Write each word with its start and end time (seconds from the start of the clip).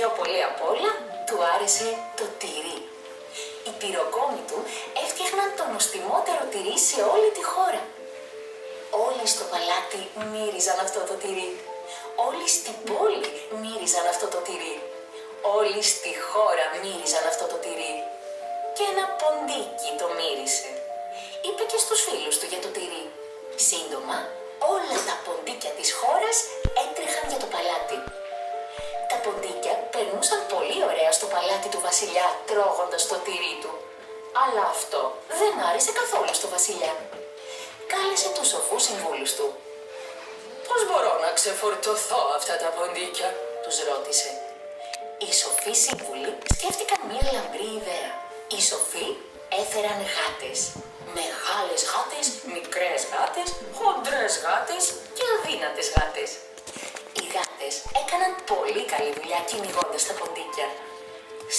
πιο 0.00 0.12
πολύ 0.20 0.42
απ' 0.50 0.62
όλα 0.72 0.92
του 1.26 1.36
άρεσε 1.54 1.88
το 2.18 2.24
τυρί. 2.40 2.78
Οι 3.66 3.72
πυροκόμοι 3.80 4.42
του 4.48 4.58
έφτιαχναν 5.04 5.48
το 5.58 5.64
νοστιμότερο 5.72 6.42
τυρί 6.52 6.76
σε 6.88 6.98
όλη 7.14 7.28
τη 7.36 7.42
χώρα. 7.52 7.82
Όλοι 9.06 9.24
στο 9.32 9.44
παλάτι 9.52 10.02
μύριζαν 10.32 10.78
αυτό 10.86 11.00
το 11.08 11.14
τυρί. 11.22 11.50
Όλοι 12.26 12.46
στην 12.56 12.76
πόλη 12.88 13.30
μύριζαν 13.62 14.06
αυτό 14.12 14.26
το 14.34 14.40
τυρί. 14.46 14.76
Όλοι 15.58 15.80
στη 15.92 16.12
χώρα 16.28 16.64
μύριζαν 16.82 17.24
αυτό 17.32 17.44
το 17.52 17.56
τυρί. 17.64 17.94
Και 18.76 18.84
ένα 18.92 19.04
ποντίκι 19.20 19.90
το 20.00 20.06
μύρισε. 20.18 20.70
Είπε 21.46 21.62
και 21.70 21.78
στους 21.84 22.00
φίλους 22.06 22.36
του 22.38 22.46
για 22.52 22.60
το 22.64 22.70
τυρί. 22.76 23.04
Σύντομα, 23.68 24.18
όλα 24.74 24.96
τα 25.08 25.14
ποντίκια 25.24 25.72
της 25.78 25.88
χώρας 26.00 26.36
έτρεχαν 26.82 27.24
για 27.30 27.40
το 27.42 27.48
παλάτι. 27.54 27.98
Τα 29.10 29.16
ποντίκια 29.24 29.74
περνούσαν 29.94 30.40
πολύ 30.54 30.78
ωραία 30.90 31.12
στο 31.18 31.26
παλάτι 31.32 31.68
του 31.72 31.80
βασιλιά 31.88 32.26
τρώγοντας 32.48 33.02
το 33.10 33.16
τυρί 33.26 33.54
του. 33.62 33.72
Αλλά 34.42 34.62
αυτό 34.74 35.00
δεν 35.40 35.52
άρεσε 35.68 35.92
καθόλου 36.00 36.34
στο 36.40 36.48
βασιλιά. 36.54 36.92
Κάλεσε 37.92 38.28
τους 38.36 38.48
σοφούς 38.52 38.82
συμβούλους 38.88 39.32
του. 39.36 39.46
«Πώς 40.66 40.80
μπορώ 40.86 41.12
να 41.24 41.30
ξεφορτωθώ 41.38 42.22
αυτά 42.38 42.54
τα 42.62 42.68
ποντίκια» 42.76 43.30
τους 43.70 43.76
ρώτησε. 43.90 44.30
Οι 45.22 45.30
σοφοί 45.40 45.72
σύμβουλοι 45.84 46.32
σκέφτηκαν 46.54 47.00
μία 47.08 47.24
λαμπρή 47.34 47.68
ιδέα. 47.80 48.10
Οι 48.52 48.60
σοφοί 48.70 49.06
έφεραν 49.62 50.00
γάτες. 50.14 50.58
Μεγάλες 51.18 51.80
γάτες, 51.90 52.26
μικρές 52.54 53.00
γάτες, 53.12 53.48
χοντρές 53.78 54.32
γάτες 54.44 54.84
και 55.16 55.24
αδύνατες 55.34 55.86
γάτες. 55.94 56.30
Οι 57.30 57.36
γάτες 57.38 57.74
έκαναν 58.02 58.32
πολύ 58.52 58.82
καλή 58.92 59.10
δουλειά 59.18 59.40
κυνηγώντας 59.50 60.02
τα 60.08 60.14
ποντίκια. 60.20 60.68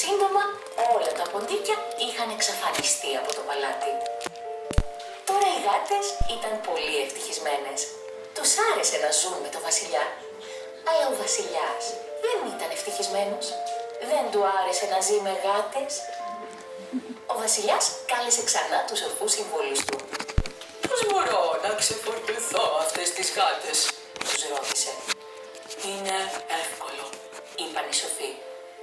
Σύντομα 0.02 0.44
όλα 0.94 1.11
τα 1.19 1.25
ποντίκια 1.31 1.77
είχαν 2.05 2.30
εξαφανιστεί 2.38 3.11
από 3.22 3.30
το 3.38 3.41
παλάτι. 3.47 3.92
Τώρα 5.27 5.47
οι 5.53 5.59
γάτες 5.67 6.05
ήταν 6.36 6.53
πολύ 6.67 6.95
ευτυχισμένες. 7.05 7.80
Τους 8.36 8.52
άρεσε 8.69 8.97
να 9.03 9.09
ζουν 9.19 9.38
με 9.44 9.49
το 9.55 9.59
βασιλιά. 9.67 10.05
Αλλά 10.89 11.03
ο 11.11 11.16
βασιλιάς 11.23 11.83
δεν 12.23 12.38
ήταν 12.53 12.69
ευτυχισμένος. 12.77 13.45
Δεν 14.11 14.23
του 14.31 14.42
άρεσε 14.58 14.86
να 14.94 14.99
ζει 15.08 15.17
με 15.25 15.33
γάτες. 15.44 15.94
Ο 17.31 17.33
βασιλιάς 17.44 17.83
κάλεσε 18.11 18.42
ξανά 18.49 18.80
τους 18.88 18.99
ορφούς 19.08 19.31
συμβούλους 19.38 19.80
του. 19.88 19.97
«Πώς 20.86 20.99
μπορώ 21.08 21.42
να 21.64 21.69
ξεφορτωθώ 21.81 22.66
αυτές 22.83 23.08
τις 23.16 23.27
γάτες» 23.38 23.77
τους 24.23 24.44
ρώτησε. 24.53 24.92
«Είναι 25.88 26.18
εύκολο», 26.62 27.06
είπαν 27.62 27.86
οι 27.90 27.96
σοφοί. 28.02 28.30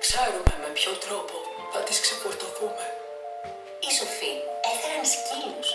«Ξέρουμε 0.05 0.55
με 0.63 0.69
ποιο 0.77 0.93
τρόπο 1.05 1.37
θα 1.73 1.81
τις 1.87 1.99
ξεφορτωθούμε». 2.05 2.85
Οι 3.85 3.91
σοφοί 3.99 4.33
έφεραν 4.71 5.05
σκύλους. 5.15 5.69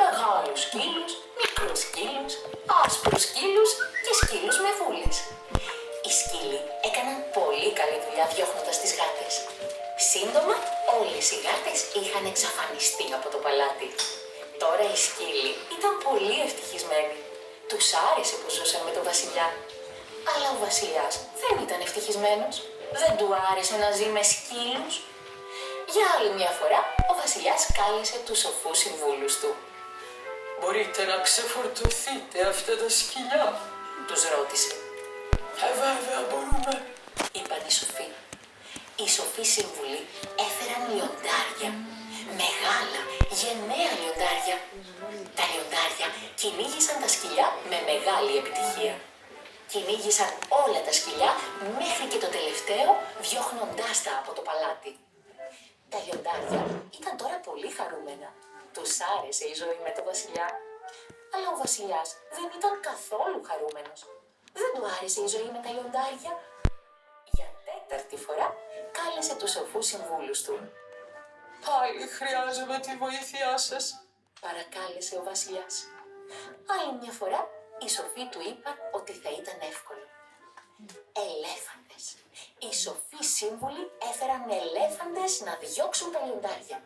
Μεγάλους 0.00 0.58
σκύλους, 0.66 1.12
μικρούς 1.40 1.80
σκύλους, 1.86 2.32
άσπρους 2.82 3.22
σκύλους 3.26 3.70
και 4.04 4.12
σκύλους 4.20 4.56
με 4.64 4.70
βούλες. 4.78 5.16
Οι 6.04 6.10
σκύλοι 6.20 6.60
έκαναν 6.88 7.18
πολύ 7.38 7.70
καλή 7.78 7.98
δουλειά 8.04 8.26
διώχνοντας 8.34 8.76
τις 8.80 8.92
γάτες. 8.98 9.34
Σύντομα 10.10 10.56
όλες 10.98 11.24
οι 11.30 11.38
γάτες 11.44 11.78
είχαν 11.98 12.24
εξαφανιστεί 12.32 13.06
από 13.16 13.26
το 13.32 13.38
παλάτι. 13.44 13.88
Τώρα 14.62 14.84
οι 14.92 14.98
σκύλοι 15.06 15.52
ήταν 15.76 15.92
πολύ 16.06 16.36
ευτυχισμένοι. 16.46 17.16
Τους 17.70 17.86
άρεσε 18.08 18.34
που 18.40 18.48
ζούσαν 18.56 18.80
με 18.86 18.92
τον 18.96 19.04
βασιλιά. 19.10 19.48
Αλλά 20.32 20.48
ο 20.54 20.58
βασιλιάς 20.66 21.14
δεν 21.42 21.54
ήταν 21.66 21.80
ευτυχισμένος. 21.86 22.56
Δεν 23.00 23.12
του 23.18 23.28
άρεσε 23.50 23.76
να 23.82 23.88
ζει 23.96 24.06
με 24.16 24.22
σκύλους. 24.32 24.94
Για 25.94 26.06
άλλη 26.14 26.30
μια 26.38 26.52
φορά, 26.58 26.80
ο 27.10 27.12
βασιλιάς 27.22 27.60
κάλεσε 27.78 28.16
τους 28.26 28.38
σοφούς 28.44 28.78
συμβούλους 28.82 29.34
του. 29.40 29.50
«Μπορείτε 30.60 31.00
να 31.10 31.16
ξεφορτωθείτε 31.26 32.38
αυτά 32.52 32.72
τα 32.80 32.88
σκυλιά» 32.98 33.46
τους 34.08 34.22
ρώτησε. 34.34 34.70
«Ε, 35.66 35.68
βέβαια 35.82 36.20
μπορούμε», 36.28 36.74
είπαν 37.36 37.60
οι 37.68 37.72
σοφοί. 37.78 38.08
Οι 39.00 39.06
σοφοί 39.16 39.44
σύμβουλοι 39.54 40.00
έφεραν 40.46 40.82
λιοντάρια. 40.94 41.70
Μεγάλα, 42.40 43.00
γενναία 43.40 43.92
λιοντάρια. 44.00 44.56
Τα 45.36 45.44
λιοντάρια 45.50 46.08
κυνήγησαν 46.40 46.96
τα 47.02 47.08
σκυλιά 47.14 47.48
με 47.70 47.78
μεγάλη 47.90 48.32
επιτυχία. 48.42 48.94
Κυνήγησαν 49.70 50.32
όλα 50.62 50.80
τα 50.86 50.92
σκυλιά 50.98 51.32
μέχρι 51.80 52.06
και 52.12 52.18
το 52.24 52.28
τελευταίο, 52.36 52.90
διώχνοντάς 53.26 54.02
τα 54.04 54.12
από 54.20 54.32
το 54.36 54.42
παλάτι. 54.48 54.92
Τα 55.92 55.98
λιοντάρια 56.04 56.62
ήταν 56.98 57.16
τώρα 57.16 57.36
πολύ 57.48 57.70
χαρούμενα. 57.76 58.30
Τους 58.74 58.92
άρεσε 59.14 59.44
η 59.52 59.54
ζωή 59.60 59.78
με 59.86 59.90
τον 59.96 60.04
βασιλιά. 60.10 60.48
Αλλά 61.34 61.48
ο 61.54 61.56
βασιλιάς 61.64 62.08
δεν 62.36 62.48
ήταν 62.58 62.72
καθόλου 62.88 63.40
χαρούμενος. 63.48 64.00
Δεν 64.60 64.70
του 64.74 64.84
άρεσε 64.94 65.20
η 65.26 65.28
ζωή 65.34 65.48
με 65.54 65.60
τα 65.64 65.70
λιοντάρια. 65.74 66.32
Για 67.36 67.48
τέταρτη 67.66 68.16
φορά 68.24 68.48
κάλεσε 68.98 69.34
τους 69.40 69.50
σοφούς 69.50 69.86
συμβούλους 69.86 70.42
του. 70.42 70.54
«Πάλι 71.66 72.06
χρειάζομαι 72.18 72.78
τη 72.84 72.92
βοήθειά 73.02 73.58
σας», 73.68 73.84
παρακάλεσε 74.44 75.16
ο 75.20 75.22
βασιλιάς. 75.30 75.74
Άλλη 76.74 76.92
μια 77.00 77.12
φορά 77.20 77.40
οι 77.84 77.88
σοφοί 77.96 78.24
του 78.32 78.40
είπαν 78.48 78.76
ότι 78.98 79.12
θα 79.22 79.30
ήταν 79.40 79.58
εύκολο. 79.72 80.06
Ελέφαντες. 81.26 82.04
Οι 82.62 82.70
σοφοί 82.84 83.22
σύμβουλοι 83.36 83.84
έφεραν 84.10 84.42
ελέφαντες 84.62 85.32
να 85.46 85.52
διώξουν 85.62 86.08
τα 86.12 86.20
λιοντάρια. 86.26 86.78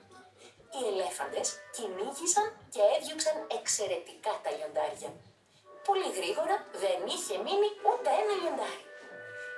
Οι 0.75 0.81
ελέφαντες 0.91 1.48
κυνήγησαν 1.75 2.47
και 2.72 2.82
έδιωξαν 2.94 3.36
εξαιρετικά 3.59 4.32
τα 4.42 4.50
λιοντάρια. 4.56 5.10
Πολύ 5.88 6.09
γρήγορα 6.19 6.56
δεν 6.82 6.98
είχε 7.15 7.34
μείνει 7.44 7.69
ούτε 7.88 8.09
ένα 8.20 8.34
λιοντάρι. 8.41 8.84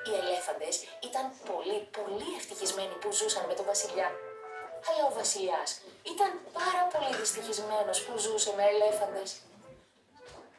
Οι 0.06 0.12
ελέφαντες 0.20 0.74
ήταν 1.08 1.24
πολύ 1.50 1.78
πολύ 1.96 2.28
ευτυχισμένοι 2.38 2.94
που 3.00 3.10
ζούσαν 3.18 3.44
με 3.50 3.54
τον 3.58 3.66
βασιλιά. 3.72 4.08
Αλλά 4.88 5.02
ο 5.10 5.12
βασιλιάς 5.20 5.70
ήταν 6.12 6.30
πάρα 6.58 6.82
πολύ 6.92 7.10
δυστυχισμένος 7.20 7.98
που 8.04 8.12
ζούσε 8.24 8.50
με 8.56 8.64
ελέφαντες. 8.72 9.30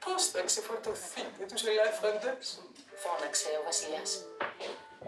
Πώς 0.06 0.26
θα 0.32 0.42
ξεφορτωθείτε 0.42 1.46
τους 1.50 1.64
ελέφαντες, 1.64 2.62
φώναξε 3.02 3.50
ο 3.60 3.64
βασιλιάς. 3.64 4.12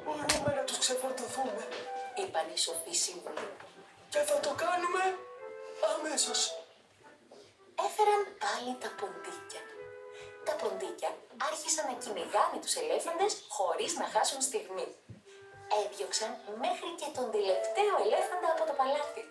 Μπορούμε 0.04 0.52
να 0.58 0.64
τους 0.68 0.78
ξεφορτωθούμε, 0.78 1.64
είπαν 2.20 2.48
οι 2.54 2.58
σοφοί 2.58 2.94
σύμβουλοι. 3.04 3.50
Και 4.12 4.20
θα 4.30 4.40
το 4.46 4.52
κάνουμε 4.64 5.04
αμέσως. 5.94 6.40
Έφεραν 7.86 8.22
πάλι 8.44 8.72
τα 8.84 8.90
ποντίκια. 9.00 9.64
Τα 10.48 10.54
ποντίκια 10.62 11.10
άρχισαν 11.50 11.86
να 11.90 11.96
κυνηγάνε 12.04 12.58
τους 12.64 12.76
ελέφαντες 12.82 13.34
χωρίς 13.56 13.92
να 14.02 14.06
χάσουν 14.14 14.42
στιγμή. 14.50 14.88
Έδιωξαν 15.82 16.32
μέχρι 16.64 16.90
και 17.00 17.10
τον 17.18 17.28
τελευταίο 17.36 17.94
ελέφαντα 18.06 18.50
από 18.56 18.64
το 18.70 18.74
παλάτι. 18.80 19.24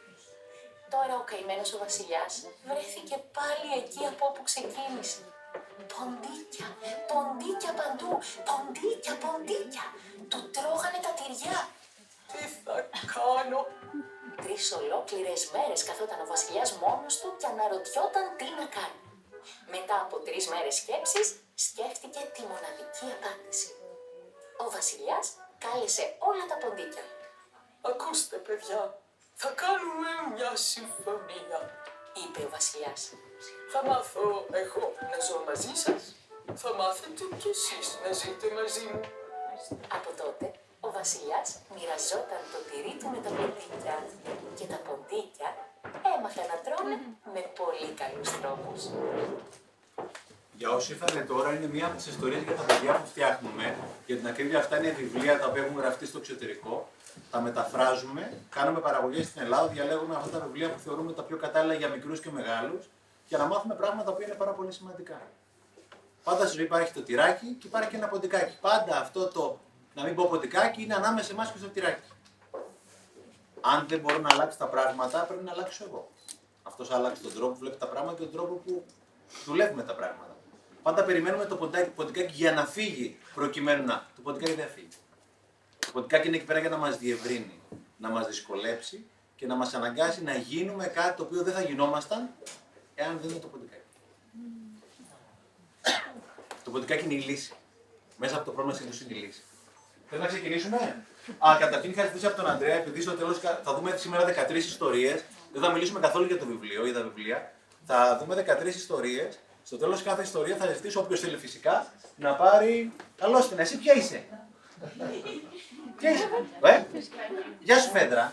Τώρα 0.92 1.14
ο 1.20 1.24
καημένος 1.30 1.72
ο 1.74 1.78
βασιλιάς 1.84 2.32
βρέθηκε 2.68 3.16
πάλι 3.36 3.68
εκεί 3.80 4.02
από 4.12 4.22
όπου 4.30 4.42
ξεκίνησε. 4.50 5.22
Ποντίκια, 5.92 6.68
ποντίκια 7.10 7.72
παντού, 7.80 8.12
ποντίκια, 8.48 9.14
ποντίκια. 9.22 9.86
Του 10.30 10.40
τρώγανε 10.54 11.00
τα 11.06 11.12
τυριά. 11.18 11.58
Τι 12.30 12.42
θα 12.62 12.74
κάνω; 13.14 13.60
Τρεις 14.42 14.72
ολόκληρες 14.72 15.50
μέρες 15.54 15.84
καθόταν 15.84 16.20
ο 16.20 16.26
βασιλιάς 16.26 16.72
μόνος 16.72 17.14
του 17.20 17.36
και 17.38 17.46
αναρωτιόταν 17.46 18.26
τι 18.38 18.44
να 18.58 18.66
κάνει. 18.76 19.00
Μετά 19.74 19.96
από 20.04 20.16
τρεις 20.26 20.48
μέρες 20.48 20.74
σκέψης, 20.74 21.26
σκέφτηκε 21.54 22.20
τη 22.34 22.42
μοναδική 22.50 23.06
απάντηση. 23.16 23.70
Ο 24.62 24.70
βασιλιάς 24.70 25.26
κάλεσε 25.64 26.04
όλα 26.18 26.44
τα 26.50 26.56
ποντίκια. 26.62 27.04
Ακούστε 27.90 28.36
παιδιά, 28.36 28.98
θα 29.34 29.50
κάνουμε 29.62 30.10
μια 30.34 30.56
συμφωνία, 30.56 31.58
είπε 32.20 32.40
ο 32.46 32.50
βασιλιάς. 32.56 33.00
Θα 33.72 33.80
μάθω 33.88 34.24
εγώ 34.62 34.84
να 35.10 35.18
ζω 35.26 35.36
μαζί 35.48 35.74
σας, 35.84 36.02
θα 36.62 36.70
μάθετε 36.78 37.24
κι 37.40 37.50
εσείς 37.56 37.86
να 38.04 38.10
ζείτε 38.20 38.46
μαζί 38.58 38.84
μου. 38.90 39.00
Από 39.96 40.10
τότε, 40.20 40.46
ο 40.86 40.88
βασιλιάς 40.98 41.48
μοιραζόταν 41.74 42.42
το 42.52 42.58
τυρί 42.68 42.94
του 42.98 43.08
με 43.14 43.18
τα 43.24 43.30
ποντίκια 43.36 43.96
και 44.58 44.66
τα 44.72 44.78
ποντίκια 44.86 45.48
έμαθαν 46.14 46.46
να 46.52 46.58
τρώνε 46.64 46.96
με 47.34 47.42
πολύ 47.60 47.90
καλούς 48.00 48.30
τρόπους. 48.40 48.80
Για 50.58 50.70
όσοι 50.70 50.92
ήρθαν 50.92 51.26
τώρα, 51.26 51.48
είναι 51.54 51.68
μία 51.76 51.86
από 51.86 51.96
τις 51.96 52.06
ιστορίες 52.06 52.42
για 52.42 52.54
τα 52.60 52.62
παιδιά 52.62 52.92
που 52.98 53.06
φτιάχνουμε. 53.12 53.76
Για 54.06 54.16
την 54.16 54.26
ακρίβεια, 54.26 54.58
αυτά 54.58 54.74
είναι 54.78 54.90
βιβλία 54.90 55.38
τα 55.38 55.46
οποία 55.46 55.62
έχουν 55.64 55.78
γραφτεί 55.78 56.06
στο 56.06 56.18
εξωτερικό. 56.18 56.88
Τα 57.30 57.40
μεταφράζουμε, 57.40 58.32
κάνουμε 58.50 58.80
παραγωγές 58.80 59.26
στην 59.26 59.42
Ελλάδα, 59.42 59.66
διαλέγουμε 59.66 60.14
αυτά 60.14 60.38
τα 60.38 60.44
βιβλία 60.44 60.70
που 60.70 60.78
θεωρούμε 60.78 61.12
τα 61.12 61.22
πιο 61.22 61.36
κατάλληλα 61.36 61.74
για 61.74 61.88
μικρούς 61.88 62.20
και 62.20 62.30
μεγάλους, 62.30 62.88
για 63.28 63.38
να 63.38 63.44
μάθουμε 63.46 63.74
πράγματα 63.74 64.12
που 64.12 64.22
είναι 64.22 64.34
πάρα 64.34 64.50
πολύ 64.50 64.72
σημαντικά. 64.72 65.20
Πάντα 66.24 66.46
στη 66.46 66.56
ζωή 66.56 66.64
υπάρχει 66.64 66.92
το 66.92 67.02
τυράκι 67.02 67.56
και 67.60 67.66
υπάρχει 67.66 67.88
και 67.90 67.96
ένα 67.96 68.08
ποντικάκι. 68.08 68.58
Πάντα 68.60 69.00
αυτό 69.00 69.26
το 69.26 69.58
να 69.94 70.02
μην 70.04 70.14
πω 70.14 70.26
ποτικάκι, 70.28 70.82
είναι 70.82 70.94
ανάμεσα 70.94 71.32
εμάς 71.32 71.52
και 71.52 71.58
στο 71.58 71.68
τυράκι. 71.68 72.08
Αν 73.60 73.86
δεν 73.88 74.00
μπορώ 74.00 74.18
να 74.18 74.28
αλλάξει 74.32 74.58
τα 74.58 74.66
πράγματα, 74.66 75.18
πρέπει 75.24 75.44
να 75.44 75.52
αλλάξω 75.52 75.84
εγώ. 75.88 76.10
Αυτός 76.62 76.90
άλλαξε 76.90 77.22
τον 77.22 77.34
τρόπο 77.34 77.52
που 77.52 77.58
βλέπει 77.58 77.76
τα 77.76 77.88
πράγματα 77.88 78.16
και 78.16 78.22
τον 78.22 78.32
τρόπο 78.32 78.54
που 78.54 78.84
δουλεύουμε 79.44 79.82
τα 79.82 79.94
πράγματα. 79.94 80.36
Πάντα 80.82 81.04
περιμένουμε 81.04 81.44
το 81.44 81.56
ποτικάκι 81.94 82.32
για 82.32 82.52
να 82.52 82.64
φύγει 82.66 83.18
προκειμένου 83.34 83.84
να. 83.84 84.06
Το 84.16 84.22
ποτικάκι 84.22 84.54
δεν 84.54 84.68
φύγει. 84.68 85.01
Το 85.92 86.00
ποτικάκι 86.00 86.26
είναι 86.26 86.36
εκεί 86.36 86.44
πέρα 86.46 86.58
για 86.58 86.68
να 86.68 86.76
μας 86.76 86.98
διευρύνει, 86.98 87.60
να 87.96 88.08
μας 88.10 88.26
δυσκολέψει 88.26 89.04
και 89.36 89.46
να 89.46 89.54
μας 89.54 89.74
αναγκάσει 89.74 90.22
να 90.22 90.34
γίνουμε 90.34 90.86
κάτι 90.86 91.16
το 91.16 91.22
οποίο 91.22 91.42
δεν 91.42 91.54
θα 91.54 91.62
γινόμασταν 91.62 92.30
εάν 92.94 93.18
δεν 93.20 93.30
είναι 93.30 93.38
το 93.38 93.46
ποτικάκι. 93.46 93.82
Το 96.64 96.70
ποτικάκι 96.70 97.04
είναι 97.04 97.14
η 97.14 97.20
λύση. 97.20 97.52
Μέσα 98.16 98.36
από 98.36 98.44
το 98.44 98.50
πρόβλημα 98.50 98.78
σύντοση 98.78 99.04
είναι 99.04 99.18
η 99.18 99.22
λύση. 99.22 99.42
Θέλω 100.08 100.22
να 100.22 100.28
ξεκινήσουμε; 100.28 101.04
Α, 101.38 101.56
καταρχήν 101.58 101.90
είχα 101.90 102.04
ζητήσει 102.04 102.26
από 102.26 102.36
τον 102.36 102.46
Αντρέα, 102.46 102.74
επειδή 102.74 103.00
στο 103.00 103.12
τέλος 103.12 103.38
θα 103.38 103.74
δούμε 103.74 103.96
σήμερα 103.96 104.24
13 104.24 104.54
ιστορίες. 104.54 105.24
Δεν 105.52 105.62
θα 105.62 105.72
μιλήσουμε 105.72 106.00
καθόλου 106.00 106.26
για 106.26 106.38
το 106.38 106.46
βιβλίο 106.46 106.86
ή 106.86 106.92
τα 106.92 107.02
βιβλία. 107.02 107.52
Θα 107.86 108.18
δούμε 108.20 108.34
13 108.34 108.66
ιστορίες. 108.66 109.38
Στο 109.64 109.76
τέλος 109.76 110.02
κάθε 110.02 110.22
ιστορία 110.22 110.56
θα 110.56 110.72
ζητήσω 110.72 111.00
όποιος 111.00 111.20
θέλει 111.20 111.36
φυσικά 111.36 111.92
να 112.16 112.34
πάρει. 112.34 112.92
Καλώς 113.16 113.48
την, 113.48 113.58
εσύ 113.58 113.78
ποια 113.78 113.94
είσαι; 113.94 114.24
Ποια 116.02 116.10
είσαι. 116.10 116.28
Ε; 116.62 116.82
Γεια 117.60 117.78
σου 117.78 117.90
Φέντρα. 117.90 118.32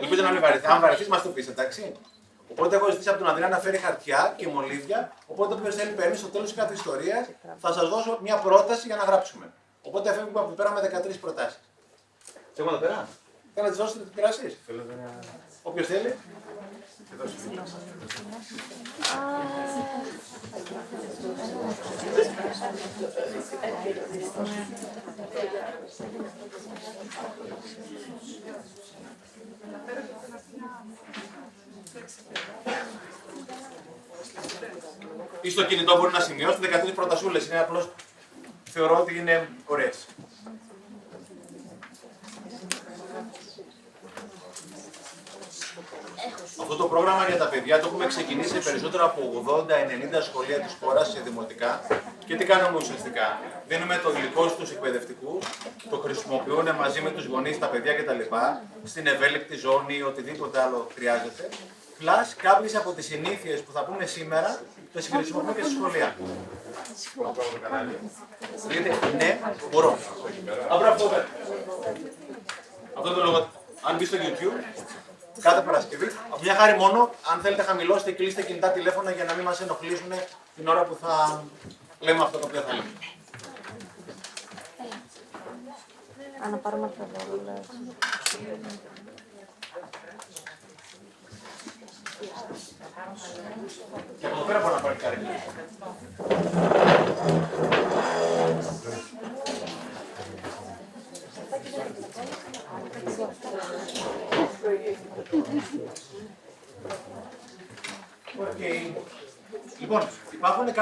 Ελπίζω 0.00 0.22
να 0.22 0.30
μην 0.30 0.40
βαρεθεί. 0.40 0.66
Αν 0.66 0.80
βαρεθείς, 0.80 1.08
μας 1.08 1.22
το 1.22 1.28
πεις, 1.28 1.48
εντάξει. 1.48 1.92
Οπότε 2.50 2.76
έχω 2.76 2.90
ζητήσει 2.90 3.08
από 3.08 3.18
τον 3.18 3.28
Ανδρέα 3.28 3.48
να 3.48 3.58
φέρει 3.58 3.78
χαρτιά 3.78 4.34
και 4.36 4.48
μολύβια. 4.48 5.12
Οπότε 5.26 5.54
όποιος 5.54 5.74
θέλει 5.74 5.90
παίρνει 5.90 6.16
στο 6.16 6.28
τέλος 6.28 6.54
κάθε 6.54 6.72
ιστορίας 6.74 7.26
θα 7.58 7.72
σας 7.72 7.88
δώσω 7.88 8.18
μια 8.22 8.36
πρόταση 8.36 8.86
για 8.86 8.96
να 8.96 9.04
γράψουμε. 9.04 9.52
Οπότε 9.82 10.12
φεύγουμε 10.12 10.40
από 10.40 10.48
εδώ 10.48 10.54
πέρα 10.54 10.70
με 10.70 10.80
13 10.80 11.18
προτάσεις. 11.20 11.60
Σε 12.54 12.62
εδώ 12.62 12.76
πέρα. 12.76 13.08
Θέλω 13.54 13.66
να 13.66 13.72
τις 13.72 13.78
δώσετε 13.82 14.04
τις 14.04 14.12
πράσει. 14.20 14.56
Όποιος 15.62 15.86
θέλει. 15.86 16.14
Ή 35.40 35.50
στο 35.50 35.64
κινητό 35.64 35.96
μπορεί 35.96 36.12
να 36.12 36.20
σημειώσει 36.20 36.58
13 36.62 36.94
προτασούλες. 36.94 37.46
Είναι 37.46 37.58
απλώς 37.58 37.90
θεωρώ 38.64 39.00
ότι 39.00 39.18
είναι 39.18 39.48
ωραίες. 39.66 40.06
Αυτό 46.60 46.76
το 46.76 46.84
πρόγραμμα 46.84 47.26
για 47.28 47.36
τα 47.36 47.48
παιδιά 47.48 47.80
το 47.80 47.86
έχουμε 47.86 48.06
ξεκινήσει 48.06 48.48
σε 48.48 48.58
περισσότερα 48.58 49.04
από 49.04 49.44
80-90 49.46 50.22
σχολεία 50.22 50.60
της 50.60 50.76
χώρας 50.80 51.10
σε 51.10 51.20
δημοτικά. 51.24 51.80
Και 52.26 52.36
τι 52.36 52.44
κάνουμε 52.44 52.76
ουσιαστικά; 52.76 53.40
Δίνουμε 53.68 54.00
το 54.02 54.10
υλικό 54.16 54.48
στους 54.48 54.70
εκπαιδευτικούς, 54.70 55.44
το 55.90 55.96
χρησιμοποιούν 55.96 56.74
μαζί 56.74 57.00
με 57.00 57.10
τους 57.10 57.24
γονείς, 57.26 57.58
τα 57.58 57.66
παιδιά 57.66 57.92
κτλ. 57.94 58.20
Στην 58.84 59.06
ευέλικτη 59.06 59.56
ζώνη 59.56 59.94
ή 59.96 60.02
οτιδήποτε 60.02 60.60
άλλο 60.60 60.88
χρειάζεται. 60.94 61.48
Plus 62.00 62.28
κάποιες 62.42 62.76
από 62.76 62.92
τις 62.92 63.06
συνήθειες 63.06 63.60
που 63.60 63.72
θα 63.72 63.84
πούμε 63.84 64.06
σήμερα 64.06 64.60
τις 64.92 65.08
χρησιμοποιούμε 65.08 65.52
και 65.52 65.62
στη 65.62 65.74
σχολεία. 65.74 66.16
ναι, 69.16 69.38
μπορώ. 69.70 69.98
Αυτό 72.94 73.14
το 73.14 73.24
λόγο, 73.24 73.48
αν 73.82 73.96
μπει 73.96 74.04
στο 74.04 74.16
YouTube, 74.16 74.64
κάθε 75.40 75.60
Παρασκευή. 75.60 76.06
Από 76.30 76.42
μια 76.42 76.54
χάρη 76.54 76.78
μόνο, 76.78 77.10
αν 77.32 77.40
θέλετε 77.40 77.62
χαμηλώστε 77.62 78.10
και 78.10 78.16
κλείστε 78.16 78.42
κινητά 78.42 78.68
τηλέφωνα 78.68 79.10
για 79.10 79.24
να 79.24 79.34
μην 79.34 79.44
μας 79.44 79.60
ενοχλήσουν 79.60 80.12
την 80.56 80.68
ώρα 80.68 80.84
που 80.84 80.96
θα 81.00 81.44
λέμε 82.00 82.22
αυτό 82.22 82.38
το 82.38 82.46
οποίο 82.46 82.60
θα 82.60 82.72
λέμε. 82.72 82.90
Αν 86.44 86.60
πάρουμε 86.60 86.86
αυτό 86.86 87.06
Και 94.18 94.26
από 94.26 94.36
εδώ 94.36 94.44
πέρα 94.46 94.60
μπορεί 94.60 94.74
να 94.74 94.80
πάρει 94.80 94.96
κάτι. 94.96 95.16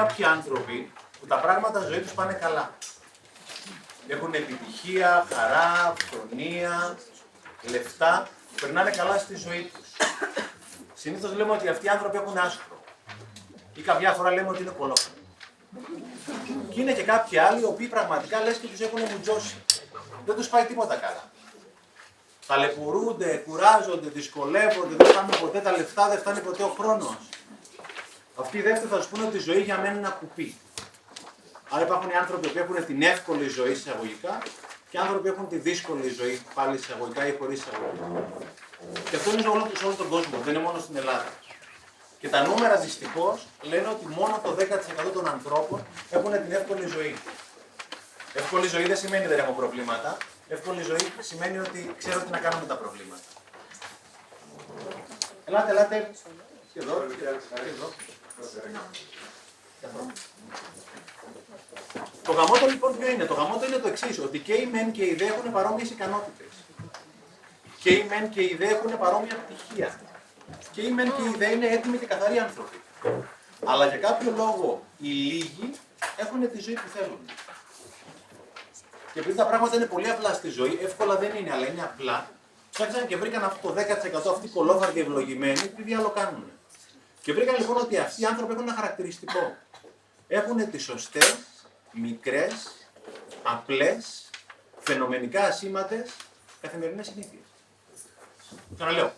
Κάποιοι 0.01 0.25
άνθρωποι 0.25 0.91
που 1.19 1.27
τα 1.27 1.39
πράγματα 1.39 1.79
ζωή 1.79 1.99
τους 1.99 2.11
πάνε 2.11 2.33
καλά. 2.33 2.73
Έχουν 4.07 4.33
επιτυχία, 4.33 5.27
χαρά, 5.33 5.93
φρονία, 6.09 6.97
λεφτά, 7.69 8.27
περνάνε 8.61 8.89
καλά 8.89 9.17
στη 9.17 9.35
ζωή 9.35 9.71
τους. 9.73 9.87
Συνήθως 10.93 11.33
λέμε 11.33 11.51
ότι 11.51 11.67
αυτοί 11.67 11.85
οι 11.85 11.89
άνθρωποι 11.89 12.17
έχουν 12.17 12.37
άσπρο. 12.37 12.83
Ή 13.73 13.81
κάποια 13.81 14.11
φορά 14.11 14.31
λέμε 14.31 14.49
ότι 14.49 14.61
είναι 14.61 14.75
κολόφωνο. 14.77 15.15
Και 16.69 16.81
είναι 16.81 16.93
και 16.93 17.03
κάποιοι 17.03 17.37
άλλοι, 17.37 17.61
οι 17.61 17.65
οποίοι 17.65 17.87
πραγματικά 17.87 18.43
λες 18.43 18.57
και 18.57 18.67
τους 18.67 18.79
έχουν 18.79 19.01
μουτζώσει. 19.01 19.55
Δεν 20.25 20.35
τους 20.35 20.47
πάει 20.47 20.65
τίποτα 20.65 20.95
καλά 20.95 21.31
ταλαιπωρούνται, 22.47 23.43
κουράζονται, 23.47 24.09
δυσκολεύονται, 24.09 24.95
δεν 24.95 25.05
φτάνουν 25.05 25.39
ποτέ 25.39 25.59
τα 25.59 25.71
λεφτά, 25.71 26.09
δεν 26.09 26.19
φτάνει 26.19 26.39
ποτέ 26.39 26.63
ο 26.63 26.75
χρόνος. 26.79 27.15
Αυτοί 28.41 28.57
οι 28.57 28.61
δεύτεροι 28.61 28.89
θα 28.89 29.01
σου 29.01 29.09
πούνε 29.09 29.25
ότι 29.25 29.37
η 29.37 29.39
ζωή 29.39 29.61
για 29.61 29.77
μένα 29.77 29.89
είναι 29.89 29.99
ένα 29.99 30.09
κουπί. 30.09 30.55
Άρα 31.69 31.83
υπάρχουν 31.85 32.09
οι 32.09 32.15
άνθρωποι 32.15 32.47
που 32.47 32.57
έχουν 32.57 32.85
την 32.85 33.01
εύκολη 33.01 33.47
ζωή 33.47 33.71
εισαγωγικά 33.71 34.41
και 34.89 34.97
άνθρωποι 34.97 35.21
που 35.21 35.33
έχουν 35.33 35.47
τη 35.47 35.57
δύσκολη 35.57 36.09
ζωή 36.09 36.41
πάλι 36.53 36.75
εισαγωγικά 36.75 37.27
ή 37.27 37.35
χωρίς 37.39 37.59
εισαγωγικά. 37.59 38.07
Και 39.09 39.15
αυτό 39.15 39.31
είναι 39.31 39.47
όλο, 39.47 39.71
σε 39.77 39.85
όλο 39.85 39.95
τον 39.95 40.09
κόσμο, 40.09 40.37
δεν 40.45 40.53
είναι 40.53 40.63
μόνο 40.63 40.79
στην 40.79 40.95
Ελλάδα. 40.95 41.29
Και 42.19 42.29
τα 42.29 42.47
νούμερα 42.47 42.75
δυστυχώς 42.75 43.47
λένε 43.61 43.87
ότι 43.87 44.05
μόνο 44.07 44.39
το 44.43 44.55
10% 44.59 45.11
των 45.13 45.27
ανθρώπων 45.27 45.85
έχουν 46.09 46.31
την 46.31 46.51
εύκολη 46.51 46.85
ζωή. 46.87 47.15
Εύκολη 48.33 48.67
ζωή 48.67 48.85
δεν 48.85 48.97
σημαίνει 48.97 49.27
δεν 49.27 49.39
έχω 49.39 49.51
προβλήματα. 49.51 50.17
Εύκολη 50.47 50.81
ζωή 50.81 51.05
σημαίνει 51.19 51.57
ότι 51.57 51.95
ξέρω 51.97 52.19
τι 52.19 52.31
να 52.31 52.37
κάνω 52.37 52.59
με 52.59 52.65
τα 52.65 52.77
προβλήματα. 52.77 53.27
Ελάτε, 55.45 55.71
ελάτε. 55.71 56.11
Και 56.73 56.79
εδώ, 56.79 57.05
Το 62.23 62.31
γαμότο 62.31 62.65
λοιπόν 62.65 62.97
ποιο 62.97 63.09
είναι; 63.09 63.25
Το 63.25 63.33
γαμότο 63.33 63.65
είναι 63.65 63.77
το 63.77 63.87
εξής, 63.87 64.19
ότι 64.19 64.39
και 64.39 64.53
οι 64.53 64.65
μεν 64.71 64.91
και 64.91 65.05
οι 65.05 65.15
δε 65.15 65.25
έχουν 65.25 65.51
παρόμοιες 65.51 65.89
ικανότητες. 65.89 66.53
Και 67.79 67.93
οι 67.93 68.05
μεν 68.09 68.29
και 68.29 68.41
οι 68.41 68.55
δε 68.59 68.65
έχουν 68.65 68.97
παρόμοια 68.99 69.35
πτυχία. 69.35 69.99
Και 70.71 70.81
οι 70.81 70.91
μεν 70.91 71.05
και 71.05 71.21
οι 71.21 71.35
δε 71.37 71.51
είναι 71.51 71.67
έτοιμοι 71.67 71.97
και 71.97 72.05
καθαροί 72.05 72.39
άνθρωποι. 72.39 72.81
Αλλά 73.65 73.85
για 73.87 73.97
κάποιο 73.97 74.33
λόγο 74.35 74.83
οι 74.97 75.07
λίγοι 75.07 75.71
έχουν 76.17 76.51
τη 76.51 76.59
ζωή 76.59 76.73
που 76.73 76.89
θέλουν. 76.95 77.19
Και 79.13 79.19
επειδή 79.19 79.37
τα 79.37 79.45
πράγματα 79.45 79.75
είναι 79.75 79.85
πολύ 79.85 80.09
απλά 80.09 80.33
στη 80.33 80.49
ζωή, 80.49 80.79
εύκολα 80.81 81.15
δεν 81.15 81.35
είναι, 81.35 81.51
αλλά 81.51 81.67
είναι 81.67 81.81
απλά, 81.81 82.29
ψάξαν 82.71 83.07
και 83.07 83.17
βρήκαν 83.17 83.43
αυτό 83.43 83.67
το 83.67 83.73
10% 83.73 84.31
αυτοί 84.31 84.47
κολόφαρδοι 84.47 84.99
ευλογημένοι, 84.99 85.59
τι 85.59 85.93
άλλο 85.93 86.09
κάνουν. 86.09 86.51
Και 87.21 87.33
βρήκαν 87.33 87.55
λοιπόν 87.57 87.77
ότι 87.77 87.97
αυτοί 87.97 88.21
οι 88.21 88.25
άνθρωποι 88.25 88.53
έχουν 88.53 88.63
ένα 88.63 88.75
χαρακτηριστικό. 88.75 89.55
Έχουν 90.27 90.71
τις 90.71 90.83
σωστές, 90.83 91.37
μικρές, 91.91 92.71
απλές, 93.43 94.29
φαινομενικά 94.79 95.43
ασήμαντες 95.43 96.11
καθημερινές 96.61 97.07
συνήθειες. 97.07 97.41
Ξαναλέω. 98.75 99.13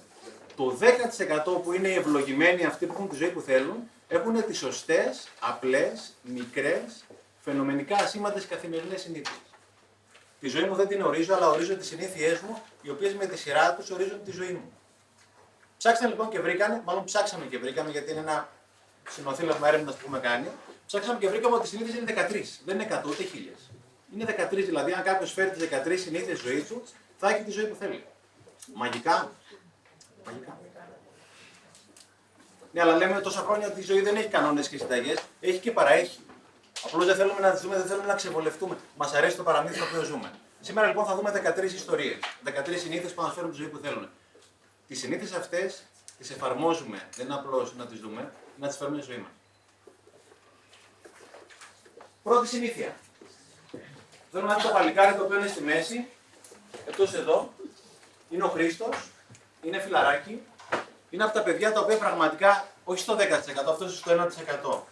Το 0.55 0.77
10% 0.79 1.61
που 1.63 1.73
είναι 1.73 1.87
οι 1.87 1.93
ευλογημένοι 1.93 2.65
αυτοί 2.65 2.85
που 2.85 2.93
έχουν 2.93 3.09
τη 3.09 3.15
ζωή 3.15 3.29
που 3.29 3.41
θέλουν, 3.41 3.89
έχουν 4.07 4.45
τις 4.45 4.57
σωστές, 4.57 5.27
απλές, 5.39 6.13
μικρές, 6.21 7.05
φαινομενικά 7.43 7.95
ασήμαντες 7.95 8.45
καθημερινές 8.45 9.01
συνήθειες. 9.01 9.41
Τη 10.39 10.47
ζωή 10.49 10.63
μου 10.63 10.75
δεν 10.75 10.87
την 10.87 11.01
ορίζω, 11.01 11.33
αλλά 11.35 11.49
ορίζω 11.49 11.75
τις 11.75 11.87
συνήθειές 11.87 12.39
μου, 12.39 12.61
οι 12.81 12.89
οποίες 12.89 13.13
με 13.13 13.25
τη 13.25 13.37
σειρά 13.37 13.75
τους 13.75 13.89
ορίζουν 13.89 14.23
τη 14.23 14.31
ζωή 14.31 14.51
μου. 14.51 14.71
Ψάξαμε 15.83 16.09
λοιπόν 16.09 16.29
και 16.29 16.39
βρήκαμε, 16.39 16.81
μάλλον 16.85 17.03
ψάξαμε 17.03 17.45
και 17.45 17.57
βρήκαμε, 17.57 17.89
γιατί 17.89 18.11
είναι 18.11 18.19
ένα 18.19 18.49
συνοθήλευμα 19.09 19.67
έρευνας 19.67 19.93
που 19.93 19.99
έχουμε 20.01 20.19
κάνει. 20.19 20.47
Ψάξαμε 20.85 21.19
και 21.19 21.29
βρήκαμε 21.29 21.55
ότι 21.55 21.65
οι 21.65 21.69
συνήθειε 21.69 21.99
είναι 21.99 22.13
13. 22.29 22.43
Δεν 22.65 22.79
είναι 22.79 23.01
100 23.03 23.09
ούτε 23.09 23.23
1000. 23.23 23.71
Είναι 24.13 24.25
13, 24.51 24.63
δηλαδή 24.65 24.91
αν 24.91 25.03
κάποιος 25.03 25.33
φέρει 25.33 25.49
τις 25.49 25.69
13 25.69 25.97
συνήθειες 25.97 26.39
ζωή 26.39 26.61
του, 26.61 26.83
θα 27.17 27.29
έχει 27.29 27.43
τη 27.43 27.51
ζωή 27.51 27.65
που 27.65 27.75
θέλει. 27.79 28.05
Μαγικά. 28.73 29.31
Μαγικά. 30.25 30.57
Ναι, 32.71 32.81
αλλά 32.81 32.95
λέμε 32.95 33.21
τόσα 33.21 33.39
χρόνια 33.39 33.67
ότι 33.67 33.79
η 33.79 33.83
ζωή 33.83 34.01
δεν 34.01 34.15
έχει 34.15 34.27
κανόνες 34.27 34.67
και 34.67 34.77
συνταγές. 34.77 35.17
Έχει 35.39 35.59
και 35.59 35.71
παραέχει. 35.71 36.19
Απλώς 36.85 37.05
δεν 37.05 37.15
θέλουμε 37.15 37.39
να 37.39 37.55
δούμε, 37.55 37.75
δεν 37.75 37.85
θέλουμε 37.85 38.07
να 38.07 38.15
ξεβολευτούμε. 38.15 38.77
Μας 38.97 39.13
αρέσει 39.13 39.35
το 39.35 39.43
παραμύθι 39.43 39.79
το 39.79 39.85
οποίο 39.85 40.03
ζούμε. 40.03 40.31
Σήμερα 40.59 40.87
λοιπόν 40.87 41.05
θα 41.05 41.15
δούμε 41.15 41.31
13 41.57 41.63
ιστορίες. 41.63 42.17
13 42.45 42.77
συνήθειες 42.77 43.13
που 43.13 43.21
αναφέρουν 43.21 43.49
τη 43.51 43.55
ζωή 43.55 43.67
που 43.67 43.77
θέλουν. 43.77 44.09
Τι 44.93 44.99
συνήθειες 44.99 45.31
αυτές 45.31 45.83
τις 46.17 46.29
εφαρμόζουμε. 46.29 47.07
Δεν 47.15 47.25
είναι 47.25 47.35
απλώς 47.35 47.75
να 47.75 47.85
τις 47.85 47.99
δούμε, 47.99 48.31
να 48.59 48.67
τις 48.67 48.77
φέρουμε 48.77 49.01
στη 49.01 49.11
ζωή 49.11 49.21
μας. 49.21 49.31
Πρώτη 52.23 52.47
συνήθεια. 52.47 52.95
Θέλω 54.31 54.45
να 54.45 54.55
δείτε 54.55 54.67
το 54.67 54.73
παλικάρι 54.73 55.15
το 55.15 55.23
οποίο 55.23 55.37
είναι 55.37 55.47
στη 55.47 55.61
μέση, 55.61 56.07
εκτός 56.87 57.13
εδώ, 57.13 57.53
είναι 58.29 58.43
ο 58.43 58.47
Χρήστος, 58.47 59.09
είναι 59.63 59.79
φιλαράκι, 59.79 60.41
είναι 61.09 61.23
από 61.23 61.33
τα 61.33 61.43
παιδιά 61.43 61.71
τα 61.71 61.79
οποία 61.79 61.97
πραγματικά, 61.97 62.67
όχι 62.83 63.01
στο 63.01 63.15
10%, 63.15 63.71
αυτός 63.71 63.97
στο 63.97 64.11
1%. 64.11 64.87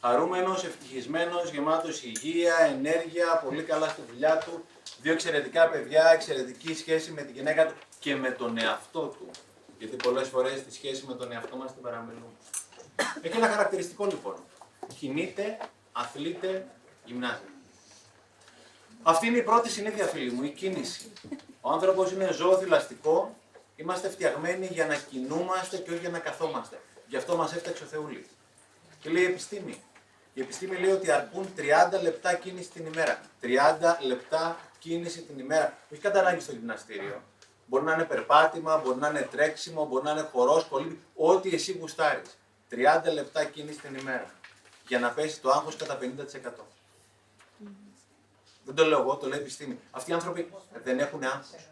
Χαρούμενος, 0.00 0.64
ευτυχισμένος, 0.64 1.50
γεμάτος 1.50 2.02
υγεία, 2.02 2.56
ενέργεια, 2.58 3.42
πολύ 3.44 3.62
καλά 3.62 3.88
στη 3.88 4.02
δουλειά 4.10 4.38
του. 4.38 4.64
Δύο 5.02 5.12
εξαιρετικά 5.12 5.68
παιδιά, 5.68 6.10
εξαιρετική 6.12 6.74
σχέση 6.74 7.10
με 7.10 7.22
την 7.22 7.34
γυναίκα 7.34 7.66
του 7.66 7.74
και 7.98 8.16
με 8.16 8.30
τον 8.30 8.58
εαυτό 8.58 9.00
του. 9.00 9.30
Γιατί 9.78 9.96
πολλές 9.96 10.28
φορές 10.28 10.62
τη 10.62 10.74
σχέση 10.74 11.04
με 11.06 11.14
τον 11.14 11.32
εαυτό 11.32 11.56
μας 11.56 11.72
την 11.72 11.82
παραμελούμε. 11.82 12.32
Έχει 13.22 13.36
ένα 13.36 13.48
χαρακτηριστικό 13.48 14.04
λοιπόν. 14.04 14.34
Κινείται, 14.98 15.58
αθλείται, 15.92 16.66
γυμνάζεται. 17.04 17.48
Αυτή 19.02 19.26
είναι 19.26 19.38
η 19.38 19.42
πρώτη 19.42 19.70
συνήθεια, 19.70 20.06
φίλοι 20.06 20.30
μου, 20.30 20.42
η 20.42 20.50
κίνηση. 20.50 21.12
Ο 21.60 21.70
άνθρωπος 21.70 22.12
είναι 22.12 22.32
ζώο 22.32 22.58
θηλαστικό. 22.58 23.36
Είμαστε 23.76 24.08
φτιαγμένοι 24.08 24.66
για 24.66 24.86
να 24.86 24.94
κινούμαστε 24.94 25.76
και 25.76 25.90
όχι 25.90 26.00
για 26.00 26.10
να 26.10 26.18
καθόμαστε. 26.18 26.80
Γι' 27.06 27.16
αυτό 27.16 27.36
μας 27.36 27.54
έφτιαξε 27.54 27.84
ο 27.84 27.86
Θεούλης. 27.86 28.26
Και 29.00 29.10
λέει 29.10 29.22
η 29.22 29.26
επιστήμη. 29.26 29.82
Η 30.34 30.40
επιστήμη 30.40 30.76
λέει 30.76 30.90
ότι 30.90 31.10
αρκούν 31.10 31.48
30 31.56 32.02
λεπτά 32.02 32.34
κίνηση 32.34 32.70
την 32.70 32.86
ημέρα. 32.86 33.20
30 33.42 33.46
λεπτά 34.06 34.56
κίνηση 34.78 35.22
την 35.22 35.38
ημέρα. 35.38 35.78
Όχι 35.92 36.00
κατά 36.00 36.18
ανάγκη 36.20 36.40
στο 36.40 36.52
γυμναστήριο. 36.52 37.22
Μπορεί 37.66 37.84
να 37.84 37.92
είναι 37.92 38.04
περπάτημα, 38.04 38.76
μπορεί 38.76 38.98
να 38.98 39.08
είναι 39.08 39.28
τρέξιμο, 39.30 39.86
μπορεί 39.86 40.04
να 40.04 40.10
είναι 40.10 40.28
χορός, 40.32 40.64
κολλή, 40.64 41.00
ό,τι 41.14 41.54
εσύ 41.54 41.72
γουστάρεις. 41.72 42.38
30 42.70 43.12
λεπτά 43.12 43.44
κίνηση 43.44 43.80
την 43.80 43.94
ημέρα. 43.94 44.30
Για 44.86 44.98
να 44.98 45.10
πέσει 45.10 45.40
το 45.40 45.50
άγχος 45.50 45.76
κατά 45.76 45.98
50%. 45.98 46.66
Δεν 48.64 48.74
το 48.74 48.84
λέω 48.84 49.00
εγώ, 49.00 49.16
το 49.16 49.28
λέει 49.28 49.38
η 49.38 49.42
επιστήμη. 49.42 49.78
Αυτοί 49.90 50.10
οι 50.10 50.14
άνθρωποι 50.14 50.50
δεν 50.82 50.98
έχουν 50.98 51.22
άγχος. 51.22 51.68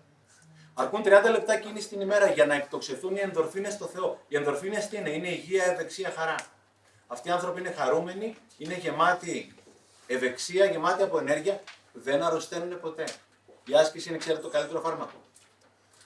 Αρκούν 0.74 1.02
30 1.04 1.30
λεπτά 1.30 1.58
κίνηση 1.58 1.88
την 1.88 2.00
ημέρα 2.00 2.30
για 2.30 2.46
να 2.46 2.54
εκτοξευθούν 2.54 3.16
οι 3.16 3.20
ενδορφίνες 3.20 3.72
στο 3.72 3.86
Θεό. 3.86 4.20
Οι 4.28 4.36
ενδορφίνες 4.36 4.88
τι 4.88 4.96
είναι, 4.96 5.10
είναι 5.10 5.28
υγεία, 5.28 5.64
ευεξία, 5.64 6.10
χαρά. 6.16 6.34
Αυτοί 7.12 7.28
οι 7.28 7.30
άνθρωποι 7.30 7.60
είναι 7.60 7.70
χαρούμενοι, 7.70 8.36
είναι 8.58 8.74
γεμάτοι 8.74 9.54
ευεξία, 10.06 10.64
γεμάτοι 10.64 11.02
από 11.02 11.18
ενέργεια, 11.18 11.62
δεν 11.92 12.22
αρρωσταίνουν 12.22 12.80
ποτέ. 12.80 13.04
Η 13.64 13.74
άσκηση 13.74 14.08
είναι, 14.08 14.18
ξέρετε, 14.18 14.42
το 14.42 14.48
καλύτερο 14.48 14.80
φάρμακο. 14.80 15.20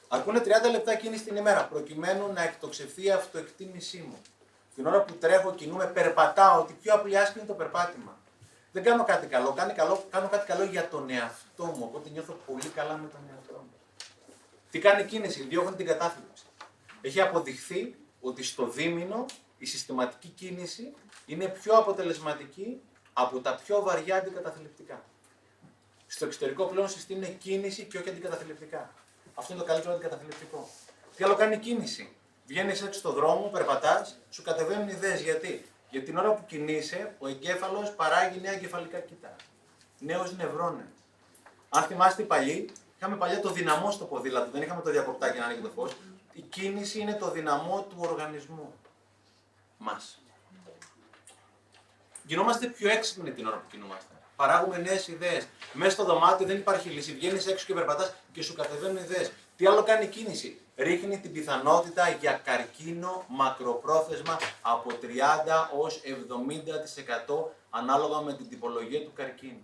Αρκούν 0.09 0.39
30 0.39 0.47
λεπτά 0.71 0.95
κίνηση 0.95 1.25
την 1.25 1.37
ημέρα 1.37 1.65
προκειμένου 1.65 2.33
να 2.33 2.43
εκτοξευθεί 2.43 3.05
η 3.05 3.11
αυτοεκτίμησή 3.11 3.99
μου. 4.09 4.17
Την 4.75 4.87
ώρα 4.87 5.03
που 5.03 5.15
τρέχω, 5.15 5.55
κινούμε, 5.55 5.87
περπατάω, 5.87 6.61
ότι 6.61 6.73
πιο 6.83 6.95
απλή 6.95 7.19
άσκηση 7.19 7.39
είναι 7.39 7.49
το 7.49 7.55
περπάτημα. 7.55 8.19
Δεν 8.73 8.83
κάνω 8.83 9.05
κάτι 9.05 9.27
καλό, 9.27 9.53
κάνω, 9.53 9.73
καλό, 9.75 10.05
κάνω 10.11 10.29
κάτι 10.29 10.47
καλό 10.47 10.65
για 10.65 10.89
τον 10.89 11.11
εαυτό 11.11 11.65
μου. 11.65 11.81
Οπότε 11.81 12.09
νιώθω 12.11 12.37
πολύ 12.47 12.69
καλά 12.69 12.93
με 12.97 13.09
τον 13.09 13.21
εαυτό 13.35 13.53
μου. 13.53 13.75
Τι 14.71 14.79
κάνει 14.79 15.05
κίνηση, 15.05 15.43
διώχνει 15.43 15.77
την 15.77 15.87
κατάθλιψη. 15.87 16.45
Έχει 17.01 17.21
αποδειχθεί 17.21 17.95
ότι 18.21 18.43
στο 18.43 18.67
δίμηνο 18.67 19.27
η 19.65 19.67
συστηματική 19.67 20.29
κίνηση 20.29 20.95
είναι 21.27 21.49
πιο 21.49 21.77
αποτελεσματική 21.77 22.81
από 23.13 23.41
τα 23.41 23.55
πιο 23.55 23.83
βαριά 23.83 24.17
αντικαταθλιπτικά. 24.17 25.05
Στο 26.07 26.25
εξωτερικό 26.25 26.65
πλέον 26.65 26.89
συστήνουν 26.89 27.39
κίνηση 27.39 27.85
και 27.85 27.99
όχι 27.99 28.09
αντικαταθλιπτικά. 28.09 28.95
Αυτό 29.35 29.53
είναι 29.53 29.63
το 29.63 29.69
καλύτερο 29.69 29.95
αντικαταθλιπτικό. 29.95 30.69
Τι 31.17 31.25
άλλο 31.25 31.35
κάνει 31.35 31.59
κίνηση; 31.59 32.17
Βγαίνεις 32.47 32.83
έξω 32.83 32.99
στον 32.99 33.15
δρόμο, 33.15 33.49
περπατάς, 33.49 34.19
σου 34.31 34.43
κατεβαίνουν 34.43 34.89
ιδέες. 34.89 35.21
Γιατί; 35.21 35.65
Γιατί 35.91 36.07
την 36.07 36.17
ώρα 36.17 36.35
που 36.35 36.45
κινείσαι, 36.47 37.15
ο 37.19 37.29
εγκέφαλος 37.29 37.95
παράγει 37.95 38.41
νέα 38.41 38.59
κεφαλικά 38.59 38.99
κοιτά. 38.99 39.37
Νέος 39.99 40.37
νευρώνες. 40.37 40.87
Αν 41.69 41.83
θυμάστε 41.83 42.23
παλιοί, 42.23 42.71
είχαμε 42.97 43.17
παλιά 43.17 43.41
το 43.41 43.51
δυναμό 43.51 43.91
στο 43.91 44.05
ποδήλατο, 44.05 44.51
δεν 44.51 44.63
είχαμε 44.63 44.83
το 44.83 44.91
διακοπτάκι 44.91 45.39
να 45.39 45.45
ανοίγει 45.45 45.61
το 45.61 45.71
φως. 45.75 45.97
Η 46.33 46.41
κίνηση 46.41 46.99
είναι 47.01 47.15
το 47.15 47.31
δυναμό 47.31 47.87
του 47.89 47.97
οργανισμού 47.99 48.75
μας. 49.79 50.19
Γινόμαστε 52.27 52.67
πιο 52.67 52.91
έξυπνοι 52.91 53.33
την 53.33 53.47
ώρα 53.47 53.57
που 53.57 53.67
κινούμαστε. 53.71 54.15
Παράγουμε 54.37 54.79
νέες 54.79 55.09
ιδέες. 55.09 55.47
Μέσα 55.73 55.91
στο 55.91 56.05
δωμάτιο 56.05 56.47
δεν 56.47 56.57
υπάρχει 56.57 56.89
λύση. 56.89 57.13
Βγαίνεις 57.13 57.47
έξω 57.47 57.67
και 57.67 57.75
περπατάς 57.75 58.15
και 58.33 58.43
σου 58.43 58.55
κατεβαίνουν 58.55 58.97
ιδέες. 58.97 59.33
Τι 59.57 59.67
άλλο 59.67 59.83
κάνει 59.83 60.05
η 60.05 60.09
κίνηση; 60.09 60.59
Ρίχνει 60.77 61.19
την 61.19 61.33
πιθανότητα 61.33 62.09
για 62.09 62.41
καρκίνο 62.45 63.25
μακροπρόθεσμα 63.29 64.39
από 64.63 64.91
30 64.91 65.71
ως 65.79 66.01
70% 66.05 67.53
ανάλογα 67.71 68.21
με 68.21 68.35
την 68.35 68.49
τυπολογία 68.49 69.01
του 69.01 69.13
καρκίνου. 69.15 69.63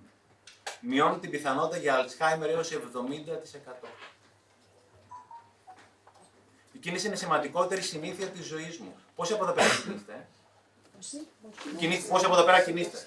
Μειώνει 0.81 1.19
την 1.19 1.31
πιθανότητα 1.31 1.77
για 1.77 1.95
Αλτσχάιμερ 1.95 2.51
έως 2.51 2.71
70%. 2.73 3.89
Η 6.73 6.79
κίνηση 6.79 7.07
είναι 7.07 7.17
σημαντικότερη 7.17 7.81
συνήθεια 7.81 8.27
της 8.27 8.47
ζωής 8.47 8.79
μου. 8.79 8.97
Πόσοι 9.21 9.33
από 9.33 9.45
εδώ 9.45 9.53
πέρα 9.53 9.69
κινείστε, 9.85 10.13
ε; 10.13 11.77
Κινήστε, 11.79 12.15
Όσοι 12.15 12.25
από 12.25 12.35
εδώ 12.35 12.45
πέρα 12.45 12.61
κινείστε; 12.61 12.99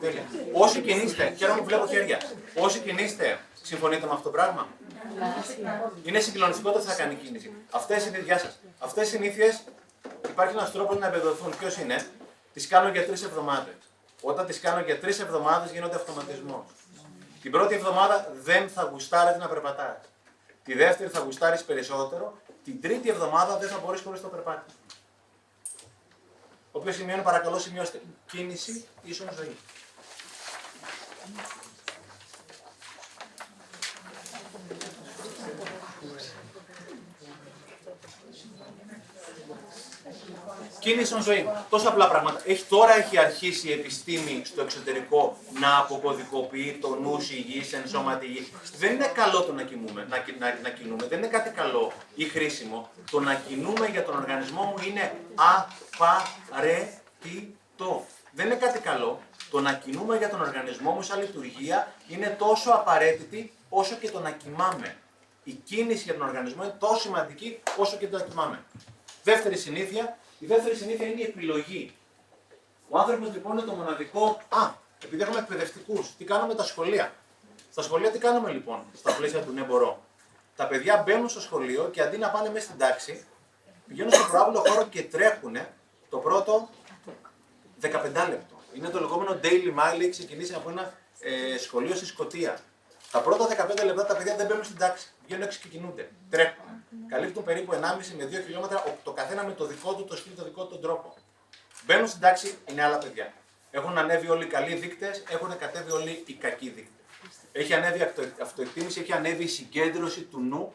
Τέλεια. 0.00 0.22
Όσοι 0.52 0.80
κινείστε, 0.80 1.34
χαίρομαι 1.38 1.58
που 1.58 1.64
βλέπω 1.64 1.86
χέρια. 1.86 2.18
Όσοι 2.54 2.78
κινείστε, 2.78 3.40
συμφωνείτε 3.62 4.06
με 4.06 4.12
αυτό 4.12 4.22
το 4.22 4.30
πράγμα; 4.30 4.68
Είναι 6.02 6.20
συγκλονιστικό 6.20 6.70
το 6.72 6.80
θα 6.80 6.94
κάνει 6.94 7.14
κίνηση. 7.14 7.52
Αυτές 7.70 8.06
είναι 8.06 8.18
οι 8.18 8.28
σας. 8.28 8.58
Αυτές 8.78 9.06
οι 9.06 9.10
συνήθειες 9.10 9.62
υπάρχει 10.28 10.54
ένας 10.54 10.72
τρόπος 10.72 10.98
να 10.98 11.06
εμπεδοθούν. 11.06 11.56
Ποιος 11.58 11.76
είναι, 11.76 12.06
τις 12.52 12.66
κάνω 12.66 12.88
για 12.88 13.06
τρεις 13.06 13.22
εβδομάδες. 13.22 13.74
Όταν 14.22 14.46
τις 14.46 14.60
κάνω 14.60 14.80
για 14.80 15.00
τρεις 15.00 15.20
εβδομάδες 15.20 15.70
γίνονται 15.70 15.96
αυτοματισμός. 15.96 16.64
Την 17.42 17.50
πρώτη 17.50 17.74
εβδομάδα 17.74 18.32
δεν 18.42 18.68
θα 18.68 18.82
γουστάρετε 18.82 19.38
να 19.38 19.48
περπατάτε. 19.48 20.00
Τη 20.64 20.74
δεύτερη 20.74 21.10
θα 21.10 21.20
γουστάρεις 21.20 21.62
περισσότερο. 21.64 22.38
Την 22.64 22.80
τρίτη 22.80 23.08
εβδομάδα 23.08 23.56
δεν 23.56 23.68
θα 23.68 23.80
μπορείς 23.84 24.00
χωρίς 24.00 24.20
το 24.20 24.28
περπάτημα. 24.28 24.74
Όποιο 26.72 26.92
σημειώνει, 26.92 27.22
παρακαλώ 27.22 27.58
σημειώστε. 27.58 28.00
Κίνηση 28.30 28.84
ίσον 29.02 29.28
ζωή. 29.36 29.56
Κίνηση 40.80 41.20
ζωή. 41.22 41.48
Τόσα 41.70 41.88
απλά 41.88 42.08
πράγματα. 42.08 42.42
Έχει, 42.46 42.64
τώρα 42.64 42.96
έχει 42.96 43.18
αρχίσει 43.18 43.68
η 43.68 43.72
επιστήμη 43.72 44.42
στο 44.44 44.62
εξωτερικό 44.62 45.36
να 45.60 45.78
αποκωδικοποιεί 45.78 46.78
το 46.80 46.88
νου 46.88 47.16
υγιή, 47.30 47.68
ενσώματη 47.72 48.26
υγιή. 48.26 48.52
Δεν 48.78 48.92
είναι 48.92 49.06
καλό 49.06 49.42
το 49.42 49.52
να, 49.52 49.62
κινούμε, 49.62 50.06
να, 50.08 50.24
να, 50.38 50.58
να 50.62 50.68
κινούμε. 50.68 51.06
Δεν 51.06 51.18
είναι 51.18 51.26
κάτι 51.26 51.50
καλό 51.50 51.92
ή 52.14 52.24
χρήσιμο. 52.24 52.90
Το 53.10 53.20
να 53.20 53.34
κινούμε 53.34 53.86
για 53.86 54.04
τον 54.04 54.16
οργανισμό 54.16 54.62
μου 54.62 54.74
είναι 54.86 55.14
απαραίτητο. 55.98 58.06
Δεν 58.32 58.46
είναι 58.46 58.54
κάτι 58.54 58.78
καλό. 58.78 59.20
Το 59.50 59.60
να 59.60 59.72
κινούμε 59.72 60.16
για 60.16 60.28
τον 60.28 60.40
οργανισμό 60.40 60.90
μου 60.90 61.02
σαν 61.02 61.20
λειτουργία 61.20 61.92
είναι 62.08 62.36
τόσο 62.38 62.70
απαραίτητη 62.70 63.52
όσο 63.68 63.94
και 63.94 64.10
το 64.10 64.20
να 64.20 64.30
κοιμάμαι. 64.30 64.96
Η 65.44 65.52
κίνηση 65.52 66.02
για 66.02 66.14
τον 66.14 66.28
οργανισμό 66.28 66.64
είναι 66.64 66.76
τόσο 66.78 67.00
σημαντική 67.00 67.60
όσο 67.76 67.96
και 67.96 68.06
το 68.06 68.16
να 68.16 68.22
κοιμάμαι. 68.22 68.64
Δεύτερη 69.22 69.56
συνήθεια, 69.56 70.18
η 70.40 70.46
δεύτερη 70.46 70.74
συνήθεια 70.74 71.06
είναι 71.06 71.20
η 71.20 71.24
επιλογή. 71.24 71.94
Ο 72.88 72.98
άνθρωπος 72.98 73.32
λοιπόν 73.32 73.52
είναι 73.52 73.66
το 73.66 73.72
μοναδικό. 73.72 74.40
Α, 74.48 74.70
επειδή 75.04 75.22
έχουμε 75.22 75.38
εκπαιδευτικούς, 75.38 76.16
τι 76.18 76.24
κάνουμε 76.24 76.54
τα 76.54 76.64
σχολεία; 76.64 77.12
Στα 77.70 77.82
σχολεία 77.82 78.10
τι 78.10 78.18
κάνουμε 78.18 78.52
λοιπόν, 78.52 78.82
στα 78.96 79.12
πλαίσια 79.12 79.40
του 79.40 79.52
ναι 79.52 79.62
μπορώ. 79.62 80.02
Τα 80.56 80.66
παιδιά 80.66 81.02
μπαίνουν 81.06 81.28
στο 81.28 81.40
σχολείο 81.40 81.88
και 81.92 82.02
αντί 82.02 82.16
να 82.18 82.28
πάνε 82.30 82.50
μέσα 82.50 82.64
στην 82.64 82.78
τάξη, 82.78 83.24
πηγαίνουν 83.86 84.12
στο 84.12 84.24
προάβλο 84.30 84.62
χώρο 84.68 84.86
και 84.86 85.02
τρέχουν 85.02 85.56
το 86.08 86.18
πρώτο 86.18 86.68
15 87.82 87.88
λεπτό. 88.28 88.60
Είναι 88.74 88.88
το 88.88 89.00
λεγόμενο 89.00 89.40
daily 89.42 89.74
mile, 89.78 90.00
έχει 90.00 90.10
ξεκινήσει 90.10 90.54
από 90.54 90.70
ένα 90.70 90.92
ε, 91.20 91.58
σχολείο 91.58 91.94
στη 91.94 92.06
Σκωτία. 92.06 92.58
Τα 93.10 93.20
πρώτα 93.20 93.68
15 93.80 93.84
λεπτά 93.84 94.06
τα 94.06 94.16
παιδιά 94.16 94.36
δεν 94.36 94.46
μπαίνουν 94.46 94.64
στην 94.64 94.78
τάξη. 94.78 95.12
Βγαίνουν 95.30 95.46
έξω 95.48 95.58
και 95.62 95.68
κινούνται. 95.68 96.10
Τρέχουν. 96.30 96.64
Καλύπτουν 97.08 97.44
περίπου 97.44 97.72
1,5 97.72 97.78
με 98.16 98.24
2 98.24 98.42
χιλιόμετρα, 98.44 98.96
το 99.04 99.12
καθένα 99.12 99.44
με 99.44 99.52
το 99.52 99.66
δικό 99.66 99.94
του 99.94 100.04
το 100.04 100.16
στυλ, 100.16 100.32
το 100.36 100.44
δικό 100.44 100.62
του 100.64 100.68
τον 100.68 100.80
τρόπο. 100.80 101.14
Μπαίνουν 101.86 102.08
στην 102.08 102.20
τάξη, 102.20 102.58
είναι 102.70 102.82
άλλα 102.82 102.98
παιδιά. 102.98 103.32
Έχουν 103.70 103.98
ανέβει 103.98 104.28
όλοι 104.28 104.44
οι 104.44 104.46
καλοί 104.46 104.74
δείκτες, 104.74 105.22
έχουν 105.28 105.58
κατέβει 105.58 105.90
όλοι 105.90 106.22
οι 106.26 106.32
κακοί 106.32 106.68
δείκτες. 106.68 107.04
Έχει 107.52 107.74
ανέβει 107.74 108.12
αυτοεκτίμηση, 108.42 109.00
έχει 109.00 109.12
ανέβει 109.12 109.42
η 109.42 109.48
συγκέντρωση 109.48 110.20
του 110.20 110.40
νου, 110.40 110.74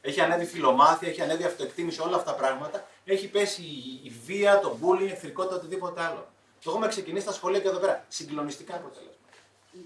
έχει 0.00 0.20
ανέβει 0.20 0.44
φιλομάθεια, 0.44 1.08
έχει 1.08 1.22
ανέβει 1.22 1.44
αυτοεκτίμηση, 1.44 2.00
όλα 2.00 2.16
αυτά 2.16 2.30
τα 2.30 2.36
πράγματα. 2.36 2.88
Έχει 3.04 3.28
πέσει 3.28 3.62
η 4.02 4.12
βία, 4.24 4.58
το 4.58 4.78
bullying, 4.82 5.08
η 5.08 5.10
εχθρικότητα, 5.10 5.56
οτιδήποτε 5.56 6.02
άλλο. 6.02 6.28
Το 6.62 6.70
έχουμε 6.70 6.88
ξεκινήσει 6.88 7.24
στα 7.24 7.32
σχολεία 7.32 7.60
και 7.60 7.68
εδώ 7.68 7.78
πέρα. 7.78 8.04
Συγκλονιστικά 8.08 8.74
αποτελέσματα. 8.74 9.16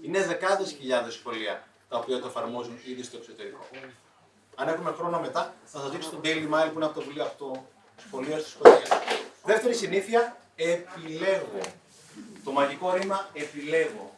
Είναι 0.01 0.25
δεκάδες 0.25 0.71
χιλιάδες 0.71 1.13
σχολεία 1.13 1.67
τα 1.89 1.97
οποία 1.97 2.19
το 2.19 2.27
εφαρμόζουν 2.27 2.79
ήδη 2.85 3.03
στο 3.03 3.17
εξωτερικό. 3.17 3.65
Αν 4.55 4.67
έχουμε 4.67 4.91
χρόνο 4.91 5.19
μετά, 5.19 5.53
θα 5.65 5.79
σας 5.79 5.89
δείξω 5.89 6.09
το 6.09 6.19
Daily 6.23 6.47
Mail 6.53 6.69
που 6.71 6.75
είναι 6.75 6.85
από 6.85 6.93
το 6.93 7.01
βιβλίο 7.01 7.23
από 7.23 7.45
το 7.45 7.63
σχολείο 8.07 8.39
στη 8.39 8.49
Σκωτία. 8.49 9.01
Δεύτερη 9.43 9.73
συνήθεια, 9.73 10.37
επιλέγω. 10.55 11.59
Το 12.43 12.51
μαγικό 12.51 12.93
ρήμα 12.93 13.29
επιλέγω. 13.33 14.11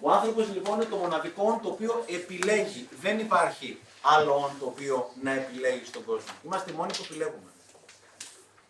Ο 0.00 0.10
άνθρωπος 0.12 0.48
λοιπόν 0.48 0.74
είναι 0.74 0.84
το 0.84 0.96
μοναδικό 0.96 1.60
το 1.62 1.68
οποίο 1.68 2.04
επιλέγει. 2.06 2.88
Δεν 3.00 3.18
υπάρχει 3.18 3.80
άλλο 4.02 4.50
το 4.60 4.66
οποίο 4.66 5.10
να 5.22 5.30
επιλέγει 5.30 5.84
στον 5.84 6.04
κόσμο. 6.04 6.32
Είμαστε 6.44 6.70
οι 6.70 6.74
μόνοι 6.74 6.92
που 6.92 7.02
επιλέγουμε. 7.04 7.50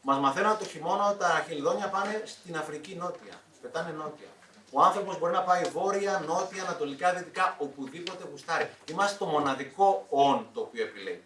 Μας 0.02 0.18
μαθαίνουν 0.18 0.58
το 0.58 0.64
χειμώνα 0.64 1.08
ότι 1.08 1.18
τα 1.18 1.44
χελιδόνια 1.48 1.88
πάνε 1.88 2.22
στην 2.24 2.56
Αφρική 2.56 2.94
νότια. 2.94 3.40
Πετάνε 3.62 3.90
νότια. 3.90 4.28
Ο 4.78 4.82
άνθρωπο 4.82 5.16
μπορεί 5.18 5.32
να 5.32 5.42
πάει 5.42 5.62
βόρεια, 5.62 6.22
νότια, 6.26 6.62
ανατολικά, 6.62 7.12
δυτικά, 7.12 7.56
οπουδήποτε 7.58 8.24
γουστάρει. 8.30 8.70
Είμαστε 8.90 9.16
το 9.18 9.24
μοναδικό 9.24 10.06
όν 10.08 10.46
το 10.54 10.60
οποίο 10.60 10.82
επιλέγει. 10.84 11.22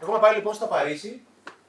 Έχουμε 0.00 0.18
πάει 0.18 0.34
λοιπόν 0.34 0.54
στο 0.54 0.66
Παρίσι 0.66 1.22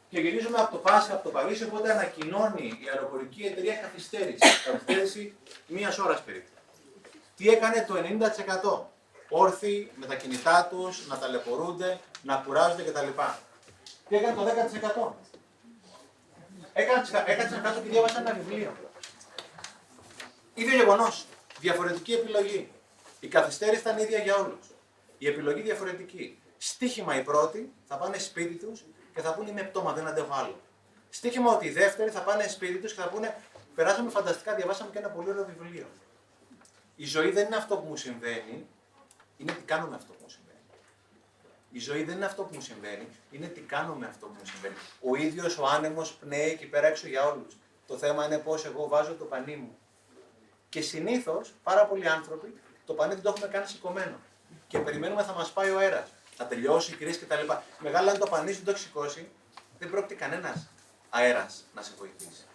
και 0.10 0.20
γυρίζουμε 0.20 0.58
από 0.58 0.72
το 0.72 0.78
Πάσχα 0.78 1.14
από 1.14 1.24
το 1.24 1.30
Παρίσι, 1.30 1.64
οπότε 1.64 1.92
ανακοινώνει 1.92 2.68
η 2.84 2.90
αεροπορική 2.94 3.44
εταιρεία 3.44 3.76
καθυστέρηση. 3.76 4.38
Καθυστέρηση 4.66 5.36
μία 5.68 5.96
ώρα 6.04 6.22
περίπου. 6.26 6.50
Τι 7.38 7.50
έκανε 7.50 7.86
το 7.88 7.96
90%. 8.70 8.80
Όρθιοι 9.30 9.92
με 9.96 10.06
τα 10.06 10.16
κινητά 10.16 10.68
του, 10.70 10.94
να 11.08 11.18
ταλαιπωρούνται, 11.18 12.00
να 12.22 12.36
κουράζονται 12.36 12.84
κτλ. 12.84 13.08
Τι 14.10 14.16
έκανε 14.16 14.36
το 14.36 14.44
10%. 15.04 15.12
Έκατσα 16.74 17.20
κάτω 17.64 17.80
και 17.80 17.90
διάβασα 17.90 18.20
ένα 18.20 18.34
βιβλίο. 18.34 18.72
Ίδιο 20.62 20.76
γεγονός. 20.76 21.26
Διαφορετική 21.60 22.14
επιλογή. 22.14 22.72
Η 23.20 23.28
καθυστέρηση 23.28 23.82
ήταν 23.82 23.98
ίδια 23.98 24.20
για 24.20 24.36
όλους. 24.36 24.68
Η 25.18 25.28
επιλογή 25.28 25.62
διαφορετική. 25.62 26.42
Στίχημα 26.58 27.16
οι 27.20 27.24
πρώτοι 27.24 27.74
θα 27.88 27.98
πάνε 27.98 28.18
σπίτι 28.18 28.66
τους 28.66 28.84
και 29.14 29.22
θα 29.22 29.34
πούνε 29.34 29.50
Είμαι 29.50 29.64
πτώμα, 29.64 29.94
δεν 29.94 30.08
αντέχω 30.08 30.34
άλλο. 30.34 30.60
Στίχημα 31.10 31.52
ότι 31.52 31.66
οι 31.68 31.70
δεύτεροι 31.70 32.10
θα 32.10 32.22
πάνε 32.22 32.48
σπίτι 32.48 32.78
τους 32.78 32.94
και 32.94 33.02
θα 33.02 33.10
πούνε 33.10 33.36
Περάσαμε 33.76 34.10
φανταστικά, 34.10 34.56
διαβάσαμε 34.56 34.92
και 34.92 34.98
ένα 34.98 35.10
πολύ 35.10 35.30
ωραίο 35.30 35.46
βιβλίο. 35.46 35.88
Η 36.96 37.06
ζωή 37.06 37.32
δεν 37.32 37.46
είναι 37.46 37.56
αυτό 37.56 37.78
που 37.78 37.88
μου 37.88 37.96
συμβαίνει, 37.96 38.68
είναι 39.38 39.52
τι 39.52 39.62
κάνω 39.62 39.88
με 39.88 39.96
αυτό 39.96 40.14
που 40.14 40.20
μου 40.22 40.30
συμβαίνει. 40.30 40.60
Η 41.72 41.80
ζωή 41.80 42.04
δεν 42.04 42.16
είναι 42.16 42.26
αυτό 42.26 42.44
που 42.44 42.56
μου 42.56 42.62
συμβαίνει, 42.62 43.08
είναι 43.32 43.48
τι 43.48 43.62
κάνω 43.62 43.96
με 43.96 44.06
αυτό 44.06 44.26
που 44.26 44.34
μου 44.40 44.46
συμβαίνει. 44.46 44.76
Ο 45.02 45.16
ίδιος 45.16 45.58
ο 45.58 45.66
άνεμος 45.68 46.14
πνέει 46.14 46.50
εκεί 46.50 46.66
πέρα 46.66 46.88
έξω 46.88 47.08
για 47.08 47.26
όλους. 47.26 47.58
Το 47.88 47.98
θέμα 47.98 48.26
είναι 48.26 48.38
πώς 48.38 48.66
εγώ 48.66 48.88
βάζω 48.88 49.14
το 49.14 49.26
πανί 49.26 49.56
μου. 49.56 49.78
Και 50.72 50.82
συνήθως 50.82 51.54
πάρα 51.64 51.86
πολλοί 51.86 52.08
άνθρωποι 52.08 52.60
το 52.86 52.94
πανί 52.94 53.14
δεν 53.14 53.24
το 53.24 53.30
έχουμε 53.30 53.48
κάνει 53.48 53.68
σηκωμένο. 53.68 54.20
Και 54.68 54.80
περιμένουμε 54.80 55.24
θα 55.24 55.34
μας 55.34 55.52
πάει 55.52 55.70
ο 55.70 55.78
αέρας. 55.78 56.10
Θα 56.36 56.46
τελειώσει 56.46 56.92
η 56.92 56.96
κρίση 56.96 57.20
κτλ. 57.20 57.52
Μεγάλα 57.80 58.12
αν 58.12 58.18
το 58.18 58.28
πανί 58.28 58.54
σου 58.54 58.64
το 58.64 58.72
έχει 58.72 58.80
σηκώσει, 58.80 59.32
δεν 59.80 59.90
πρόκειται 59.90 60.14
κανένας 60.14 60.68
αέρας 61.10 61.64
να 61.74 61.82
σε 61.82 61.92
βοηθήσει. 61.98 62.46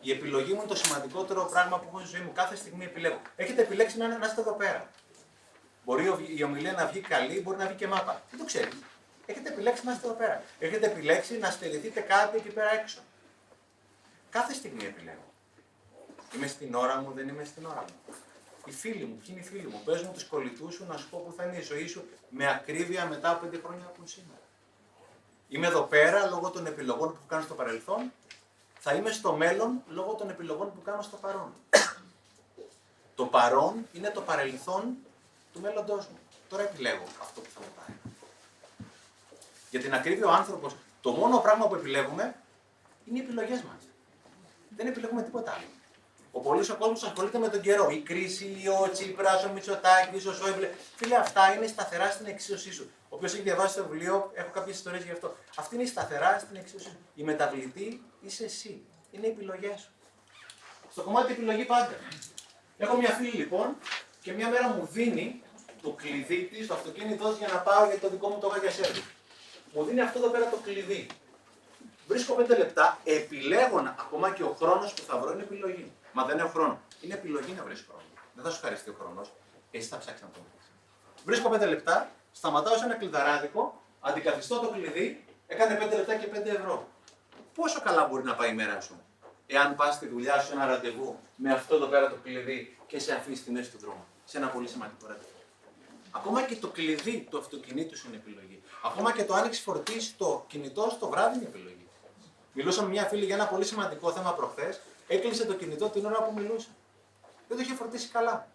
Η 0.00 0.10
επιλογή 0.10 0.52
μου 0.52 0.58
είναι 0.58 0.68
το 0.68 0.76
σημαντικότερο 0.76 1.44
πράγμα 1.44 1.78
που 1.78 1.86
έχω 1.88 1.98
στη 1.98 2.16
ζωή 2.16 2.20
μου. 2.20 2.32
Κάθε 2.32 2.56
στιγμή 2.56 2.84
επιλέγω. 2.84 3.20
Έχετε 3.36 3.62
επιλέξει 3.62 3.98
να, 3.98 4.18
να 4.18 4.26
είστε 4.26 4.40
εδώ 4.40 4.52
πέρα. 4.52 4.90
Μπορεί 5.84 6.04
η 6.36 6.42
ομιλία 6.42 6.72
να 6.72 6.86
βγει 6.86 7.00
καλή, 7.00 7.40
μπορεί 7.40 7.56
να 7.56 7.66
βγει 7.66 7.74
και 7.74 7.86
μάπα. 7.86 8.22
Δεν 8.30 8.38
το 8.38 8.44
ξέρεις. 8.44 8.74
Έχετε 9.26 9.48
επιλέξει 9.48 9.84
να 9.84 9.92
είστε 9.92 10.06
εδώ 10.06 10.16
πέρα. 10.16 10.42
Έχετε 10.58 10.86
επιλέξει 10.86 11.38
να 11.38 11.50
στερηθείτε 11.50 12.00
κάτι 12.00 12.36
εκεί 12.36 12.48
πέρα 12.48 12.72
έξω. 12.72 13.00
Κάθε 14.30 14.52
στιγμή 14.52 14.84
επιλέγω. 14.84 15.33
Είμαι 16.36 16.46
στην 16.46 16.74
ώρα 16.74 17.00
μου, 17.00 17.12
δεν 17.14 17.28
είμαι 17.28 17.44
στην 17.44 17.66
ώρα 17.66 17.84
μου. 17.88 18.14
Οι 18.66 18.72
φίλοι 18.72 19.04
μου, 19.04 19.16
ποιοι 19.16 19.26
είναι 19.28 19.40
οι 19.40 19.42
φίλοι 19.42 19.66
μου; 19.66 19.80
Πες 19.84 20.02
μου 20.02 20.12
τους 20.12 20.24
κολλητούς 20.24 20.74
σου 20.74 20.86
να 20.88 20.96
σου 20.96 21.08
πω 21.10 21.18
που 21.18 21.32
θα 21.36 21.44
είναι 21.44 21.56
η 21.56 21.62
ζωή 21.62 21.86
σου 21.86 22.04
με 22.28 22.50
ακρίβεια 22.50 23.06
μετά 23.06 23.30
από 23.30 23.46
πέντε 23.46 23.62
χρόνια 23.64 23.84
που 23.84 24.06
σήμερα. 24.06 24.40
Είμαι 25.48 25.66
εδώ 25.66 25.82
πέρα 25.82 26.26
λόγω 26.26 26.50
των 26.50 26.66
επιλογών 26.66 27.12
που 27.12 27.26
κάνω 27.28 27.42
στο 27.42 27.54
παρελθόν. 27.54 28.12
Θα 28.78 28.94
είμαι 28.94 29.10
στο 29.10 29.32
μέλλον 29.32 29.82
λόγω 29.88 30.14
των 30.14 30.30
επιλογών 30.30 30.72
που 30.74 30.82
κάνω 30.82 31.02
στο 31.02 31.16
παρόν. 31.16 31.52
Το 33.14 33.26
παρόν 33.26 33.86
είναι 33.92 34.10
το 34.10 34.20
παρελθόν 34.20 34.96
του 35.52 35.60
μέλλοντός 35.60 36.06
μου. 36.06 36.18
Τώρα 36.48 36.62
επιλέγω 36.62 37.04
αυτό 37.20 37.40
που 37.40 37.48
θα 37.54 37.60
μου 37.60 37.66
πάρει. 37.76 37.98
Για 39.70 39.80
την 39.80 39.94
ακρίβεια 39.94 40.26
ο 40.26 40.30
άνθρωπος, 40.30 40.76
το 41.00 41.10
μόνο 41.10 41.38
πράγμα 41.38 41.68
που 41.68 41.74
επιλέγουμε 41.74 42.34
είναι 43.04 43.18
οι 43.18 43.22
επιλογές 43.22 43.62
μας. 43.62 43.82
Δεν 44.76 44.86
επιλέγουμε 44.86 45.22
τίποτα 45.22 45.52
άλλο. 45.52 45.66
Ο 46.36 46.40
πολλή 46.40 46.70
ο 46.70 46.74
κόσμος 46.74 47.02
ασχολείται 47.02 47.38
με 47.38 47.48
τον 47.48 47.60
καιρό. 47.60 47.88
Η 47.90 47.98
κρίση, 47.98 48.56
ο 48.82 48.90
Τσίπρας, 48.90 49.44
ο 49.44 49.50
Μητσοτάκης, 49.52 50.26
ο 50.26 50.34
Σόιμπλε. 50.34 50.70
Φίλε, 50.96 51.16
αυτά 51.16 51.54
είναι 51.54 51.66
σταθερά 51.66 52.10
στην 52.10 52.26
εξίσωσή 52.26 52.72
σου. 52.72 52.90
Όποιο 53.08 53.26
έχει 53.26 53.40
διαβάσει 53.40 53.76
το 53.76 53.84
βιβλίο, 53.84 54.30
έχω 54.34 54.50
κάποιες 54.50 54.76
ιστορίες 54.76 55.04
γι' 55.04 55.10
αυτό. 55.10 55.36
Αυτή 55.56 55.74
είναι 55.74 55.84
η 55.84 55.86
σταθερά 55.86 56.38
στην 56.38 56.56
εξίσωσή 56.56 56.84
σου. 56.84 56.96
Η 57.14 57.22
μεταβλητή 57.22 58.02
είσαι 58.20 58.44
εσύ. 58.44 58.84
Είναι 59.10 59.26
οι 59.26 59.30
επιλογέ 59.30 59.74
σου. 59.78 59.90
Στο 60.90 61.02
κομμάτι 61.02 61.32
επιλογή 61.32 61.64
πάντα. 61.64 61.94
Έχω 62.78 62.96
μια 62.96 63.10
φίλη 63.10 63.30
λοιπόν 63.30 63.76
και 64.20 64.32
μια 64.32 64.48
μέρα 64.48 64.68
μου 64.68 64.88
δίνει 64.92 65.42
το 65.82 65.90
κλειδί 65.90 66.42
της 66.42 66.64
στο 66.64 66.74
αυτοκίνητό 66.74 67.34
για 67.38 67.48
να 67.48 67.58
πάω 67.58 67.86
για 67.86 67.98
το 67.98 68.08
δικό 68.08 68.28
μου 68.28 68.38
το 68.40 68.46
γαγιασέρι. 68.46 69.02
Μου 69.72 69.84
δίνει 69.84 70.00
αυτό 70.00 70.18
εδώ 70.18 70.28
πέρα 70.28 70.48
το 70.48 70.56
κλειδί. 70.56 71.06
Βρίσκω 72.08 72.34
πέντε 72.34 72.56
λεπτά, 72.56 72.98
επιλέγω 73.04 73.80
να, 73.80 73.90
ακόμα 73.98 74.30
και 74.30 74.42
ο 74.42 74.56
χρόνος 74.58 74.94
που 74.94 75.02
θα 75.06 75.18
βρω 75.18 75.32
είναι 75.32 75.42
επιλογή. 75.42 75.92
Μα 76.16 76.24
δεν 76.24 76.38
έχω 76.38 76.48
χρόνο. 76.48 76.80
Είναι 77.00 77.14
επιλογή 77.14 77.52
να 77.52 77.62
βρεις 77.62 77.84
χρόνο. 77.88 78.02
Δεν 78.34 78.44
θα 78.44 78.50
σου 78.50 78.60
χαριστεί 78.60 78.90
ο 78.90 78.94
χρόνος. 79.00 79.32
Εσύ 79.70 79.88
θα 79.88 79.98
ψάξεις 79.98 80.22
να 80.22 80.28
το 80.28 80.40
βρεις. 80.40 80.66
Βρίσκω 81.24 81.48
πέντε 81.48 81.66
λεπτά, 81.66 82.10
σταματάω 82.32 82.76
σε 82.76 82.84
ένα 82.84 82.94
κλειδαράδικο, 82.94 83.82
αντικαθιστώ 84.00 84.58
το 84.58 84.68
κλειδί, 84.68 85.24
έκανε 85.46 85.74
πέντε 85.74 85.96
λεπτά 85.96 86.14
και 86.14 86.26
πέντε 86.26 86.50
ευρώ. 86.50 86.88
Πόσο 87.54 87.80
καλά 87.80 88.06
μπορεί 88.06 88.24
να 88.24 88.34
πάει 88.34 88.50
η 88.50 88.54
μέρα 88.54 88.80
σου, 88.80 89.00
εάν 89.46 89.74
πας 89.74 89.94
στη 89.94 90.06
δουλειά 90.06 90.40
σου 90.40 90.52
ένα 90.52 90.66
ραντεβού 90.66 91.18
με 91.36 91.52
αυτό 91.52 91.74
εδώ 91.74 91.86
πέρα 91.86 92.08
το 92.10 92.16
κλειδί 92.22 92.78
και 92.86 92.98
σε 92.98 93.14
αφήσει 93.14 93.40
στη 93.40 93.50
μέση 93.50 93.70
του 93.70 93.78
δρόμου. 93.78 94.04
Σε 94.24 94.36
ένα 94.36 94.48
πολύ 94.48 94.68
σημαντικό 94.68 95.06
ραντεβού. 95.06 95.28
Ακόμα 96.10 96.42
και 96.42 96.56
το 96.56 96.68
κλειδί 96.68 97.26
του 97.30 97.38
αυτοκινήτου 97.38 97.96
σου 97.96 98.06
είναι 98.08 98.16
επιλογή. 98.16 98.62
Ακόμα 98.84 99.12
και 99.12 99.24
το 99.24 99.34
άνοιξη 99.34 99.62
φορτίσει 99.62 100.14
το 100.14 100.44
κινητό 100.48 100.88
στο 100.90 101.08
βράδυ 101.08 101.36
είναι 101.36 101.46
επιλογή. 101.46 101.73
Μιλούσα 102.54 102.82
με 102.82 102.88
μια 102.88 103.04
φίλη 103.04 103.24
για 103.24 103.34
ένα 103.34 103.46
πολύ 103.46 103.64
σημαντικό 103.64 104.12
θέμα 104.12 104.32
προχθές. 104.32 104.80
Έκλεισε 105.08 105.44
το 105.44 105.54
κινητό 105.54 105.88
την 105.88 106.04
ώρα 106.06 106.22
που 106.22 106.32
μιλούσα. 106.32 106.68
Δεν 107.48 107.56
το 107.56 107.62
είχε 107.62 107.74
φορτίσει 107.74 108.08
καλά. 108.08 108.48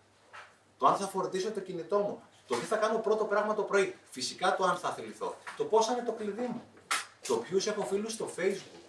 Το 0.77 0.87
αν 0.87 0.95
θα 0.95 1.07
φορτίσω 1.07 1.51
το 1.51 1.59
κινητό 1.59 1.97
μου. 1.97 2.21
Το 2.47 2.55
τι 2.55 2.65
θα 2.65 2.75
κάνω 2.75 2.97
πρώτο 2.97 3.25
πράγμα 3.25 3.55
το 3.55 3.61
πρωί. 3.61 3.95
Φυσικά 4.09 4.55
το 4.55 4.63
αν 4.63 4.77
θα 4.77 4.89
θεληθώ. 4.89 5.37
Το 5.57 5.63
πώς 5.63 5.87
είναι 5.87 6.03
το 6.05 6.11
κλειδί 6.11 6.41
μου. 6.41 6.63
Το 7.27 7.35
ποιους 7.35 7.67
έχω 7.67 7.83
φίλους 7.83 8.13
στο 8.13 8.29
Facebook. 8.37 8.79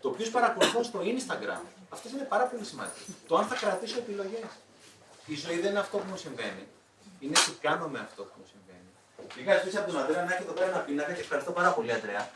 Το 0.00 0.10
ποιους 0.10 0.30
παρακολουθώ 0.30 0.82
στο 0.82 1.00
Instagram. 1.00 1.62
Αυτό 1.88 2.08
είναι 2.08 2.22
πάρα 2.22 2.44
πολύ 2.44 2.64
σημαντικό. 2.64 2.96
Το 3.26 3.36
αν 3.36 3.44
θα 3.46 3.54
κρατήσω 3.54 3.98
επιλογές. 3.98 4.50
Η 5.26 5.34
ζωή 5.34 5.58
δεν 5.60 5.70
είναι 5.70 5.78
αυτό 5.78 5.98
που 5.98 6.08
μου 6.08 6.16
συμβαίνει. 6.16 6.66
Είναι 7.20 7.32
τι 7.32 7.52
κάνω 7.60 7.88
με 7.88 7.98
αυτό 7.98 8.22
που 8.22 8.34
μου 8.38 8.46
συμβαίνει. 8.52 8.90
Είχα 9.40 9.58
ζητήσει 9.58 9.76
από 9.76 9.90
τον 9.90 10.00
Αντρέα 10.00 10.24
να 10.24 10.32
έχει 10.34 10.42
εδώ 10.42 10.52
πέρα 10.52 10.66
ένα 10.66 10.78
πίνακα 10.78 11.12
και 11.12 11.20
ευχαριστώ 11.20 11.52
πάρα 11.52 11.70
πολύ, 11.70 11.92
Αντρέα. 11.92 12.30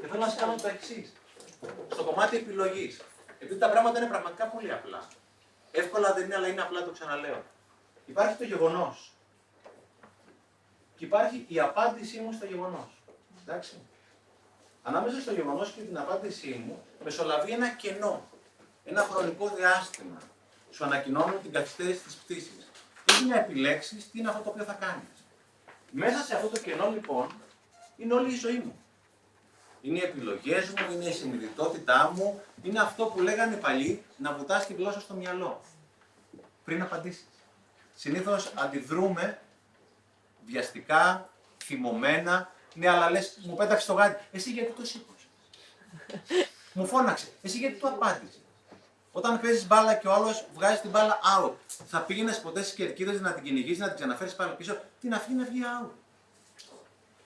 Και 0.00 0.06
θέλω 0.06 0.20
να 0.20 0.28
σα 0.28 0.36
κάνω 0.36 0.54
το 0.62 0.68
εξής. 0.68 1.12
Στο 1.92 2.04
κομμάτι 2.04 2.36
επιλογής. 2.36 3.02
Επειδή 3.38 3.60
τα 3.60 3.70
πράγματα 3.70 3.98
είναι 3.98 4.08
πραγματικά 4.08 4.46
πολύ 4.46 4.72
απλά. 4.72 5.08
Εύκολα 5.70 6.12
δεν 6.12 6.24
είναι, 6.24 6.34
αλλά 6.34 6.48
είναι 6.48 6.62
απλά 6.62 6.84
το 6.84 6.90
ξαναλέω. 6.90 7.42
Υπάρχει 8.06 8.36
το 8.36 8.44
γεγονός. 8.44 9.12
Και 10.96 11.04
υπάρχει 11.04 11.44
η 11.48 11.60
απάντησή 11.60 12.20
μου 12.20 12.32
στο 12.32 12.46
γεγονός. 12.46 13.02
Εντάξει. 13.42 13.76
Ανάμεσα 14.82 15.20
στο 15.20 15.32
γεγονός 15.32 15.70
και 15.70 15.80
την 15.80 15.98
απάντησή 15.98 16.62
μου 16.66 16.84
μεσολαβεί 17.04 17.52
ένα 17.52 17.68
κενό. 17.68 18.28
Ένα 18.84 19.02
χρονικό 19.02 19.48
διάστημα. 19.48 20.18
Σου 20.70 20.84
ανακοινώνουν 20.84 21.42
την 21.42 21.52
καθυστέρηση 21.52 22.04
της 22.04 22.14
πτήσης. 22.14 22.70
Έχει 23.10 23.24
να 23.24 23.38
επιλέξεις 23.38 24.10
τι 24.10 24.18
είναι 24.18 24.28
αυτό 24.28 24.42
το 24.42 24.48
οποίο 24.48 24.64
θα 24.64 24.72
κάνεις. 24.72 25.24
Μέσα 25.90 26.24
σε 26.24 26.34
αυτό 26.34 26.48
το 26.48 26.60
κενό 26.60 26.90
λοιπόν 26.90 27.30
είναι 27.96 28.14
όλη 28.14 28.32
η 28.32 28.36
ζωή 28.36 28.58
μου. 28.58 28.83
Είναι 29.84 29.98
οι 29.98 30.02
επιλογές 30.02 30.68
μου, 30.68 30.92
είναι 30.92 31.04
η 31.04 31.12
συνειδητότητά 31.12 32.12
μου, 32.14 32.42
είναι 32.62 32.80
αυτό 32.80 33.04
που 33.04 33.20
λέγανε 33.20 33.56
παλιοί 33.56 34.02
να 34.16 34.32
βουτάς 34.32 34.66
τη 34.66 34.74
γλώσσα 34.74 35.00
στο 35.00 35.14
μυαλό. 35.14 35.60
Πριν 36.64 36.82
απαντήσεις. 36.82 37.26
Συνήθως 37.94 38.52
αντιδρούμε 38.54 39.38
βιαστικά, 40.46 41.30
θυμωμένα. 41.64 42.52
Ναι, 42.74 42.88
αλλά 42.88 43.10
λες, 43.10 43.38
μου 43.42 43.56
πέταξε 43.56 43.86
το 43.86 43.92
γάτι. 43.92 44.24
Εσύ 44.32 44.50
γιατί 44.50 44.72
το 44.72 44.84
σήκωσες; 44.84 45.26
μου 46.74 46.86
φώναξε. 46.86 47.26
Εσύ 47.42 47.58
γιατί 47.58 47.74
το 47.74 47.88
απάντησες; 47.88 48.40
Όταν 49.12 49.40
παίζεις 49.40 49.66
μπάλα 49.66 49.94
και 49.94 50.08
ο 50.08 50.12
άλλος 50.12 50.46
βγάζει 50.54 50.80
την 50.80 50.90
μπάλα 50.90 51.18
out, 51.38 51.52
θα 51.86 52.00
πήγαινες 52.00 52.40
ποτέ 52.40 52.62
στις 52.62 52.74
κερκίδες 52.74 53.20
να 53.20 53.32
την 53.32 53.44
κυνηγήσεις, 53.44 53.78
να 53.78 53.86
την 53.86 53.96
ξαναφέρεις 53.96 54.34
πάλι 54.34 54.54
πίσω, 54.54 54.80
την 55.00 55.14
αφήνει 55.14 55.38
να 55.38 55.44
βγει 55.44 55.60
out. 55.80 55.90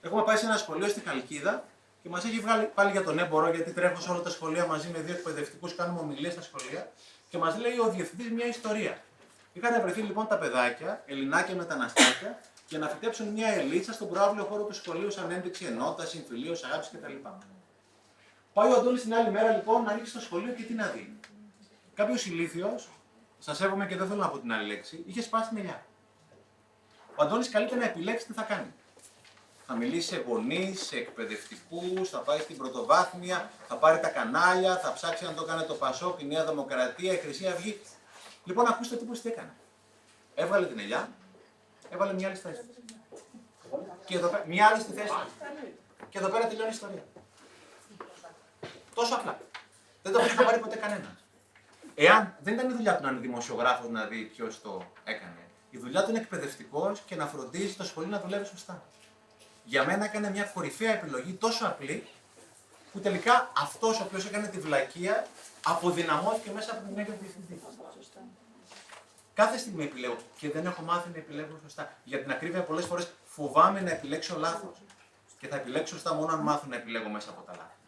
Έχουμε 0.01 0.23
πάει 0.23 0.37
σε 0.37 0.45
ένα 0.47 0.57
σχολείο 0.57 0.89
στη 0.89 1.01
Χαλκίδα 1.01 1.65
και 2.03 2.09
μας 2.09 2.25
έχει 2.25 2.41
βγάλει 2.41 2.71
πάλι 2.75 2.91
για 2.91 3.03
τον 3.03 3.19
έμπορο, 3.19 3.51
γιατί 3.51 3.73
τρέχω 3.73 4.01
σε 4.01 4.11
όλα 4.11 4.21
τα 4.21 4.31
σχολεία 4.31 4.67
μαζί 4.67 4.89
με 4.89 4.99
δύο 4.99 5.15
εκπαιδευτικούς, 5.15 5.75
κάνουμε 5.75 6.01
ομιλίες 6.01 6.33
στα 6.33 6.43
σχολεία 6.43 6.93
και 7.29 7.39
μας 7.39 7.59
λέει 7.59 7.79
ο 7.79 7.89
διευθυντής 7.91 8.31
μια 8.31 8.47
ιστορία. 8.47 8.99
Είχαν 9.53 9.83
βρεθεί 9.83 10.01
λοιπόν 10.01 10.27
τα 10.27 10.39
παιδάκια, 10.39 11.03
Ελληνάκια 11.07 11.55
μεταναστάκια, 11.55 12.41
και 12.67 12.79
να 12.79 12.89
φυτέψουν 12.89 13.29
μια 13.29 13.49
ελίτσα 13.49 13.93
στον 13.93 14.09
προάβλιο 14.09 14.45
χώρο 14.45 14.63
του 14.63 14.75
σχολείου 14.75 15.11
σαν 15.11 15.31
ένδειξη 15.31 15.65
ενότητας, 15.65 16.11
συμφιλίου, 16.11 16.55
αγάπης 16.65 16.91
κτλ. 16.93 17.13
Πάει 18.53 18.73
ο 18.73 18.75
Αντώνης 18.77 19.03
την 19.03 19.15
άλλη 19.15 19.31
μέρα 19.31 19.51
λοιπόν 19.51 19.83
να 19.83 19.91
ανοίξει 19.91 20.13
το 20.13 20.21
σχολείο 20.21 20.53
και 20.53 20.63
τι 20.63 20.73
να 20.75 20.87
δει. 20.87 21.19
Κάποιος 21.95 22.27
ηλίθιος, 22.27 22.89
σας 23.39 23.57
σέβομαι 23.57 23.87
και 23.87 23.97
δεν 23.97 24.07
θέλω 24.07 24.21
να 24.21 24.29
πω 24.29 24.39
την 24.39 24.53
άλλη 24.53 24.67
λέξη, 24.67 25.05
είχε 25.07 25.23
σπάσει 25.23 25.49
την 25.49 25.59
ελιά. 25.59 25.87
Ο 27.17 27.23
Αντώνης 27.23 27.49
καλείται 27.49 27.77
να 27.77 27.85
επιλέξει 27.85 28.27
τι 28.27 28.33
θα 28.33 28.43
κάνει. 28.43 28.73
Θα 29.71 29.77
μιλήσει 29.77 30.09
σε 30.09 30.17
γονείς, 30.27 30.87
σε 30.87 30.97
εκπαιδευτικούς, 30.97 32.09
θα 32.09 32.19
πάει 32.19 32.39
στην 32.39 32.57
πρωτοβάθμια, 32.57 33.51
θα 33.69 33.77
πάρει 33.77 34.01
τα 34.01 34.09
κανάλια, 34.09 34.79
θα 34.79 34.93
ψάξει 34.93 35.25
αν 35.25 35.35
το 35.35 35.43
έκανε 35.43 35.63
το 35.63 35.75
Πασόκ, 35.75 36.21
η 36.21 36.25
Νέα 36.25 36.45
Δημοκρατία, 36.45 37.13
η 37.13 37.17
Χρυσή 37.17 37.47
Αυγή. 37.47 37.81
Λοιπόν, 38.45 38.67
ακούστε 38.67 38.97
τι 38.97 39.21
τι 39.21 39.29
έκανε. 39.29 39.53
Έβγαλε 40.35 40.67
την 40.67 40.79
ελιά, 40.79 41.11
έβαλε 41.89 42.13
μια 42.13 42.27
άλλη 42.29 42.37
στη 42.37 42.49
θέση. 42.49 42.61
Και 44.05 44.17
εδώ 44.17 44.29
πέρα, 44.29 44.45
μια 44.47 44.67
άλλη 44.67 44.81
στη 44.81 44.93
θέση. 44.93 45.13
Και 46.09 46.19
εδώ 46.19 46.29
πέρα 46.29 46.47
τελειώνει 46.47 46.71
η 46.71 46.75
ιστορία. 46.75 47.05
Τόσο 48.95 49.15
απλά. 49.15 49.41
Δεν 50.03 50.13
το 50.13 50.19
έχει 50.19 50.45
πάρει 50.45 50.59
ποτέ 50.59 50.77
κανένα. 50.77 51.17
Εάν 51.95 52.37
δεν 52.41 52.55
ήταν 52.55 52.71
η 52.71 52.73
δουλειά 52.73 52.97
του 52.97 53.03
να 53.03 53.11
είναι 53.11 53.21
δημοσιογράφος 53.21 53.91
να 53.91 54.05
δει 54.05 54.23
ποιος 54.23 54.61
το 54.63 54.83
έκανε. 55.05 55.43
Η 55.71 55.79
δουλειά 55.79 56.05
του 56.05 56.11
είναι 56.11 56.19
εκπαιδευτικός 56.19 57.01
και 57.01 57.17
να 57.17 57.27
φροντίζει 57.27 57.75
το 57.75 57.85
σχολείο 57.85 58.11
να 58.11 58.21
δουλεύει 58.21 58.47
σωστά. 58.47 58.83
Για 59.69 59.85
μένα 59.85 60.05
έκανε 60.05 60.31
μια 60.31 60.45
κορυφαία 60.45 60.93
επιλογή 60.93 61.33
τόσο 61.33 61.67
απλή 61.67 62.07
που 62.93 63.01
τελικά 63.01 63.53
αυτός 63.57 64.01
ο 64.01 64.05
οποίος 64.05 64.27
έκανε 64.27 64.47
τη 64.47 64.59
βλακεία 64.59 65.27
αποδυναμώθηκε 65.65 66.51
μέσα 66.51 66.73
από 66.73 66.89
την 66.89 66.99
έγκαιρη 66.99 67.19
διευθυντή. 67.21 67.61
Κάθε 69.35 69.59
στιγμή 69.59 69.85
επιλέγω 69.85 70.17
και 70.39 70.51
δεν 70.51 70.67
έχω 70.67 70.83
μάθει 70.83 71.09
να 71.13 71.19
επιλέγω 71.19 71.59
σωστά. 71.63 71.93
Για 72.05 72.23
την 72.23 72.31
ακρίβεια, 72.31 72.63
πολλές 72.63 72.85
φορές 72.85 73.11
φοβάμαι 73.25 73.81
να 73.81 73.91
επιλέξω 73.91 74.37
λάθος. 74.39 74.77
Και 75.39 75.49
θα 75.49 75.57
επιλέξω 75.57 75.95
σωστά 75.95 76.15
μόνο 76.15 76.33
αν 76.33 76.41
μάθω 76.41 76.67
να 76.69 76.77
επιλέγω 76.77 77.09
μέσα 77.09 77.31
από 77.31 77.43
τα 77.43 77.53
λάθη. 77.53 77.79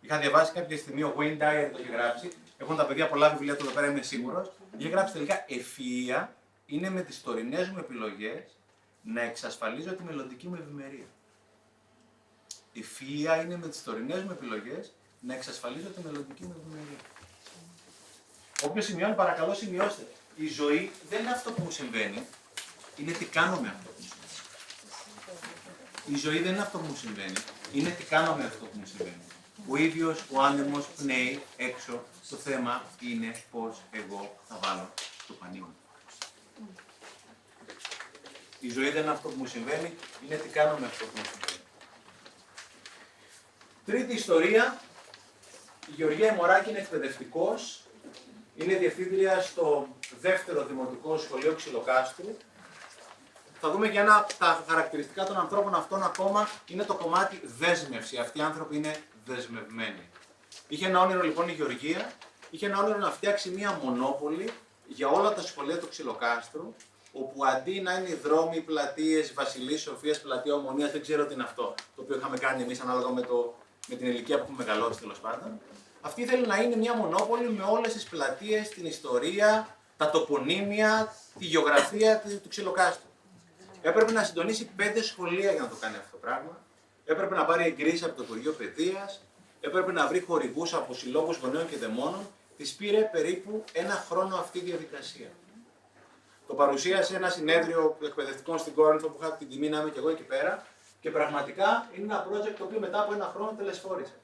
Είχα 0.00 0.18
διαβάσει 0.18 0.52
κάποια 0.52 0.76
στιγμή, 0.76 1.02
ο 1.02 1.14
Wayne 1.18 1.38
Dyer 1.38 1.68
το 1.72 1.78
είχε 1.80 1.90
γράψει. 1.92 2.32
Έχουν 2.58 2.76
τα 2.76 2.86
παιδιά 2.86 3.08
πολλά 3.08 3.30
βιβλία 3.30 3.56
του 3.56 3.64
εδώ 3.64 3.74
πέρα, 3.74 3.86
είμαι 3.86 4.02
σίγουρος. 4.02 4.50
Είχε 4.78 4.88
γράψει 4.88 5.12
τελικά 5.12 5.44
ευφυα 5.48 6.32
είναι 6.66 6.90
με 6.90 7.02
τις 7.02 7.22
τωρινές 7.22 7.68
μου 7.68 7.78
επιλογές 7.78 8.57
να 9.02 9.20
εξασφαλίζω 9.20 9.92
τη 9.92 10.02
μελλοντική 10.02 10.48
μου 10.48 10.54
ευημερία. 10.54 11.06
Ευφυα 12.74 13.42
είναι 13.42 13.56
με 13.56 13.68
τις 13.68 13.82
τωρινές 13.82 14.22
μου 14.22 14.30
επιλογές 14.30 14.92
να 15.20 15.34
εξασφαλίζω 15.34 15.88
τη 15.88 16.00
μελλοντική 16.04 16.44
μου 16.44 16.54
ευημερία. 16.60 16.98
Όποιο 18.62 18.82
σημειώνει, 18.82 19.14
παρακαλώ 19.14 19.54
σημειώστε. 19.54 20.06
Η 20.36 20.48
ζωή 20.48 20.90
δεν 21.08 21.20
είναι 21.20 21.30
αυτό 21.30 21.52
που 21.52 21.62
μου 21.62 21.70
συμβαίνει, 21.70 22.22
είναι 22.96 23.12
τι 23.12 23.24
κάνω 23.24 23.60
με 23.60 23.68
αυτό 23.68 23.90
που 23.90 24.00
μου 24.00 24.08
συμβαίνει. 24.08 24.38
Η 26.06 26.16
ζωή 26.16 26.38
δεν 26.38 26.52
είναι 26.52 26.62
αυτό 26.62 26.78
που 26.78 26.86
μου 26.86 26.96
συμβαίνει, 26.96 27.36
είναι 27.72 27.90
τι 27.90 28.04
κάνω 28.04 28.34
με 28.34 28.44
αυτό 28.44 28.64
που 28.64 28.78
μου 28.78 28.86
συμβαίνει. 28.86 29.22
Ο 29.68 29.76
ίδιος 29.76 30.24
ο 30.32 30.42
άνεμος 30.42 30.86
πνέει 30.86 31.42
έξω. 31.56 32.04
Το 32.30 32.36
θέμα 32.36 32.84
είναι 33.00 33.42
πώς 33.50 33.82
εγώ 33.90 34.40
θα 34.48 34.58
βάλω 34.62 34.94
το 35.26 35.32
πανί 35.32 35.58
μου. 35.58 35.76
Η 38.60 38.70
ζωή 38.70 38.90
δεν 38.90 39.02
είναι 39.02 39.10
αυτό 39.10 39.28
που 39.28 39.34
μου 39.38 39.46
συμβαίνει, 39.46 39.94
είναι 40.24 40.36
τι 40.36 40.48
κάνω 40.48 40.78
με 40.78 40.86
αυτό 40.86 41.04
που 41.04 41.12
μου 41.16 41.24
συμβαίνει. 41.24 41.62
Τρίτη 43.84 44.14
ιστορία. 44.14 44.80
Η 45.88 45.92
Γεωργία 45.96 46.32
Μωράκη 46.32 46.70
είναι 46.70 46.78
εκπαιδευτικός 46.78 47.82
είναι 48.58 48.74
διευθύντρια 48.74 49.40
στο 49.40 49.88
δεύτερο 50.20 50.64
δημοτικό 50.64 51.18
σχολείο 51.18 51.52
Ξυλοκάστρου. 51.52 52.36
Θα 53.60 53.70
δούμε 53.70 53.88
και 53.88 53.98
ένα 53.98 54.16
από 54.16 54.34
τα 54.38 54.64
χαρακτηριστικά 54.68 55.24
των 55.24 55.36
ανθρώπων 55.36 55.74
αυτών 55.74 56.02
ακόμα 56.02 56.48
είναι 56.66 56.84
το 56.84 56.94
κομμάτι 56.94 57.40
δέσμευση. 57.58 58.16
Αυτοί 58.16 58.38
οι 58.38 58.42
άνθρωποι 58.42 58.76
είναι 58.76 59.02
δεσμευμένοι. 59.24 60.08
Είχε 60.68 60.86
ένα 60.86 61.00
όνειρο 61.00 61.22
λοιπόν 61.22 61.48
η 61.48 61.52
Γεωργία, 61.52 62.12
είχε 62.50 62.66
ένα 62.66 62.78
όνειρο 62.78 62.98
να 62.98 63.10
φτιάξει 63.10 63.50
μία 63.50 63.80
μονόπολη 63.82 64.50
για 64.86 65.08
όλα 65.08 65.34
τα 65.34 65.42
σχολεία 65.42 65.78
του 65.78 65.88
Ξυλοκάστρου, 65.88 66.74
όπου 67.20 67.44
αντί 67.44 67.80
να 67.80 67.92
είναι 67.92 68.08
οι 68.08 68.14
δρόμοι, 68.14 68.60
πλατείες, 68.60 69.32
Βασιλή, 69.34 69.76
Σοφίας, 69.76 70.20
πλατεία 70.20 70.54
Ομονίας, 70.54 70.90
δεν 70.92 71.00
ξέρω 71.00 71.26
τι 71.26 71.34
είναι 71.34 71.42
αυτό, 71.42 71.74
το 71.96 72.02
οποίο 72.02 72.16
είχαμε 72.16 72.38
κάνει 72.38 72.62
εμείς 72.62 72.80
ανάλογα 72.80 73.10
με, 73.10 73.20
το, 73.20 73.54
με 73.88 73.94
την 73.96 74.06
ηλικία 74.06 74.36
που 74.36 74.42
έχουμε 74.42 74.64
μεγαλώσει 74.64 75.00
τέλος 75.00 75.18
πάντων. 75.18 75.60
Αυτή 76.00 76.24
θέλει 76.24 76.46
να 76.46 76.56
είναι 76.56 76.76
μια 76.76 76.94
μονόπολη 76.94 77.50
με 77.50 77.64
όλες 77.64 77.92
τις 77.92 78.04
πλατείες, 78.04 78.68
την 78.68 78.86
ιστορία, 78.86 79.76
τα 79.96 80.10
τοπονύμια, 80.10 81.14
τη 81.38 81.44
γεωγραφία 81.44 82.22
του 82.42 82.48
ξυλοκάστου. 82.48 83.06
Έπρεπε 83.82 84.12
να 84.12 84.24
συντονίσει 84.24 84.70
πέντε 84.76 85.02
σχολεία 85.02 85.52
για 85.52 85.60
να 85.60 85.68
το 85.68 85.76
κάνει 85.80 85.96
αυτό 85.96 86.10
το 86.10 86.16
πράγμα. 86.16 86.64
Έπρεπε 87.04 87.34
να 87.34 87.44
πάρει 87.44 87.64
εγκρίσει 87.64 88.04
από 88.04 88.16
το 88.16 88.22
Υπουργείο 88.22 88.52
Παιδείας. 88.52 89.22
Έπρεπε 89.60 89.92
να 89.92 90.06
βρει 90.06 90.20
χορηγούς 90.20 90.74
από 90.74 90.94
συλλόγους 90.94 91.36
γονέων 91.36 91.68
και 91.68 91.76
δαιμόνων. 91.76 92.26
Τη 92.56 92.74
πήρε 92.78 93.00
περίπου 93.00 93.64
ένα 93.72 94.04
χρόνο 94.08 94.36
αυτή 94.36 94.58
η 94.58 94.62
διαδικασία. 94.62 95.28
Το 96.48 96.54
παρουσίασε 96.54 97.16
ένα 97.16 97.28
συνέδριο 97.28 97.96
εκπαιδευτικών 98.02 98.58
στην 98.58 98.74
Κόρινθο 98.74 99.08
που 99.08 99.18
είχα 99.20 99.32
την 99.32 99.48
τιμή 99.48 99.68
να 99.68 99.80
είμαι 99.80 99.90
και 99.90 99.98
εγώ 99.98 100.08
εκεί 100.08 100.22
πέρα. 100.22 100.66
Και 101.00 101.10
πραγματικά 101.10 101.88
είναι 101.94 102.04
ένα 102.04 102.26
project 102.26 102.54
το 102.58 102.64
οποίο 102.64 102.80
μετά 102.80 103.00
από 103.02 103.12
ένα 103.12 103.32
χρόνο 103.34 103.54
τελεσφόρησε. 103.58 104.14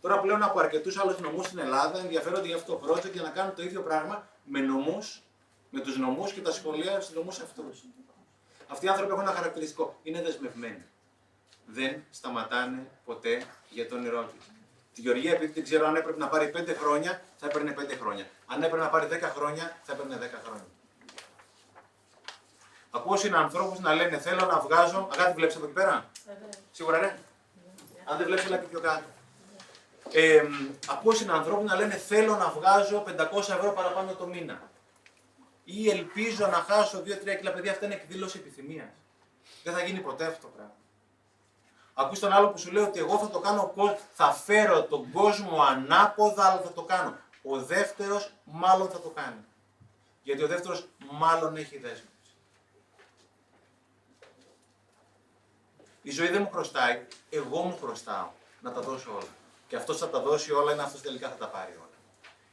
Τώρα 0.00 0.20
πλέον 0.20 0.42
από 0.42 0.58
αρκετούς 0.60 0.98
άλλους 0.98 1.18
νομούς 1.18 1.46
στην 1.46 1.58
Ελλάδα 1.58 1.98
ενδιαφέρονται 1.98 2.46
για 2.46 2.56
αυτό 2.56 2.74
το 2.74 2.92
project 2.92 3.12
για 3.12 3.22
να 3.22 3.28
κάνουν 3.30 3.54
το 3.54 3.62
ίδιο 3.62 3.80
πράγμα 3.82 4.28
με 4.44 4.60
νομούς, 4.60 5.22
με 5.70 5.80
τους 5.80 5.96
νομούς 5.98 6.32
και 6.32 6.40
τα 6.40 6.52
σχολεία 6.52 7.00
στους 7.00 7.14
νομούς 7.14 7.38
αυτούς. 7.38 7.84
Αυτοί 8.68 8.86
οι 8.86 8.88
άνθρωποι 8.88 9.10
έχουν 9.12 9.22
ένα 9.22 9.32
χαρακτηριστικό. 9.32 9.98
Είναι 10.02 10.22
δεσμευμένοι. 10.22 10.84
Δεν 11.66 12.04
σταματάνε 12.10 12.86
ποτέ 13.04 13.42
για 13.70 13.88
τον 13.88 13.98
όνειρό 13.98 14.22
του. 14.22 14.34
Τη 14.94 15.00
Γεωργία, 15.00 15.32
επειδή 15.32 15.52
δεν 15.52 15.62
ξέρω 15.62 15.86
αν 15.86 15.96
έπρεπε 15.96 16.18
να 16.18 16.28
πάρει 16.28 16.52
5 16.56 16.74
χρόνια, 16.74 17.22
θα 17.36 17.46
έπαιρνε 17.46 17.74
5 17.78 17.96
χρόνια. 18.00 18.26
Αν 18.46 18.62
έπρεπε 18.62 18.82
να 18.82 18.88
πάρει 18.88 19.06
10 19.10 19.20
χρόνια, 19.22 19.76
θα 19.82 19.92
έπαιρνε 19.92 20.16
10 20.16 20.40
χρόνια. 20.44 20.66
Ακούω 22.94 23.16
ανθρώπου 23.34 23.80
να 23.80 23.94
λένε 23.94 24.18
Θέλω 24.18 24.46
να 24.46 24.60
βγάζω. 24.60 25.08
Αγάπη, 25.12 25.32
βλέπεις 25.32 25.56
από 25.56 25.64
εκεί 25.64 25.74
πέρα; 25.74 26.10
Σίγουρα 26.70 26.98
ναι. 26.98 27.16
Αν 28.04 28.16
δεν 28.16 28.26
βλέπεις, 28.26 28.44
έλα 28.44 28.56
και 28.56 28.66
πιο 28.66 28.80
κάτω. 28.80 29.04
Ε, 30.12 30.42
ακούω 30.88 31.12
ανθρώπου 31.30 31.64
να 31.64 31.74
λένε 31.74 31.94
θέλω 31.94 32.36
να 32.36 32.48
βγάζω 32.48 33.04
500 33.06 33.38
ευρώ 33.38 33.72
παραπάνω 33.72 34.14
το 34.14 34.26
μήνα. 34.26 34.62
Ή 35.64 35.90
ελπίζω 35.90 36.46
να 36.46 36.56
χάσω 36.56 36.98
2-3 36.98 37.36
κιλά 37.38 37.52
παιδιά. 37.52 37.70
Αυτά 37.70 37.84
είναι 37.84 37.94
εκδήλωση 37.94 38.38
επιθυμίας. 38.38 38.88
Δεν 39.62 39.74
θα 39.74 39.84
γίνει 39.84 40.00
ποτέ 40.00 40.24
αυτό 40.24 40.40
το 40.40 40.52
πράγμα. 40.56 40.74
Ακούς 41.94 42.18
τον 42.18 42.32
άλλο 42.32 42.48
που 42.48 42.58
σου 42.58 42.72
λέει 42.72 42.84
ότι 42.84 42.98
εγώ 42.98 43.18
θα 43.18 43.30
το 43.30 43.38
κάνω, 43.38 43.74
θα 44.12 44.32
φέρω 44.32 44.82
τον 44.82 45.12
κόσμο 45.12 45.62
ανάποδα, 45.62 46.44
αλλά 46.50 46.60
θα 46.60 46.72
το 46.72 46.82
κάνω. 46.82 47.16
Ο 47.42 47.58
δεύτερος 47.58 48.32
μάλλον 48.44 48.88
θα 48.88 49.00
το 49.00 49.08
κάνει. 49.08 49.44
Γιατί 50.22 50.42
ο 50.42 50.46
δεύτερος 50.46 50.88
μάλλον 51.10 51.56
έχει 51.56 51.78
δέσμευση. 51.78 52.13
Η 56.06 56.10
ζωή 56.10 56.28
δεν 56.28 56.42
μου 56.42 56.50
χρωστάει, 56.52 57.06
εγώ 57.30 57.62
μου 57.62 57.78
χρωστάω 57.80 58.30
να 58.60 58.72
τα 58.72 58.80
δώσω 58.80 59.10
όλα. 59.10 59.34
Και 59.68 59.76
αυτός 59.76 59.98
θα 59.98 60.08
τα 60.08 60.20
δώσει 60.20 60.52
όλα, 60.52 60.72
είναι 60.72 60.82
αυτός 60.82 61.00
τελικά 61.00 61.28
θα 61.28 61.34
τα 61.34 61.48
πάρει 61.48 61.72
όλα. 61.72 61.98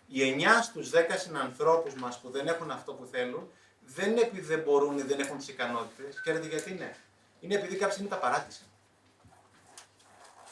Οι 0.07 0.21
9 0.21 0.61
στους 0.63 0.89
10 0.89 1.17
συνανθρώπους 1.17 1.93
μας 1.93 2.19
που 2.19 2.29
δεν 2.29 2.47
έχουν 2.47 2.71
αυτό 2.71 2.93
που 2.93 3.05
θέλουν, 3.11 3.51
δεν 3.85 4.09
είναι 4.11 4.21
επειδή 4.21 4.45
δεν 4.45 4.59
μπορούν 4.59 4.97
ή 4.97 5.01
δεν 5.01 5.19
έχουν 5.19 5.37
τις 5.37 5.47
ικανότητες. 5.47 6.21
Ξέρετε 6.21 6.47
γιατί 6.47 6.71
είναι. 6.71 6.95
Είναι 7.39 7.55
επειδή 7.55 7.75
κάποια 7.75 7.91
στιγμή 7.91 8.09
τα 8.09 8.17
παράτησαν. 8.17 8.65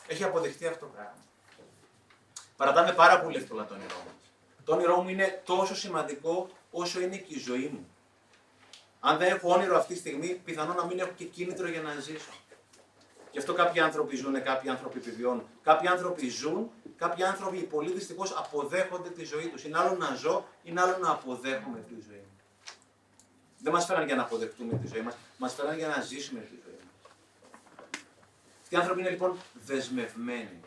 Έχει 0.07 0.23
αποδειχτεί 0.23 0.67
αυτό 0.67 0.85
το 0.85 0.91
πράγμα. 0.91 1.23
Παρατάμε 2.57 2.93
πάρα 2.93 3.21
πολύ 3.21 3.37
εύκολα 3.37 3.65
το 3.65 3.73
όνειρό 3.73 3.95
μας. 3.95 4.31
Το 4.65 4.73
όνειρό 4.73 5.01
μου 5.01 5.09
είναι 5.09 5.41
τόσο 5.45 5.75
σημαντικό 5.75 6.49
όσο 6.71 7.01
είναι 7.01 7.17
και 7.17 7.33
η 7.33 7.39
ζωή 7.39 7.69
μου. 7.73 7.87
Αν 8.99 9.17
δεν 9.17 9.33
έχω 9.33 9.53
όνειρο 9.53 9.77
αυτή 9.77 9.93
τη 9.93 9.99
στιγμή, 9.99 10.27
πιθανόν 10.27 10.75
να 10.75 10.85
μην 10.85 10.99
έχω 10.99 11.11
και 11.15 11.25
κίνητρο 11.25 11.67
για 11.67 11.81
να 11.81 11.99
ζήσω. 11.99 12.31
Γι' 13.31 13.37
αυτό 13.37 13.53
κάποιοι 13.53 13.81
άνθρωποι 13.81 14.15
ζουν, 14.15 14.43
κάποιοι 14.43 14.69
άνθρωποι 14.69 14.97
επιβιώνουν. 14.97 15.47
Κάποιοι 15.63 15.87
άνθρωποι 15.87 16.29
ζουν, 16.29 16.71
κάποιοι 16.97 17.23
άνθρωποι 17.23 17.57
πολύ 17.57 17.91
δυστυχώς 17.91 18.35
αποδέχονται 18.37 19.09
τη 19.09 19.25
ζωή 19.25 19.47
τους. 19.47 19.63
Είναι 19.63 19.77
άλλο 19.77 19.95
να 19.95 20.15
ζω, 20.15 20.45
είναι 20.63 20.81
άλλο 20.81 20.97
να 20.97 21.11
αποδέχομαι 21.11 21.79
τη 21.79 21.93
ζωή 22.07 22.17
μου. 22.17 22.37
Δεν 23.57 23.73
μας 23.73 23.85
φέραν 23.85 24.05
για 24.05 24.15
να 24.15 24.21
αποδεχτούμε 24.21 24.77
τη 24.77 24.87
ζωή 24.87 25.01
μας, 25.01 25.15
μας 25.37 25.53
φέραν 25.53 25.77
για 25.77 25.87
να 25.87 26.01
ζήσουμε 26.01 26.39
τη 26.39 26.55
ζωή 26.63 26.79
μας. 26.83 26.93
Αυτοί 28.61 28.75
οι 28.75 28.77
άνθρωποι 28.77 28.99
είναι 28.99 29.09
λοιπόν 29.09 29.37
δεσμευμένοι. 29.65 30.59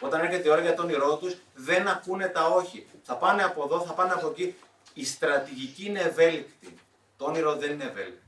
Όταν 0.00 0.20
έρχεται 0.20 0.48
η 0.48 0.50
ώρα 0.50 0.60
για 0.60 0.74
τον 0.74 0.84
όνειρό 0.84 1.16
τους, 1.16 1.36
δεν 1.54 1.88
ακούνε 1.88 2.26
τα 2.28 2.46
όχι. 2.46 2.86
Θα 3.02 3.16
πάνε 3.16 3.42
από 3.42 3.64
εδώ, 3.64 3.80
θα 3.80 3.92
πάνε 3.92 4.12
από 4.12 4.26
εκεί. 4.26 4.54
Η 4.94 5.04
στρατηγική 5.04 5.86
είναι 5.86 6.00
ευέλικτη. 6.00 6.74
Το 7.16 7.24
όνειρο 7.24 7.56
δεν 7.56 7.70
είναι 7.70 7.84
ευέλικτο. 7.84 8.22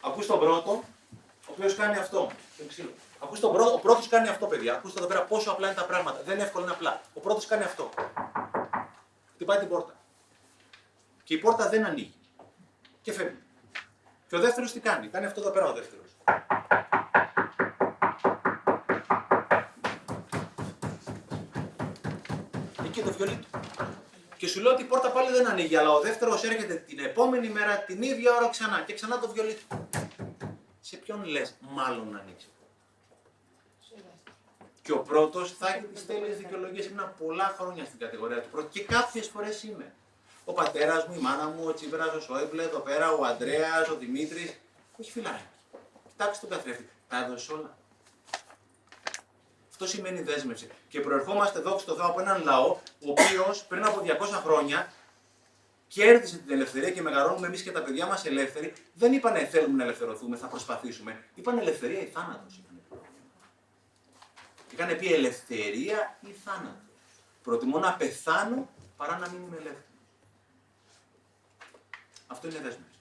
Ακούς 0.00 0.26
τον 0.26 0.38
πρώτο, 0.38 0.70
ο 0.70 1.52
οποίος 1.52 1.74
κάνει 1.74 1.96
αυτό. 1.96 2.30
Ακούς 3.22 3.40
τον 3.40 3.52
πρώτο, 3.52 3.72
ο 3.72 3.78
πρώτος 3.78 4.08
κάνει 4.08 4.28
αυτό, 4.28 4.46
παιδιά. 4.46 4.74
Ακούστε 4.74 4.98
εδώ 4.98 5.08
πέρα 5.08 5.22
πόσο 5.22 5.50
απλά 5.50 5.66
είναι 5.66 5.76
τα 5.76 5.84
πράγματα. 5.84 6.22
Δεν 6.24 6.34
είναι 6.34 6.42
εύκολο, 6.42 6.64
είναι 6.64 6.74
απλά. 6.74 7.00
Ο 7.14 7.20
πρώτος 7.20 7.46
κάνει 7.46 7.64
αυτό. 7.64 7.90
Χτυπάει 9.34 9.58
την 9.58 9.68
πόρτα. 9.68 9.94
Και 11.24 11.34
η 11.34 11.38
πόρτα 11.38 11.68
δεν 11.68 11.84
ανοίγει. 11.84 12.14
Και 13.02 13.12
φεύγει. 13.12 13.42
Και 14.28 14.36
ο 14.36 14.38
δεύτερος 14.38 14.72
τι 14.72 14.80
κάνει, 14.80 15.08
κάνει 15.08 15.26
αυτό 15.26 15.40
εδώ 15.40 15.50
πέρα 15.50 15.66
ο 15.66 15.72
δεύτερος. 15.72 16.06
Εκεί 22.84 23.02
το 23.02 23.12
βιολί 23.12 23.36
του. 23.36 23.58
Και 24.38 24.46
σου 24.46 24.60
λέω 24.60 24.72
ότι 24.72 24.82
η 24.82 24.84
πόρτα 24.84 25.10
πάλι 25.10 25.30
δεν 25.30 25.48
ανοίγει, 25.48 25.76
αλλά 25.76 25.92
ο 25.92 26.00
δεύτερος 26.00 26.44
έρχεται 26.44 26.74
την 26.74 26.98
επόμενη 26.98 27.48
μέρα 27.48 27.76
την 27.76 28.02
ίδια 28.02 28.34
ώρα 28.34 28.48
ξανά 28.48 28.82
και 28.86 28.94
ξανά 28.94 29.18
το 29.18 29.28
βιολί 29.28 29.54
του. 29.54 29.88
Σε 30.80 30.96
ποιον 30.96 31.24
λες, 31.24 31.54
μάλλον 31.60 32.10
να 32.10 32.18
ανοίξει. 32.18 32.46
Και 34.82 34.92
ο 34.92 34.98
πρώτος 34.98 35.52
θα 35.52 35.68
έχει 35.68 35.84
τις 35.84 36.06
τέλειε 36.06 36.34
δικαιολογίες. 36.34 36.86
Ήμουν 36.86 37.14
πολλά 37.18 37.54
χρόνια 37.58 37.84
στην 37.84 37.98
κατηγορία 37.98 38.40
του 38.42 38.48
πρώτου 38.48 38.68
και 38.68 38.84
κάποιες 38.84 39.26
φορές 39.26 39.62
είμαι. 39.62 39.92
Ο 40.44 40.52
πατέρας 40.52 41.06
μου, 41.06 41.14
η 41.14 41.18
μάνα 41.18 41.48
μου, 41.48 41.64
ο 41.66 41.74
Τσίπρας, 41.74 42.14
ο 42.14 42.20
Σόιμπλε, 42.20 42.62
εδώ 42.62 42.78
πέρα, 42.78 43.12
ο 43.12 43.24
Αντρέα, 43.24 43.86
ο 43.92 43.96
Δημήτρης. 43.96 44.60
Όχι 45.00 45.10
φιλάκι. 45.10 45.42
Κοιτάξτε 46.08 46.46
τον 46.46 46.56
καθρέφτη. 46.56 46.88
Τα 47.08 47.24
έδωσε 47.24 47.52
όλα. 47.52 47.77
Αυτό 49.80 49.90
σημαίνει 49.96 50.22
δέσμευση. 50.22 50.70
Και 50.88 51.00
προερχόμαστε 51.00 51.58
εδώ 51.58 51.78
στο 51.78 51.94
Θεό 51.94 52.06
από 52.06 52.20
έναν 52.20 52.42
λαό, 52.42 52.70
ο 53.06 53.10
οποίος 53.10 53.64
πριν 53.64 53.84
από 53.84 54.00
200 54.04 54.40
χρόνια 54.44 54.92
κέρδισε 55.88 56.36
την 56.36 56.54
ελευθερία 56.54 56.90
και 56.90 57.02
μεγαλώνουμε 57.02 57.46
εμείς 57.46 57.62
και 57.62 57.70
τα 57.70 57.82
παιδιά 57.82 58.06
μας 58.06 58.24
ελεύθεροι. 58.24 58.72
Δεν 58.94 59.12
είπανε 59.12 59.46
θέλουμε 59.46 59.76
να 59.76 59.82
ελευθερωθούμε, 59.82 60.36
θα 60.36 60.46
προσπαθήσουμε. 60.46 61.24
Είπαν 61.34 61.58
ελευθερία 61.58 62.00
ή 62.00 62.06
θάνατος. 62.06 62.60
Είχαν 64.72 64.98
πει 64.98 65.12
ελευθερία 65.12 66.18
ή 66.20 66.32
θάνατος. 66.44 66.82
Προτιμώ 67.42 67.78
να 67.78 67.94
πεθάνω 67.94 68.68
παρά 68.96 69.18
να 69.18 69.28
μείνουμε 69.28 69.56
ελεύθεροι. 69.56 69.84
Αυτό 72.26 72.48
είναι 72.48 72.58
δέσμευση. 72.58 72.98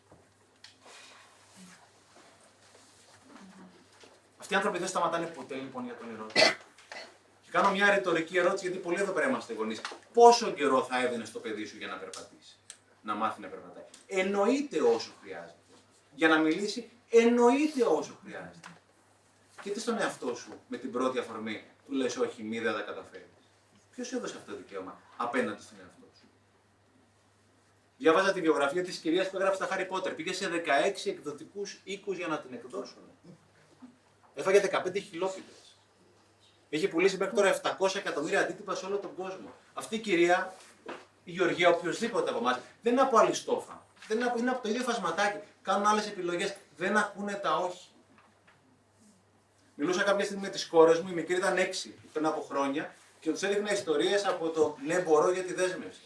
Αυτοί 4.37 4.53
οι 4.53 4.55
άνθρωποι 4.55 4.77
δεν 4.77 4.87
σταματάνε 4.87 5.25
ποτέ 5.25 5.55
λοιπόν 5.55 5.83
για 5.83 5.95
τον 5.95 6.09
ερώτημα. 6.13 6.65
Και 7.47 7.53
κάνω 7.53 7.71
μια 7.71 7.95
ρητορική 7.95 8.37
ερώτηση, 8.37 8.67
γιατί 8.67 8.81
πολλοί 8.81 8.99
εδώ 8.99 9.11
πέρα 9.11 9.27
είμαστε 9.27 9.53
γονείς. 9.53 9.81
Πόσο 10.13 10.51
καιρό 10.51 10.83
θα 10.83 10.99
έδινε 11.05 11.25
στο 11.25 11.39
παιδί 11.39 11.65
σου 11.65 11.77
για 11.77 11.87
να 11.87 11.95
περπατήσει, 11.95 12.57
να 13.01 13.15
μάθει 13.15 13.41
να 13.41 13.47
περπατάει; 13.47 13.83
Εννοείται 14.07 14.81
όσο 14.81 15.11
χρειάζεται. 15.21 15.53
Για 16.13 16.27
να 16.27 16.37
μιλήσει, 16.37 16.89
εννοείται 17.09 17.83
όσο 17.83 18.17
χρειάζεται. 18.23 18.67
Και 19.61 19.69
τι 19.69 19.79
στον 19.79 19.99
εαυτό 19.99 20.35
σου 20.35 20.61
με 20.67 20.77
την 20.77 20.91
πρώτη 20.91 21.19
αφορμή 21.19 21.63
του 21.85 21.91
λες: 21.93 22.17
Όχι, 22.17 22.43
μη 22.43 22.59
δεν 22.59 22.73
τα 22.73 22.81
καταφέρεις. 22.81 23.27
Ποιος 23.91 24.13
έδωσε 24.13 24.37
αυτό 24.37 24.51
το 24.51 24.57
δικαίωμα 24.57 25.01
απέναντι 25.17 25.61
στον 25.61 25.77
εαυτό 25.79 26.05
σου; 26.19 26.29
Διάβαζα 27.97 28.33
τη 28.33 28.41
βιογραφία 28.41 28.83
της 28.83 28.97
κυρίας 28.97 29.29
που 29.29 29.37
έγραψε 29.37 29.59
τα 29.59 29.65
Χάρι 29.65 29.85
Πότερ. 29.85 30.13
Πήγε 30.13 30.33
σε 30.33 30.49
16 30.49 31.09
εκδοτικούς 31.09 31.81
οίκους 31.83 32.17
για 32.17 32.27
να 32.27 32.39
την 32.39 32.53
εκδώσουν. 32.53 33.01
Έφαγε 34.33 34.59
15 34.59 34.99
χιλόπιτες. 34.99 35.66
Έχει 36.69 36.87
πουλήσει 36.87 37.17
μέχρι 37.17 37.35
τώρα 37.35 37.61
700 37.79 37.95
εκατομμύρια 37.95 38.39
αντίτυπα 38.39 38.75
σε 38.75 38.85
όλο 38.85 38.97
τον 38.97 39.15
κόσμο. 39.15 39.53
Αυτή 39.73 39.95
η 39.95 39.99
κυρία, 39.99 40.53
η 41.23 41.31
Γεωργία, 41.31 41.69
οποιοδήποτε 41.69 42.29
από 42.29 42.39
εμάς, 42.39 42.59
δεν 42.81 42.93
είναι 42.93 43.01
από 43.01 43.17
άλλη 43.17 43.33
στόφα. 43.33 43.85
Δεν 44.07 44.17
είναι 44.17 44.25
από, 44.25 44.39
είναι 44.39 44.49
από 44.49 44.61
το 44.61 44.69
ίδιο 44.69 44.83
φασματάκι. 44.83 45.37
Κάνουν 45.61 45.85
άλλες 45.85 46.07
επιλογές. 46.07 46.55
Δεν 46.77 46.97
ακούνε 46.97 47.33
τα 47.33 47.55
όχι. 47.55 47.87
Μιλούσα 49.75 50.03
κάποια 50.03 50.25
στιγμή 50.25 50.41
με 50.41 50.49
τις 50.49 50.65
κόρες 50.65 50.99
μου, 50.99 51.09
η 51.09 51.13
μικρή 51.13 51.35
ήταν 51.35 51.55
6 51.85 51.89
πριν 52.13 52.25
από 52.25 52.41
χρόνια 52.49 52.93
και 53.19 53.31
τους 53.31 53.41
έδειχνα 53.41 53.71
ιστορίες 53.71 54.25
από 54.25 54.49
το 54.49 54.77
ναι, 54.85 54.99
μπορώ 54.99 55.31
για 55.31 55.43
τη 55.43 55.53
δέσμευση. 55.53 56.01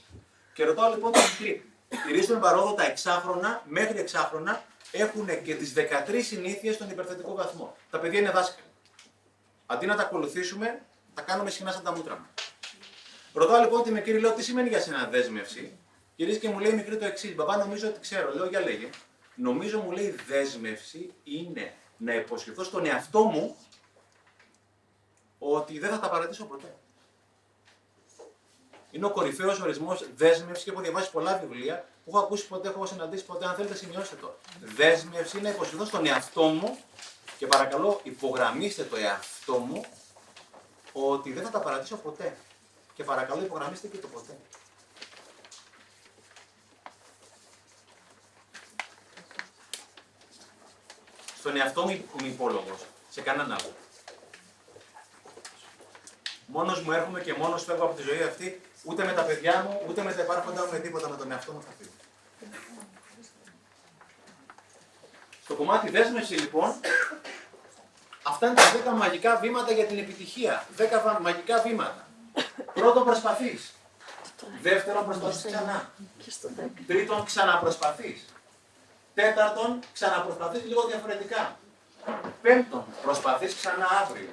Και 0.54 0.66
ρωτάω 0.66 0.90
λοιπόν 0.90 1.12
την 1.12 1.22
μικρή, 1.32 2.34
η 2.36 2.40
παρόδο 2.40 2.74
τα 2.74 2.86
εξάχρονα 2.86 3.64
μέχρι 3.68 4.00
εξάχρονα 4.00 4.64
έχουν 4.92 5.44
και 5.44 5.56
τις 5.56 5.74
13 5.76 6.22
συνήθειες 6.24 6.76
στον 6.76 6.90
υπερθετικό 6.90 7.36
βαθμό. 7.36 7.76
Τα 7.90 8.00
παιδιά 8.00 8.20
είναι 8.20 8.32
δάσκαλοι. 8.32 8.71
Αντί 9.72 9.86
να 9.86 9.96
τα 9.96 10.02
ακολουθήσουμε, 10.02 10.82
τα 11.14 11.22
κάνουμε 11.22 11.50
συχνά 11.50 11.72
σαν 11.72 11.84
τα 11.84 11.92
μούτρα 11.92 12.14
μας. 12.20 12.54
Ρωτάω 13.34 13.62
λοιπόν 13.62 13.84
τη 13.84 13.92
μικρή, 13.92 14.20
λέω 14.20 14.32
τι 14.32 14.44
σημαίνει 14.44 14.70
για 14.70 14.80
σένα 14.80 15.08
δέσμευση; 15.12 15.78
Κυρίε 16.16 16.36
και 16.36 16.50
μου 16.50 16.60
λέει 16.60 16.74
μικρή 16.74 16.98
το 16.98 17.06
εξής. 17.06 17.36
Μπαμπά, 17.36 17.58
νομίζω 17.58 17.88
ότι 17.88 18.00
ξέρω. 18.00 18.34
Λέω 18.34 18.46
για 18.46 18.60
λέγε. 18.60 18.90
Νομίζω 19.36 19.80
μου 19.80 19.92
λέει 19.92 20.16
δέσμευση 20.28 21.14
είναι 21.24 21.74
να 21.98 22.14
υποσχεθώ 22.16 22.64
στον 22.64 22.86
εαυτό 22.86 23.24
μου 23.24 23.56
ότι 25.40 25.80
δεν 25.80 25.90
θα 25.90 26.00
τα 26.00 26.10
παρατήσω 26.10 26.46
ποτέ. 26.46 26.76
Είναι 28.92 29.06
ο 29.06 29.12
κορυφαίος 29.12 29.60
ορισμός 29.60 30.10
δέσμευση 30.16 30.64
και 30.64 30.70
έχω 30.72 30.82
διαβάσει 30.82 31.12
πολλά 31.12 31.38
βιβλία 31.38 31.86
που 32.06 32.12
έχω 32.16 32.20
ακούσει 32.20 32.48
ποτέ, 32.48 32.68
έχω 32.68 32.86
συναντήσει 32.86 33.26
ποτέ. 33.26 33.46
Αν 33.46 33.56
θέλετε, 33.56 33.76
σημειώστε 33.76 34.16
το. 34.16 34.38
Δέσμευση 34.62 35.38
είναι 35.38 35.50
να 35.50 35.56
υποσχεθώ 35.56 35.86
στον 35.86 36.06
εαυτό 36.06 36.44
μου 36.44 36.78
και 37.38 37.48
παρακαλώ 37.48 38.00
υπογραμμίστε 38.04 38.84
το 38.84 38.96
εαυτό 38.96 39.41
μου 39.48 39.86
ότι 40.94 41.34
δεν 41.34 41.44
θα 41.44 41.50
τα 41.50 41.60
παρατήσω 41.60 41.96
ποτέ. 41.96 42.38
Και 42.94 43.04
παρακαλώ 43.04 43.44
υπογραμμίστε 43.44 43.88
και 43.88 43.98
το 43.98 44.08
ποτέ. 44.08 44.38
Στον 51.38 51.56
εαυτό 51.56 51.82
μου 51.82 51.90
είμαι 51.90 52.28
υπόλογος. 52.28 52.80
Σε 53.10 53.22
κανέναν 53.22 53.52
άλλο. 53.52 53.74
Μόνος 56.46 56.82
μου 56.82 56.92
έρχομαι 56.92 57.22
και 57.22 57.34
μόνος 57.34 57.64
φεύγω 57.64 57.86
από 57.86 57.96
τη 57.96 58.02
ζωή 58.02 58.22
αυτή, 58.22 58.62
ούτε 58.84 59.06
με 59.06 59.14
τα 59.14 59.24
παιδιά 59.24 59.64
μου, 59.64 59.86
ούτε 59.90 60.04
με 60.04 60.14
τα 60.14 60.22
υπάρχοντά 60.22 60.66
μου, 60.66 60.72
με 60.72 60.80
τίποτα, 60.80 61.10
με 61.10 61.18
τον 61.18 61.32
εαυτό 61.32 61.52
μου 61.52 61.62
θα 61.62 61.70
φύγω. 61.78 61.92
Στο 65.44 65.56
κομμάτι 65.56 65.90
δέσμευση 65.90 66.34
λοιπόν, 66.34 66.74
αυτά 68.24 68.48
είναι 68.48 68.56
τα 68.56 68.94
10 68.94 68.98
μαγικά 68.98 69.36
βήματα 69.36 69.72
για 69.72 69.86
την 69.86 69.98
επιτυχία. 69.98 70.66
10 70.78 71.20
μαγικά 71.22 71.62
βήματα. 71.62 72.08
Πρώτον 72.74 73.04
προσπαθείς. 73.04 73.74
Δεύτερον 74.62 75.06
προσπαθείς 75.06 75.46
ξανά. 75.46 75.90
Τρίτον 76.88 77.26
ξαναπροσπαθείς. 77.26 78.26
Τέταρτον 79.14 79.80
ξαναπροσπαθείς 79.94 80.64
λίγο 80.66 80.82
διαφορετικά. 80.88 81.58
Πέμπτον 82.42 82.86
προσπαθείς 83.02 83.56
ξανά 83.56 83.88
αύριο. 84.04 84.30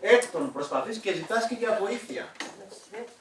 Έκτον 0.00 0.52
προσπαθείς 0.52 0.98
και 0.98 1.12
ζητάς 1.12 1.46
και 1.46 1.54
για 1.54 1.78
βοήθεια. 1.80 2.28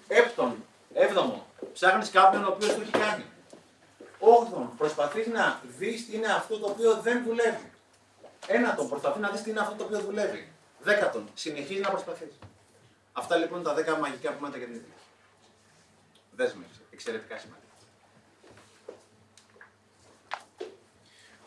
Έπτον, 0.08 0.64
έβδομο, 0.94 1.46
ψάχνεις 1.74 2.10
κάποιον 2.10 2.44
ο 2.44 2.48
οποίος 2.48 2.76
το 2.76 2.82
έχει 2.82 2.92
κάνει. 2.92 3.26
Όγδον, 4.20 4.74
προσπαθείς 4.78 5.28
να 5.28 5.62
δεις 5.78 6.06
τι 6.06 6.16
είναι 6.16 6.34
αυτό 6.34 6.58
το 6.58 6.70
οποίο 6.70 6.94
δεν 6.94 7.24
δουλεύει. 7.24 7.71
Ένατον, 8.48 8.90
προσπαθεί 8.90 9.20
να 9.20 9.30
δεις 9.30 9.42
τι 9.42 9.50
είναι 9.50 9.60
αυτό 9.60 9.76
το 9.76 9.84
οποίο 9.84 10.00
δουλεύει. 10.00 10.52
Δέκατον, 10.80 11.30
συνεχίζει 11.34 11.82
να 11.82 11.90
προσπαθείς. 11.90 12.34
Αυτά 13.14 13.36
λοιπόν 13.36 13.60
είναι 13.60 13.68
τα 13.68 13.74
δέκα 13.74 13.98
μαγικά 13.98 14.32
βήματα 14.32 14.58
για 14.58 14.66
την 14.66 14.76
επιτυχία. 14.76 15.02
Δέσμευση. 16.32 16.82
Εξαιρετικά 16.92 17.38
σημαντικά. 17.38 17.68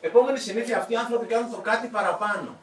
Επόμενη 0.00 0.38
συνήθεια, 0.38 0.78
αυτοί 0.78 0.92
οι 0.92 0.96
άνθρωποι 0.96 1.26
κάνουν 1.26 1.50
το 1.50 1.56
κάτι 1.56 1.86
παραπάνω. 1.86 2.56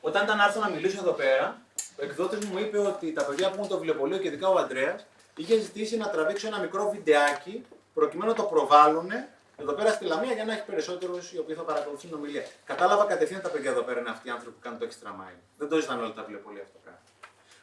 Όταν 0.00 0.24
ήταν 0.24 0.36
να 0.36 0.44
έρθω 0.44 0.60
να 0.60 0.68
μιλήσω 0.68 0.98
εδώ 0.98 1.12
πέρα, 1.12 1.60
ο 2.00 2.04
εκδότης 2.04 2.44
μου 2.44 2.58
είπε 2.58 2.78
ότι 2.78 3.12
τα 3.12 3.24
παιδιά 3.24 3.48
που 3.48 3.54
έχουν 3.56 3.68
το 3.68 3.74
βιβλιοπωλείο 3.76 4.18
και 4.18 4.28
ειδικά 4.28 4.48
ο 4.48 4.58
Αντρέας 4.58 5.06
είχε 5.36 5.58
ζητήσει 5.58 5.96
να 5.96 6.08
τραβήξω 6.08 6.46
ένα 6.46 6.58
μικρό 6.58 6.90
βιντεάκι 6.90 7.66
προκειμένου 7.94 8.30
να 8.30 8.36
το 8.36 8.42
προβάλλουν 8.42 9.10
εδώ 9.56 9.72
πέρα 9.72 9.90
στη 9.92 10.04
Λαμία 10.04 10.32
για 10.32 10.44
να 10.44 10.52
έχει 10.52 10.64
περισσότερους 10.64 11.32
οι 11.32 11.38
οποίοι 11.38 11.54
θα 11.54 11.62
παρακολουθούν 11.62 12.10
την 12.10 12.18
ομιλία. 12.18 12.44
Κατάλαβα 12.64 13.04
κατευθείαν 13.04 13.40
τα 13.40 13.48
παιδιά 13.48 13.70
εδώ 13.70 13.82
πέρα 13.82 14.00
είναι 14.00 14.10
αυτοί 14.10 14.28
οι 14.28 14.30
άνθρωποι 14.30 14.54
που 14.54 14.62
κάνουν 14.62 14.78
το 14.78 14.86
extra 14.90 15.08
mile. 15.08 15.40
Δεν 15.58 15.68
το 15.68 15.80
ζητάνε 15.80 16.02
όλα 16.02 16.12
τα 16.12 16.22
βιβλιοπωλεία 16.22 16.62
αυτό 16.62 16.78
πράγμα. 16.82 17.00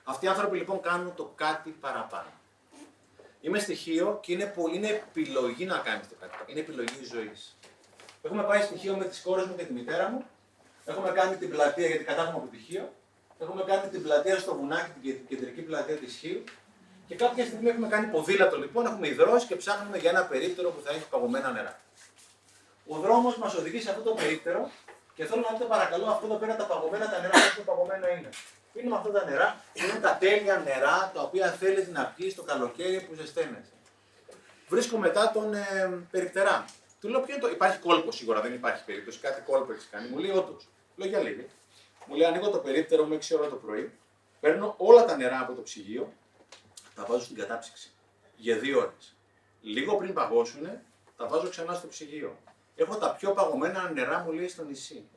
Αυτοί 0.04 0.26
οι 0.26 0.28
άνθρωποι 0.28 0.58
λοιπόν 0.58 0.82
κάνουν 0.82 1.16
το 1.16 1.34
κάτι 1.36 1.70
παραπάνω. 1.70 2.32
Είμαι 3.42 3.60
στοιχείο 3.60 4.20
και 4.22 4.32
είναι, 4.32 4.46
πολύ, 4.46 4.76
είναι 4.76 4.88
επιλογή 4.88 5.66
να 5.66 5.78
κάνεις 5.78 6.08
το 6.10 6.16
κάτι. 6.20 6.36
Είναι 6.46 6.60
επιλογή 6.60 7.04
ζωής. 7.04 7.58
Έχουμε 8.22 8.44
πάει 8.44 8.62
στοιχείο 8.62 8.96
με 8.96 9.06
τις 9.06 9.22
κόρες 9.22 9.46
μου 9.46 9.56
και 9.56 9.64
τη 9.64 9.74
μητέρα 9.74 10.10
μου. 10.10 10.26
Έχουμε 10.86 11.10
κάνει 11.10 11.36
την 11.36 11.50
πλατεία 11.50 11.88
γιατί 11.88 12.04
κατάγαμε 12.04 12.38
από 12.38 12.48
πτυχίο. 12.48 12.94
Έχουμε 13.40 13.64
κάνει 13.64 13.90
την 13.90 14.04
πλατεία 14.04 14.40
στο 14.40 14.56
βουνάκι, 14.56 14.90
την 15.02 15.28
κεντρική 15.28 15.62
πλατεία 15.62 15.96
τη 15.96 16.08
Χίου. 16.08 16.44
Και 17.08 17.16
κάποια 17.16 17.46
στιγμή 17.46 17.70
έχουμε 17.70 17.88
κάνει 17.88 18.08
ποδήλατο 18.08 18.58
λοιπόν, 18.58 18.86
έχουμε 18.86 19.08
υδρώσει 19.08 19.48
και 19.48 19.56
ψάχνουμε 19.56 19.98
για 19.98 20.10
ένα 20.10 20.26
περίπτερο 20.26 20.70
που 20.70 20.82
θα 20.86 20.92
έχει 20.92 21.08
παγωμένα 21.10 21.52
νερά. 21.52 21.80
Ο 22.88 22.98
δρόμος 22.98 23.38
μας 23.38 23.56
οδηγεί 23.56 23.82
σε 23.82 23.90
αυτό 23.90 24.02
το 24.02 24.14
περίπτερο 24.14 24.72
και 25.16 25.26
θέλω 25.26 25.42
να 25.42 25.52
δείτε 25.52 25.64
παρακαλώ 25.64 26.06
αυτό 26.06 26.26
εδώ 26.26 26.36
πέρα 26.36 26.56
τα 26.56 26.66
παγωμένα 26.66 27.10
τα 27.10 27.20
νερά, 27.20 27.36
όσο 27.36 27.62
παγωμένα 27.62 28.10
είναι. 28.10 28.30
Πίνουμε 28.74 28.96
αυτά 28.96 29.12
τα 29.12 29.26
νερά, 29.30 29.56
είναι 29.74 30.00
τα 30.02 30.18
τέλεια 30.20 30.62
νερά 30.66 31.12
τα 31.14 31.22
οποία 31.22 31.52
θέλει 31.52 31.88
να 31.92 32.14
πιει 32.16 32.34
το 32.34 32.44
καλοκαίρι 32.44 33.02
που 33.02 33.14
ζεσταίνεσαι. 33.14 33.74
Βρίσκω 34.68 34.98
μετά 34.98 35.32
τον 35.32 35.54
ε, 35.54 35.62
περιπτερά. 36.12 36.66
Του 37.02 37.10
λέω 37.10 37.20
ποιο 37.20 37.34
είναι 37.36 37.44
το. 37.44 37.50
Υπάρχει 37.50 37.80
κόλπο 37.80 38.12
σίγουρα, 38.12 38.42
δεν 38.42 38.54
υπάρχει 38.54 38.84
περίπτωση. 38.86 39.20
Κάτι 39.20 39.42
κόλπο 39.42 39.72
έχεις 39.72 39.88
κάνει. 39.92 40.08
Μου 40.08 40.18
λέει 40.18 40.32
όντως. 40.32 40.68
Λέω 40.96 41.08
για 41.08 41.20
λίγη. 41.20 41.48
Μου 42.06 42.16
λέει 42.16 42.28
ανοίγω 42.28 42.50
το 42.50 42.58
περίπτερο 42.58 43.04
μου 43.06 43.18
6 43.18 43.38
ώρα 43.38 43.50
το 43.50 43.56
πρωί. 43.56 43.92
Παίρνω 44.40 44.76
όλα 44.78 45.06
τα 45.06 45.18
νερά 45.18 45.40
από 45.40 45.54
το 45.54 45.62
ψυγείο, 45.62 46.14
τα 46.96 47.06
βάζω 47.06 47.24
στην 47.24 47.36
κατάψυξη. 47.36 47.92
Για 48.36 48.58
δύο 48.58 48.80
ώρες. 48.80 49.16
Λίγο 49.62 49.96
πριν 49.96 50.14
παγώσουν, 50.14 50.68
Τα 51.18 51.28
βάζω 51.28 51.50
ξανά 51.50 51.74
στο 51.74 51.88
ψυγείο. 51.88 52.38
Έχω 52.76 52.96
τα 52.96 53.12
πιο 53.16 53.32
παγωμένα 53.32 53.92
νερά 53.92 54.20
μου 54.20 54.32
λέει 54.32 54.48
στο 54.48 54.64
νησί. 54.64 55.08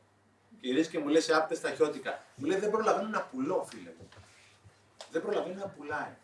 Γυρίζει 0.61 0.89
και 0.89 0.99
μου 0.99 1.09
λέει 1.09 1.21
σε 1.21 1.35
άπτε 1.35 1.55
σταχιώτικα. 1.55 2.23
Μου 2.35 2.47
λέει 2.47 2.59
δεν 2.59 2.71
προλαβαίνω 2.71 3.09
να 3.09 3.21
πουλώ, 3.21 3.67
φίλε 3.69 3.93
μου. 3.99 4.09
Δεν 5.11 5.23
προλαβαίνει 5.23 5.55
να 5.55 5.67
πουλάει. 5.67 6.17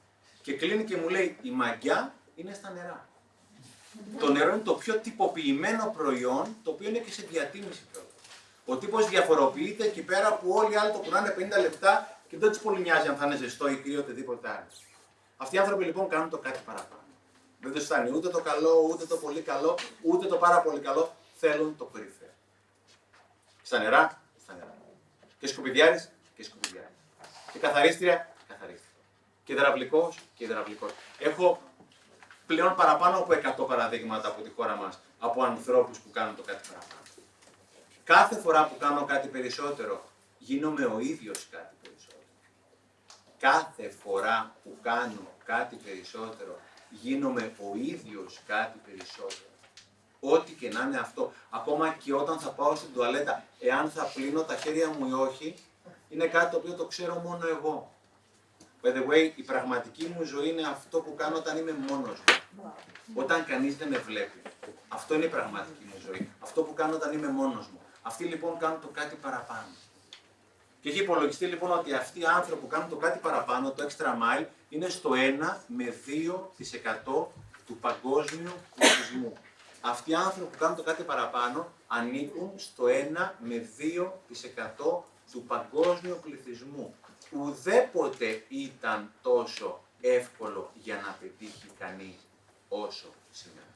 Και 0.43 0.57
κλείνει 0.57 0.85
και 0.85 0.97
μου 0.97 1.09
λέει 1.09 1.39
η 1.43 1.51
μαγιά 1.51 2.15
είναι 2.35 2.55
στα 2.55 2.71
νερά. 2.71 3.09
Το 4.19 4.33
νερό 4.33 4.53
είναι 4.53 4.63
το 4.63 4.75
πιο 4.75 4.99
τυποποιημένο 4.99 5.95
προϊόν, 5.97 6.57
το 6.63 6.71
οποίο 6.71 6.89
είναι 6.89 6.99
και 6.99 7.13
σε 7.13 7.23
διατίμηση 7.23 7.83
κιόλα. 7.93 8.07
Ο 8.67 8.77
τύπος 8.77 9.09
διαφοροποιείται 9.09 9.85
εκεί 9.85 10.03
πέρα 10.03 10.35
που 10.35 10.51
όλοι 10.51 10.73
οι 10.73 10.77
άλλοι 10.77 10.93
το 10.93 10.99
πουλάνε 10.99 11.35
50 11.39 11.61
λεπτά 11.61 12.21
και 12.29 12.39
δεν 12.39 12.49
τους 12.49 12.59
πολύ 12.59 12.81
νοιάζει 12.81 13.09
αν 13.09 13.17
θα 13.17 13.27
είναι 13.27 13.37
ζεστό 13.37 13.69
ή 13.69 13.97
οτιδήποτε 13.97 14.49
άλλο. 14.49 14.67
Αυτοί 15.43 15.57
οι 15.57 15.59
άνθρωποι 15.59 15.85
λοιπόν 15.85 16.09
κάνουν 16.09 16.31
το 16.31 16.39
κάτι 16.39 16.61
παραπάνω. 16.67 17.03
Δεν 17.61 17.73
τους 17.73 17.85
φτάνει 17.85 18.11
ούτε 18.11 18.29
το 18.29 18.41
καλό, 18.41 18.89
ούτε 18.91 19.07
το 19.07 19.17
πολύ 19.17 19.41
καλό, 19.41 19.79
ούτε 20.03 20.27
το 20.27 20.37
πάρα 20.37 20.61
πολύ 20.61 20.81
καλό. 20.81 21.15
Θέλουν 21.37 21.77
το 21.77 21.85
κορυφαίο. 21.85 22.29
Στα 23.63 23.79
νερά, 23.79 24.23
στα 24.43 24.55
νερά. 24.55 24.75
Και 25.39 25.47
σκουπιδιάρης 25.47 26.11
και 26.37 26.43
σκουπιδιάρης. 26.43 26.91
Και 27.53 27.59
καθαρίστρια, 27.59 28.35
καθαρίστρια. 28.49 28.91
Και 29.45 29.53
υδραυλικός 29.53 30.19
και 30.35 30.45
υδραυλικός. 30.45 30.93
Έχω 31.19 31.63
πλέον 32.47 32.75
παραπάνω 32.75 33.19
από 33.19 33.33
100 33.33 33.67
παραδείγματα 33.67 34.29
από 34.29 34.43
τη 34.43 34.51
χώρα 34.51 34.77
μας 34.77 34.99
από 35.19 35.43
ανθρώπους 35.43 35.99
που 35.99 36.11
κάνουν 36.11 36.37
το 36.37 36.43
κάτι 36.43 36.69
παραπάνω. 36.69 37.01
Κάθε 38.05 38.37
φορά 38.41 38.69
που 38.69 38.77
κάνω 38.79 39.05
κάτι 39.05 39.29
περισσότερο, 39.29 40.05
γίνομαι 40.39 40.85
ο 40.85 40.99
ίδιος 40.99 41.47
κάτι 41.51 41.75
περισσότερο. 41.83 41.92
Κάθε 43.43 43.89
φορά 43.89 44.55
που 44.63 44.77
κάνω 44.83 45.29
κάτι 45.45 45.77
περισσότερο, 45.77 46.59
γίνομαι 46.91 47.53
ο 47.59 47.77
ίδιος 47.77 48.41
κάτι 48.47 48.79
περισσότερο. 48.87 49.51
Ό,τι 50.21 50.53
και 50.53 50.69
να 50.69 50.81
είναι 50.81 50.99
αυτό. 50.99 51.33
Ακόμα 51.51 51.89
και 52.05 52.15
όταν 52.15 52.39
θα 52.39 52.51
πάω 52.51 52.75
στην 52.77 52.93
τουαλέτα, 52.93 53.45
εάν 53.61 53.91
θα 53.91 54.05
πλύνω 54.15 54.43
τα 54.43 54.57
χέρια 54.57 54.89
μου 54.89 55.09
ή 55.09 55.13
όχι, 55.13 55.55
είναι 56.09 56.27
κάτι 56.27 56.51
το 56.51 56.57
οποίο 56.57 56.75
το 56.75 56.85
ξέρω 56.85 57.15
μόνο 57.15 57.49
εγώ. 57.49 57.93
By 58.83 58.89
the 58.89 59.07
way, 59.09 59.33
η 59.35 59.43
πραγματική 59.43 60.15
μου 60.17 60.25
ζωή 60.25 60.49
είναι 60.49 60.67
αυτό 60.67 61.01
που 61.01 61.15
κάνω 61.15 61.37
όταν 61.37 61.57
είμαι 61.57 61.73
μόνος 61.89 62.19
μου. 62.19 62.73
Όταν 63.15 63.45
κανείς 63.45 63.77
δεν 63.77 63.89
με 63.89 63.99
βλέπει. 63.99 64.43
Αυτό 64.89 65.15
είναι 65.15 65.25
η 65.25 65.29
πραγματική 65.29 65.85
μου 65.85 66.01
ζωή. 66.07 66.31
Αυτό 66.41 66.63
που 66.63 66.75
κάνω 66.75 66.95
όταν 66.95 67.13
είμαι 67.13 67.29
μόνος 67.29 67.67
μου. 67.67 67.81
Αυτοί 68.03 68.25
λοιπόν 68.25 68.59
κάνουν 68.59 68.81
το 68.81 68.89
κάτι 68.89 69.17
παραπάνω. 69.17 69.67
Και 70.83 70.89
έχει 70.89 71.03
υπολογιστεί 71.03 71.47
λοιπόν 71.47 71.71
ότι 71.71 71.95
αυτοί 71.95 72.21
οι 72.21 72.25
άνθρωποι 72.25 72.61
που 72.61 72.67
κάνουν 72.67 72.89
το 72.89 72.97
κάτι 72.97 73.19
παραπάνω, 73.19 73.71
το 73.71 73.87
extra 73.89 74.07
mile, 74.07 74.47
είναι 74.69 74.89
στο 74.89 75.11
1 75.13 75.57
με 75.67 75.95
2% 77.05 77.27
του 77.67 77.77
παγκόσμιου 77.81 78.53
πληθυσμού. 78.75 79.33
Αυτοί 79.81 80.11
οι 80.11 80.15
άνθρωποι 80.15 80.51
που 80.51 80.59
κάνουν 80.59 80.77
το 80.77 80.83
κάτι 80.83 81.03
παραπάνω 81.03 81.73
ανήκουν 81.87 82.53
στο 82.57 82.85
1 82.85 83.31
με 83.39 83.69
2% 84.79 85.03
του 85.33 85.43
παγκόσμιου 85.47 86.19
πληθυσμού. 86.23 86.95
Ουδέποτε 87.31 88.45
ήταν 88.49 89.13
τόσο 89.23 89.81
εύκολο 90.01 90.71
για 90.75 90.95
να 90.95 91.17
πετύχει 91.21 91.67
κανείς 91.79 92.17
όσο 92.69 93.09
σήμερα. 93.31 93.67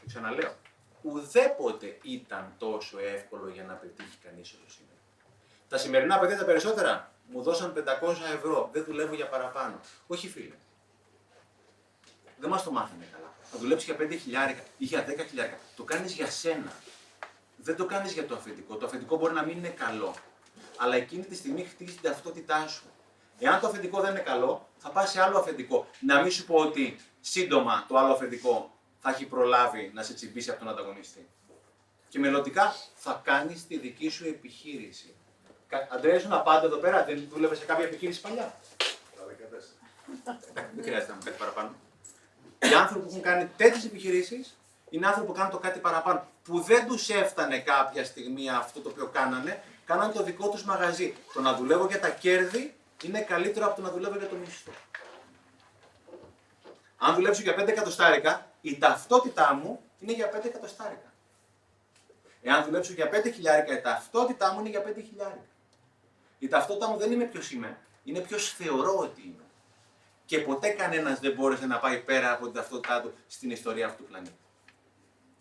Και 0.00 0.06
ξαναλέω, 0.06 0.54
ουδέποτε 1.02 1.98
ήταν 2.02 2.54
τόσο 2.58 2.98
εύκολο 2.98 3.48
για 3.48 3.64
να 3.64 3.74
πετύχει 3.74 4.18
κανείς 4.24 4.52
όσο 4.52 4.70
σήμερα. 4.70 4.89
Τα 5.70 5.78
σημερινά 5.78 6.18
παιδιά 6.18 6.36
τα 6.36 6.44
περισσότερα 6.44 7.12
μου 7.28 7.42
δώσαν 7.42 7.72
500 8.02 8.14
ευρώ. 8.34 8.68
Δεν 8.72 8.84
δουλεύω 8.84 9.14
για 9.14 9.28
παραπάνω. 9.28 9.80
Όχι 10.06 10.28
φίλε. 10.28 10.54
Δεν 12.38 12.50
μας 12.50 12.62
το 12.62 12.70
μάθανε 12.70 13.08
καλά. 13.12 13.32
Θα 13.42 13.58
δουλέψεις 13.58 13.88
για 13.88 14.06
5 14.06 14.18
χιλιάρικα 14.22 14.62
ή 14.78 14.84
για 14.84 15.04
10 15.08 15.26
χιλιάρικα. 15.28 15.58
Το 15.76 15.84
κάνεις 15.84 16.12
για 16.12 16.30
σένα. 16.30 16.72
Δεν 17.56 17.76
το 17.76 17.84
κάνεις 17.86 18.12
για 18.12 18.26
το 18.26 18.34
αφεντικό. 18.34 18.76
Το 18.76 18.86
αφεντικό 18.86 19.16
μπορεί 19.16 19.34
να 19.34 19.44
μην 19.44 19.56
είναι 19.56 19.68
καλό. 19.68 20.14
Αλλά 20.76 20.96
εκείνη 20.96 21.24
τη 21.24 21.34
στιγμή 21.34 21.64
χτίζεις 21.64 21.94
την 21.94 22.10
ταυτότητά 22.10 22.68
σου. 22.68 22.84
Εάν 23.38 23.60
το 23.60 23.66
αφεντικό 23.66 24.00
δεν 24.00 24.10
είναι 24.10 24.20
καλό, 24.20 24.68
θα 24.76 24.90
πας 24.90 25.10
σε 25.10 25.22
άλλο 25.22 25.38
αφεντικό. 25.38 25.86
Να 26.00 26.20
μην 26.22 26.30
σου 26.30 26.46
πω 26.46 26.54
ότι 26.54 26.96
σύντομα 27.20 27.84
το 27.88 27.96
άλλο 27.96 28.12
αφεντικό 28.12 28.78
θα 28.98 29.10
έχει 29.10 29.26
προλάβει 29.26 29.90
να 29.94 30.02
σε 30.02 30.14
τσιμπήσει 30.14 30.50
από 30.50 30.58
τον 30.58 30.68
ανταγωνιστή. 30.68 31.28
Και 32.08 32.18
μελλοντικά 32.18 32.74
θα 32.94 33.20
κάνεις 33.24 33.66
τη 33.66 33.78
δική 33.78 34.08
σου 34.08 34.26
επιχείρηση. 34.26 35.14
Αντρέα, 35.88 36.14
ήσουν 36.14 36.42
πάντα 36.44 36.66
εδώ 36.66 36.76
πέρα, 36.76 37.04
δεν 37.04 37.28
δούλευε 37.30 37.54
σε 37.54 37.64
κάποια 37.64 37.84
επιχείρηση 37.84 38.20
παλιά; 38.20 38.54
Δεν 40.74 40.84
χρειάζεται 40.84 41.10
να 41.10 41.14
μου 41.14 41.22
κάτι 41.24 41.38
παραπάνω. 41.38 41.74
Οι 42.58 42.74
άνθρωποι 42.74 43.04
που 43.04 43.10
έχουν 43.10 43.22
κάνει 43.22 43.50
τέτοιες 43.56 43.84
επιχειρήσεις 43.84 44.56
είναι 44.90 45.06
άνθρωποι 45.06 45.26
που 45.28 45.34
κάνουν 45.34 45.50
το 45.50 45.58
κάτι 45.58 45.78
παραπάνω. 45.78 46.26
Που 46.44 46.60
δεν 46.60 46.86
τους 46.86 47.08
έφτανε 47.08 47.58
κάποια 47.58 48.04
στιγμή 48.04 48.50
αυτό 48.50 48.80
το 48.80 48.88
οποίο 48.88 49.06
κάνανε, 49.06 49.62
κάνανε 49.84 50.12
το 50.12 50.22
δικό 50.22 50.48
τους 50.48 50.64
μαγαζί. 50.64 51.14
Το 51.32 51.40
να 51.40 51.54
δουλεύω 51.54 51.86
για 51.86 52.00
τα 52.00 52.08
κέρδη 52.08 52.74
είναι 53.02 53.20
καλύτερο 53.20 53.66
από 53.66 53.76
το 53.76 53.82
να 53.82 53.90
δουλεύω 53.90 54.16
για 54.16 54.28
το 54.28 54.36
μισθό. 54.36 54.72
Αν 56.98 57.14
δουλέψω 57.14 57.42
για 57.42 57.54
5 57.54 57.68
εκατοστάρικα, 57.68 58.46
η 58.60 58.78
ταυτότητά 58.78 59.54
μου 59.54 59.80
είναι 59.98 60.12
για 60.12 60.30
5 60.34 60.44
εκατοστάρικα. 60.44 61.12
Εάν 62.42 62.64
δουλέψω 62.64 62.92
για 62.92 63.10
5 63.12 63.32
χιλιάρικα, 63.34 63.72
η 63.72 63.80
ταυτότητά 63.80 64.52
μου 64.52 64.60
είναι 64.60 64.68
για 64.68 64.82
5 64.82 65.02
χιλιάρικα. 65.08 65.49
Η 66.40 66.48
ταυτότητά 66.48 66.88
μου 66.88 66.96
δεν 66.96 67.12
είναι 67.12 67.24
ποιος 67.24 67.50
είμαι, 67.50 67.78
είναι 68.04 68.20
ποιος 68.20 68.52
θεωρώ 68.52 68.98
ότι 68.98 69.20
είμαι. 69.22 69.44
Και 70.24 70.38
ποτέ 70.38 70.68
κανένας 70.68 71.20
δεν 71.20 71.32
μπόρεσε 71.32 71.66
να 71.66 71.78
πάει 71.78 72.00
πέρα 72.00 72.32
από 72.32 72.44
την 72.44 72.54
ταυτότητά 72.54 73.00
του 73.00 73.12
στην 73.26 73.50
ιστορία 73.50 73.86
αυτού 73.86 74.02
του 74.02 74.08
πλανήτη. 74.08 74.38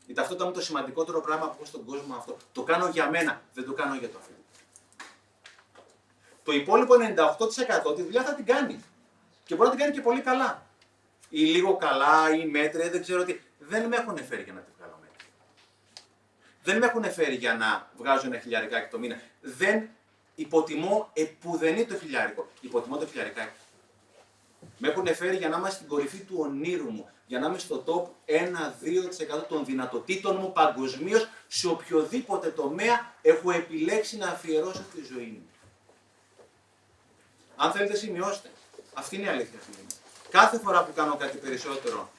Η 0.05 0.13
ταυτότητα 0.13 0.43
μου 0.43 0.49
είναι 0.49 0.59
το 0.59 0.65
σημαντικότερο 0.65 1.21
πράγμα 1.21 1.45
που 1.45 1.53
έχω 1.55 1.65
στον 1.65 1.85
κόσμο 1.85 2.15
αυτό. 2.15 2.37
Το 2.51 2.63
κάνω 2.63 2.87
για 2.87 3.09
μένα, 3.09 3.41
δεν 3.53 3.65
το 3.65 3.73
κάνω 3.73 3.95
για 3.95 4.09
το 4.09 4.17
αφήνω. 4.17 4.37
Το 6.43 6.51
υπόλοιπο 6.51 6.93
98% 7.89 7.95
τη 7.95 8.01
δουλειά 8.01 8.23
θα 8.23 8.33
την 8.33 8.45
κάνει. 8.45 8.83
Και 9.45 9.55
μπορεί 9.55 9.69
να 9.69 9.75
την 9.75 9.83
κάνει 9.83 9.95
και 9.95 10.01
πολύ 10.01 10.21
καλά 10.21 10.67
ή 11.29 11.39
λίγο 11.39 11.77
καλά 11.77 12.35
ή 12.35 12.45
μέτρια, 12.45 12.89
δεν 12.89 13.01
ξέρω 13.01 13.23
τι. 13.23 13.39
Δεν 13.59 13.87
με 13.87 13.95
έχουν 13.95 14.17
φέρει 14.25 14.43
για 14.43 14.53
να 14.53 14.59
τη 14.59 14.71
βγάλω 14.77 14.99
μέτρια. 15.01 15.29
Δεν 16.63 16.77
με 16.77 16.85
έχουν 16.85 17.11
φέρει 17.11 17.35
για 17.35 17.53
να 17.53 17.91
βγάζω 17.97 18.25
ένα 18.25 18.39
χιλιαρικάκι 18.39 18.89
το 18.89 18.99
μήνα. 18.99 19.21
Δεν 19.41 19.89
υποτιμώ 20.39 21.09
επουδενή 21.13 21.85
το 21.85 21.97
χιλιάρικο. 21.97 22.47
Υποτιμώ 22.61 22.97
το 22.97 23.05
χιλιαρικάκι. 23.05 23.59
Με 24.77 24.87
έχουν 24.87 25.15
φέρει 25.15 25.37
για 25.37 25.49
να 25.49 25.57
είμαι 25.57 25.69
στην 25.69 25.87
κορυφή 25.87 26.17
του 26.17 26.35
ονείρου 26.39 26.89
μου. 26.91 27.09
Για 27.27 27.39
να 27.39 27.47
είμαι 27.47 27.57
στο 27.57 27.83
top 27.85 28.31
1-2% 29.39 29.43
των 29.49 29.65
δυνατοτήτων 29.65 30.35
μου 30.35 30.51
παγκοσμίως 30.51 31.29
σε 31.47 31.67
οποιοδήποτε 31.67 32.49
τομέα 32.49 33.13
έχω 33.21 33.51
επιλέξει 33.51 34.17
να 34.17 34.27
αφιερώσω 34.27 34.83
τη 34.93 35.01
ζωή 35.13 35.25
μου. 35.25 35.49
Αν 37.55 37.71
θέλετε 37.71 37.95
σημειώστε. 37.95 38.49
Αυτή 38.93 39.15
είναι 39.15 39.25
η 39.25 39.29
αλήθεια. 39.29 39.59
Κάθε 40.29 40.59
φορά 40.59 40.83
που 40.85 40.93
κάνω 40.93 41.15
κάτι 41.15 41.37
περισσότερο, 41.37 42.09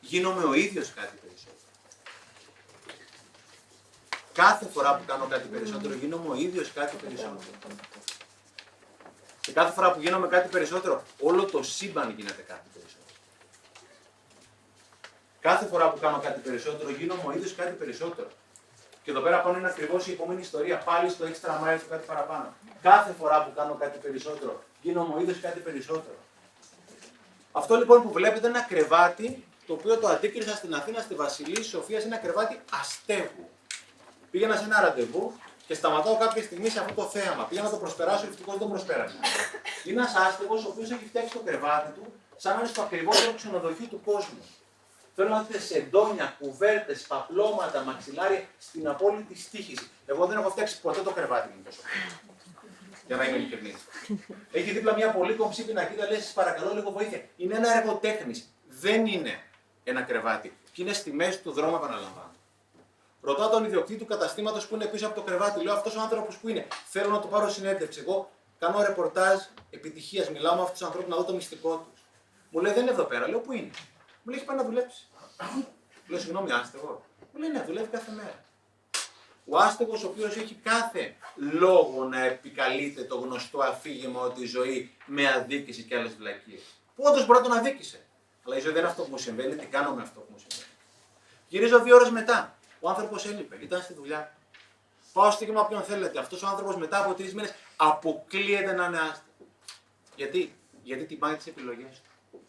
γίνομαι 0.00 0.44
ο 0.44 0.54
ίδιος 0.54 0.92
κάτι 0.92 1.16
περισσότερο. 1.22 1.55
Κάθε 4.36 4.66
φορά 4.66 4.96
που 4.96 5.04
κάνω 5.06 5.26
κάτι 5.26 5.48
περισσότερο, 5.48 5.94
γίνομαι 5.94 6.28
ο 6.28 6.34
ίδιος 6.34 6.72
κάτι 6.72 6.96
περισσότερο. 6.96 7.38
Και 9.40 9.52
κάθε 9.52 9.72
φορά 9.72 9.92
που 9.92 10.00
γίνομαι 10.00 10.28
κάτι 10.28 10.48
περισσότερο, 10.48 11.02
όλο 11.20 11.44
το 11.44 11.62
σύμπαν 11.62 12.10
γίνεται 12.10 12.42
κάτι 12.42 12.68
περισσότερο. 12.72 13.04
Κάθε 15.40 15.66
φορά 15.66 15.90
που 15.90 15.98
κάνω 15.98 16.18
κάτι 16.18 16.40
περισσότερο, 16.40 16.90
γίνομαι 16.90 17.22
ο 17.26 17.32
ίδιος 17.32 17.54
κάτι 17.54 17.72
περισσότερο. 17.72 18.28
Και 19.02 19.10
εδώ 19.10 19.20
πέρα 19.20 19.40
πάνω 19.40 19.58
είναι 19.58 19.68
ακριβώς 19.68 20.06
η 20.06 20.12
επόμενη 20.12 20.40
ιστορία. 20.40 20.78
Πάλι 20.78 21.10
στο 21.10 21.24
extra 21.24 21.50
mile 21.62 21.78
του 21.80 21.88
κάτι 21.88 22.06
παραπάνω. 22.06 22.54
Κάθε 22.82 23.12
φορά 23.18 23.44
που 23.44 23.52
κάνω 23.54 23.74
κάτι 23.74 23.98
περισσότερο, 23.98 24.62
γίνομαι 24.82 25.14
ο 25.14 25.20
ίδιος 25.20 25.40
κάτι 25.40 25.60
περισσότερο. 25.60 26.16
Αυτό 27.52 27.76
λοιπόν 27.76 28.02
που 28.02 28.12
βλέπετε 28.12 28.48
είναι 28.48 28.58
ένα 28.58 28.66
κρεβάτι 28.66 29.44
το 29.66 29.72
οποίο 29.72 29.98
το 29.98 30.08
αντίκρισα 30.08 30.56
στην 30.56 30.74
Αθήνα, 30.74 31.00
στη 31.00 31.14
Βασιλή 31.14 31.62
Σοφίας, 31.62 32.04
είναι 32.04 32.14
ένα 32.14 32.24
κρεβάτι 32.24 32.60
αστέγου. 32.80 33.50
Πήγαινα 34.30 34.56
σε 34.56 34.64
ένα 34.64 34.80
ραντεβού 34.80 35.32
και 35.66 35.74
σταματάω 35.74 36.16
κάποια 36.16 36.42
στιγμή 36.42 36.68
σε 36.68 36.78
αυτό 36.80 36.94
το 36.94 37.02
θέαμα. 37.02 37.44
Πήγα 37.44 37.62
να 37.62 37.70
το 37.70 37.76
προσπεράσω, 37.76 38.26
ευτυχώς 38.26 38.54
δεν 38.54 38.62
το 38.62 38.68
προσπέρασε. 38.74 39.16
Είναι 39.84 40.00
ένας 40.00 40.14
άστεγος 40.14 40.64
ο 40.64 40.68
οποίος 40.68 40.90
έχει 40.90 41.04
φτιάξει 41.04 41.32
το 41.32 41.38
κρεβάτι 41.38 41.90
του 41.90 42.12
σαν 42.36 42.52
να 42.54 42.58
είναι 42.58 42.68
στο 42.68 42.82
ακριβότερο 42.82 43.32
ξενοδοχείο 43.34 43.86
του 43.86 44.00
κόσμου. 44.04 44.42
Θέλω 45.14 45.28
να 45.28 45.42
δείτε 45.42 45.58
σεντόνια, 45.58 46.36
κουβέρτες, 46.38 47.02
παπλώματα, 47.02 47.82
μαξιλάρια 47.82 48.42
στην 48.58 48.88
απόλυτη 48.88 49.38
στήχηση. 49.38 49.88
Εγώ 50.06 50.26
δεν 50.26 50.38
έχω 50.38 50.50
φτιάξει 50.50 50.80
ποτέ 50.80 51.00
το 51.00 51.10
κρεβάτι 51.10 51.48
μου 51.48 51.62
τόσο 51.64 51.80
για 53.06 53.16
να 53.16 53.24
είμαι 53.24 53.36
ειλικρινής. 53.36 53.76
Έχει 54.52 54.70
δίπλα 54.70 54.94
μια 54.94 55.10
πολύ 55.10 55.34
κομψή 55.34 55.64
πινακίδα, 55.64 56.10
λέει: 56.10 56.20
παρακαλώ 56.34 56.74
λίγο 56.74 56.90
βοήθεια. 56.90 57.24
Είναι 57.36 57.56
ένα 57.56 57.76
έργο 57.76 57.94
τέχνη. 57.94 58.44
Δεν 58.68 59.06
είναι 59.06 59.42
ένα 59.84 60.02
κρεβάτι. 60.02 60.56
Και 60.72 60.82
είναι 60.82 60.92
στη 60.92 61.12
μέση 61.12 61.40
του 61.40 61.52
δρόμου, 61.52 61.76
επαναλαμβάνω. 61.76 62.25
Ρωτάω 63.26 63.48
τον 63.48 63.64
ιδιοκτήτη 63.64 63.98
του 63.98 64.06
καταστήματος 64.06 64.66
που 64.66 64.74
είναι 64.74 64.86
πίσω 64.86 65.06
από 65.06 65.14
το 65.14 65.22
κρεβάτι. 65.22 65.64
Λέω: 65.64 65.74
Αυτός 65.74 65.96
ο 65.96 66.00
άνθρωπος 66.00 66.36
που 66.36 66.48
είναι. 66.48 66.66
Θέλω 66.86 67.10
να 67.10 67.20
του 67.20 67.28
πάρω 67.28 67.50
συνέντευξη. 67.50 68.00
Εγώ 68.00 68.30
κάνω 68.58 68.82
ρεπορτάζ 68.82 69.38
επιτυχίας. 69.70 70.30
Μιλάω 70.30 70.54
με 70.54 70.62
αυτούς 70.62 70.78
τους 70.78 70.86
ανθρώπους 70.86 71.10
να 71.10 71.16
δω 71.16 71.24
το 71.24 71.32
μυστικό 71.32 71.86
τους. 71.90 72.02
Μου 72.50 72.60
λέει: 72.60 72.72
Δεν 72.72 72.82
είναι 72.82 72.90
εδώ 72.90 73.04
πέρα. 73.04 73.28
Λέω: 73.28 73.38
Πού 73.38 73.52
είναι; 73.52 73.70
Μου 74.22 74.30
λέει: 74.30 74.36
Έχει 74.38 74.44
πάει 74.44 74.56
να 74.56 74.64
δουλέψει. 74.64 75.08
Λέω 76.08 76.18
συγγνώμη, 76.18 76.52
άστεγο. 76.52 77.04
Μου 77.32 77.40
λέει 77.40 77.50
ναι, 77.50 77.62
δουλεύει 77.66 77.88
κάθε 77.88 78.12
μέρα. 78.12 78.44
Ο 79.48 79.56
άστεγος, 79.58 80.04
ο 80.04 80.06
οποίος 80.06 80.36
έχει 80.36 80.54
κάθε 80.54 81.16
λόγο 81.52 82.04
να 82.04 82.24
επικαλείται 82.24 83.02
το 83.02 83.16
γνωστό 83.16 83.58
αφήγημα 83.58 84.20
ότι 84.20 84.42
η 84.42 84.46
ζωή 84.46 84.96
με 85.06 85.32
αδίκησε 85.32 85.82
και 85.82 85.96
άλλες 85.96 86.14
βλακίες. 86.14 86.62
Που 86.94 87.02
όντως 87.06 87.26
μπορεί 87.26 87.38
να 87.38 87.48
τον 87.48 87.56
αδίκησε. 87.56 88.06
Αλλά 88.46 88.56
η 88.56 88.60
ζωή 88.60 88.72
δεν 88.72 88.80
είναι 88.80 88.90
αυτό 88.90 89.02
που 89.02 89.10
μου 89.10 89.18
συμβαίνει, 89.18 89.56
τι 89.56 89.66
κάνω 89.66 89.94
με 89.94 90.02
αυτό 90.02 90.20
που 90.20 90.26
μου 90.30 90.38
συμβαίνει. 90.38 90.70
Γυρίζω 91.48 91.80
δύο 91.82 91.96
ώρες 91.96 92.10
μετά. 92.10 92.55
Ο 92.80 92.88
άνθρωπος 92.88 93.26
έλειπε, 93.26 93.56
ήταν 93.60 93.82
στη 93.82 93.94
δουλειά. 93.94 94.36
Πάω 95.12 95.30
στο 95.30 95.52
με 95.52 95.58
όποιον 95.58 95.82
θέλετε. 95.82 96.18
Αυτός 96.18 96.42
ο 96.42 96.46
άνθρωπος 96.46 96.76
μετά 96.76 97.04
από 97.04 97.14
τρεις 97.14 97.34
μήνες 97.34 97.54
αποκλείεται 97.76 98.72
να 98.72 98.86
είναι 98.86 98.98
άστεγο. 98.98 99.48
Γιατί, 100.16 100.54
Γιατί 100.82 101.04
τιμάει 101.04 101.36
τις 101.36 101.46
επιλογές 101.46 102.00
του. 102.30 102.46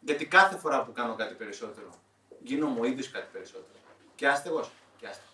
Γιατί 0.00 0.26
κάθε 0.26 0.56
φορά 0.56 0.84
που 0.84 0.92
κάνω 0.92 1.14
κάτι 1.14 1.34
περισσότερο, 1.34 1.90
γίνομαι 2.38 2.80
ο 2.80 2.84
ίδιος 2.84 3.10
κάτι 3.10 3.26
περισσότερο. 3.32 3.78
Και 4.14 4.28
άστεγος, 4.28 4.70
και 4.98 5.06
άστεγος. 5.06 5.30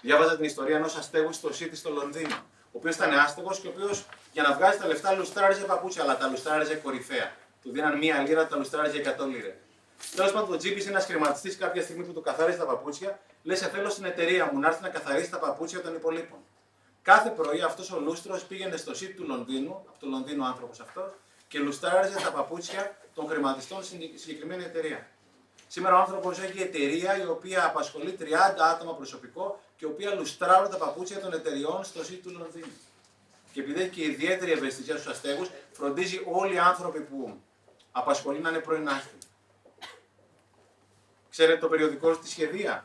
Διάβαζα 0.00 0.36
την 0.36 0.44
ιστορία 0.44 0.76
ενός 0.76 0.96
αστέγου 0.96 1.32
στο 1.32 1.48
City 1.48 1.72
στο 1.72 1.90
Λονδίνο, 1.90 2.34
ο 2.36 2.78
οποίος 2.78 2.94
ήταν 2.94 3.18
άστεγος 3.18 3.60
και 3.60 3.66
ο 3.66 3.70
οποίος 3.70 4.06
για 4.32 4.42
να 4.42 4.54
βγάζει 4.54 4.78
τα 4.78 4.86
λεφτά 4.86 5.12
λουστράριζε 5.12 5.64
παπούτσια, 5.64 6.02
αλλά 6.02 6.16
τα 6.16 6.28
λουστράριζε 6.28 6.74
κορυφαία. 6.74 7.32
Του 7.62 7.70
δίναν 7.70 7.98
μία 7.98 8.18
λίρα, 8.18 8.46
τα 8.46 8.56
λουστράριζε 8.56 8.98
100 9.18 9.26
λίρες. 9.26 9.54
Τέλος 10.16 10.32
πάντων, 10.32 10.48
το 10.48 10.56
Τζίπη 10.56 10.82
ένας 10.82 11.04
χρηματιστής 11.04 11.56
κάποια 11.56 11.82
στιγμή 11.82 12.04
που 12.04 12.12
του 12.12 12.20
καθάρισε 12.20 12.58
τα 12.58 12.66
παπούτσια, 12.66 13.20
λες: 13.42 13.58
Σε 13.58 13.68
θέλω 13.68 13.90
στην 13.90 14.04
εταιρεία 14.04 14.50
μου 14.52 14.58
να 14.58 14.66
έρθει 14.68 14.82
να 14.82 14.88
καθαρίσει 14.88 15.30
τα 15.30 15.38
παπούτσια 15.38 15.80
των 15.80 15.94
υπολείπων. 15.94 16.38
Κάθε 17.02 17.30
πρωί 17.30 17.60
αυτός 17.60 17.92
ο 17.92 18.00
λούστρος 18.00 18.44
πήγαινε 18.44 18.76
στο 18.76 18.92
City 18.92 19.12
του 19.16 19.24
Λονδίνου, 19.26 19.70
από 19.88 19.98
το 20.00 20.06
Λονδίνο 20.06 20.44
άνθρωπος 20.44 20.80
αυτός, 20.80 21.12
και 21.48 21.58
λουστράριζε 21.58 22.14
τα 22.14 22.32
παπούτσια 22.32 22.96
των 23.14 23.28
χρηματιστών 23.28 23.84
στην 23.84 24.00
συγκεκριμένη 24.14 24.64
εταιρεία. 24.64 25.06
Σήμερα 25.68 25.96
ο 25.96 25.98
άνθρωπος 25.98 26.38
έχει 26.38 26.62
εταιρεία 26.62 27.22
η 27.22 27.26
οποία 27.26 27.66
απασχολεί 27.66 28.16
30 28.20 28.24
άτομα 28.72 28.94
προσωπικό 28.94 29.60
και 29.76 29.86
η 29.86 29.88
οποία 29.88 30.14
λουστράρουν 30.14 30.70
τα 30.70 30.76
παπούτσια 30.76 31.20
των 31.20 31.32
εταιριών 31.32 31.84
στο 31.84 32.00
City 32.00 32.20
του 32.22 32.30
Λονδίνου. 32.38 32.72
Και 33.52 33.60
επειδή 33.60 33.80
έχει 33.80 33.90
και 33.90 34.04
ιδιαίτερη 34.04 34.52
ευαισθησία 34.52 34.96
στους 34.96 35.12
αστέγους, 35.12 35.50
φροντίζει 35.72 36.22
όλοι 36.24 36.54
οι 36.54 36.58
άνθρωποι 36.58 37.00
που 37.00 37.40
απασχολεί 37.92 38.40
να 38.40 38.48
είναι 38.48 38.58
πρώην 38.58 38.88
άστεγοι. 38.88 39.25
Ξέρετε 41.36 41.58
το 41.58 41.68
περιοδικό 41.68 42.14
στη 42.14 42.28
σχεδία, 42.28 42.84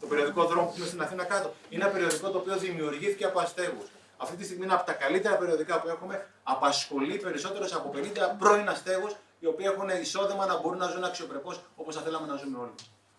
το 0.00 0.06
περιοδικό 0.06 0.44
δρόμο 0.44 0.66
που 0.66 0.74
είναι 0.76 0.86
στην 0.86 1.02
Αθήνα 1.02 1.24
κάτω. 1.24 1.54
Είναι 1.68 1.84
ένα 1.84 1.92
περιοδικό 1.92 2.30
το 2.30 2.38
οποίο 2.38 2.56
δημιουργήθηκε 2.56 3.24
από 3.24 3.40
αστέγους. 3.40 3.86
Αυτή 4.16 4.36
τη 4.36 4.44
στιγμή 4.44 4.64
είναι 4.64 4.74
από 4.74 4.86
τα 4.86 4.92
καλύτερα 4.92 5.36
περιοδικά 5.36 5.80
που 5.80 5.88
έχουμε. 5.88 6.26
Απασχολεί 6.42 7.16
περισσότερου 7.16 7.76
από 7.76 7.90
50 7.94 7.98
πρώην 8.38 8.68
αστέγους, 8.68 9.16
οι 9.38 9.46
οποίοι 9.46 9.66
έχουν 9.68 9.88
εισόδημα 9.88 10.46
να 10.46 10.60
μπορούν 10.60 10.78
να 10.78 10.88
ζουν 10.88 11.04
αξιοπρεπώς 11.04 11.60
όπως 11.76 11.94
θα 11.94 12.00
θέλαμε 12.00 12.26
να 12.26 12.36
ζούμε 12.36 12.58
όλοι. 12.58 12.74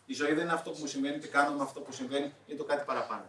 Η 0.05 0.13
ζωή 0.13 0.33
δεν 0.33 0.43
είναι 0.43 0.53
αυτό 0.53 0.69
που 0.69 0.77
μου 0.79 0.87
συμβαίνει, 0.87 1.17
τι 1.19 1.27
κάνω 1.27 1.51
με 1.55 1.63
αυτό 1.63 1.79
που 1.79 1.91
συμβαίνει, 1.91 2.33
είναι 2.47 2.57
το 2.57 2.63
κάτι 2.63 2.85
παραπάνω. 2.85 3.25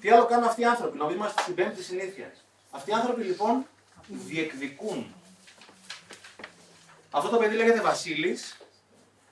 Τι 0.00 0.10
άλλο 0.10 0.24
κάνουν 0.26 0.44
αυτοί 0.44 0.60
οι 0.60 0.64
άνθρωποι, 0.64 0.98
να 0.98 1.10
είμαστε 1.10 1.42
στην 1.42 1.54
πέμπτη 1.54 1.82
συνήθεια. 1.82 2.32
Αυτοί 2.70 2.90
οι 2.90 2.94
άνθρωποι 2.94 3.22
λοιπόν 3.22 3.66
διεκδικούν. 4.08 5.14
Αυτό 7.10 7.28
το 7.30 7.36
παιδί 7.36 7.56
λέγεται 7.56 7.80
Βασίλης 7.80 8.56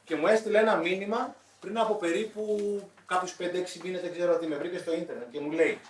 και 0.05 0.17
μου 0.17 0.27
έστειλε 0.27 0.59
ένα 0.59 0.77
μήνυμα 0.77 1.35
πριν 1.61 1.79
από 1.79 1.95
περίπου 1.95 2.59
κάποιους 3.07 3.37
5-6 3.39 3.83
μήνες, 3.83 4.01
δεν 4.01 4.13
ξέρω 4.13 4.39
τι 4.39 4.47
με 4.47 4.57
βρήκε 4.57 4.79
στο 4.79 4.95
ίντερνετ 4.95 5.31
και 5.31 5.41
μου 5.41 5.51
λέει 5.51 5.81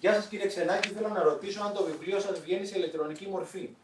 Γεια 0.00 0.14
σας 0.14 0.26
κύριε 0.26 0.46
Ξενάκη, 0.46 0.88
θέλω 0.88 1.08
να 1.08 1.22
ρωτήσω 1.22 1.62
αν 1.62 1.72
το 1.72 1.84
βιβλίο 1.84 2.20
σας 2.20 2.40
βγαίνει 2.40 2.66
σε 2.66 2.78
ηλεκτρονική 2.78 3.26
μορφή. 3.26 3.76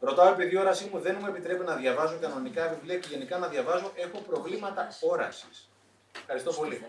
Ρωτάω 0.00 0.32
επειδή 0.32 0.54
η 0.54 0.58
όρασή 0.58 0.90
μου 0.92 1.00
δεν 1.00 1.16
μου 1.20 1.26
επιτρέπει 1.26 1.64
να 1.64 1.74
διαβάζω 1.74 2.18
κανονικά 2.20 2.68
βιβλία 2.68 2.98
και 2.98 3.08
γενικά 3.10 3.38
να 3.38 3.48
διαβάζω, 3.48 3.92
έχω 3.94 4.18
προβλήματα 4.18 4.88
όρασης. 5.00 5.68
Ευχαριστώ 6.20 6.52
πολύ. 6.52 6.86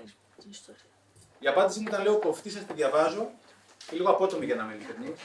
Η 1.40 1.48
απάντηση 1.48 1.80
μου 1.80 1.86
ήταν 1.88 2.04
λέω 2.04 2.20
κοφτή 2.20 2.50
σας 2.50 2.66
τη 2.66 2.74
διαβάζω 2.74 3.32
και 3.90 3.96
λίγο 3.96 4.10
απότομη 4.10 4.46
για 4.46 4.56
να 4.56 4.64
μην 4.64 4.76
ειλικρινής. 4.76 5.20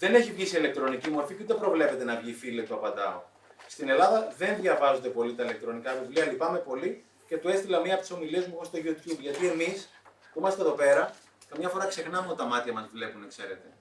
Δεν 0.00 0.14
έχει 0.14 0.32
βγει 0.32 0.46
σε 0.46 0.58
ηλεκτρονική 0.58 1.10
μορφή 1.10 1.34
και 1.34 1.42
ούτε 1.42 1.54
προβλέπεται 1.54 2.04
να 2.04 2.16
βγει 2.16 2.32
φίλε 2.32 2.62
του 2.62 2.74
απαντάω. 2.74 3.22
Στην 3.66 3.88
Ελλάδα 3.88 4.32
δεν 4.36 4.60
διαβάζονται 4.60 5.08
πολύ 5.08 5.34
τα 5.34 5.42
ηλεκτρονικά 5.42 5.94
βιβλία, 5.94 6.24
λυπάμαι 6.24 6.58
πολύ 6.58 7.04
και 7.26 7.36
του 7.36 7.48
έστειλα 7.48 7.80
μία 7.80 7.92
από 7.92 8.02
τις 8.02 8.10
ομιλίες 8.10 8.46
μου 8.46 8.64
στο 8.64 8.78
YouTube. 8.78 9.18
Γιατί 9.18 9.46
εμείς 9.46 9.88
που 10.32 10.38
είμαστε 10.38 10.60
εδώ 10.60 10.70
πέρα, 10.70 11.10
καμιά 11.48 11.68
φορά 11.68 11.86
ξεχνάμε 11.86 12.28
ότι 12.28 12.36
τα 12.36 12.44
μάτια 12.44 12.72
μας 12.72 12.88
βλέπουν, 12.92 13.28
ξέρετε. 13.28 13.72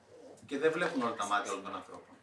Και 0.45 0.57
δεν 0.57 0.71
βλέπουν 0.71 1.01
όλα 1.01 1.13
τα 1.13 1.25
μάτια 1.25 1.51
όλων 1.51 1.63
των 1.63 1.75
ανθρώπων. 1.75 2.15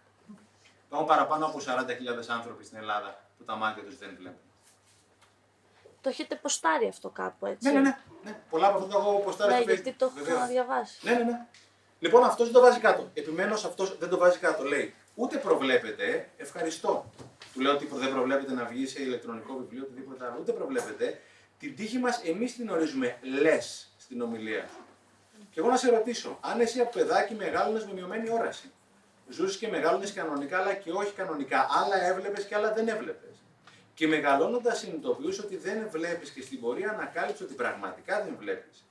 Υπάρχουν 0.87 1.09
παραπάνω 1.09 1.47
από 1.47 1.59
40.000 1.59 2.25
άνθρωποι 2.29 2.65
στην 2.65 2.79
Ελλάδα 2.79 3.21
που 3.39 3.45
τα 3.45 3.55
μάτια 3.57 3.83
τους 3.83 3.99
δεν 3.99 4.15
βλέπουν. 4.19 4.41
Το 6.01 6.09
έχετε 6.09 6.35
ποστάρει 6.35 6.89
αυτό 6.89 7.09
κάπου, 7.09 7.47
έτσι; 7.47 7.69
Ναι, 7.69 7.75
ναι, 7.75 7.81
ναι. 7.81 7.99
ναι. 8.25 8.39
Πολλά 8.51 8.67
από 8.67 8.79
αυτά 8.79 8.89
τα 8.89 8.97
έχω 8.97 9.19
ποστάρει 9.19 9.53
ναι, 9.53 9.61
στο 9.61 9.73
γιατί 9.73 9.93
το 9.93 10.05
έχω 10.05 10.25
ξαναδιαβάσει. 10.25 10.99
Ναι, 11.03 11.13
ναι, 11.13 11.25
ναι. 11.25 11.47
Λοιπόν, 11.99 12.25
αυτός 12.25 12.45
δεν 12.45 12.55
το 12.55 12.61
βάζει 12.61 12.81
κάτω. 12.81 13.11
Επιμένως, 13.15 13.65
αυτός 13.65 13.99
δεν 13.99 14.09
το 14.09 14.19
βάζει 14.19 14.39
κάτω. 14.39 14.65
Λέει, 14.65 14.95
ούτε 15.15 15.37
προβλέπετε, 15.37 16.29
ευχαριστώ. 16.37 17.11
Του 17.53 17.61
λέω 17.61 17.73
ότι 17.73 17.89
δεν 17.93 18.13
προβλέπετε 18.13 18.53
να 18.53 18.65
βγει 18.65 18.87
σε 18.87 19.03
ηλεκτρονικό 19.03 19.57
βιβλίο, 19.57 19.83
οτιδήποτε 19.83 20.25
άλλο. 20.25 20.37
Ούτε 20.41 20.53
προβλέπετε. 20.53 21.21
Την 21.59 21.77
τύχη 21.77 21.99
μας 21.99 22.21
εμείς 22.25 22.57
την 22.57 22.69
ορίζουμε 22.71 23.17
λες 23.41 23.91
στην 23.97 24.21
ομιλία 24.21 24.69
Και 25.51 25.61
εγώ 25.61 25.69
να 25.69 25.77
σε 25.77 25.91
ρωτήσω, 25.91 26.39
αν 26.41 26.61
εσύ 26.61 26.81
από 26.81 26.91
παιδάκι 26.91 27.35
μεγάλωνες 27.35 27.85
με 27.85 27.93
μειωμένη 27.93 28.31
όραση, 28.31 28.73
ζούσες 29.29 29.57
και 29.57 29.69
μεγάλωνες 29.69 30.13
κανονικά, 30.13 30.59
αλλά 30.59 30.75
και 30.75 30.91
όχι 30.93 31.13
κανονικά, 31.13 31.67
άλλα 31.71 32.07
έβλεπες 32.07 32.45
και 32.45 32.55
άλλα 32.55 32.73
δεν 32.73 32.89
έβλεπες. 32.89 33.43
Και 33.95 34.07
μεγαλώνοντας 34.07 34.79
συνειδητοποιούσε 34.79 35.41
ότι 35.41 35.57
δεν 35.57 35.89
βλέπεις 35.91 36.31
και 36.31 36.43
στην 36.43 36.61
πορεία 36.61 36.91
ανακάλυψες 36.91 37.47
ότι 37.47 37.55
πραγματικά 37.55 38.23
δεν 38.25 38.37
βλέπεις. 38.39 38.86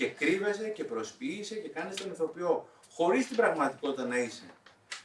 Και 0.00 0.08
κρύβεσαι 0.08 0.68
και 0.68 0.84
προσποιείσαι 0.84 1.54
και 1.54 1.68
κάνεις 1.68 1.96
τον 1.96 2.10
ηθοποιό, 2.10 2.68
χωρίς 2.92 3.26
την 3.26 3.36
πραγματικότητα 3.36 4.04
να 4.04 4.16
είσαι. 4.16 4.42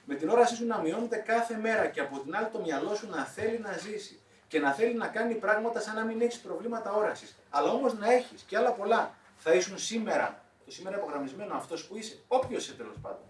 Με 0.05 0.15
την 0.15 0.29
όρασή 0.29 0.55
σου 0.55 0.65
να 0.65 0.77
μειώνεται 0.77 1.15
κάθε 1.15 1.57
μέρα 1.57 1.87
και 1.87 1.99
από 1.99 2.19
την 2.19 2.35
άλλη 2.35 2.47
το 2.47 2.59
μυαλό 2.59 2.95
σου 2.95 3.09
να 3.09 3.25
θέλει 3.25 3.59
να 3.59 3.77
ζήσει 3.77 4.19
και 4.47 4.59
να 4.59 4.71
θέλει 4.71 4.93
να 4.93 5.07
κάνει 5.07 5.35
πράγματα 5.35 5.79
σαν 5.79 5.95
να 5.95 6.03
μην 6.03 6.21
έχεις 6.21 6.39
προβλήματα 6.39 6.93
όρασης. 6.93 7.35
Αλλά 7.49 7.71
όμως 7.71 7.97
να 7.97 8.11
έχεις 8.11 8.41
και 8.41 8.57
άλλα 8.57 8.71
πολλά. 8.71 9.15
Θα 9.37 9.53
ήσουν 9.53 9.77
σήμερα, 9.77 10.43
το 10.65 10.71
σήμερα 10.71 10.97
υπογραμμισμένο 10.97 11.55
αυτός 11.55 11.85
που 11.85 11.97
είσαι, 11.97 12.17
όποιος 12.27 12.63
είσαι 12.63 12.75
τέλος 12.75 12.95
πάντων. 13.01 13.23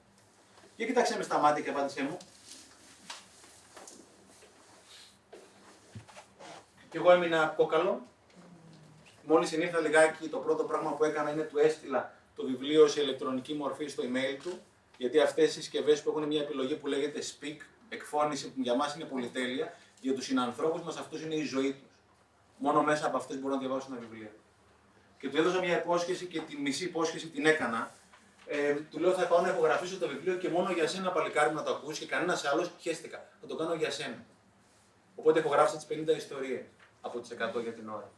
Για 0.75 0.85
κοιτάξτε 0.85 1.17
με 1.17 1.23
στα 1.23 1.37
μάτια 1.37 1.63
και 1.63 1.69
απάντησέ 1.69 2.03
μου. 2.03 2.17
Και 6.89 6.97
εγώ 6.97 7.11
έμεινα 7.11 7.53
κόκαλο. 7.57 8.07
Μόλις 9.27 9.49
συνήθα 9.49 9.79
λιγάκι, 9.79 10.27
το 10.27 10.37
πρώτο 10.37 10.63
πράγμα 10.63 10.93
που 10.93 11.03
έκανα 11.03 11.31
είναι 11.31 11.41
του 11.41 11.57
έστειλα 11.57 12.13
το 12.35 12.45
βιβλίο 12.45 12.87
σε 12.87 13.01
ηλεκτρονική 13.01 13.53
μορφή 13.53 13.87
στο 13.87 14.03
email 14.03 14.39
του. 14.43 14.59
Γιατί 14.97 15.19
αυτές 15.19 15.49
οι 15.49 15.51
συσκευές 15.51 16.01
που 16.01 16.09
έχουν 16.09 16.23
μια 16.23 16.41
επιλογή 16.41 16.75
που 16.75 16.87
λέγεται 16.87 17.19
Speak, 17.21 17.57
εκφώνηση 17.89 18.51
που 18.51 18.61
για 18.61 18.75
μας 18.75 18.95
είναι 18.95 19.05
πολυτέλεια, 19.05 19.73
για 20.01 20.13
τους 20.13 20.25
συνανθρώπους 20.25 20.81
μας 20.81 20.97
αυτό 20.97 21.17
είναι 21.17 21.35
η 21.35 21.43
ζωή 21.43 21.71
τους. 21.71 21.89
Μόνο 22.57 22.83
μέσα 22.83 23.05
από 23.07 23.17
αυτές 23.17 23.35
μπορούν 23.35 23.51
να 23.51 23.57
διαβάσουν 23.57 23.93
τα 23.93 23.99
βιβλία. 23.99 24.31
Και 25.19 25.29
του 25.29 25.37
έδωσα 25.37 25.59
μια 25.59 25.77
υπόσχεση 25.77 26.25
και 26.25 26.39
τη 26.39 26.57
μισή 26.57 26.83
υπόσχεση 26.83 27.27
την 27.27 27.45
έκανα. 27.45 27.91
Ε, 28.47 28.73
του 28.73 28.99
λέω 28.99 29.11
θα 29.11 29.27
πάω 29.27 29.41
να 29.41 29.49
υπογραφήσω 29.49 29.97
το 29.97 30.07
βιβλίο 30.07 30.35
και 30.35 30.49
μόνο 30.49 30.71
για 30.71 30.87
σένα 30.87 31.11
παλικάρι 31.11 31.53
να 31.53 31.63
το 31.63 31.71
ακούσεις 31.71 31.99
και 31.99 32.05
κανένας 32.05 32.45
άλλος 32.45 32.71
χαίστηκα. 32.79 33.29
Θα 33.41 33.47
το 33.47 33.55
κάνω 33.55 33.73
για 33.73 33.91
σένα. 33.91 34.25
Οπότε 35.15 35.39
έχω 35.39 35.49
γράψει 35.49 35.75
τις 35.75 35.85
50 35.89 36.15
ιστορίες 36.15 36.61
από 37.01 37.19
τις 37.19 37.31
100 37.31 37.61
για 37.61 37.73
την 37.73 37.89
ώρα. 37.89 38.11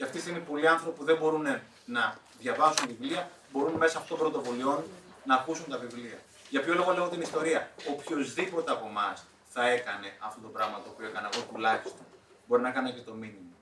Και 0.00 0.06
αυτή 0.06 0.18
τη 0.18 0.24
στιγμή 0.24 0.40
πολλοί 0.40 0.68
άνθρωποι 0.68 0.98
που 0.98 1.04
δεν 1.04 1.16
μπορούν 1.16 1.46
να 1.84 2.18
διαβάσουν 2.38 2.86
βιβλία, 2.86 3.30
μπορούν 3.52 3.72
μέσα 3.72 3.98
αυτών 3.98 4.18
των 4.18 4.30
πρωτοβουλειών 4.30 4.84
να 5.24 5.34
ακούσουν 5.34 5.68
τα 5.68 5.78
βιβλία. 5.78 6.18
Για 6.50 6.62
ποιο 6.62 6.74
λόγο 6.74 6.92
λέω 6.92 7.08
την 7.08 7.20
ιστορία; 7.20 7.70
Οποιοδήποτε 7.90 8.70
από 8.72 8.86
εμάς 8.86 9.24
θα 9.48 9.68
έκανε 9.68 10.16
αυτό 10.18 10.40
το 10.40 10.48
πράγμα 10.48 10.82
το 10.82 10.90
οποίο 10.90 11.06
έκανα 11.06 11.28
εγώ 11.32 11.42
τουλάχιστον. 11.42 12.06
Μπορεί 12.46 12.62
να 12.62 12.68
έκανε 12.68 12.92
και 12.92 13.00
το 13.00 13.12
μήνυμα. 13.12 13.54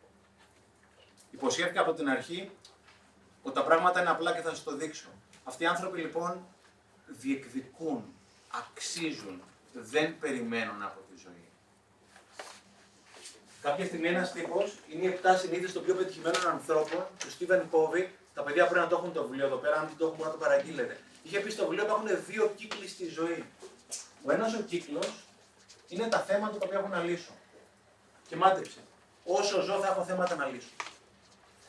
Υποσχέθηκα 1.31 1.81
από 1.81 1.93
την 1.93 2.09
αρχή 2.09 2.51
ότι 3.43 3.55
τα 3.55 3.65
πράγματα 3.65 4.01
είναι 4.01 4.11
απλά 4.11 4.33
και 4.33 4.41
θα 4.41 4.49
σας 4.49 4.63
το 4.63 4.77
δείξω. 4.77 5.09
Αυτοί 5.45 5.63
οι 5.63 5.67
άνθρωποι 5.67 6.01
λοιπόν 6.01 6.47
διεκδικούν, 7.07 8.05
αξίζουν, 8.51 9.43
δεν 9.73 10.19
περιμένουν 10.19 10.83
από 10.83 11.01
τη 11.01 11.08
ζωή. 11.08 11.08
Κάποια 13.69 13.87
στιγμή 13.87 14.09
ένας 14.09 14.33
τύπος 14.33 14.67
είναι 14.89 15.05
οι 15.07 15.19
7 15.23 15.37
συνήθειε 15.39 15.69
των 15.69 15.85
πιο 15.85 15.95
πετυχημένων 15.95 16.47
ανθρώπων, 16.47 17.07
του 17.19 17.31
Στίβεν 17.31 17.69
Κόβι. 17.71 18.13
Τα 18.35 18.43
παιδιά 18.43 18.65
πρέπει 18.67 18.81
να 18.85 18.91
το 18.91 18.97
έχουν 18.97 19.13
το 19.13 19.23
βιβλίο 19.23 19.47
εδώ 19.47 19.57
πέρα, 19.57 19.77
αν 19.81 19.87
δεν 19.87 19.97
το 19.99 20.05
έχουν 20.05 20.17
μπορεί 20.17 20.29
να 20.29 20.35
το 20.37 20.41
παραγγείλετε. 20.45 21.01
Είχε 21.23 21.39
πει 21.41 21.51
στο 21.51 21.63
βιβλίο 21.63 21.83
ότι 21.85 21.93
έχουν 21.93 22.25
δύο 22.27 22.53
κύκλοι 22.57 22.89
στη 22.89 23.09
ζωή. 23.09 23.45
Ο 24.27 24.33
ένας 24.33 24.55
ο 24.55 24.61
κύκλος 24.71 25.09
είναι 25.89 26.07
τα 26.07 26.19
θέματα 26.19 26.59
τα 26.59 26.65
οποία 26.67 26.79
έχω 26.79 26.89
να 26.89 27.03
λύσω. 27.03 27.33
Και 28.29 28.37
μάντεψε. 28.37 28.79
Όσο 29.25 29.61
ζω 29.61 29.79
θα 29.83 29.87
έχω 29.87 30.03
θέματα 30.05 30.35
να 30.35 30.47
λύσω. 30.47 30.73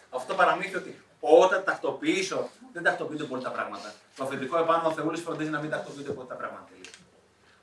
Αυτό 0.10 0.28
το 0.32 0.36
παραμύθι 0.36 0.76
ότι 0.76 1.02
όταν 1.20 1.64
τακτοποιήσω, 1.64 2.50
δεν 2.74 2.84
τακτοποιούνται 2.84 3.24
πολύ 3.24 3.44
τα 3.44 3.52
πράγματα. 3.52 3.94
Το 4.16 4.24
αφεντικό 4.24 4.58
επάνω 4.58 4.88
ο 4.88 4.92
Θεούλης 4.92 5.22
φροντίζει 5.22 5.50
να 5.50 5.60
μην 5.60 5.70
τακτοποιούνται 5.70 6.12
πολύ 6.12 6.28
τα 6.28 6.36
πράγματα. 6.36 6.68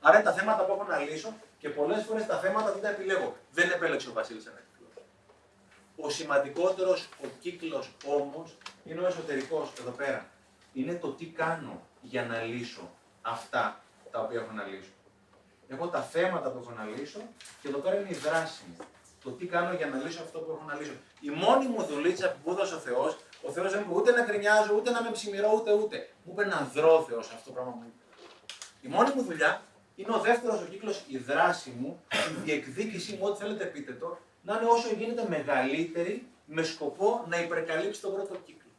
Άρα 0.01 0.15
είναι 0.15 0.25
τα 0.25 0.33
θέματα 0.33 0.63
που 0.63 0.71
έχω 0.71 0.83
να 0.83 0.97
λύσω 0.97 1.33
και 1.59 1.69
πολλές 1.69 2.03
φορές 2.03 2.25
τα 2.25 2.39
θέματα 2.39 2.71
δεν 2.71 2.81
τα 2.81 2.89
επιλέγω. 2.89 3.35
Δεν 3.51 3.69
επέλεξε 3.69 4.09
ο 4.09 4.13
Βασίλης 4.13 4.45
ένα 4.45 4.59
κύκλο. 4.59 5.03
Ο 5.95 6.09
σημαντικότερος 6.09 7.09
ο 7.23 7.27
κύκλος 7.39 7.91
όμως 8.05 8.57
είναι 8.85 9.01
ο 9.01 9.05
εσωτερικός 9.05 9.73
εδώ 9.79 9.91
πέρα. 9.91 10.25
Είναι 10.73 10.93
το 10.93 11.07
τι 11.07 11.25
κάνω 11.25 11.81
για 12.01 12.25
να 12.25 12.41
λύσω 12.41 12.89
αυτά 13.21 13.81
τα 14.11 14.19
οποία 14.19 14.39
έχω 14.39 14.51
να 14.51 14.63
λύσω. 14.63 14.89
Έχω 15.67 15.87
τα 15.87 16.01
θέματα 16.01 16.49
που 16.49 16.59
έχω 16.61 16.71
να 16.77 16.83
λύσω 16.83 17.19
και 17.61 17.67
εδώ 17.67 17.77
πέρα 17.77 17.99
είναι 17.99 18.09
η 18.09 18.13
δράση 18.13 18.61
μου. 18.67 18.85
Το 19.23 19.29
τι 19.31 19.45
κάνω 19.45 19.73
για 19.73 19.87
να 19.87 19.97
λύσω 19.97 20.21
αυτό 20.21 20.39
που 20.39 20.51
έχω 20.51 20.63
να 20.67 20.75
λύσω. 20.75 20.91
Η 21.19 21.29
μόνη 21.29 21.67
μου 21.67 21.83
δουλίτσα 21.83 22.31
που 22.31 22.37
μου 22.45 22.51
έδωσε 22.51 22.75
ο 22.75 22.77
Θεός, 22.77 23.17
ο 23.41 23.51
Θεός 23.51 23.71
δεν 23.71 23.83
μου 23.87 23.91
είπε 23.91 23.99
ούτε 23.99 24.11
να 24.11 24.25
γκρινιάζω, 24.25 24.75
ούτε 24.75 24.91
να 24.91 25.03
με 25.03 25.11
ψημυρώ, 25.11 25.51
ούτε 25.55 25.73
ούτε. 25.73 26.09
Μου 26.23 26.31
είπε 26.31 26.45
να 26.45 26.69
δρώ 26.73 26.97
ο 26.97 27.01
Θεός 27.01 27.31
αυτό 27.33 27.43
το 27.45 27.51
πράγμα 27.51 27.71
μου 27.71 27.83
είπε. 27.87 28.03
Η 28.81 28.87
μόνη 28.87 29.11
μου 29.15 29.23
δουλειά 29.23 29.61
είναι 29.97 30.15
ο 30.15 30.19
δεύτερος 30.19 30.61
ο 30.61 30.65
κύκλος, 30.65 31.03
η 31.07 31.17
δράση 31.17 31.69
μου, 31.69 32.03
η 32.11 32.41
διεκδίκησή 32.43 33.13
μου, 33.13 33.19
ό,τι 33.21 33.39
θέλετε 33.39 33.65
πείτε 33.65 33.93
το, 33.93 34.17
να 34.41 34.55
είναι 34.55 34.69
όσο 34.69 34.93
γίνεται 34.93 35.25
μεγαλύτερη 35.27 36.27
με 36.45 36.63
σκοπό 36.63 37.25
να 37.27 37.39
υπερκαλύψει 37.39 38.01
τον 38.01 38.13
πρώτο 38.13 38.35
κύκλο. 38.35 38.69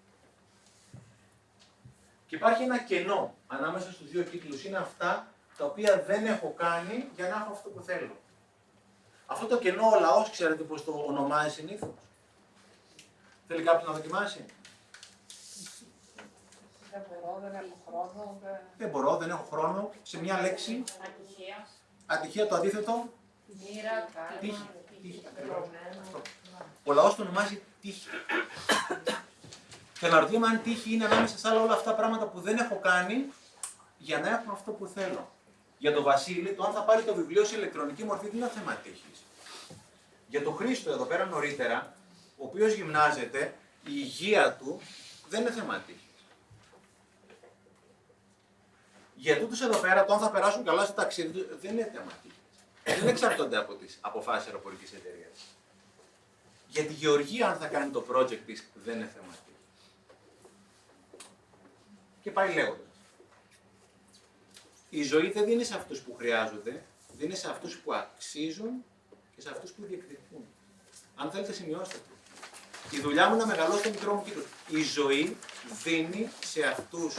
Και 2.26 2.36
υπάρχει 2.36 2.62
ένα 2.62 2.78
κενό 2.78 3.34
ανάμεσα 3.46 3.92
στους 3.92 4.10
δύο 4.10 4.22
κύκλους. 4.22 4.64
Είναι 4.64 4.76
αυτά 4.76 5.32
τα 5.56 5.64
οποία 5.64 6.04
δεν 6.06 6.26
έχω 6.26 6.54
κάνει 6.56 7.08
για 7.16 7.28
να 7.28 7.36
έχω 7.36 7.52
αυτό 7.52 7.68
που 7.68 7.82
θέλω. 7.82 8.16
Αυτό 9.26 9.46
το 9.46 9.58
κενό 9.58 9.86
ο 9.96 10.00
λαός, 10.00 10.30
ξέρετε 10.30 10.62
πώς 10.62 10.84
το 10.84 11.04
ονομάζει 11.08 11.54
συνήθως. 11.54 11.94
Θέλει 13.48 13.62
κάποιος 13.62 13.88
να 13.88 13.94
δοκιμάσει; 13.94 14.44
Δεν 17.08 17.18
μπορώ, 17.20 17.40
δεν 17.42 17.54
έχω 17.54 17.76
χρόνο. 17.86 18.38
Δεν... 18.42 18.56
Δεν 18.78 18.88
μπορώ, 18.88 19.16
δεν 19.16 19.30
έχω 19.30 19.46
χρόνο. 19.50 19.90
Σε 20.02 20.18
μια 20.20 20.40
λέξη, 20.40 20.84
Ατυχία. 21.06 21.66
ατυχία 22.06 22.46
το 22.48 22.54
αντίθετο, 22.54 23.08
Μοίρα, 23.46 24.08
τύχη. 24.40 24.52
κάρμα. 24.52 24.70
τύχη. 25.02 25.24
Δεδομένο. 25.34 26.00
Αυτό. 26.00 26.22
Ο 26.84 26.92
λαός 26.92 27.14
το 27.14 27.22
ονομάζει 27.22 27.62
τύχη. 27.80 28.08
Και 30.00 30.06
αναρωτιέμαι 30.06 30.46
αν 30.46 30.62
τύχη 30.62 30.94
είναι 30.94 31.04
ανάμεσα 31.04 31.38
σε 31.38 31.48
άλλα 31.48 31.60
όλα 31.60 31.72
αυτά 31.74 31.94
πράγματα 31.94 32.26
που 32.26 32.40
δεν 32.40 32.58
έχω 32.58 32.76
κάνει 32.82 33.32
για 33.98 34.18
να 34.18 34.28
έχω 34.28 34.52
αυτό 34.52 34.70
που 34.70 34.86
θέλω. 34.86 35.30
Για 35.78 35.92
τον 35.94 36.02
Βασίλη, 36.02 36.54
το 36.54 36.64
αν 36.64 36.72
θα 36.72 36.82
πάρει 36.82 37.02
το 37.02 37.14
βιβλίο 37.14 37.44
σε 37.44 37.56
ηλεκτρονική 37.56 38.04
μορφή 38.04 38.26
δεν 38.28 38.36
είναι 38.36 38.48
θέμα 38.48 38.74
τύχης. 38.74 39.22
Για 40.28 40.42
τον 40.42 40.54
Χρήστο 40.56 40.90
εδώ 40.90 41.04
πέρα 41.04 41.24
νωρίτερα, 41.24 41.94
ο 42.36 42.44
οποίος 42.44 42.72
γυμνάζεται, 42.72 43.54
η 43.84 43.90
υγεία 43.94 44.52
του 44.52 44.80
δεν 45.28 45.40
είναι 45.40 45.50
θέμα 45.50 45.78
τύχης. 45.86 46.02
Για 49.20 49.38
τούτους 49.38 49.60
εδώ 49.60 49.78
πέρα, 49.78 50.04
το 50.04 50.12
αν 50.12 50.20
θα 50.20 50.30
περάσουν 50.30 50.64
καλά 50.64 50.84
στο 50.84 50.92
ταξίδι 50.92 51.38
του 51.38 51.58
δεν 51.60 51.72
είναι 51.72 51.90
θέμα 51.92 52.12
τύχης. 52.22 53.00
Δεν 53.00 53.08
εξαρτώνται 53.08 53.56
από 53.56 53.74
τις 53.74 53.98
αποφάσεις 54.00 54.46
αεροπορικής 54.46 54.92
εταιρείας. 54.92 55.38
Για 56.68 56.84
τη 56.84 56.92
Γεωργία, 56.92 57.48
αν 57.48 57.58
θα 57.58 57.66
κάνει 57.66 57.90
το 57.90 58.04
project 58.10 58.38
της, 58.46 58.64
δεν 58.84 58.96
είναι 58.96 59.10
θέμα 59.14 59.32
τύχης. 59.46 59.90
Και 62.22 62.30
πάει 62.30 62.54
λέγοντας. 62.54 62.86
Η 64.90 65.02
ζωή 65.02 65.30
δεν 65.30 65.44
δίνει 65.44 65.64
σε 65.64 65.74
αυτούς 65.74 66.00
που 66.00 66.14
χρειάζονται, 66.18 66.82
δίνει 67.12 67.36
σε 67.36 67.50
αυτούς 67.50 67.76
που 67.76 67.94
αξίζουν 67.94 68.84
και 69.34 69.40
σε 69.40 69.50
αυτούς 69.50 69.70
που 69.70 69.84
διεκδικούν. 69.84 70.44
Αν 71.16 71.30
θέλετε 71.30 71.52
σημειώστε 71.52 71.94
το. 71.94 72.16
Η 72.96 73.00
δουλειά 73.00 73.28
μου 73.28 73.34
είναι 73.34 73.44
να 73.44 73.48
μεγαλώσω 73.48 73.82
το 73.82 73.90
μικρό 73.90 74.14
μου 74.14 74.22
κύκλο. 74.24 74.44
Η 74.68 74.82
ζωή 74.82 75.36
δίνει 75.82 76.30
σε 76.44 76.64
αυτούς, 76.64 77.16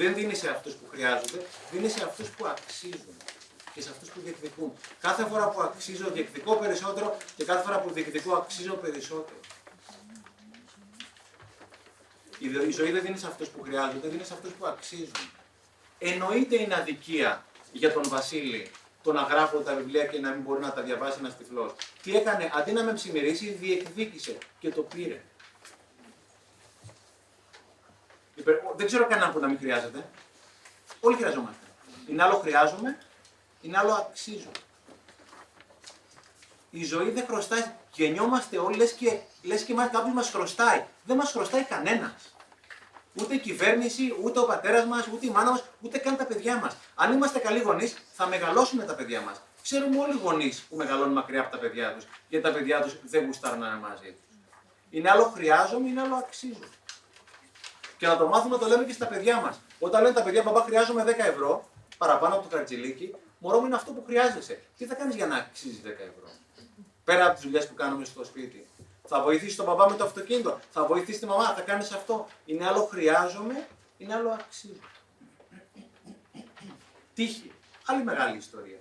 δεν 0.00 0.14
δίνει 0.14 0.34
σε 0.34 0.48
αυτούς 0.50 0.72
που 0.74 0.86
χρειάζονται, 0.90 1.46
δίνει 1.72 1.88
σε 1.88 2.04
αυτούς 2.04 2.28
που 2.28 2.46
αξίζουν 2.46 3.16
και 3.74 3.80
σε 3.80 3.90
αυτούς 3.90 4.08
που 4.08 4.20
διεκδικούν. 4.24 4.72
Κάθε 5.00 5.24
φορά 5.24 5.48
που 5.48 5.62
αξίζω 5.62 6.10
διεκδικώ 6.10 6.56
περισσότερο 6.56 7.16
και 7.36 7.44
κάθε 7.44 7.62
φορά 7.64 7.80
που 7.80 7.90
διεκδικώ 7.92 8.34
αξίζω 8.34 8.74
περισσότερο. 8.74 9.38
Η 12.38 12.48
δο- 12.48 12.62
η 12.62 12.70
ζωή 12.70 12.90
δεν 12.90 13.02
δίνει 13.02 13.18
σε 13.18 13.26
αυτούς 13.26 13.48
που 13.48 13.62
χρειάζονται, 13.62 14.08
δίνει 14.08 14.24
σε 14.24 14.32
αυτούς 14.32 14.52
που 14.52 14.66
αξίζουν. 14.66 15.30
Εννοείται 15.98 16.60
είναι 16.62 16.74
αδικία 16.74 17.44
για 17.72 17.92
τον 17.92 18.02
Βασίλη 18.08 18.70
το 19.02 19.12
να 19.12 19.22
γράφω 19.22 19.58
τα 19.58 19.74
βιβλία 19.74 20.04
και 20.04 20.18
να 20.18 20.30
μην 20.30 20.42
μπορεί 20.42 20.60
να 20.60 20.72
τα 20.72 20.82
διαβάσει 20.82 21.16
ένας 21.20 21.36
τυφλός. 21.36 21.72
Τι 22.02 22.16
έκανε, 22.16 22.50
αντί 22.54 22.72
να 22.72 22.82
με 22.84 22.92
ψημυρίσει, 22.92 23.50
διεκδίκησε 23.50 24.38
και 24.60 24.68
το 24.70 24.82
πήρε. 24.82 25.22
Είπε, 28.40 28.50
«Ω, 28.50 28.72
Δεν 28.76 28.86
ξέρω 28.86 29.06
κανέναν 29.06 29.32
που 29.32 29.38
να 29.38 29.46
μην 29.48 29.58
χρειάζεται. 29.58 30.08
Όλοι 31.00 31.16
χρειαζόμαστε. 31.16 31.64
Είναι 32.08 32.22
άλλο 32.22 32.36
χρειάζομαι, 32.38 32.98
είναι 33.60 33.78
άλλο 33.78 33.92
αξίζω. 33.92 34.50
Η 36.70 36.84
ζωή 36.84 37.10
δεν 37.10 37.24
χρωστάει. 37.26 37.64
Γεννιόμαστε 37.92 38.58
όλοι, 38.58 38.76
λες 38.76 38.92
και, 38.92 39.18
λες 39.42 39.62
και 39.62 39.74
μας- 39.74 39.90
κάποιος 39.90 40.14
μας 40.14 40.30
χρωστάει. 40.30 40.84
Δεν 41.04 41.16
μας 41.16 41.30
χρωστάει 41.30 41.64
κανένας. 41.64 42.34
Ούτε 43.14 43.34
η 43.34 43.38
κυβέρνηση, 43.38 44.16
ούτε 44.22 44.38
ο 44.38 44.44
πατέρας 44.44 44.84
μας, 44.84 45.06
ούτε 45.06 45.26
η 45.26 45.30
μάνα 45.30 45.50
μας, 45.50 45.64
ούτε 45.80 45.98
καν 45.98 46.16
τα 46.16 46.24
παιδιά 46.24 46.56
μας. 46.56 46.76
Αν 46.94 47.12
είμαστε 47.12 47.38
καλοί 47.38 47.60
γονείς, 47.60 47.96
θα 48.12 48.26
μεγαλώσουμε 48.26 48.84
τα 48.84 48.94
παιδιά 48.94 49.20
μας. 49.20 49.40
Ξέρουμε 49.62 49.98
όλοι 49.98 50.12
οι 50.16 50.20
γονείς 50.22 50.60
που 50.68 50.76
μεγαλώνουν 50.76 51.12
μακριά 51.12 51.40
από 51.40 51.50
τα 51.50 51.58
παιδιά 51.58 51.94
τους, 51.94 52.04
γιατί 52.28 52.44
τα 52.46 52.52
παιδιά 52.52 52.82
τους 52.82 52.96
δεν 53.02 53.24
γουστάρουν 53.24 53.58
να 53.58 53.66
είναι 53.66 53.76
μαζί 53.78 54.06
τους. 54.12 54.36
Είναι 54.90 55.10
άλλο 55.10 55.24
χρειάζομαι, 55.24 55.88
είναι 55.88 56.00
άλλο 56.00 56.14
αξίζω. 56.14 56.58
Και 58.00 58.06
να 58.06 58.16
το 58.16 58.26
μάθουμε 58.26 58.58
το 58.58 58.66
λέμε 58.66 58.84
και 58.84 58.92
στα 58.92 59.06
παιδιά 59.06 59.40
μας. 59.40 59.60
Όταν 59.78 60.02
λένε 60.02 60.14
τα 60.14 60.22
παιδιά, 60.22 60.42
παπά, 60.42 60.62
χρειάζομαι 60.62 61.04
10 61.04 61.08
ευρώ 61.18 61.68
παραπάνω 61.98 62.34
από 62.34 62.48
το 62.48 62.56
καρτζιλίκι, 62.56 63.14
μωρό 63.38 63.60
μου 63.60 63.66
είναι 63.66 63.74
αυτό 63.74 63.92
που 63.92 64.02
χρειάζεσαι. 64.06 64.60
Τι 64.76 64.86
θα 64.86 64.94
κάνεις 64.94 65.14
για 65.14 65.26
να 65.26 65.36
αξίζεις 65.36 65.80
10 65.84 65.86
ευρώ; 65.86 66.28
Πέρα 67.04 67.24
από 67.24 67.34
τις 67.34 67.42
δουλειές 67.42 67.68
που 67.68 67.74
κάνουμε 67.74 68.04
στο 68.04 68.24
σπίτι. 68.24 68.66
Θα 69.04 69.22
βοηθήσεις 69.22 69.56
τον 69.56 69.66
παπά 69.66 69.90
με 69.90 69.96
το 69.96 70.04
αυτοκίνητο. 70.04 70.60
Θα 70.70 70.86
βοηθήσεις 70.86 71.20
τη 71.20 71.26
μαμά. 71.26 71.54
Θα 71.54 71.60
κάνεις 71.60 71.92
αυτό. 71.92 72.26
Είναι 72.44 72.66
άλλο 72.66 72.84
χρειάζομαι, 72.84 73.66
είναι 73.98 74.14
άλλο 74.14 74.30
αξίζω. 74.30 74.74
Τύχη. 77.14 77.52
Άλλη 77.86 78.04
μεγάλη 78.04 78.36
ιστορία. 78.36 78.78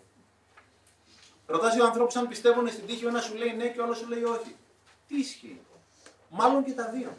Ρωτάς 1.45 1.73
δύο 1.73 1.85
ανθρώπους 1.85 2.15
αν 2.15 2.27
πιστεύουν 2.27 2.67
στην 2.69 2.85
τύχη, 2.85 3.05
ο 3.05 3.07
ένας 3.07 3.23
σου 3.23 3.35
λέει 3.35 3.53
ναι 3.53 3.67
και 3.67 3.79
ο 3.79 3.83
άλλος 3.83 3.97
σου 3.97 4.07
λέει 4.07 4.23
όχι. 4.23 4.55
Τι 5.07 5.19
ισχύει. 5.19 5.61
Μάλλον 6.29 6.63
και 6.63 6.71
τα 6.71 6.89
δύο. 6.89 7.17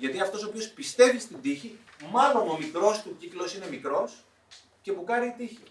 Γιατί 0.00 0.20
αυτός 0.20 0.44
ο 0.44 0.48
οποίος 0.48 0.68
πιστεύει 0.68 1.18
στην 1.18 1.40
τύχη, 1.40 1.78
μάλλον 2.10 2.48
ο 2.48 2.56
μικρός 2.58 3.02
του 3.02 3.16
κύκλος 3.18 3.54
είναι 3.54 3.68
μικρός 3.68 4.24
και 4.82 4.92
μπουκάρει 4.92 5.26
η 5.26 5.34
τύχη. 5.36 5.62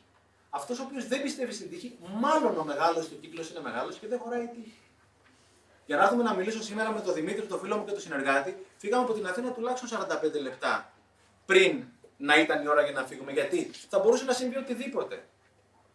Αυτός 0.49 0.79
ο 0.79 0.83
οποίος 0.83 1.07
δεν 1.07 1.21
πιστεύει 1.21 1.53
στην 1.53 1.69
τύχη, 1.69 1.97
μάλλον 2.13 2.57
ο 2.57 2.63
μεγάλος 2.63 3.07
του 3.07 3.19
κύκλος 3.19 3.49
είναι 3.49 3.59
μεγάλος 3.61 3.97
και 3.97 4.07
δεν 4.07 4.19
χωράει 4.19 4.43
η 4.43 4.47
τύχη. 4.47 4.77
Για 5.85 5.97
να 5.97 6.03
έρθουμε 6.03 6.23
να 6.23 6.33
μιλήσω 6.33 6.63
σήμερα 6.63 6.91
με 6.91 7.01
τον 7.01 7.13
Δημήτρη, 7.13 7.45
τον 7.45 7.59
φίλο 7.59 7.77
μου 7.77 7.85
και 7.85 7.91
τον 7.91 8.01
συνεργάτη, 8.01 8.65
φύγαμε 8.77 9.03
από 9.03 9.13
την 9.13 9.27
Αθήνα 9.27 9.51
τουλάχιστον 9.51 9.89
45 9.89 10.41
λεπτά 10.41 10.93
πριν 11.45 11.83
να 12.17 12.35
ήταν 12.35 12.63
η 12.63 12.67
ώρα 12.67 12.81
για 12.81 12.91
να 12.91 13.03
φύγουμε. 13.03 13.31
Γιατί 13.31 13.71
θα 13.89 13.99
μπορούσε 13.99 14.23
να 14.23 14.33
συμβεί 14.33 14.57
οτιδήποτε. 14.57 15.23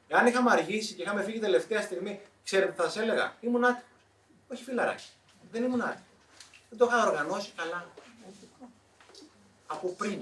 Εάν 0.08 0.26
είχαμε 0.26 0.50
αργήσει 0.50 0.94
και 0.94 1.02
είχαμε 1.02 1.22
φύγει 1.22 1.38
τελευταία 1.38 1.82
στιγμή, 1.82 2.20
ξέρετε 2.44 2.70
τι 2.70 2.76
θα 2.76 2.82
σας 2.82 2.96
έλεγα; 2.96 3.36
Ήμουν 3.40 3.64
άτυπο. 3.64 3.86
Όχι 4.48 4.64
φιλαράκι. 4.64 5.08
Δεν 5.50 5.62
ήμουν 5.62 5.82
άτυπο. 5.82 6.06
Δεν 6.68 6.78
το 6.78 6.84
είχα 6.84 7.06
οργανώσει 7.06 7.52
καλά. 7.56 7.86
Από 9.66 9.88
πριν. 9.88 10.20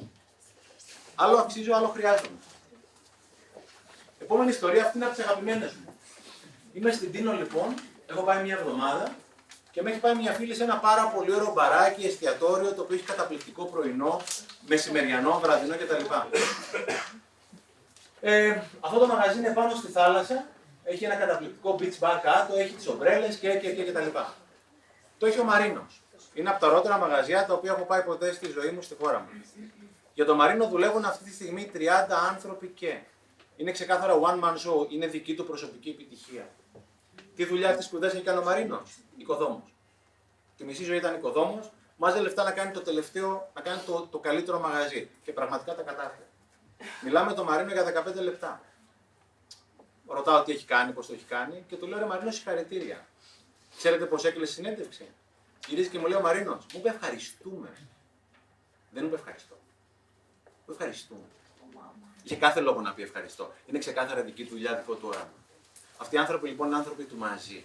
Άλλο 1.15 1.37
αξίζω, 1.37 1.75
άλλο 1.75 1.89
χρειάζομαι. 1.89 2.39
Επόμενη 4.19 4.51
ιστορία, 4.51 4.85
αυτή 4.85 4.97
είναι 4.97 5.07
από 5.07 5.15
τις 5.15 5.25
αγαπημένες 5.25 5.73
μου. 5.73 5.95
Είμαι 6.73 6.93
στην 6.93 7.13
Τίνο 7.13 7.33
λοιπόν, 7.33 7.75
έχω 8.07 8.23
πάει 8.23 8.43
μια 8.43 8.59
εβδομάδα 8.59 9.15
και 9.71 9.83
με 9.83 9.91
έχει 9.91 9.99
πάει 9.99 10.15
μια 10.15 10.33
φίλη 10.33 10.55
σε 10.55 10.63
ένα 10.63 10.79
πάρα 10.79 11.09
πολύ 11.09 11.35
ωραίο 11.35 11.53
μπαράκι, 11.53 12.07
εστιατόριο, 12.07 12.75
το 12.75 12.83
οποίο 12.83 12.97
έχει 12.97 13.05
καταπληκτικό 13.05 13.65
πρωινό, 13.65 14.21
μεσημεριανό, 14.67 15.39
βραδινό 15.43 15.75
κτλ. 15.77 16.05
Ε, 18.21 18.63
αυτό 18.81 18.99
το 18.99 19.07
μαγαζί 19.07 19.39
είναι 19.39 19.53
πάνω 19.53 19.75
στη 19.75 19.87
θάλασσα, 19.87 20.47
έχει 20.85 21.05
ένα 21.05 21.15
καταπληκτικό 21.15 21.77
beach 21.79 21.99
bar 22.01 22.19
κάτω, 22.23 22.55
έχει 22.57 22.73
τις 22.73 22.89
ομπρέλες 22.89 23.37
και, 23.37 23.49
και, 23.49 23.73
και, 23.73 23.83
και 23.83 23.93
τα 23.93 24.01
λοιπά. 24.01 24.35
Το 25.19 25.27
έχει 25.27 25.39
ο 25.39 25.45
Μαρίνος. 25.45 26.02
Είναι 26.35 26.51
από 26.51 26.61
τα 26.61 26.67
ωραιότερα 26.67 26.99
μαγαζιά 26.99 27.47
τα 27.47 27.55
οποία 27.55 27.73
έχω 27.73 27.85
πάει 27.85 28.03
ποτέ 28.03 28.33
στη 28.33 28.51
ζωή 28.51 28.71
μου 28.71 28.83
στη 28.83 28.95
χώρα 29.01 29.19
μου. 29.21 29.29
Για 30.15 30.25
το 30.25 30.35
Μαρίνο 30.35 30.69
δουλεύουν 30.69 31.05
αυτή 31.05 31.25
τη 31.25 31.33
στιγμή 31.33 31.71
30 31.75 31.79
άνθρωποι 32.31 32.67
και. 32.67 32.99
Είναι 33.57 33.71
ξεκάθαρα 33.71 34.15
one 34.23 34.45
man 34.45 34.55
show, 34.55 34.91
είναι 34.91 35.07
δική 35.07 35.35
του 35.35 35.45
προσωπική 35.45 35.89
επιτυχία. 35.89 36.49
Τι 37.35 37.45
δουλειά 37.45 37.77
τη 37.77 37.83
σπουδέ 37.83 38.07
έχει 38.07 38.23
κάνει 38.23 38.39
ο 38.39 38.43
Μαρίνο, 38.43 38.83
οικοδόμος. 39.17 39.75
Τη 40.57 40.65
μισή 40.65 40.85
ζωή 40.85 40.97
ήταν 40.97 41.15
οικοδόμος, 41.15 41.73
μάζε 41.97 42.21
λεφτά 42.21 42.45
να 42.45 42.51
κάνει 42.51 42.73
το 42.73 42.81
τελευταίο, 42.81 43.51
να 43.55 43.61
κάνει 43.61 43.81
το, 43.87 44.09
το 44.11 44.19
καλύτερο 44.19 44.59
μαγαζί. 44.61 45.11
Και 45.23 45.33
πραγματικά 45.33 45.75
τα 45.75 45.83
κατάφερε. 45.83 46.27
Μιλάμε 47.05 47.31
με 47.31 47.35
τον 47.35 47.45
Μαρίνο 47.45 47.73
για 47.73 48.05
15 48.07 48.15
λεπτά. 48.23 48.61
Ρωτάω 50.07 50.43
τι 50.43 50.53
έχει 50.53 50.65
κάνει, 50.65 50.93
πώς 50.93 51.07
το 51.07 51.13
έχει 51.13 51.25
κάνει 51.25 51.65
και 51.69 51.77
του 51.77 51.87
λέω 51.87 51.99
ρε 51.99 52.07
Μαρίνο, 52.07 52.31
συγχαρητήρια. 52.31 53.07
Ξέρετε 53.77 54.07
πώς 54.07 54.25
έκλεισε 54.25 54.53
συνέντευξη; 54.53 55.09
Γυρίζει 55.69 55.89
και 55.89 55.99
μου 55.99 56.07
λέει 56.07 56.19
ο 56.19 56.21
Μαρίνος, 56.21 56.65
μου 56.73 56.79
είπε 56.79 56.89
ευχαριστούμε. 56.89 57.77
Δεν 58.91 59.03
μου 59.03 59.09
είπε 59.09 59.15
ευχαριστώ. 59.17 59.55
Μου 60.45 60.53
είπε 60.63 60.73
ευχαριστούμε. 60.73 61.25
Είχε 62.23 62.37
κάθε 62.37 62.61
λόγο 62.61 62.81
να 62.81 62.93
πει 62.93 63.03
ευχαριστώ. 63.03 63.53
Είναι 63.67 63.79
ξεκάθαρα 63.79 64.23
δική 64.23 64.45
του 64.45 64.51
δουλειά, 64.51 64.75
δικό 64.75 64.95
του 64.95 65.09
όραμα. 65.09 65.33
Αυτοί 65.97 66.15
οι 66.15 66.19
άνθρωποι 66.19 66.49
λοιπόν 66.49 66.67
είναι 66.67 66.77
άνθρωποι 66.77 67.05
του 67.05 67.17
μαζί. 67.17 67.65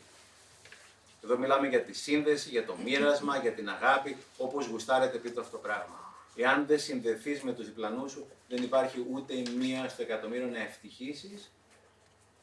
Εδώ 1.23 1.37
μιλάμε 1.37 1.67
για 1.67 1.83
τη 1.83 1.93
σύνδεση, 1.93 2.49
για 2.49 2.65
το 2.65 2.75
μοίρασμα, 2.75 3.37
για 3.37 3.51
την 3.51 3.69
αγάπη, 3.69 4.17
όπως 4.37 4.67
γουστάρετε 4.67 5.17
πείτε 5.17 5.39
αυτό 5.39 5.51
το 5.51 5.61
πράγμα. 5.63 6.13
Εάν 6.35 6.65
δεν 6.65 6.79
συνδεθείς 6.79 7.41
με 7.41 7.53
τους 7.53 7.65
διπλανούς 7.65 8.11
σου, 8.11 8.27
δεν 8.49 8.63
υπάρχει 8.63 9.05
ούτε 9.11 9.33
η 9.33 9.49
μία 9.49 9.89
στο 9.89 10.01
εκατομμύριο 10.01 10.47
να 10.47 10.61
ευτυχήσει 10.61 11.45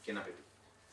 και 0.02 0.12
να 0.12 0.20
πει. 0.20 0.34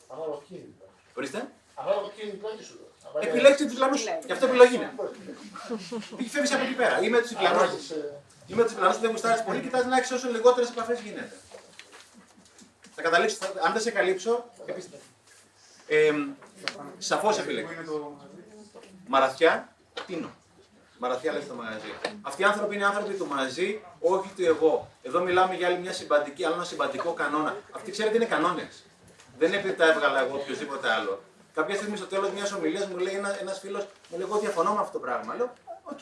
Ανάλογα 0.07 0.37
ποιοι 0.37 0.61
είναι. 0.63 0.89
Ορίστε. 1.13 1.51
Ανάλογα 1.75 2.07
ποιοι 2.07 2.23
είναι 2.23 2.33
οι 2.33 2.37
πλάκοι 2.37 2.63
σου. 2.63 2.79
Αν 3.15 3.21
είναι- 3.21 3.31
Επιλέξτε 3.31 3.63
τους 3.63 3.73
διπλανού 3.73 3.97
σου. 3.97 4.05
Γι' 4.25 4.31
αυτό 4.31 4.45
επιλογή 4.45 4.75
είναι. 4.75 4.93
Φεύγεις 6.29 6.53
από 6.53 6.63
εκεί 6.63 6.73
πέρα. 6.73 7.01
Ή 7.01 7.09
με 7.09 7.19
τους 7.19 7.29
διπλανού 7.29 7.59
Αν 7.59 7.67
σου. 7.69 7.75
έχεις, 7.75 7.89
ε, 7.89 8.13
Ή 8.47 8.53
με 8.53 8.63
τους 8.63 8.71
διπλανού 8.73 8.93
που 8.93 8.99
δεν 9.01 9.09
γουστάρεις 9.11 9.43
πολύ, 9.43 9.59
κοιτάζει 9.59 9.87
να 9.87 9.97
έχεις 9.97 10.11
όσο 10.11 10.29
λιγότερες 10.29 10.69
επαφές 10.69 10.99
γίνεται. 10.99 11.35
Θα 12.95 13.01
καταλήξω, 13.01 13.35
θα- 13.35 13.51
αν 13.65 13.73
δεν 13.73 13.81
σε 13.81 13.91
καλύψω, 13.91 14.45
επίστε. 14.65 14.97
Ε, 15.87 16.11
Σαφώς 16.97 17.37
επιλέγει. 17.39 17.67
Μαραθιά, 19.07 19.75
τίνο. 20.07 20.29
Μαραθιά 20.97 21.31
λέει 21.31 21.41
στο 21.41 21.53
μαγαζί. 21.53 21.93
Αυτοί 22.21 22.41
οι 22.41 22.45
άνθρωποι 22.45 22.75
είναι 22.75 22.85
άνθρωποι 22.85 23.13
του 23.13 23.27
μαζί, 23.27 23.81
όχι 23.99 24.29
του 24.35 24.45
εγώ. 24.45 24.91
Εδώ 25.01 25.19
μιλάμε 25.21 25.55
για 25.55 25.67
άλλη 25.67 25.77
μια 25.79 25.93
συμπαντική, 25.93 26.43
άλλο 26.45 26.53
ένα 26.53 26.63
συμπαντικό 26.63 27.13
κανόνα. 27.13 27.55
Αυτοί 27.71 27.91
ξέρετε 27.91 28.15
είναι 28.15 28.25
κανόνες. 28.25 28.83
Δεν 29.37 29.47
είναι 29.47 29.57
επειδή 29.57 29.73
τα 29.73 29.85
έβγαλα 29.85 30.19
εγώ 30.21 30.35
οποιοδήποτε 30.35 30.89
άλλο. 30.91 31.23
Κάποια 31.53 31.75
στιγμή 31.75 31.97
στο 31.97 32.05
τέλος 32.05 32.31
μιας 32.31 32.51
ομιλίας 32.51 32.85
μου 32.87 32.97
λέει 32.97 33.15
ένα 33.15 33.39
ένας 33.39 33.59
φίλος, 33.59 33.87
μου 34.09 34.17
λέει: 34.17 34.27
Εγώ 34.29 34.39
διαφωνώ 34.39 34.73
με 34.73 34.79
αυτό 34.79 34.91
το 34.91 34.99
πράγμα. 34.99 35.35
Λέω: 35.35 35.53
Οκ. 35.83 35.99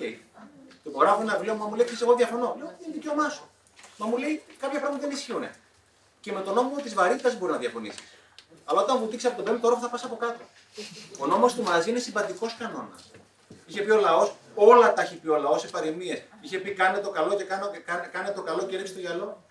Του 0.83 0.89
υπογράφω 0.89 1.21
ένα 1.21 1.33
βιβλίο, 1.33 1.55
μα 1.55 1.65
μου 1.65 1.75
λέει: 1.75 1.85
«Ξέρεις, 1.85 2.01
Εγώ 2.01 2.15
διαφωνώ. 2.15 2.55
Λέω: 2.57 2.73
Είναι 2.83 2.93
δικαίωμά 2.93 3.29
σου. 3.29 3.49
Μα 3.97 4.05
μου 4.05 4.17
λέει: 4.17 4.43
Κάποια 4.59 4.79
πράγματα 4.79 5.01
δεν 5.01 5.11
ισχύουν. 5.11 5.47
Και 6.21 6.31
με 6.31 6.41
τον 6.41 6.53
νόμο 6.53 6.75
της 6.75 6.93
βαρύτητας 6.93 7.37
μπορεί 7.37 7.51
να 7.51 7.57
διαφωνήσεις. 7.57 8.03
Αλλά 8.65 8.81
όταν 8.81 8.97
βουτήξεις 8.97 9.27
από 9.27 9.35
τον 9.35 9.45
πέμπτο 9.45 9.67
όροφο 9.67 9.81
θα 9.81 9.89
πας 9.89 10.03
από 10.03 10.15
κάτω. 10.15 10.43
Ο 11.19 11.25
νόμος 11.25 11.53
του 11.53 11.63
μαζί 11.63 11.89
είναι 11.89 11.99
συμπαντικός 11.99 12.55
κανόνας. 12.57 13.11
Είχε 13.65 13.81
πει 13.81 13.91
ο 13.91 13.99
λαός, 13.99 14.35
όλα 14.55 14.93
τα 14.93 15.01
έχει 15.01 15.15
πει 15.15 15.27
ο 15.27 15.37
λαός 15.37 15.61
σε 15.61 15.67
παροιμίες. 15.67 16.23
Είχε 16.41 16.57
πει: 16.57 16.73
Κάνε 16.73 16.97
το 16.97 17.09
καλό 17.09 17.35
και 17.35 17.43
κάνε, 17.43 17.83
κάνε, 17.85 18.09
κάνε 18.11 18.31
το 18.31 18.41
καλό 18.41 18.63
και 18.63 18.77
ρίξ' 18.77 18.95
το 18.95 19.01
στο 19.01 19.15
γιαλό. 19.15 19.43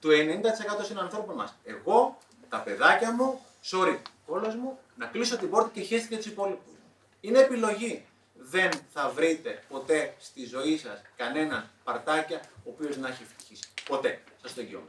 Το 0.00 0.08
90% 0.08 0.90
είναι 0.90 1.00
ανθρώπων 1.00 1.34
μας. 1.34 1.54
Εγώ, 1.64 2.18
τα 2.48 2.58
παιδάκια 2.58 3.12
μου, 3.12 3.40
sorry, 3.64 3.98
όλο 4.26 4.54
μου, 4.54 4.78
να 4.96 5.06
κλείσω 5.06 5.36
την 5.36 5.50
πόρτα 5.50 5.70
και 5.72 5.80
χέστηκε 5.80 6.16
τους 6.16 6.26
υπόλοιπους. 6.26 6.72
Είναι 7.20 7.38
επιλογή. 7.38 8.04
Δεν 8.34 8.70
θα 8.92 9.08
βρείτε 9.08 9.62
ποτέ 9.68 10.14
στη 10.18 10.46
ζωή 10.46 10.78
σας 10.78 11.02
κανέναν 11.16 11.70
παρτάκια 11.84 12.40
ο 12.56 12.70
οποίος 12.70 12.96
να 12.96 13.08
έχει 13.08 13.22
ευτυχήσει. 13.22 13.68
Ποτέ. 13.88 14.22
Σας 14.42 14.54
το 14.54 14.60
εγγυώμαι. 14.60 14.88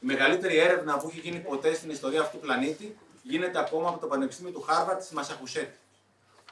Η 0.00 0.06
μεγαλύτερη 0.06 0.56
έρευνα 0.56 0.98
που 0.98 1.08
έχει 1.08 1.20
γίνει 1.20 1.38
ποτέ 1.38 1.74
στην 1.74 1.90
ιστορία 1.90 2.20
αυτού 2.20 2.36
του 2.36 2.42
πλανήτη 2.42 2.96
γίνεται 3.22 3.58
ακόμα 3.58 3.88
από 3.88 3.98
το 3.98 4.06
Πανεπιστήμιο 4.06 4.52
του 4.52 4.60
Χάρβαρτ 4.60 5.02
στη 5.02 5.14
Μασαχουσέτη. 5.14 5.78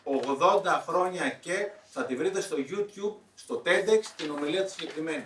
80 0.04 0.82
χρόνια 0.86 1.28
και 1.30 1.70
θα 1.84 2.04
τη 2.04 2.16
βρείτε 2.16 2.40
στο 2.40 2.56
YouTube, 2.56 3.14
στο 3.34 3.62
TEDx 3.64 4.00
την 4.16 4.30
ομιλία 4.30 4.64
τη 4.64 4.70
συγκεκριμένη. 4.70 5.24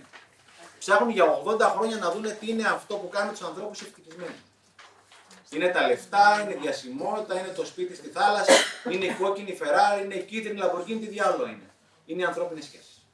Ψάχνουν 0.79 1.11
για 1.11 1.43
80 1.45 1.61
χρόνια 1.61 1.97
να 1.97 2.11
δουν 2.11 2.39
τι 2.39 2.51
είναι 2.51 2.69
αυτό 2.69 2.97
που 2.97 3.09
κάνει 3.09 3.31
τους 3.31 3.43
ανθρώπους 3.43 3.81
ευτυχισμένου. 3.81 4.35
Είναι 5.51 5.69
τα 5.69 5.87
λεφτά, 5.87 6.41
είναι 6.43 6.53
η 6.53 6.57
διασημότητα, 6.61 7.39
είναι 7.41 7.49
το 7.49 7.65
σπίτι 7.65 7.95
στη 7.95 8.09
θάλασσα, 8.09 8.53
είναι 8.91 9.05
η 9.05 9.15
κόκκινη 9.15 9.59
Ferrari, 9.61 10.05
είναι 10.05 10.15
η 10.15 10.25
κίτρινη 10.25 10.61
Lamborghini, 10.63 10.99
τι 11.01 11.07
διάλογο 11.09 11.47
είναι. 11.47 11.71
Είναι 12.07 12.23
οι 12.23 12.25
ανθρώπινες 12.25 12.65
σχέσεις. 12.65 13.07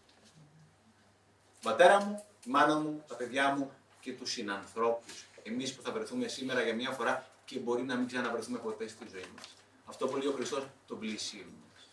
Η 1.61 1.63
πατέρα 1.63 2.05
μου, 2.05 2.25
η 2.47 2.51
μάνα 2.51 2.79
μου, 2.79 3.05
τα 3.09 3.15
παιδιά 3.15 3.55
μου 3.55 3.71
και 4.01 4.13
τους 4.13 4.31
συνανθρώπους. 4.31 5.27
Εμείς 5.43 5.75
που 5.75 5.83
θα 5.83 5.93
βρεθούμε 5.93 6.29
σήμερα 6.29 6.63
για 6.63 6.75
μια 6.75 6.91
φορά 6.91 7.27
και 7.45 7.59
μπορεί 7.59 7.83
να 7.83 7.97
μην 7.97 8.07
ξαναβρεθούμε 8.07 8.59
ποτέ 8.59 8.89
στη 8.89 9.07
ζωή 9.11 9.31
μας. 9.37 9.55
Αυτό 9.85 10.07
που 10.07 10.17
λέει 10.17 10.27
ο 10.27 10.33
Χριστός, 10.33 10.67
τον 10.87 10.99
πλησίον 10.99 11.47
μας. 11.47 11.89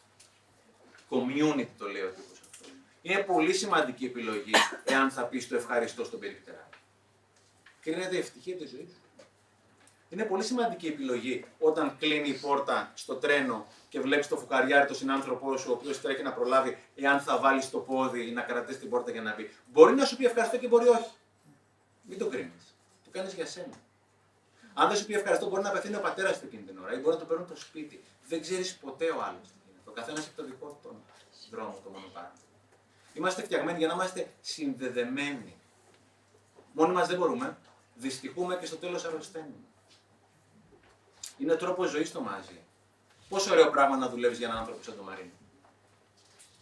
Community 1.10 1.68
το 1.78 1.88
λέει 1.88 2.02
ο 2.02 2.10
τύπος 2.10 2.40
αυτός. 2.52 2.72
Είναι 3.02 3.20
πολύ 3.20 3.54
σημαντική 3.54 4.06
επιλογή 4.06 4.52
εάν 4.84 5.12
θα 5.12 5.24
πεις 5.24 5.48
το 5.48 5.56
ευχαριστώ 5.56 6.04
στον 6.04 6.20
περιπτερά. 6.20 6.70
Κρίνεται 7.82 8.16
η 8.16 8.20
ευτυχία 8.20 8.56
τη 8.56 8.66
ζωή 8.66 8.88
σου. 8.94 8.99
Είναι 10.10 10.24
πολύ 10.24 10.44
σημαντική 10.44 10.88
επιλογή 10.88 11.46
όταν 11.60 11.98
κλείνει 11.98 12.30
η 12.30 12.34
πόρτα 12.34 12.92
στο 12.96 13.16
τρένο 13.16 13.68
και 13.90 14.00
βλέπεις 14.00 14.28
το 14.28 14.38
φουκαριάρι, 14.38 14.88
τον 14.88 14.96
συνάνθρωπό 14.96 15.58
σου, 15.58 15.72
ο 15.72 15.74
οποίος 15.74 16.02
τρέχει 16.02 16.24
να 16.24 16.34
προλάβει 16.34 16.78
εάν 16.96 17.20
θα 17.20 17.40
βάλεις 17.40 17.70
το 17.70 17.78
πόδι 17.78 18.28
ή 18.28 18.32
να 18.32 18.42
κρατήσεις 18.42 18.80
την 18.80 18.90
πόρτα 18.90 19.12
για 19.12 19.22
να 19.22 19.36
μπει. 19.36 19.50
Μπορεί 19.72 19.96
να 19.96 20.06
σου 20.06 20.16
πει 20.18 20.26
ευχαριστώ 20.26 20.58
και 20.58 20.68
μπορεί 20.68 20.88
όχι. 20.88 21.12
Μην 22.02 22.18
το 22.18 22.28
κρίνεις. 22.28 22.76
Το 23.04 23.10
κάνεις 23.12 23.34
για 23.34 23.46
σένα. 23.46 23.74
Αν 24.74 24.88
δεν 24.88 24.98
σου 24.98 25.06
πει 25.06 25.14
ευχαριστώ, 25.14 25.48
μπορεί 25.50 25.62
να 25.62 25.72
πεθαίνει 25.72 25.96
ο 25.96 26.00
πατέρας 26.00 26.40
του 26.40 26.46
εκείνη 26.46 26.62
την 26.62 26.80
ώρα 26.80 26.94
ή 26.94 26.98
μπορεί 26.98 27.16
να 27.16 27.22
το 27.22 27.26
παίρνουν 27.26 27.48
το 27.48 27.56
σπίτι. 27.56 28.04
Δεν 28.28 28.42
ξέρεις 28.42 28.76
ποτέ 28.76 29.06
ο 29.06 29.22
άλλος 29.22 29.48
τι 29.48 29.58
γίνεται. 29.66 29.90
Ο 29.90 29.92
καθένας 29.92 30.20
έχει 30.20 30.36
το 30.36 30.44
δικό 30.44 30.68
του 30.68 30.80
τον 30.84 30.96
δρόμο, 31.52 31.80
το 31.84 31.90
μονοπάτι. 31.90 32.40
Είμαστε 33.14 33.44
φτιαγμένοι 33.44 33.78
για 33.78 33.88
να 33.88 33.94
είμαστε 33.94 34.28
συνδεδεμένοι. 34.42 35.56
Μόνοι 36.74 36.94
μας 36.94 37.08
δεν 37.08 37.18
μπορούμε. 37.18 37.58
Δυστυχούμε 37.96 38.56
και 38.56 38.66
στο 38.66 38.76
τέλος 38.76 39.06
αρρωσταίνουμε. 39.06 39.69
Είναι 41.40 41.56
τρόπο 41.56 41.86
ζωής 41.86 42.12
το 42.12 42.22
μαζί. 42.22 42.60
Πόσο 43.30 43.52
ωραίο 43.52 43.70
πράγμα 43.70 43.98
να 43.98 44.10
δουλεύεις 44.10 44.38
για 44.38 44.48
έναν 44.48 44.60
άνθρωπο 44.60 44.84
σαν 44.84 44.96
τον 44.96 45.06
Μαρίνο. 45.06 45.30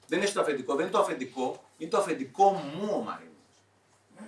Δεν 0.07 0.17
είναι 0.17 0.27
στο 0.27 0.41
αφεντικό, 0.41 0.75
δεν 0.75 0.85
είναι 0.85 0.93
το 0.93 0.99
αφεντικό, 0.99 1.63
είναι 1.77 1.89
το 1.89 1.97
αφεντικό 1.97 2.51
μου 2.51 2.89
ο 2.93 3.01
Μαρίνος. 3.03 3.33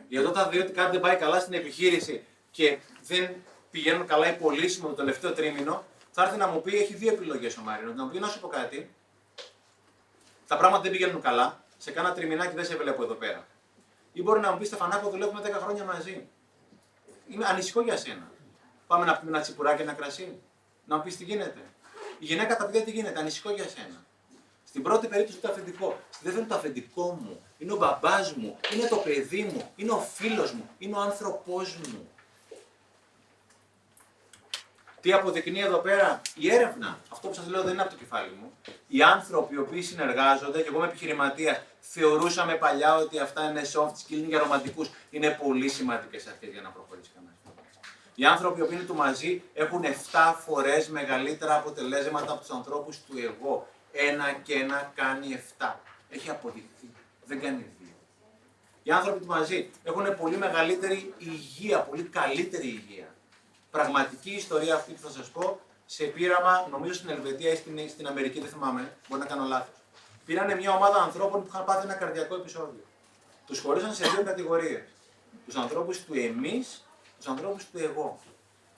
Γιατί 0.08 0.26
όταν 0.28 0.50
δει 0.50 0.60
ότι 0.60 0.72
κάτι 0.72 0.91
δεν 0.91 1.00
πάει 1.00 1.16
καλά 1.16 1.39
στην 1.39 1.54
επιχείρηση 1.54 2.24
και 2.52 2.78
δεν 3.02 3.36
πηγαίνουν 3.72 4.08
καλά 4.08 4.30
οι 4.30 4.38
πωλήσει 4.38 4.82
μου 4.82 4.88
το 4.88 4.93
τελευταίο 4.93 5.34
τρίμηνο, 5.34 5.84
θα 6.12 6.24
έρθει 6.24 6.38
να 6.38 6.47
μου 6.47 6.62
πει: 6.62 6.78
Έχει 6.78 6.93
δύο 6.93 7.14
επιλογές 7.14 7.58
ο 7.58 7.62
Μαρίνος. 7.62 7.95
Να 7.95 8.04
μου 8.04 8.12
πει: 8.12 8.20
Να 8.20 8.28
σου 8.28 8.39
πω 8.39 8.47
κάτι. 8.47 8.89
Τα 10.47 10.58
πράγματα 10.58 10.84
δεν 10.84 10.91
πηγαίνουν 10.91 11.22
καλά. 11.22 11.64
Σε 11.78 11.91
κάνα 11.91 12.14
τριμηνάκι 12.14 12.56
δεν 12.56 12.66
σε 12.66 12.76
βλέπω 12.76 13.04
εδώ 13.04 13.14
πέρα. 13.14 13.47
Ή 14.14 14.22
μπορεί 14.22 14.39
να 14.39 14.52
μου 14.52 14.58
πει: 14.58 14.66
Στεφανάκο, 14.66 15.10
δουλεύουμε 15.10 15.41
10 15.43 15.52
χρόνια 15.52 15.84
μαζί. 15.84 16.28
Είμαι 17.30 17.45
ανησυχώ 17.45 17.82
για 17.82 17.97
σένα. 17.97 18.32
Πάμε 18.89 19.05
να 19.05 19.17
πούμε 19.17 19.31
ένα 19.31 19.41
τσιπουράκι, 19.41 19.81
ένα 19.81 19.93
κρασί. 19.93 20.39
Να 20.85 20.95
μου 20.95 21.03
πεις 21.03 21.17
τι 21.17 21.23
γίνεται. 21.23 21.59
Η 22.19 22.25
γυναίκα 22.25 22.57
τα 22.57 22.65
παιδιά 22.65 22.83
τι 22.83 22.91
γίνεται, 22.91 23.19
ανησυχώ 23.19 23.51
για 23.51 23.67
σένα. 23.67 24.05
Στην 24.67 24.83
πρώτη 24.83 25.07
περίπτωση 25.07 25.37
το 25.37 25.49
αφεντικό. 25.51 25.99
Στη 26.09 26.23
δεύτερη 26.25 26.45
το 26.45 26.55
αφεντικό 26.55 27.17
μου. 27.21 27.41
Είναι 27.57 27.73
ο 27.73 27.75
μπαμπάς 27.75 28.33
μου. 28.33 28.57
Είναι 28.73 28.87
το 28.87 28.95
παιδί 28.95 29.43
μου. 29.43 29.71
Είναι 29.75 29.91
ο 29.91 29.99
φίλος 29.99 30.51
μου. 30.51 30.69
Είναι 30.77 30.95
ο 30.95 30.99
άνθρωπός 30.99 31.75
μου. 31.75 32.09
Τι 35.01 35.13
αποδεικνύει 35.13 35.59
εδώ 35.59 35.77
πέρα; 35.77 36.21
Η 36.35 36.53
έρευνα. 36.53 36.99
Αυτό 37.09 37.27
που 37.27 37.33
σας 37.33 37.47
λέω 37.47 37.63
δεν 37.63 37.73
είναι 37.73 37.81
από 37.81 37.91
το 37.91 37.97
κεφάλι 37.97 38.31
μου. 38.41 38.53
Οι 38.87 39.01
άνθρωποι 39.01 39.55
οι 39.55 39.57
οποίοι 39.57 39.81
συνεργάζονται, 39.81 40.61
και 40.61 40.67
εγώ 40.67 40.77
είμαι 40.77 40.87
επιχειρηματίας, 40.87 41.61
θεωρούσαμε 41.79 42.55
παλιά 42.55 42.95
ότι 42.95 43.19
αυτά 43.19 43.49
είναι 43.49 43.61
soft 43.73 43.91
skills 43.91 44.09
είναι 44.09 44.27
για 44.27 44.39
ρομαντικούς. 44.39 44.89
Είναι 45.09 45.29
πολύ 45.29 45.69
σημαντικές 45.69 46.27
αρχές 46.27 46.49
για 46.49 46.61
να 46.61 46.69
προχωρήσει 46.69 47.09
κανένα. 47.15 47.28
Οι 48.20 48.26
άνθρωποι 48.26 48.65
που 48.65 48.74
είναι 48.74 48.84
του 48.84 48.95
μαζί 48.95 49.41
έχουν 49.53 49.84
7 50.11 50.34
φορές 50.45 50.88
μεγαλύτερα 50.88 51.55
αποτελέσματα 51.55 52.32
από 52.32 52.41
τους 52.41 52.49
ανθρώπους 52.49 52.97
του 52.97 53.17
εγώ. 53.17 53.67
Ένα 53.91 54.32
και 54.32 54.53
ένα 54.53 54.91
κάνει 54.95 55.43
7. 55.57 55.76
Έχει 56.09 56.30
αποδειχθεί. 56.30 56.89
Δεν 57.26 57.41
κάνει 57.41 57.65
2. 57.80 57.86
Οι 58.84 58.91
άνθρωποι 58.91 59.20
του 59.20 59.26
μαζί 59.26 59.70
έχουν 59.84 60.17
πολύ 60.17 60.38
μεγαλύτερη 60.38 61.13
υγεία, 61.17 61.80
πολύ 61.80 62.03
καλύτερη 62.03 62.67
υγεία. 62.67 63.15
Πραγματική 63.72 64.32
ιστορία 64.32 64.76
αυτή 64.76 64.91
που 64.91 65.01
θα 65.01 65.09
σας 65.09 65.30
πω 65.30 65.59
σε 65.86 66.03
πείραμα, 66.03 66.67
νομίζω 66.72 66.93
στην 66.93 67.09
Ελβετία 67.09 67.51
ή 67.51 67.55
στην, 67.55 67.89
στην 67.89 68.07
Αμερική, 68.07 68.39
δεν 68.39 68.49
θυμάμαι, 68.49 68.97
μπορεί 69.07 69.22
να 69.22 69.28
κάνω 69.28 69.45
λάθος. 69.45 69.76
Πήρανε 70.26 70.55
μια 70.55 70.76
ομάδα 70.76 71.01
ανθρώπων 71.01 71.41
που 71.41 71.47
είχαν 71.49 71.65
πάθει 71.65 71.86
ένα 71.86 71.95
καρδιακό 71.95 72.36
επεισόδιο. 72.36 72.84
Τους 73.45 73.59
χωρίσαν 73.59 73.93
σε 73.93 74.07
δύο 74.09 74.24
κατηγορίες. 74.24 74.84
Τους 75.45 75.55
ανθρώπους 75.55 76.03
του 76.03 76.13
εμείς, 76.13 76.84
τους 77.20 77.28
ανθρώπους 77.28 77.65
του 77.70 77.78
εγώ. 77.78 78.20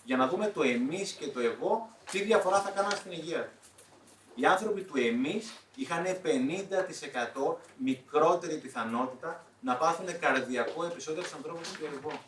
Για 0.04 0.18
να 0.18 0.28
δούμε 0.28 0.48
το 0.48 0.64
εμείς 0.64 1.12
και 1.12 1.28
το 1.28 1.40
εγώ, 1.40 1.90
τι 2.12 2.22
διαφορά 2.22 2.62
θα 2.62 2.70
κάναν 2.70 2.92
στην 2.92 3.12
υγεία 3.12 3.44
του. 3.44 3.62
Οι 4.36 4.46
άνθρωποι 4.46 4.82
του 4.82 4.98
εμείς 4.98 5.54
είχαν 5.76 6.06
50% 6.06 7.56
μικρότερη 7.78 8.56
πιθανότητα 8.56 9.46
να 9.60 9.76
πάθουν 9.76 10.20
καρδιακό 10.20 10.86
επεισόδιο 10.86 11.22
τους 11.22 11.34
ανθρώπους 11.34 11.72
του 11.72 11.86
εγώ. 11.86 12.20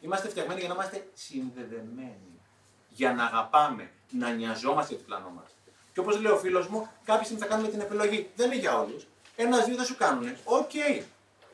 Είμαστε 0.00 0.28
φτιαγμένοι 0.28 0.60
για 0.60 0.68
να 0.68 0.74
είμαστε 0.74 1.06
συνδεδεμένοι. 1.14 2.40
Για 2.88 3.12
να 3.12 3.24
αγαπάμε, 3.24 3.90
να 4.10 4.30
νοιαζόμαστε 4.30 4.94
για 4.94 5.02
το 5.02 5.08
πλαϊνό 5.08 5.30
μας. 5.30 5.56
Και 5.92 6.00
όπως 6.00 6.20
λέει 6.20 6.32
ο 6.32 6.36
φίλος 6.38 6.68
μου, 6.68 6.88
κάποια 7.04 7.24
στιγμή 7.24 7.42
θα 7.42 7.48
κάνουμε 7.48 7.68
την 7.68 7.80
επιλογή. 7.80 8.30
Δεν 8.36 8.46
είναι 8.46 8.60
για 8.60 8.78
όλους. 8.78 9.06
Ένα-δύο 9.36 9.76
δεν 9.76 9.84
σου 9.84 9.96
κάνουν. 9.96 10.36
Οκ. 10.44 10.74
Οι 10.74 11.04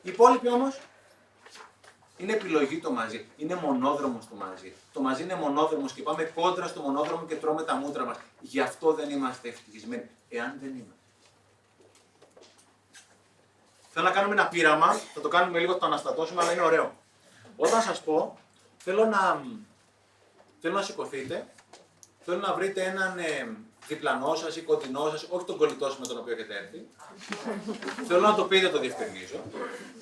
υπόλοιποι 0.01 0.47
όμως 0.47 0.79
είναι 2.19 2.33
επιλογή 2.33 2.79
το 2.79 2.91
μαζί. 2.91 3.25
Είναι 3.37 3.55
μονόδρομος 3.55 4.27
το 4.27 4.35
μαζί. 4.35 4.73
Το 4.93 5.01
μαζί 5.01 5.23
είναι 5.23 5.35
μονόδρομος 5.35 5.93
και 5.93 6.01
πάμε 6.01 6.23
κόντρα 6.23 6.67
στο 6.67 6.81
μονόδρομο 6.81 7.25
και 7.25 7.35
τρώμε 7.35 7.63
τα 7.63 7.75
μούτρα 7.75 8.05
μας. 8.05 8.17
Γι' 8.39 8.59
αυτό 8.59 8.93
δεν 8.93 9.09
είμαστε 9.09 9.49
ευτυχισμένοι. 9.49 10.09
Εάν 10.29 10.57
δεν 10.61 10.69
είμαστε. 10.69 10.93
Θέλω 13.89 14.05
να 14.05 14.11
κάνουμε 14.11 14.33
ένα 14.33 14.47
πείραμα. 14.47 14.93
Θα 14.93 15.21
το 15.21 15.27
κάνουμε 15.27 15.59
λίγο, 15.59 15.73
θα 15.73 15.79
το 15.79 15.85
αναστατώσουμε, 15.85 16.41
αλλά 16.41 16.51
είναι 16.51 16.61
ωραίο. 16.61 16.95
Όταν 17.55 17.81
σας 17.81 18.01
πω, 18.01 18.37
θέλω 18.77 19.05
να, 19.05 19.41
θέλω 20.61 20.73
να 20.73 20.81
σηκωθείτε, 20.81 21.47
θέλω 22.25 22.37
να 22.37 22.53
βρείτε 22.53 22.83
έναν 22.83 23.17
ε, 23.17 23.57
διπλανό 23.89 24.35
σας 24.35 24.55
ή 24.55 24.61
κοντινό 24.61 25.09
σας, 25.09 25.27
όχι 25.29 25.45
τον 25.45 25.57
κολλητό 25.57 25.85
σας 25.85 25.97
με 25.99 26.07
τον 26.07 26.17
οποίο 26.17 26.33
έχετε 26.33 26.53
έρθει. 26.61 26.87
θέλω 28.07 28.21
να 28.21 28.35
το 28.35 28.43
πείτε, 28.43 28.67
το 28.69 28.79
διευκρινίζω. 28.79 29.39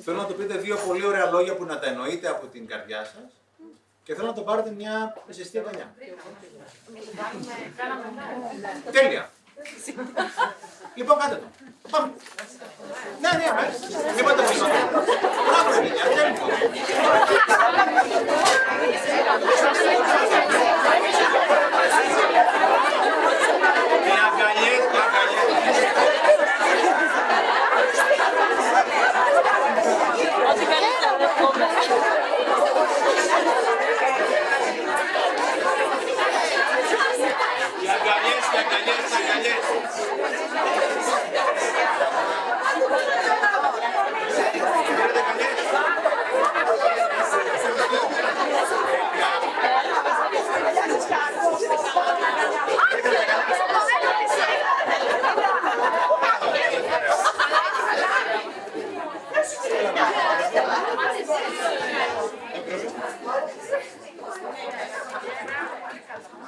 θέλω 0.04 0.18
να 0.18 0.26
το 0.26 0.34
πείτε 0.34 0.58
δύο 0.58 0.78
πολύ 0.88 1.06
ωραία 1.06 1.26
λόγια 1.32 1.56
που 1.56 1.66
να 1.66 1.80
τα 1.80 1.88
εννοείτε 1.88 2.28
από 2.30 2.46
την 2.48 2.68
καρδιά 2.68 3.04
σας 3.04 3.32
και 4.04 4.16
θέλω 4.16 4.28
να 4.28 4.34
το 4.34 4.42
πάρετε 4.42 4.72
μια 4.72 5.14
ζεστή 5.30 5.58
αγκαλιά. 5.58 5.96
Τέλεια. 8.92 9.30
λοιπόν, 10.96 11.18
κάντε 11.18 11.36
το. 11.36 11.48
Πάμε. 11.92 12.12
Ναι, 13.22 13.30
ναι, 13.30 13.46
ναι. 13.58 13.66
Μην 14.16 14.24
πάτε 14.26 14.42
πίσω. 14.50 14.66
Μπράβο, 15.48 15.70
ρε 15.74 15.80
παιδιά, 15.80 16.04
τέλειο. 16.16 16.46
Και 16.78 16.94
αγκαλιές, 22.34 22.97
και 24.28 24.44
αγκαλιές. 24.44 24.84
Ό,τι 30.50 30.66
καλύτερα 30.74 31.14
δεχόμαι. 31.20 31.68
Και 37.82 37.90
αγκαλιές, 37.96 38.44
και 38.52 38.58
αγκαλιές, 38.64 39.04
και 39.10 39.18
αγκαλιές. 39.24 39.66
Πήρατε 44.88 45.20
αγκαλιές? 45.20 45.58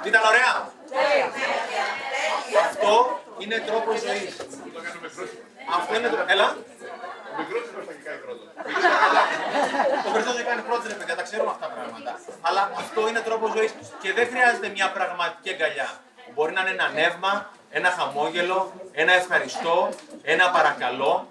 Ήταν 0.05 0.21
ωραία. 0.31 0.71
Αυτό 2.65 3.19
είναι 3.39 3.57
τρόπο 3.67 3.91
ζωή. 4.05 4.27
Αυτό 5.77 5.88
είναι 5.99 6.09
τρόπο. 6.09 6.31
Έλα. 6.35 6.47
Ο 10.07 10.09
Χριστός 10.13 10.35
δεν 10.35 10.45
κάνει 10.45 10.61
πρώτο 10.61 10.83
ρε 10.87 10.93
παιδιά, 10.93 11.15
τα 11.15 11.23
ξέρουμε 11.23 11.51
αυτά 11.51 11.67
τα 11.67 11.73
πράγματα. 11.73 12.19
Αλλά 12.41 12.71
αυτό 12.77 13.07
είναι 13.07 13.19
τρόπο 13.19 13.47
ζωής 13.55 13.71
και 14.01 14.13
δεν 14.13 14.27
χρειάζεται 14.27 14.67
μια 14.67 14.91
πραγματική 14.91 15.49
αγκαλιά. 15.49 15.89
Μπορεί 16.33 16.51
να 16.53 16.61
είναι 16.61 16.69
ένα 16.69 16.87
νεύμα, 16.89 17.49
ένα 17.69 17.89
χαμόγελο, 17.89 18.73
ένα 18.91 19.13
ευχαριστώ, 19.13 19.89
ένα 20.23 20.49
παρακαλώ. 20.49 21.27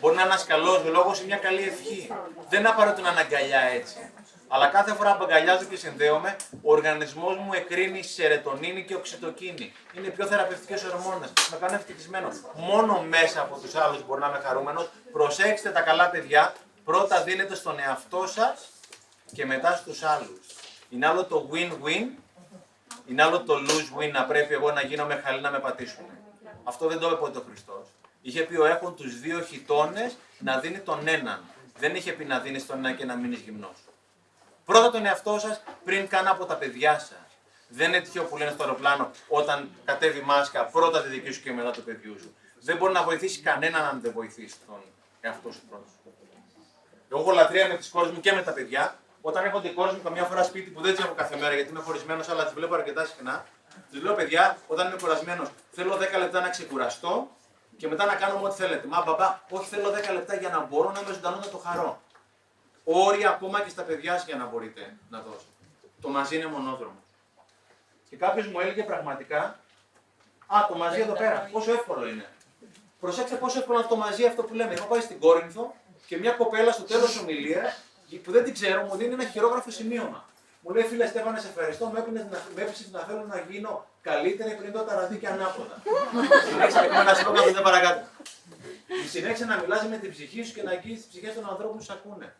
Μπορεί 0.00 0.14
να 0.14 0.22
είναι 0.22 0.30
ένας 0.30 0.44
καλός 0.46 0.84
λόγος 0.84 1.20
ή 1.20 1.24
μια 1.24 1.36
καλή 1.36 1.62
ευχή. 1.62 2.12
Δεν 2.48 2.60
είναι 2.60 2.68
απαραίτητο 2.68 3.02
να 3.02 3.10
είναι 3.10 3.20
αγκαλιά 3.20 3.60
έτσι. 3.60 4.10
Αλλά 4.48 4.66
κάθε 4.68 4.94
φορά 4.94 5.16
που 5.16 5.24
αγκαλιάζω 5.24 5.64
και 5.64 5.76
συνδέομαι, 5.76 6.36
ο 6.62 6.72
οργανισμός 6.72 7.36
μου 7.36 7.52
εκρίνει 7.52 8.02
σερετονίνη 8.02 8.84
και 8.84 8.94
οξυτοκίνη. 8.94 9.72
Είναι 9.92 10.08
πιο 10.08 10.26
θεραπευτικές 10.26 10.84
ορμόνες. 10.84 11.32
Με 11.50 11.56
κάνω 11.60 11.74
ευτυχισμένο. 11.74 12.28
Μόνο 12.54 13.02
μέσα 13.02 13.40
από 13.40 13.58
τους 13.58 13.74
άλλους 13.74 14.06
μπορεί 14.06 14.20
να 14.20 14.28
είμαι 14.28 14.40
χαρούμενος. 14.44 14.88
Προσέξτε 15.12 15.70
τα 15.70 15.80
καλά 15.80 16.10
παιδιά. 16.10 16.54
Πρώτα 16.84 17.22
δίνετε 17.22 17.54
στον 17.54 17.78
εαυτό 17.78 18.26
σας 18.26 18.68
και 19.32 19.46
μετά 19.46 19.76
στους 19.76 20.02
άλλους. 20.02 20.46
Είναι 20.90 21.06
άλλο 21.06 21.24
το 21.24 21.48
win-win, 21.52 22.06
είναι 23.06 23.22
άλλο 23.22 23.42
το 23.42 23.54
lose-win 23.54 24.10
να 24.12 24.24
πρέπει 24.24 24.54
εγώ 24.54 24.72
να 24.72 24.82
γίνομαι 24.82 25.20
χαλή 25.24 25.40
να 25.40 25.50
με 25.50 25.58
πατήσουν. 25.58 26.04
Αυτό 26.64 26.88
δεν 26.88 26.98
το 26.98 27.06
είπε 27.06 27.16
ποτέ 27.16 27.38
ο 27.38 27.44
Χριστός. 27.48 27.88
Είχε 28.22 28.42
πει 28.42 28.56
ο 28.56 28.64
έχουν 28.64 28.96
τους 28.96 29.20
δύο 29.20 29.40
χιτώνες 29.40 30.16
να 30.38 30.58
δίνει 30.58 30.78
τον 30.78 31.08
έναν. 31.08 31.44
Δεν 31.78 31.94
είχε 31.94 32.12
πει 32.12 32.24
να 32.24 32.38
δίνεις 32.38 32.66
τον 32.66 32.78
ένα 32.78 32.92
και 32.92 33.04
να 33.04 33.14
μείνεις 33.14 33.38
γυμνός. 33.38 33.76
Πρώτα 34.66 34.90
τον 34.90 35.06
εαυτό 35.06 35.38
σας 35.38 35.62
πριν 35.84 36.08
καν 36.08 36.26
από 36.26 36.44
τα 36.44 36.54
παιδιά 36.54 36.98
σας. 36.98 37.18
Δεν 37.68 37.88
είναι 37.88 38.00
τυχαίο 38.00 38.24
που 38.24 38.36
λένε 38.36 38.50
στο 38.50 38.62
αεροπλάνο 38.62 39.10
όταν 39.28 39.70
κατέβει 39.84 40.20
μάσκα 40.20 40.64
πρώτα 40.64 41.02
τη 41.02 41.08
δική 41.08 41.30
σου 41.30 41.42
και 41.42 41.52
μετά 41.52 41.70
το 41.70 41.80
παιδιού 41.80 42.18
σου. 42.20 42.34
Δεν 42.60 42.76
μπορεί 42.76 42.92
να 42.92 43.02
βοηθήσει 43.02 43.40
κανέναν 43.40 43.84
αν 43.84 44.00
δεν 44.02 44.12
βοηθήσει 44.12 44.56
τον 44.66 44.80
εαυτό 45.20 45.52
σου 45.52 45.60
πρώτα. 45.68 45.84
Εγώ 47.10 47.20
έχω 47.20 47.30
λατρεία 47.30 47.68
με 47.68 47.76
τις 47.76 47.88
κόρες 47.88 48.10
μου 48.10 48.20
και 48.20 48.32
με 48.32 48.42
τα 48.42 48.52
παιδιά. 48.52 48.98
Όταν 49.20 49.44
έχω 49.44 49.60
την 49.60 49.74
κόρη 49.74 49.92
μου 49.92 50.00
καμιά 50.02 50.24
φορά 50.24 50.42
σπίτι 50.42 50.70
που 50.70 50.80
δεν 50.80 50.94
τι 50.94 51.02
έχω 51.02 51.14
κάθε 51.14 51.36
μέρα 51.36 51.54
γιατί 51.54 51.70
είμαι 51.70 51.80
χωρισμένος, 51.80 52.28
αλλά 52.28 52.46
τι 52.46 52.54
βλέπω 52.54 52.74
αρκετά 52.74 53.04
συχνά, 53.04 53.44
του 53.92 54.02
λέω 54.02 54.14
παιδιά, 54.14 54.58
όταν 54.66 54.86
είμαι 54.86 54.96
κουρασμένος, 54.96 55.48
θέλω 55.70 55.96
10 55.96 56.18
λεπτά 56.18 56.40
να 56.40 56.48
ξεκουραστώ 56.48 57.28
και 57.76 57.88
μετά 57.88 58.04
να 58.04 58.14
κάνουμε 58.14 58.46
ό,τι 58.46 58.54
θέλετε. 58.54 58.86
Μα 58.86 59.02
μπαμπά, 59.06 59.40
όχι 59.50 59.68
θέλω 59.68 59.90
10 59.90 60.12
λεπτά 60.12 60.34
για 60.36 60.48
να 60.48 60.60
μπορώ 60.60 60.90
να 60.90 61.00
είμαι 61.00 61.12
ζωντανό 61.12 61.36
να 61.36 61.48
το 61.48 61.58
χαρώ. 61.58 62.00
Όρια 62.88 63.28
ακόμα 63.28 63.60
και 63.60 63.68
στα 63.68 63.82
παιδιά 63.82 64.12
σας 64.12 64.26
για 64.26 64.36
να 64.36 64.46
μπορείτε 64.46 64.96
να 65.10 65.18
δώσετε. 65.20 65.52
Το 66.00 66.08
μαζί 66.08 66.36
είναι 66.36 66.46
μονόδρομο. 66.46 67.02
Και 68.10 68.16
κάποιος 68.16 68.46
μου 68.46 68.60
έλεγε 68.60 68.82
πραγματικά, 68.82 69.58
Α, 70.46 70.66
το 70.68 70.76
μαζί 70.76 71.00
εδώ 71.00 71.12
πέρα, 71.12 71.48
πόσο 71.52 71.72
εύκολο 71.72 72.08
είναι. 72.08 72.26
Προσέξτε 73.00 73.36
πόσο 73.36 73.58
εύκολο 73.58 73.78
είναι 73.78 73.86
αυτό 73.86 73.94
το 73.94 74.00
μαζί 74.00 74.24
αυτό 74.26 74.42
που 74.42 74.54
λέμε. 74.54 74.74
Έχω 74.74 74.86
πάει 74.86 75.00
στην 75.00 75.18
Κόρινθο 75.18 75.74
και 76.06 76.16
μια 76.16 76.32
κοπέλα 76.32 76.72
στο 76.72 76.82
τέλος 76.82 77.18
ομιλίας, 77.18 77.82
που 78.24 78.32
δεν 78.32 78.44
την 78.44 78.52
ξέρω, 78.52 78.82
μου 78.82 78.96
δίνει 78.96 79.12
ένα 79.12 79.24
χειρόγραφο 79.24 79.70
σημείωμα. 79.70 80.24
Μου 80.60 80.74
λέει, 80.74 80.84
φίλε 80.84 81.06
Στέφανε, 81.06 81.40
σε 81.40 81.48
ευχαριστώ, 81.48 81.86
με 81.86 81.98
έπαιρνες 81.98 82.24
να, 82.30 82.42
με 82.54 82.62
έπεισες 82.62 82.90
να 82.90 83.00
θέλω 83.00 83.24
να 83.28 83.40
γίνω 83.48 83.86
καλύτερη 84.02 84.54
πριν 84.54 84.72
το 84.72 84.80
ταραδί 84.82 85.16
και 85.16 85.28
ανάποδα. 85.28 85.82
Συνέχισε 86.48 86.80
να 86.80 87.00
ένα 87.00 87.14
σλόγγαν 87.14 87.52
δεν 87.52 87.62
παρακάτω. 87.62 88.06
Συνέχισε 89.10 89.44
να 89.44 89.56
μιλάς 89.60 89.86
με 89.86 89.96
την 89.96 90.10
ψυχή 90.10 90.42
σου 90.42 90.54
και 90.54 90.62
να 90.62 90.70
αγγίζεις 90.70 90.98
τις 90.98 91.08
ψυχές 91.08 91.34
των 91.34 91.48
ανθρώπων 91.48 91.76
που 91.76 91.82
σε 91.82 91.92
ακούνε. 91.92 92.34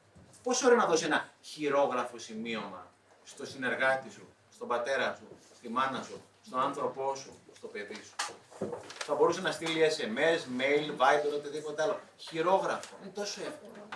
Πόσο 0.47 0.67
ωραία 0.67 0.79
να 0.79 0.87
δώσεις 0.87 1.05
ένα 1.05 1.29
χειρόγραφο 1.41 2.19
σημείωμα 2.19 2.93
στο 3.25 3.47
συνεργάτη 3.47 4.11
σου, 4.11 4.29
στον 4.55 4.69
πατέρα 4.69 5.17
σου, 5.19 5.29
στη 5.57 5.69
μάνα 5.69 6.03
σου, 6.03 6.23
στον 6.47 6.61
άνθρωπό 6.61 7.15
σου, 7.15 7.33
στο 7.57 7.67
παιδί 7.67 7.95
σου; 7.95 8.15
Θα 9.05 9.15
μπορούσε 9.15 9.41
να 9.41 9.51
στείλεις 9.51 9.81
SMS, 9.97 10.61
mail, 10.61 10.91
Viber, 10.91 11.35
οτιδήποτε 11.35 11.83
άλλο. 11.83 12.01
Χειρόγραφο. 12.17 12.97
Είναι 13.03 13.13
τόσο 13.15 13.41
εύκολο. 13.41 13.89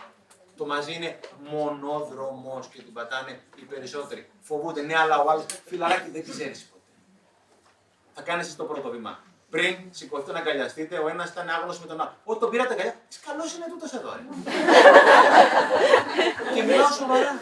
Το 0.57 0.67
μαζί 0.67 0.95
είναι 0.95 1.21
μονόδρομος 1.51 2.67
και 2.67 2.83
την 2.83 2.93
πατάνε 2.93 3.41
οι 3.57 3.63
περισσότεροι. 3.63 4.31
Φοβούνται, 4.41 4.83
ναι, 4.83 4.99
αλλά 4.99 5.23
ο 5.23 5.31
άλλος 5.31 5.45
φιλαράκι 5.67 6.11
δεν 6.11 6.31
ξέρεις 6.31 6.65
ποτέ. 6.65 6.85
Θα 8.15 8.23
κάνεις 8.23 8.47
εσύ 8.47 8.57
το 8.57 8.65
πρώτο 8.65 8.91
βήμα. 8.91 9.23
Πριν 9.51 9.77
σηκωθείτε 9.91 10.33
να 10.33 10.39
αγκαλιαστείτε, 10.39 10.99
ο 10.99 11.09
ένας 11.09 11.31
ήταν 11.31 11.49
άγνωστος 11.49 11.81
με 11.81 11.87
τον 11.87 12.01
άλλο. 12.01 12.15
Ό, 12.25 12.37
τον 12.37 12.51
πήρατε 12.51 12.73
αγκαλιά. 12.75 12.95
Τι 13.09 13.17
καλός 13.27 13.55
είναι 13.55 13.67
τούτος 13.69 13.93
εδώ, 13.93 14.11
ρε. 14.17 14.23
και 16.55 16.63
μιλάω 16.63 16.91
σοβαρά. 16.91 17.41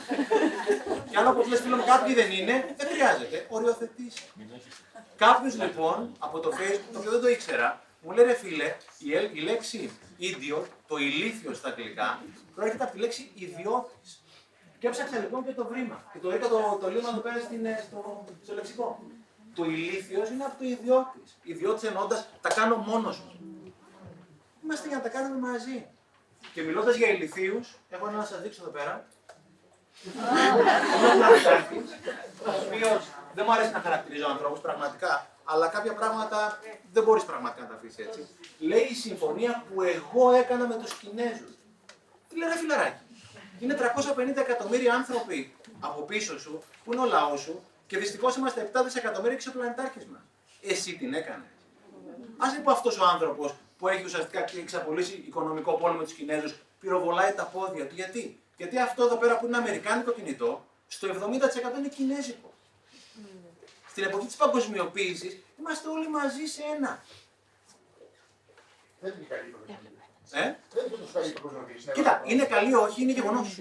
Και 1.11 1.17
αν 1.17 1.27
όπω 1.27 1.43
λε, 1.49 1.57
φίλο 1.57 1.77
μου, 1.77 1.85
κάποιοι 1.87 2.15
δεν 2.15 2.31
είναι, 2.31 2.75
δεν 2.77 2.89
χρειάζεται. 2.93 3.47
Οριοθετήσει. 3.49 4.23
Κάποιος 5.17 5.55
λοιπόν 5.63 6.13
από 6.19 6.39
το 6.41 6.51
Facebook, 6.59 6.89
το 6.93 6.99
οποίο 6.99 7.11
δεν 7.11 7.21
το 7.21 7.29
ήξερα, 7.29 7.83
μου 8.03 8.11
λέει 8.11 8.25
ρε 8.25 8.35
φίλε, 8.35 8.77
η, 8.99 9.15
ε- 9.15 9.31
η 9.33 9.41
λέξη 9.41 9.91
idiot, 10.21 10.65
το 10.89 10.97
ηλίθιος 10.97 11.57
στα 11.57 11.69
αγγλικά, 11.69 12.23
προέρχεται 12.55 12.85
από 12.85 12.93
τη 12.93 12.99
λέξη 12.99 13.31
ιδιώτης. 13.35 14.23
Και 14.79 14.87
έψαξα 14.87 15.19
λοιπόν 15.19 15.45
και 15.45 15.53
το 15.53 15.65
βρήμα. 15.65 16.05
Και 16.13 16.19
το 16.19 16.35
είχα 16.35 16.49
το, 16.49 16.79
το 16.81 16.91
λίγο 16.91 17.09
εδώ 17.09 17.21
πέρα 17.21 17.39
στην, 17.41 17.65
ε, 17.65 17.85
στο, 17.87 18.25
στο 18.45 18.55
λεξικό. 18.55 18.99
Το 19.55 19.65
ηλίθιος 19.65 20.31
είναι 20.31 20.45
από 20.45 20.59
το 20.59 20.65
ιδιώτης. 20.65 21.39
Ιδιώτης 21.43 21.89
εννοώντας 21.89 22.29
τα 22.41 22.49
κάνω 22.49 22.77
μόνος 22.77 23.19
μου. 23.19 23.33
Είμαστε 24.65 24.89
για 24.89 24.97
να 24.97 25.03
τα 25.03 25.09
κάνουμε 25.09 25.49
μαζί. 25.49 25.87
Και 26.53 26.63
μιλώντας 26.63 26.97
για 26.97 27.09
ηλικίου, 27.09 27.61
έχω 27.89 28.09
ένα 28.09 28.17
να 28.17 28.25
σας 28.25 28.41
δείξω 28.43 28.63
εδώ 28.63 28.71
πέρα. 28.71 29.07
Είναι 30.05 31.25
ο 31.25 31.29
Πλατάκης, 31.29 31.91
ο 32.47 32.51
οποίο 32.67 33.01
δεν 33.35 33.45
μου 33.47 33.53
αρέσει 33.53 33.73
να 33.73 33.81
χαρακτηρίζω 33.81 34.27
ανθρώπους 34.29 34.61
πραγματικά, 34.61 35.27
αλλά 35.45 35.69
κάποια 35.69 35.95
πράγματα 35.95 36.61
δεν 36.93 37.03
μπορείς 37.03 37.25
πραγματικά 37.25 37.63
να 37.63 37.69
τα 37.69 37.75
αφήσεις 37.75 38.07
έτσι. 38.07 38.29
Λέει 38.59 38.81
η 38.81 38.95
συμφωνία 38.95 39.65
που 39.69 39.83
εγώ 39.83 40.31
έκανα 40.33 40.67
με 40.67 40.75
τους 40.75 40.95
Κινέζους. 40.95 41.53
Τι 42.29 42.39
λέει, 42.39 42.49
ρε 42.49 42.57
φιλαράκι; 42.57 43.03
Είναι 43.59 43.75
350 43.75 44.37
εκατομμύρια 44.37 44.95
άνθρωποι 44.95 45.55
από 45.81 46.03
πίσω 46.03 46.39
σου, 46.39 46.63
που 46.85 46.93
είναι 46.93 47.03
ο 47.03 47.07
λαός 47.07 47.41
σου, 47.41 47.65
και 47.89 47.99
δυστυχώς 47.99 48.37
είμαστε 48.37 48.71
7 48.75 48.81
δισεκατομμύρια 48.85 49.37
εξωπλανητάρχε 49.37 50.07
μας. 50.13 50.21
Εσύ 50.63 50.97
την 50.97 51.15
έκανες. 51.15 51.49
Α 52.37 52.47
λοιπόν 52.57 52.73
αυτός 52.73 52.99
ο 52.99 53.05
άνθρωπος 53.05 53.55
που 53.79 53.89
έχει 53.89 54.05
ουσιαστικά 54.05 54.41
και 54.43 54.59
εξαπολύσει 54.59 55.25
οικονομικό 55.27 55.73
πόλεμο 55.73 55.99
με 55.99 56.05
τους 56.05 56.13
Κινέζους, 56.13 56.55
πυροβολάει 56.81 57.33
τα 57.33 57.45
πόδια 57.45 57.87
του. 57.87 57.95
Γιατί; 57.95 58.41
Γιατί 58.57 58.79
αυτό 58.79 59.05
εδώ 59.05 59.17
πέρα 59.17 59.39
που 59.39 59.47
είναι 59.47 59.57
αμερικάνικο 59.57 60.13
κινητό, 60.13 60.65
στο 60.89 61.09
70% 61.09 61.79
είναι 61.79 61.89
κινέζικο. 61.89 62.53
Στην 63.91 64.05
εποχή 64.05 64.27
της 64.27 64.37
παγκοσμιοποίησης 64.37 65.39
είμαστε 65.59 65.89
όλοι 65.89 66.09
μαζί 66.09 66.45
σε 66.47 66.63
ένα. 66.77 67.03
Δεν 69.01 69.13
είναι 69.17 69.27
καλή 69.29 69.51
προβλήμα. 69.51 69.79
Ε; 70.31 70.55
Δεν 70.75 70.87
είναι 70.87 70.97
τόσο 70.97 71.13
καλή 71.13 71.29
η 71.29 71.33
παγκόσμια 71.33 71.63
κρίση. 71.69 71.91
Κοίτα, 71.93 72.23
είναι 72.25 72.45
καλή 72.45 72.75
όχι, 72.75 73.03
είναι 73.03 73.13
γεγονός. 73.13 73.59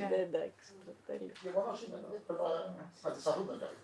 Ναι, 1.08 1.16
εντάξει, 1.16 1.34
τέλειο. 1.34 1.34
Γεγονός 1.41 1.84
είναι. 1.84 1.97
Πρέπει 2.28 2.41
να- 2.41 2.74
να 3.03 3.10
αντισταθούμε 3.10 3.51
κάποιοι. 3.60 3.78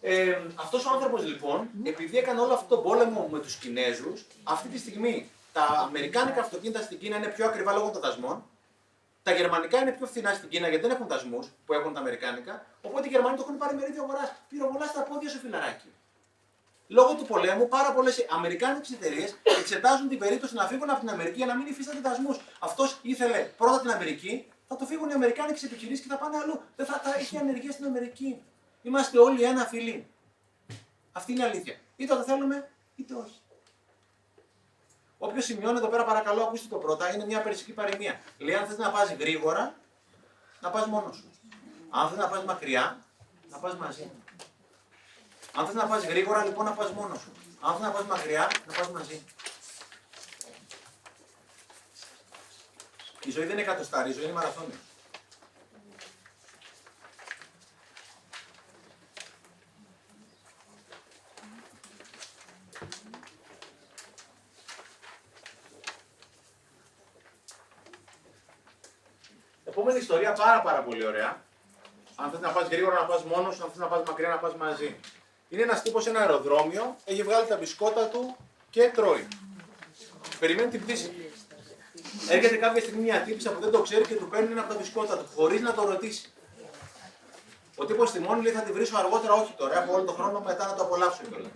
Ε, 0.00 0.40
Αυτός 0.54 0.86
ο 0.86 0.90
άνθρωπος 0.90 1.24
λοιπόν, 1.24 1.68
επειδή 1.84 2.18
έκανε 2.18 2.40
όλο 2.40 2.52
αυτό 2.52 2.74
τον 2.74 2.84
πόλεμο 2.84 3.28
με 3.30 3.38
τους 3.40 3.56
Κινέζους, 3.56 4.26
αυτή 4.44 4.68
τη 4.68 4.78
στιγμή 4.78 5.30
τα 5.52 5.62
αμερικάνικα 5.62 6.40
αυτοκίνητα 6.40 6.82
στην 6.82 6.98
Κίνα 6.98 7.16
είναι 7.16 7.26
πιο 7.28 7.46
ακριβά 7.46 7.72
λόγω 7.72 7.90
των 7.90 8.00
δασμών. 8.00 8.44
Τα 9.22 9.32
γερμανικά 9.32 9.78
είναι 9.80 9.92
πιο 9.92 10.06
φθηνά 10.06 10.34
στην 10.34 10.48
Κίνα 10.48 10.68
γιατί 10.68 10.86
δεν 10.86 10.94
έχουν 10.94 11.06
δασμούς 11.06 11.46
που 11.66 11.72
έχουν 11.72 11.92
τα 11.94 12.00
αμερικάνικα. 12.00 12.66
Οπότε 12.82 13.06
οι 13.06 13.10
Γερμανοί 13.10 13.36
το 13.36 13.42
έχουν 13.42 13.58
πάρει 13.58 13.76
μερίδιο 13.76 14.02
αγοράς. 14.02 14.32
Πυροβολάς 14.48 14.88
στα 14.88 15.02
πόδια 15.02 15.30
σου, 15.30 15.38
φιλαράκι. 15.38 15.88
Λόγω 16.88 17.14
του 17.14 17.24
πολέμου, 17.24 17.68
πάρα 17.68 17.92
πολλές 17.92 18.26
αμερικάνικες 18.30 18.90
εταιρείες 18.90 19.36
εξετάζουν 19.60 20.08
την 20.08 20.18
περίπτωση 20.18 20.54
να 20.54 20.66
φύγουν 20.66 20.90
από 20.90 21.00
την 21.00 21.10
Αμερική 21.10 21.36
για 21.36 21.46
να 21.46 21.56
μην 21.56 21.66
υφίστανται 21.66 22.00
δασμούς. 22.08 22.40
Αυτός 22.58 22.98
ήθελε 23.02 23.38
πρώτα 23.56 23.80
την 23.80 23.90
Αμερική, 23.90 24.48
θα 24.68 24.76
το 24.76 24.84
φύγουν 24.84 25.08
οι 25.08 25.12
Αμερικάνικε 25.12 25.66
επιχειρήσεις 25.66 26.04
και 26.06 26.08
θα 26.12 26.18
πάνε 26.18 26.36
αλλού. 26.36 26.60
Δεν 26.76 26.86
θα, 26.86 27.00
θα 27.04 27.14
έχει 27.14 27.38
ανεργία 27.38 27.72
στην 27.72 27.84
Αμερική. 27.84 28.42
Είμαστε 28.82 29.18
όλοι 29.18 29.42
ένα 29.42 29.64
φίλοι. 29.64 30.06
Αυτή 31.12 31.32
είναι 31.32 31.40
η 31.40 31.44
αλήθεια. 31.44 31.76
Είτε 31.96 32.14
το 32.14 32.22
θέλουμε, 32.22 32.70
είτε 32.96 33.14
όχι. 33.14 33.40
Όποιος 35.18 35.44
σημειώνει 35.44 35.78
εδώ 35.78 35.88
πέρα, 35.88 36.04
παρακαλώ, 36.04 36.42
ακούστε 36.42 36.66
το 36.68 36.76
πρώτα, 36.76 37.14
είναι 37.14 37.24
μια 37.24 37.42
περσική 37.42 37.72
παροιμία. 37.72 38.20
Λέει: 38.38 38.54
Αν 38.54 38.66
θες 38.66 38.78
να 38.78 38.90
πας 38.90 39.12
γρήγορα, 39.12 39.74
να 40.60 40.70
πας 40.70 40.86
μόνος 40.86 41.16
σου. 41.16 41.30
Αν 41.90 42.08
θες 42.08 42.18
να 42.18 42.28
πας 42.28 42.44
μακριά, 42.44 43.04
να 43.50 43.58
πας 43.58 43.76
μαζί. 43.76 44.10
Αν 45.54 45.66
θες 45.66 45.74
να 45.74 45.86
πας 45.86 46.04
γρήγορα, 46.04 46.44
λοιπόν, 46.44 46.64
να 46.64 46.72
πας 46.72 46.90
μόνος 46.90 47.20
σου. 47.20 47.32
Αν 47.60 47.72
θες 47.72 47.82
να 47.82 47.90
πας 47.90 48.04
μακριά, 48.04 48.50
να 48.66 48.72
πας 48.72 48.90
μαζί. 48.90 49.24
Η 53.24 53.30
ζωή 53.30 53.44
δεν 53.44 53.52
είναι 53.52 53.60
εκατοστάρι, 53.60 54.10
η 54.10 54.12
ζωή 54.12 54.24
είναι 54.24 54.32
μαραθώνιο. 54.32 54.76
Επόμενη 69.64 69.98
ιστορία 69.98 70.32
πάρα 70.32 70.60
πάρα 70.60 70.82
πολύ 70.82 71.06
ωραία. 71.06 71.42
Αν 72.16 72.30
θες 72.30 72.40
να 72.40 72.50
πας 72.50 72.68
γρήγορα 72.68 73.00
να 73.00 73.06
πας 73.06 73.24
μόνος, 73.24 73.60
αν 73.60 73.68
θες 73.68 73.78
να 73.78 73.86
πας 73.86 74.02
μακριά 74.06 74.28
να 74.28 74.38
πας 74.38 74.54
μαζί. 74.54 74.96
Είναι 75.48 75.62
ένας 75.62 75.82
τύπος 75.82 76.02
σε 76.02 76.10
ένα 76.10 76.20
αεροδρόμιο, 76.20 76.96
έχει 77.04 77.22
βγάλει 77.22 77.46
τα 77.46 77.56
μπισκότα 77.56 78.08
του 78.08 78.36
και 78.70 78.90
τρώει. 78.94 79.28
Περιμένει 80.38 80.70
την 80.70 80.80
πτήση. 80.80 81.23
Έρχεται 82.28 82.56
κάποια 82.56 82.82
στιγμή 82.82 83.02
μια 83.02 83.20
τύψα 83.20 83.50
που 83.50 83.60
δεν 83.60 83.70
το 83.70 83.80
ξέρει 83.82 84.04
και 84.04 84.14
του 84.14 84.28
παίρνει 84.28 84.52
ένα 84.52 84.60
από 84.60 84.72
τα 84.72 84.78
μπισκότα 84.78 85.18
του, 85.18 85.26
χωρίς 85.36 85.60
να 85.60 85.72
το 85.74 85.84
ρωτήσει. 85.84 86.32
Ο 87.76 87.84
τύπος 87.84 88.08
στη 88.08 88.20
μόνη 88.20 88.42
λέει 88.42 88.52
θα 88.52 88.60
τη 88.60 88.72
βρίσω 88.72 88.96
αργότερα, 88.96 89.32
όχι 89.32 89.52
τώρα, 89.56 89.82
έχω 89.82 89.94
όλο 89.94 90.04
τον 90.04 90.14
χρόνο 90.14 90.40
μετά 90.40 90.66
να 90.66 90.74
το 90.74 90.82
απολαύσω 90.82 91.22
κιόλας. 91.28 91.50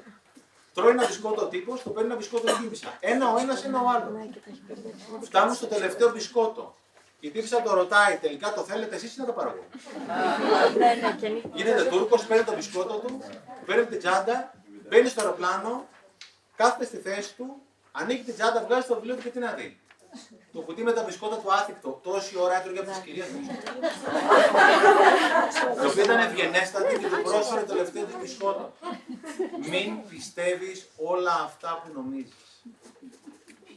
Τρώει 0.75 0.91
ένα 0.91 1.07
μπισκότο 1.07 1.43
ο 1.43 1.47
τύπος, 1.47 1.81
του 1.81 1.93
παίρνει 1.93 2.09
ένα 2.09 2.17
μπισκότο 2.19 2.51
η 2.51 2.55
τύπησα. 2.55 2.97
Ένα 3.01 3.33
ο 3.33 3.39
ένας, 3.39 3.65
ένα 3.65 3.81
ο 3.81 3.89
άλλος. 3.89 4.13
Ναι, 4.13 4.25
και 4.33 4.39
τα 4.45 4.51
έχει 4.51 4.61
μπερδέψει. 4.67 5.05
Φτάνουν 5.23 5.55
στο 5.55 5.67
τελευταίο 5.67 6.11
μπισκότο. 6.11 6.77
Η 7.21 7.31
τύψα 7.31 7.63
το 7.63 7.75
ρωτάει, 7.75 8.17
τελικά 8.17 8.53
το 8.53 8.63
θέλετε 8.63 8.95
εσείς 8.95 9.17
ή 9.17 9.21
να 9.21 9.27
το 9.27 9.33
πάρω 9.33 9.51
εγώ; 9.55 9.65
Ναι, 10.79 10.95
ναι, 11.01 11.15
και 11.21 11.29
νύχτα. 11.29 11.49
Γίνεται 11.53 11.85
Τούρκος, 11.85 12.27
παίρνει 12.27 12.45
το 12.45 12.55
μπισκότο 12.55 12.95
του, 12.95 13.23
παίρνει 13.67 13.87
την 13.87 13.99
τσάντα, 13.99 14.55
μπαίνει 14.89 15.09
στο 15.09 15.21
αεροπλάνο, 15.21 15.89
κάθεται 16.57 16.85
στη 16.85 16.97
θέση 16.97 17.35
του, 17.35 17.63
ανοίγει 17.93 18.23
την 18.23 18.35
τσάντα, 18.35 18.65
βγάζει 18.65 18.87
το 18.87 18.95
βιβλίο 18.95 19.15
του 19.15 19.23
και 19.23 19.29
τι 19.29 19.39
να 19.39 19.53
δει. 19.53 19.81
Το 20.53 20.61
κουτί 20.61 20.83
με 20.83 20.93
τα 20.93 21.03
μπισκότα 21.03 21.37
του 21.37 21.53
άθικτο, 21.53 22.01
τόση 22.03 22.39
ώρα 22.39 22.57
έτρωγε 22.61 22.79
από 22.79 22.91
τις 22.91 22.99
κυρίες 22.99 23.27
του. 23.27 23.41
Το 25.83 25.89
οποίο 25.89 26.03
ήταν 26.03 26.19
ευγενέστατη 26.19 26.99
και 26.99 27.07
του 27.09 27.23
πρόσφερε 27.23 27.61
το 27.61 27.67
τελευταίο 27.67 28.05
του 28.05 28.17
μπισκότο. 28.21 28.73
Μην 29.71 30.09
πιστεύεις 30.09 30.89
όλα 30.97 31.35
αυτά 31.45 31.83
που 31.85 31.93
νομίζεις. 32.03 32.35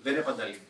Δεν 0.04 0.14
είναι 0.14 0.22
πάντα 0.22 0.44
αλήθεια. 0.44 0.64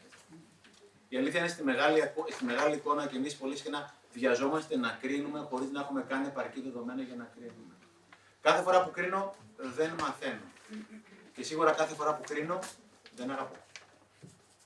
Η 1.10 1.18
αλήθεια 1.18 1.40
είναι 1.40 1.50
στη 1.50 1.64
μεγάλη, 1.64 2.02
ακο- 2.02 2.26
στη 2.32 2.44
μεγάλη 2.46 2.76
εικόνα 2.76 3.08
και 3.08 3.18
εμείς 3.18 3.36
πολύ 3.36 3.58
συχνά 3.58 3.94
βιαζόμαστε 4.14 4.78
να 4.78 4.98
κρίνουμε 5.02 5.48
χωρίς 5.50 5.70
να 5.72 5.80
έχουμε 5.82 6.06
κάνει 6.08 6.28
επαρκή 6.28 6.62
δεδομένα 6.62 7.02
για 7.02 7.16
να 7.16 7.30
κρίνουμε. 7.34 7.74
Κάθε 8.42 8.62
φορά 8.64 8.84
που 8.84 8.92
κρίνω 8.92 9.36
δεν 9.58 9.92
μαθαίνω. 10.02 10.42
Και 11.36 11.44
σίγουρα 11.44 11.72
κάθε 11.72 11.96
φορά 11.96 12.16
που 12.16 12.24
κρίνω 12.28 12.60
δεν 13.16 13.32
αγαπώ. 13.32 13.56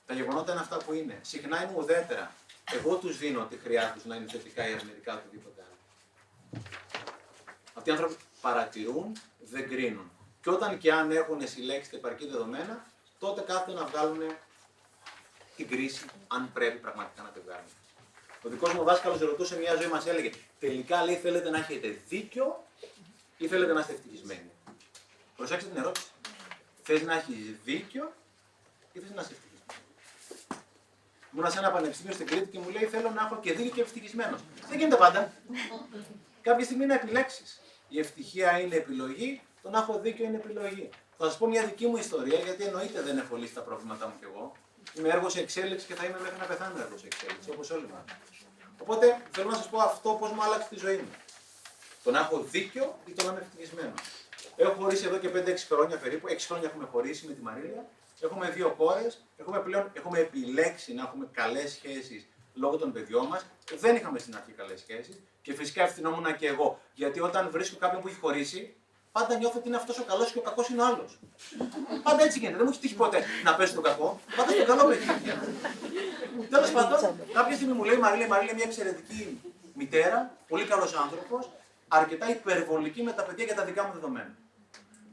Τα 0.06 0.14
γεγονότα 0.14 0.52
είναι 0.52 0.60
αυτά 0.60 0.76
που 0.76 0.92
είναι. 0.92 1.18
Συχνά 1.22 1.62
είναι 1.62 1.72
ουδέτερα. 1.76 2.32
Εγώ 2.72 2.96
τους 2.96 3.18
δίνω 3.18 3.46
τη 3.50 3.56
χρειά 3.56 3.92
τους 3.94 4.04
να 4.04 4.16
είναι 4.16 4.26
θετικά 4.30 4.68
ή 4.68 4.72
αρνητικά 4.72 5.14
οτιδήποτε 5.14 5.62
άλλο. 5.66 6.62
Αυτοί 7.74 7.88
οι 7.88 7.92
άνθρωποι 7.92 8.14
παρατηρούν, 8.40 9.16
δεν 9.38 9.68
κρίνουν. 9.68 10.10
Και 10.42 10.50
όταν 10.50 10.78
και 10.78 10.92
αν 10.92 11.10
έχουν 11.10 11.48
συλλέξει 11.48 11.90
τα 11.90 11.96
επαρκή 11.96 12.26
δεδομένα, 12.26 12.86
τότε 13.18 13.40
κάθονται 13.40 13.80
να 13.80 13.86
βγάλουν 13.86 14.36
την 15.56 15.68
κρίση, 15.68 16.04
αν 16.26 16.52
πρέπει 16.52 16.78
πραγματικά 16.78 17.22
να 17.22 17.28
τη 17.28 17.40
βγάλουν. 17.40 17.70
Ο 18.42 18.48
δικός 18.48 18.72
μου 18.72 18.84
δάσκαλο 18.84 19.18
ρωτούσε 19.18 19.58
μια 19.58 19.74
ζωή, 19.74 19.86
μας 19.86 20.06
έλεγε: 20.06 20.30
Τελικά 20.58 21.04
λέει, 21.04 21.16
θέλετε 21.16 21.50
να 21.50 21.58
έχετε 21.58 21.98
δίκιο 22.08 22.64
ή 23.38 23.48
θέλετε 23.48 23.72
να 23.72 23.80
είστε 23.80 23.92
ευτυχισμένοι; 23.92 24.50
Προσέξτε 25.36 25.70
την 25.70 25.78
ερώτηση. 25.78 26.06
Θες 26.82 27.02
να 27.02 27.14
έχεις 27.14 27.36
δίκιο 27.64 28.12
ή 28.92 28.98
θες 28.98 29.10
να 29.10 29.20
είσαι 29.20 29.34
ευτυχισμένο. 31.36 31.48
Ήμουν 31.48 31.50
σε 31.50 31.58
ένα 31.58 31.70
πανεπιστήμιο 31.70 32.14
στην 32.14 32.26
Κρήτη 32.26 32.50
και 32.50 32.58
μου 32.58 32.68
λέει: 32.68 32.84
Θέλω 32.84 33.10
να 33.10 33.22
έχω 33.22 33.36
και 33.40 33.52
δίκιο 33.52 33.72
και 33.72 33.80
ευτυχισμένος. 33.80 34.40
Δεν 34.68 34.78
γίνεται 34.78 34.96
πάντα. 34.96 35.32
Κάποια 36.42 36.64
στιγμή 36.64 36.86
να 36.86 36.94
επιλέξεις. 36.94 37.60
Η 37.88 37.98
ευτυχία 37.98 38.60
είναι 38.60 38.76
επιλογή, 38.76 39.40
το 39.62 39.70
να 39.70 39.78
έχω 39.78 39.98
δίκιο 39.98 40.24
είναι 40.24 40.36
επιλογή. 40.36 40.90
Θα 41.18 41.24
σας 41.24 41.36
πω 41.38 41.46
μια 41.46 41.64
δική 41.64 41.86
μου 41.86 41.96
ιστορία, 41.96 42.38
γιατί 42.38 42.64
εννοείται 42.64 43.02
δεν 43.02 43.18
έχω 43.18 43.36
λύσει 43.36 43.54
τα 43.54 43.60
προβλήματά 43.60 44.06
μου 44.06 44.14
κι 44.18 44.24
εγώ. 44.24 44.52
Είμαι 44.94 45.08
έργος 45.08 45.32
σε 45.32 45.40
εξέλιξης 45.40 45.86
και 45.88 45.94
θα 45.94 46.04
είμαι 46.04 46.20
μέχρι 46.20 46.38
να 46.38 46.44
πεθάνω 46.44 46.80
έργος 46.80 47.00
σε 47.00 47.06
εξέλιξης, 47.06 47.52
όπως 47.52 47.70
όλοι 47.70 47.88
μας. 47.92 48.04
Οπότε 48.78 49.22
θέλω 49.30 49.50
να 49.50 49.56
σας 49.56 49.68
πω 49.68 49.78
αυτό 49.78 50.10
πώς 50.20 50.30
μου 50.30 50.42
άλλαξε 50.42 50.68
τη 50.68 50.78
ζωή 50.78 50.96
μου. 50.96 51.10
Το 52.04 52.10
να 52.10 52.18
έχω 52.18 52.38
δίκιο 52.40 52.98
ή 53.06 53.12
το 53.12 53.24
να 53.24 53.30
είμαι 53.30 53.40
ευτυχισμένος. 53.40 54.00
Έχω 54.56 54.74
χωρίσει 54.82 55.06
εδώ 55.06 55.18
και 55.18 55.28
5-6 55.28 55.66
χρόνια 55.68 55.96
περίπου. 55.96 56.26
6 56.28 56.46
χρόνια 56.46 56.68
έχουμε 56.68 56.86
χωρίσει 56.92 57.26
με 57.26 57.32
τη 57.32 57.42
Μαρίλια. 57.42 57.88
Έχουμε 58.20 58.50
δύο 58.50 58.74
κόρε. 58.78 59.06
Έχουμε, 59.36 59.58
πλέον, 59.58 59.90
έχουμε 59.92 60.18
επιλέξει 60.18 60.94
να 60.94 61.02
έχουμε 61.02 61.28
καλές 61.32 61.70
σχέσεις 61.72 62.26
λόγω 62.54 62.76
των 62.76 62.92
παιδιών 62.92 63.26
μας. 63.26 63.46
Δεν 63.78 63.96
είχαμε 63.96 64.18
στην 64.18 64.36
αρχή 64.36 64.52
καλές 64.52 64.80
σχέσεις. 64.80 65.20
Και 65.42 65.54
φυσικά 65.54 65.82
ευθυνόμουν 65.82 66.36
και 66.36 66.46
εγώ. 66.46 66.80
Γιατί 66.94 67.20
όταν 67.20 67.50
βρίσκω 67.50 67.76
κάποιον 67.78 68.00
που 68.00 68.08
έχει 68.08 68.18
χωρίσει, 68.18 68.74
πάντα 69.12 69.36
νιώθω 69.36 69.58
ότι 69.58 69.68
είναι 69.68 69.76
αυτός 69.76 69.98
ο 69.98 70.04
καλός 70.04 70.32
και 70.32 70.38
ο 70.38 70.42
κακός 70.42 70.68
είναι 70.68 70.82
ο 70.82 70.86
άλλος. 70.86 71.18
Πάντα 72.02 72.22
έτσι 72.22 72.38
γίνεται. 72.38 72.56
Δεν 72.56 72.64
μου 72.66 72.72
έχει 72.72 72.80
τύχει 72.80 72.94
ποτέ 72.94 73.24
να 73.44 73.54
πέσει 73.56 73.74
το 73.74 73.80
κακό. 73.80 74.20
Πάντα 74.36 74.50
στο 74.50 74.64
καλό 74.64 74.84
παιδί. 74.84 75.06
Τέλος 76.50 76.70
πάντων, 76.70 77.20
κάποια 77.32 77.54
στιγμή 77.54 77.74
μου 77.74 77.84
λέει 77.84 77.96
η 77.96 77.98
Μαρίλια, 77.98 78.26
η 78.26 78.28
Μαρίλια 78.28 78.52
είναι 78.52 78.60
μια 78.62 78.70
εξαιρετική 78.70 79.40
μητέρα, 79.74 80.30
πολύ 80.48 80.64
καλός 80.64 80.94
άνθρωπος, 80.94 81.50
αρκετά 81.88 82.30
υπερβολική 82.30 83.02
με 83.02 83.12
τα 83.12 83.22
παιδιά 83.22 83.44
για 83.44 83.54
τα 83.54 83.64
δικά 83.64 83.82
μου 83.84 83.92
δεδομένα. 83.92 84.34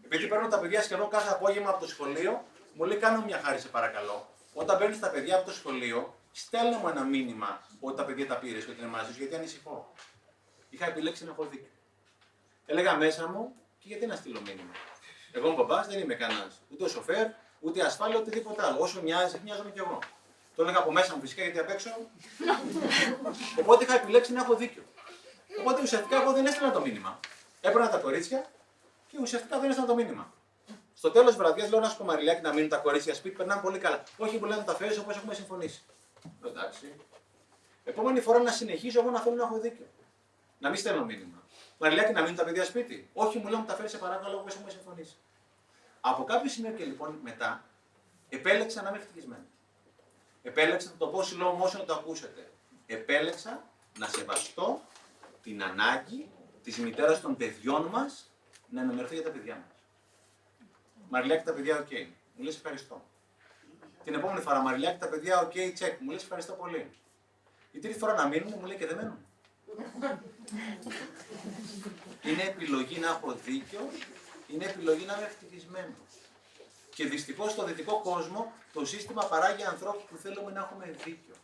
Επειδή 0.06 0.28
παίρνω 0.28 0.48
τα 0.48 0.60
παιδιά 0.60 0.82
σχεδόν 0.82 1.10
κάθε 1.10 1.30
απόγευμα 1.32 1.70
από 1.70 1.80
το 1.80 1.88
σχολείο, 1.88 2.44
μου 2.74 2.84
λέει: 2.84 2.98
Κάνω 2.98 3.24
μια 3.26 3.42
χάρη, 3.44 3.60
σε 3.60 3.68
παρακαλώ. 3.68 4.28
Όταν 4.54 4.78
παίρνει 4.78 5.00
τα 5.00 5.10
παιδιά 5.10 5.36
από 5.36 5.46
το 5.46 5.54
σχολείο, 5.54 6.16
στέλνω 6.32 6.78
μου 6.78 6.88
ένα 6.88 7.04
μήνυμα 7.04 7.62
ότι 7.80 7.96
τα 7.96 8.06
παιδιά 8.06 8.28
τα 8.28 8.38
πήρες 8.38 8.66
και 8.66 8.72
ότι 8.72 8.80
είναι 8.80 8.90
μαζί 8.90 9.12
σου, 9.12 9.18
γιατί 9.20 9.36
ανησυχώ. 9.36 9.94
Είχα 10.70 10.86
επιλέξει 10.86 11.26
να 11.26 11.32
έχω 11.32 11.44
δίκιο. 11.46 11.70
Έλεγα 12.66 12.96
μέσα 12.96 13.28
μου, 13.28 13.56
και 13.80 13.88
γιατί 13.88 14.06
να 14.06 14.16
στείλω 14.16 14.42
μήνυμα; 14.42 14.72
Εγώ 15.32 15.50
ο 15.50 15.54
μπαμπάς 15.54 15.88
δεν 15.88 16.00
είμαι 16.00 16.14
κανένας. 16.14 16.62
Ούτε 16.70 16.90
σοφέρ, 16.90 17.28
ούτε 17.60 17.86
ασφάλεια, 17.86 18.18
οτιδήποτε 18.18 18.66
άλλο. 18.66 18.80
Όσο 18.80 19.02
μοιάζει, 19.02 19.42
μοιάζομαι 19.44 19.70
κι 19.70 19.80
εγώ. 19.80 20.00
Το 20.56 20.62
έλεγα 20.62 20.78
από 20.78 20.92
μέσα 20.92 21.16
μου 21.16 21.22
φυσικά 21.22 21.44
γιατί 21.44 21.60
απ' 21.60 21.70
έξω. 21.70 21.90
Οπότε 23.60 23.84
είχα 23.84 23.96
επιλέξει 23.96 24.34
να 24.34 24.42
έχω 24.42 24.56
δίκιο. 24.56 24.84
Οπότε 25.60 25.82
ουσιαστικά 25.82 26.22
εγώ 26.22 26.32
δεν 26.34 26.46
έστειλα 26.46 26.72
το 26.72 26.82
μήνυμα. 26.82 27.20
Έπαιρνα 27.62 27.90
τα 27.90 27.98
κορίτσια 27.98 28.46
και 29.08 29.18
ουσιαστικά 29.22 29.60
δεν 29.60 29.70
έστειλα 29.70 29.88
το 29.88 29.96
μήνυμα. 29.96 30.34
Στο 31.04 31.12
τέλος 31.12 31.28
της 31.28 31.38
βραδιάς 31.38 31.70
λέω 31.70 31.80
να 31.80 31.90
σου 31.90 31.98
πω 31.98 32.04
Μαριλιάκη 32.04 32.42
να 32.42 32.54
μείνουν 32.54 32.70
τα 32.70 32.78
κορίτσια 32.78 33.14
σπίτι, 33.14 33.36
περνάνε 33.36 33.62
πολύ 33.62 33.78
καλά. 33.78 34.04
Όχι, 34.18 34.38
μου 34.38 34.46
λένε 34.46 34.56
να 34.56 34.64
τα 34.64 34.76
φέρεις 34.76 34.98
όπως 34.98 35.16
έχουμε 35.16 35.34
συμφωνήσει. 35.34 35.84
Λέω, 36.42 36.52
Εντάξει. 36.52 36.96
Επόμενη 37.84 38.22
φορά 38.22 38.40
να 38.40 38.52
συνεχίσω 38.52 39.00
εγώ 39.00 39.10
να 39.10 39.20
θέλω 39.20 39.36
να 39.36 39.44
έχω 39.44 39.60
δίκιο. 39.60 39.86
Να 40.60 40.70
μην 40.70 40.78
στέλνω 40.78 41.06
μήνυμα. 41.06 41.44
Μαριλιάκη 41.78 42.14
να 42.14 42.22
μείνουν 42.22 42.36
τα 42.36 42.44
παιδιά 42.44 42.66
σπίτι. 42.66 43.10
Όχι, 43.14 43.38
μου 43.38 43.44
λένε 43.44 43.58
να 43.58 43.66
τα 43.66 43.74
φέρεις 43.74 43.92
σε 43.92 43.98
παράκαλο 43.98 44.38
όπως 44.38 44.56
έχουμε 44.56 44.70
συμφωνήσει. 44.70 45.16
Από 46.02 46.24
κάποιο 46.24 46.50
σημείο 46.50 46.72
και 46.72 46.84
λοιπόν 46.84 47.20
μετά 47.24 47.64
επέλεξα 48.30 48.82
να 48.82 48.90
είμαι 48.90 48.98
ευτυχισμένος. 48.98 49.48
Επέλεξα 50.44 50.92
το 50.98 51.08
πω 51.08 51.20
slow 51.20 51.64
motion 51.64 51.78
να 51.78 51.86
το 51.86 51.94
ακούσετε. 51.94 52.52
Επέλεξα 52.86 53.64
να 54.00 54.08
σεβαστώ 54.08 54.82
την 55.42 55.64
ανάγκη 55.64 56.30
της 56.64 56.78
μητέρας 56.78 57.22
των 57.22 57.38
παιδιών 57.38 57.86
μας 57.86 58.32
να 58.70 58.82
ενημερωθεί 58.82 59.14
για 59.14 59.24
τα 59.24 59.30
παιδιά 59.30 59.56
μας. 59.56 59.73
Μαριλιάκη, 61.14 61.44
τα 61.44 61.54
παιδιά, 61.54 61.80
οκ. 61.80 61.92
Μου 62.36 62.44
λες 62.44 62.56
ευχαριστώ. 62.56 63.04
Την 64.04 64.14
επόμενη 64.14 64.42
φορά, 64.42 64.62
Μαριλιάκη, 64.62 65.00
τα 65.00 65.08
παιδιά, 65.08 65.42
OK, 65.42 65.52
check. 65.80 65.96
Μου 66.00 66.12
λες 66.12 66.22
ευχαριστώ 66.22 66.54
πολύ. 66.54 66.92
Η 67.72 67.80
τρίτη 67.80 68.00
φορά 68.00 68.14
να 68.14 68.28
μείνουν, 68.28 68.54
μου 68.60 68.66
λέει 68.66 68.78
και 68.78 68.86
δεν 68.86 68.96
μένουν. 68.96 69.26
είναι 72.22 72.44
επιλογή 72.44 73.00
να 73.00 73.08
έχω 73.08 73.34
δίκιο, 73.34 73.90
είναι 74.48 74.66
επιλογή 74.66 75.06
να 75.06 75.14
είμαι 75.14 75.26
ευτυχισμένος. 75.26 76.12
Και 76.96 77.06
δυστυχώς 77.06 77.52
στο 77.52 77.64
δυτικό 77.64 78.02
κόσμο 78.02 78.54
το 78.74 78.86
σύστημα 78.86 79.26
παράγει 79.26 79.64
ανθρώπους 79.64 80.04
που 80.04 80.18
θέλουμε 80.18 80.52
να 80.52 80.60
έχουμε 80.60 80.96
δίκιο. 81.04 81.36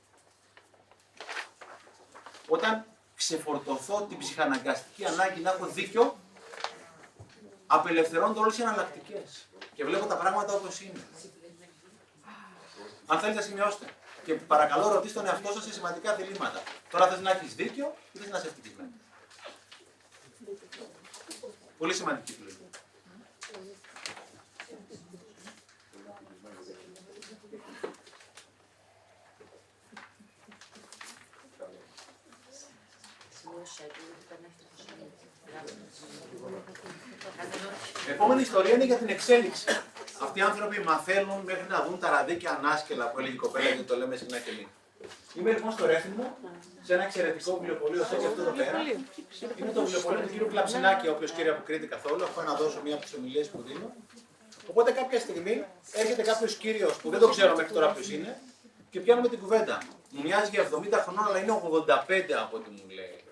Όταν 2.48 2.86
ξεφορτωθώ 3.16 4.06
την 4.10 4.18
ψυχαναγκαστική 4.18 5.06
ανάγκη 5.06 5.42
να 5.42 5.52
έχω 5.52 5.66
δίκιο, 5.66 6.18
απελευθερώνονται 7.68 8.40
όλες 8.40 8.58
οι 8.58 8.62
εναλλακτικές. 8.62 9.49
Και 9.80 9.86
βλέπω 9.86 10.06
τα 10.06 10.18
πράγματα 10.18 10.54
όπως 10.54 10.82
είναι. 10.82 11.08
Αν 13.06 13.20
θέλετε, 13.20 13.42
σημειώστε. 13.42 13.86
Και 14.24 14.34
παρακαλώ, 14.34 14.88
ρωτήστε 14.94 15.20
τον 15.20 15.28
εαυτό 15.28 15.52
σας 15.52 15.64
σε 15.64 15.74
σημαντικά 15.74 16.16
διλήμματα. 16.16 16.64
Τώρα 16.90 17.08
θες 17.08 17.20
να 17.20 17.32
έχεις 17.32 17.56
δίκιο 17.56 17.96
ή 18.12 18.20
θες 18.20 18.30
να 18.30 18.38
είσαι 18.38 18.48
ευτυχισμένος; 18.48 18.92
Πολύ 21.78 21.94
σημαντική 21.94 22.32
επιλογή. 22.32 22.70
Η 38.08 38.12
επόμενη 38.12 38.42
ιστορία 38.42 38.74
είναι 38.74 38.86
για 38.86 38.96
την 38.96 39.10
εξέλιξη. 39.10 39.66
Αυτοί 40.22 40.40
οι 40.40 40.42
άνθρωποι 40.42 40.80
μαθαίνουν 40.80 41.40
μέχρι 41.46 41.66
να 41.70 41.84
δουν 41.84 42.00
τα 42.00 42.10
ραδίκια 42.10 42.52
ανάσκελα 42.52 43.10
που 43.10 43.20
έλεγε 43.20 43.34
η 43.34 43.38
κοπέλα 43.38 43.70
και 43.70 43.84
το 43.84 43.96
λέμε 43.96 44.16
συχνά 44.16 44.38
και 44.38 44.50
εμείς. 44.50 44.68
Είμαι 45.38 45.52
λοιπόν 45.52 45.72
στο 45.72 45.86
Ρέθυμο, 45.86 46.38
σε 46.82 46.94
ένα 46.94 47.04
εξαιρετικό 47.04 47.58
βιβλιοπωλείο, 47.58 48.04
σαν 48.04 48.20
και 48.20 48.26
αυτό 48.26 48.42
εδώ 48.42 48.52
πέρα. 48.52 48.78
Είναι 49.56 49.72
το 49.72 49.82
βιβλιοπωλείο 49.82 50.22
του 50.22 50.46
κ. 50.46 50.50
Κλαψινάκη, 50.50 51.08
ο 51.08 51.12
οποίος 51.12 51.32
κύριε 51.32 51.52
από 51.52 51.62
Κρήτη 51.66 51.88
καθόλου. 51.88 52.22
Έχω 52.24 52.42
να 52.42 52.54
δώσω 52.54 52.82
μία 52.84 52.94
από 52.94 53.04
τις 53.04 53.14
ομιλίες 53.14 53.48
που 53.48 53.64
δίνω. 53.68 53.94
Οπότε 54.70 54.92
κάποια 54.92 55.20
στιγμή 55.20 55.66
έρχεται 55.92 56.22
κάποιος 56.22 56.56
κύριος 56.56 56.96
που 56.98 57.10
δεν 57.10 57.20
το 57.20 57.28
ξέρω 57.28 57.56
μέχρι 57.56 57.74
τώρα 57.74 57.92
ποιος 57.92 58.10
είναι 58.12 58.42
και 58.90 59.00
πιάνουμε 59.00 59.28
την 59.28 59.40
κουβέντα. 59.40 59.78
Μου 60.10 60.22
μοιάζει 60.22 60.50
για 60.50 60.64
70 60.64 61.00
χρονών, 61.04 61.26
αλλά 61.28 61.38
είναι 61.38 61.52
85 61.52 62.34
από 62.44 62.58
ό,τι 62.58 62.70
μου 62.70 62.84
λέει. 62.90 63.24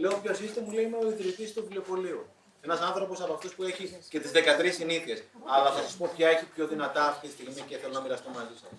Λέω 0.00 0.18
ποιος 0.22 0.40
είστε, 0.40 0.60
μου 0.60 0.70
λέει 0.70 0.84
είμαι 0.84 0.96
ο 0.96 1.08
ιδρυτής 1.08 1.52
του 1.52 1.62
βιβλιοπωλείου. 1.62 2.26
Ένας 2.60 2.80
άνθρωπος 2.80 3.20
από 3.20 3.32
αυτούς 3.32 3.54
που 3.54 3.62
έχει 3.62 3.98
και 4.08 4.20
τις 4.20 4.30
13 4.30 4.72
συνήθειες. 4.72 5.24
Αλλά 5.46 5.70
θα 5.72 5.82
σας 5.82 5.96
πω 5.96 6.10
ποια 6.16 6.28
έχει 6.28 6.44
πιο 6.44 6.66
δυνατά 6.66 7.06
αυτή 7.06 7.26
τη 7.26 7.32
στιγμή 7.32 7.60
και 7.60 7.76
θέλω 7.76 7.92
να 7.92 8.00
μοιραστώ 8.00 8.30
μαζί 8.30 8.56
σας. 8.60 8.70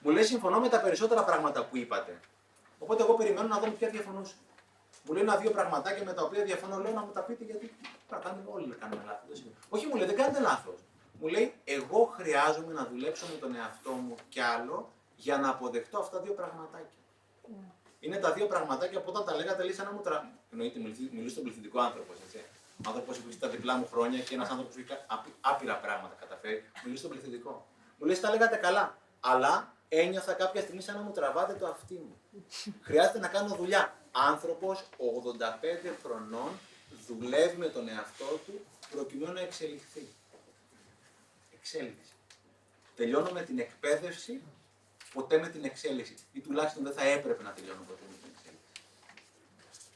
Μου 0.00 0.10
λέει 0.10 0.24
συμφωνώ 0.24 0.60
με 0.60 0.68
τα 0.68 0.80
περισσότερα 0.80 1.24
πράγματα 1.24 1.64
που 1.64 1.76
είπατε. 1.76 2.20
Οπότε 2.78 3.02
εγώ 3.02 3.14
περιμένω 3.14 3.48
να 3.48 3.58
δω 3.58 3.70
ποια 3.70 3.88
διαφωνούσε. 3.88 4.34
Μου 5.04 5.12
λέει 5.12 5.22
ένα-δύο 5.22 5.50
πραγματάκια 5.50 6.04
με 6.04 6.12
τα 6.12 6.22
οποία 6.22 6.44
διαφωνώ. 6.44 6.78
Λέω 6.78 6.92
να 6.92 7.00
μου 7.00 7.12
τα 7.12 7.20
πείτε 7.20 7.44
γιατί 7.44 7.74
κάνουμε 8.08 8.50
όλοι 8.50 8.66
να 8.66 8.74
κάνουμε 8.74 9.02
λάθος. 9.06 9.44
Όχι, 9.68 9.86
μου 9.86 9.96
λέει 9.96 10.06
δεν 10.06 10.16
κάνετε 10.16 10.40
λάθος. 10.40 10.78
Μου 11.20 11.28
λέει 11.28 11.54
εγώ 11.64 12.14
χρειάζομαι 12.16 12.72
να 12.72 12.84
δουλέψω 12.86 13.26
με 13.26 13.38
τον 13.40 13.54
εαυτό 13.56 13.90
μου 13.90 14.14
κι 14.28 14.40
άλλο 14.40 14.92
για 15.16 15.38
να 15.38 15.48
αποδεχτώ 15.48 15.98
αυτά 15.98 16.16
τα 16.16 16.22
δύο 16.22 16.32
πραγματάκια. 16.32 17.00
Είναι 18.04 18.16
τα 18.16 18.32
δύο 18.32 18.46
πραγματάκια 18.46 19.00
που 19.00 19.08
όταν 19.12 19.24
τα 19.24 19.34
λέγατε 19.34 19.62
λέει 19.62 19.72
σαν 19.72 19.86
να 19.86 19.92
μου 19.92 20.00
τρα... 20.00 20.32
Εννοείται, 20.52 20.78
μιλούσε 21.12 21.30
στον 21.30 21.42
πληθυντικό 21.42 21.80
άνθρωπος. 21.80 22.16
Έτσι. 22.24 22.44
Άνθρωπος 22.86 23.18
που 23.18 23.28
έχει 23.28 23.38
τα 23.38 23.48
διπλά 23.48 23.76
μου 23.76 23.86
χρόνια 23.92 24.18
και 24.18 24.34
ένας 24.34 24.48
άνθρωπος 24.50 24.74
που 24.74 24.80
έχει 24.80 25.00
άπειρα 25.40 25.76
πράγματα 25.76 26.14
καταφέρει. 26.20 26.64
Μιλούσε 26.84 27.04
στον 27.04 27.10
πληθυντικό. 27.16 27.66
Μου 27.98 28.06
λέει, 28.06 28.18
τα 28.18 28.30
λέγατε 28.30 28.56
καλά. 28.56 28.98
Αλλά 29.20 29.74
ένιωθα 29.88 30.32
κάποια 30.32 30.60
στιγμή 30.60 30.82
σαν 30.82 30.94
να 30.94 31.02
μου 31.02 31.10
τραβάτε 31.10 31.54
το 31.54 31.66
αυτί 31.66 31.94
μου. 31.94 32.16
Χρειάζεται 32.86 33.18
να 33.18 33.28
κάνω 33.28 33.54
δουλειά. 33.54 33.94
Άνθρωπος 34.12 34.84
85 34.98 35.94
χρονών 36.02 36.50
δουλεύει 37.06 37.56
με 37.56 37.68
τον 37.68 37.88
εαυτό 37.88 38.40
του 38.46 38.60
προκειμένου 38.90 39.32
να 39.32 39.40
εξελιχθεί. 39.40 40.08
Εξέλιξη. 41.54 42.12
Τελειώνω 42.96 43.30
με 43.30 43.42
την 43.42 43.58
εκπαίδευση, 43.58 44.42
ποτέ 45.12 45.38
με 45.38 45.48
την 45.48 45.64
εξέλιξη. 45.64 46.16
Ή 46.32 46.40
τουλάχιστον 46.40 46.82
δεν 46.82 46.92
θα 46.92 47.02
έπρεπε 47.02 47.42
να 47.42 47.50
τελειώνω 47.50 47.82
ποτέ 47.88 48.02
με 48.10 48.16
την 48.22 48.30
εξέλιξη. 48.34 48.70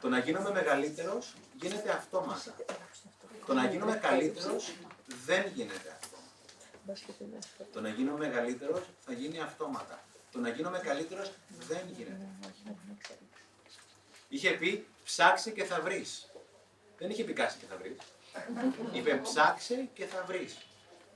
Το 0.00 0.08
να 0.08 0.18
γίνομαι 0.18 0.50
μεγαλύτερος 0.50 1.34
γίνεται 1.60 1.90
αυτόματα. 1.90 2.54
Το 3.46 3.54
να 3.54 3.66
γίνομαι 3.66 3.96
καλύτερος 3.96 4.72
δεν 5.26 5.46
γίνεται 5.54 5.98
αυτόματα. 6.00 6.06
Το 7.72 7.80
να 7.80 7.88
γίνω 7.88 8.16
μεγαλύτερος 8.16 8.82
θα 9.04 9.12
γίνει 9.12 9.40
αυτόματα. 9.40 10.04
Το 10.32 10.38
να 10.38 10.48
γίνομαι 10.48 10.78
καλύτερος 10.78 11.32
δεν 11.68 11.82
γίνεται. 11.96 12.28
Είχε 14.28 14.50
πει 14.50 14.86
ψάξε 15.04 15.50
και 15.50 15.64
θα 15.64 15.80
βρεις. 15.80 16.30
Δεν 16.98 17.10
είχε 17.10 17.24
πει 17.24 17.32
κάτσε 17.32 17.56
και 17.60 17.66
θα 17.66 17.76
βρεις. 17.76 17.96
Είπε 18.92 19.20
ψάξε 19.22 19.88
και 19.94 20.06
θα 20.06 20.24
βρεις. 20.26 20.56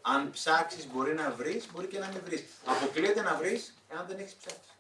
Αν 0.03 0.31
ψάξεις 0.31 0.87
μπορεί 0.87 1.15
να 1.15 1.31
βρεις, 1.31 1.67
μπορεί 1.73 1.87
και 1.87 1.99
να 1.99 2.09
μην 2.09 2.21
βρεις. 2.25 2.45
Αποκλείεται 2.65 3.23
να 3.23 3.37
βρεις 3.37 3.75
εάν 3.93 4.07
δεν 4.07 4.19
έχεις 4.19 4.35
ψάξει. 4.35 4.71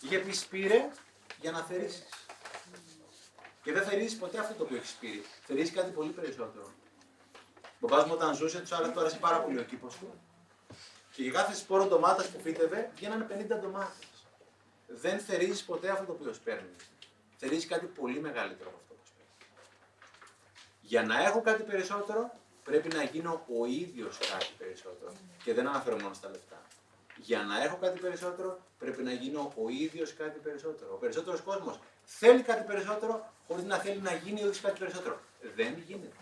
Είχε 0.00 0.18
πει 0.18 0.32
σπήρε 0.32 0.88
για 1.40 1.50
να 1.50 1.62
θερήσεις. 1.62 2.08
Και 3.62 3.72
δεν 3.72 3.82
θερίζει 3.82 4.18
ποτέ 4.18 4.38
αυτό 4.38 4.54
το 4.54 4.62
οποίο 4.62 4.76
έχεις 4.76 4.90
πει. 4.90 5.24
Θερίζει 5.46 5.70
κάτι 5.70 5.90
πολύ 5.90 6.10
περισσότερο. 6.10 6.72
Ο 7.80 7.86
μπαμπάς 7.86 8.06
μου 8.06 8.12
όταν 8.12 8.34
ζούσε, 8.34 8.60
τους 8.60 8.72
άρεσε, 8.72 8.92
του 8.92 9.00
άρεσε 9.00 9.16
πάρα 9.16 9.40
πολύ 9.40 9.58
ο 9.58 9.62
κήπος 9.62 9.96
του. 9.96 10.20
Και 11.12 11.22
για 11.22 11.32
κάθε 11.32 11.54
σπόρο 11.54 11.86
ντομάτας 11.86 12.28
που 12.28 12.40
φύτευε, 12.40 12.90
βγαίνανε 12.94 13.24
50 13.24 13.58
ντομάτες. 13.60 14.06
Δεν 14.86 15.18
θερίζει 15.18 15.64
ποτέ 15.64 15.90
αυτό 15.90 16.04
το 16.04 16.12
οποίο 16.12 16.34
παίρνει. 16.44 16.76
Θερίζει 17.36 17.66
κάτι 17.66 17.86
πολύ 17.86 18.20
μεγαλύτερο 18.20 18.68
από 18.70 18.78
αυτό 18.78 18.94
που 18.94 19.10
παίρνει. 19.16 19.50
Για 20.80 21.02
να 21.02 21.22
έχω 21.24 21.40
κάτι 21.40 21.62
περισσότερο, 21.62 22.30
πρέπει 22.64 22.88
να 22.88 23.02
γίνω 23.02 23.46
ο 23.60 23.66
ίδιος 23.66 24.18
κάτι 24.18 24.52
περισσότερο. 24.58 25.12
Και 25.44 25.54
δεν 25.54 25.66
αναφέρω 25.68 25.96
μόνο 26.00 26.14
στα 26.14 26.28
λεφτά. 26.28 26.57
Για 27.28 27.42
να 27.42 27.62
έχω 27.62 27.76
κάτι 27.76 27.98
περισσότερο, 28.00 28.58
πρέπει 28.78 29.02
να 29.02 29.12
γίνω 29.12 29.52
ο 29.56 29.68
ίδιος 29.68 30.14
κάτι 30.14 30.38
περισσότερο. 30.38 30.90
Ο 30.94 30.96
περισσότερος 30.96 31.40
κόσμος 31.40 31.78
θέλει 32.04 32.42
κάτι 32.42 32.64
περισσότερο, 32.64 33.32
χωρίς 33.46 33.64
να 33.64 33.76
θέλει 33.76 34.00
να 34.00 34.14
γίνει 34.14 34.40
ο 34.40 34.44
ίδιος 34.44 34.60
κάτι 34.60 34.78
περισσότερο. 34.78 35.20
Δεν 35.56 35.82
γίνεται. 35.86 36.16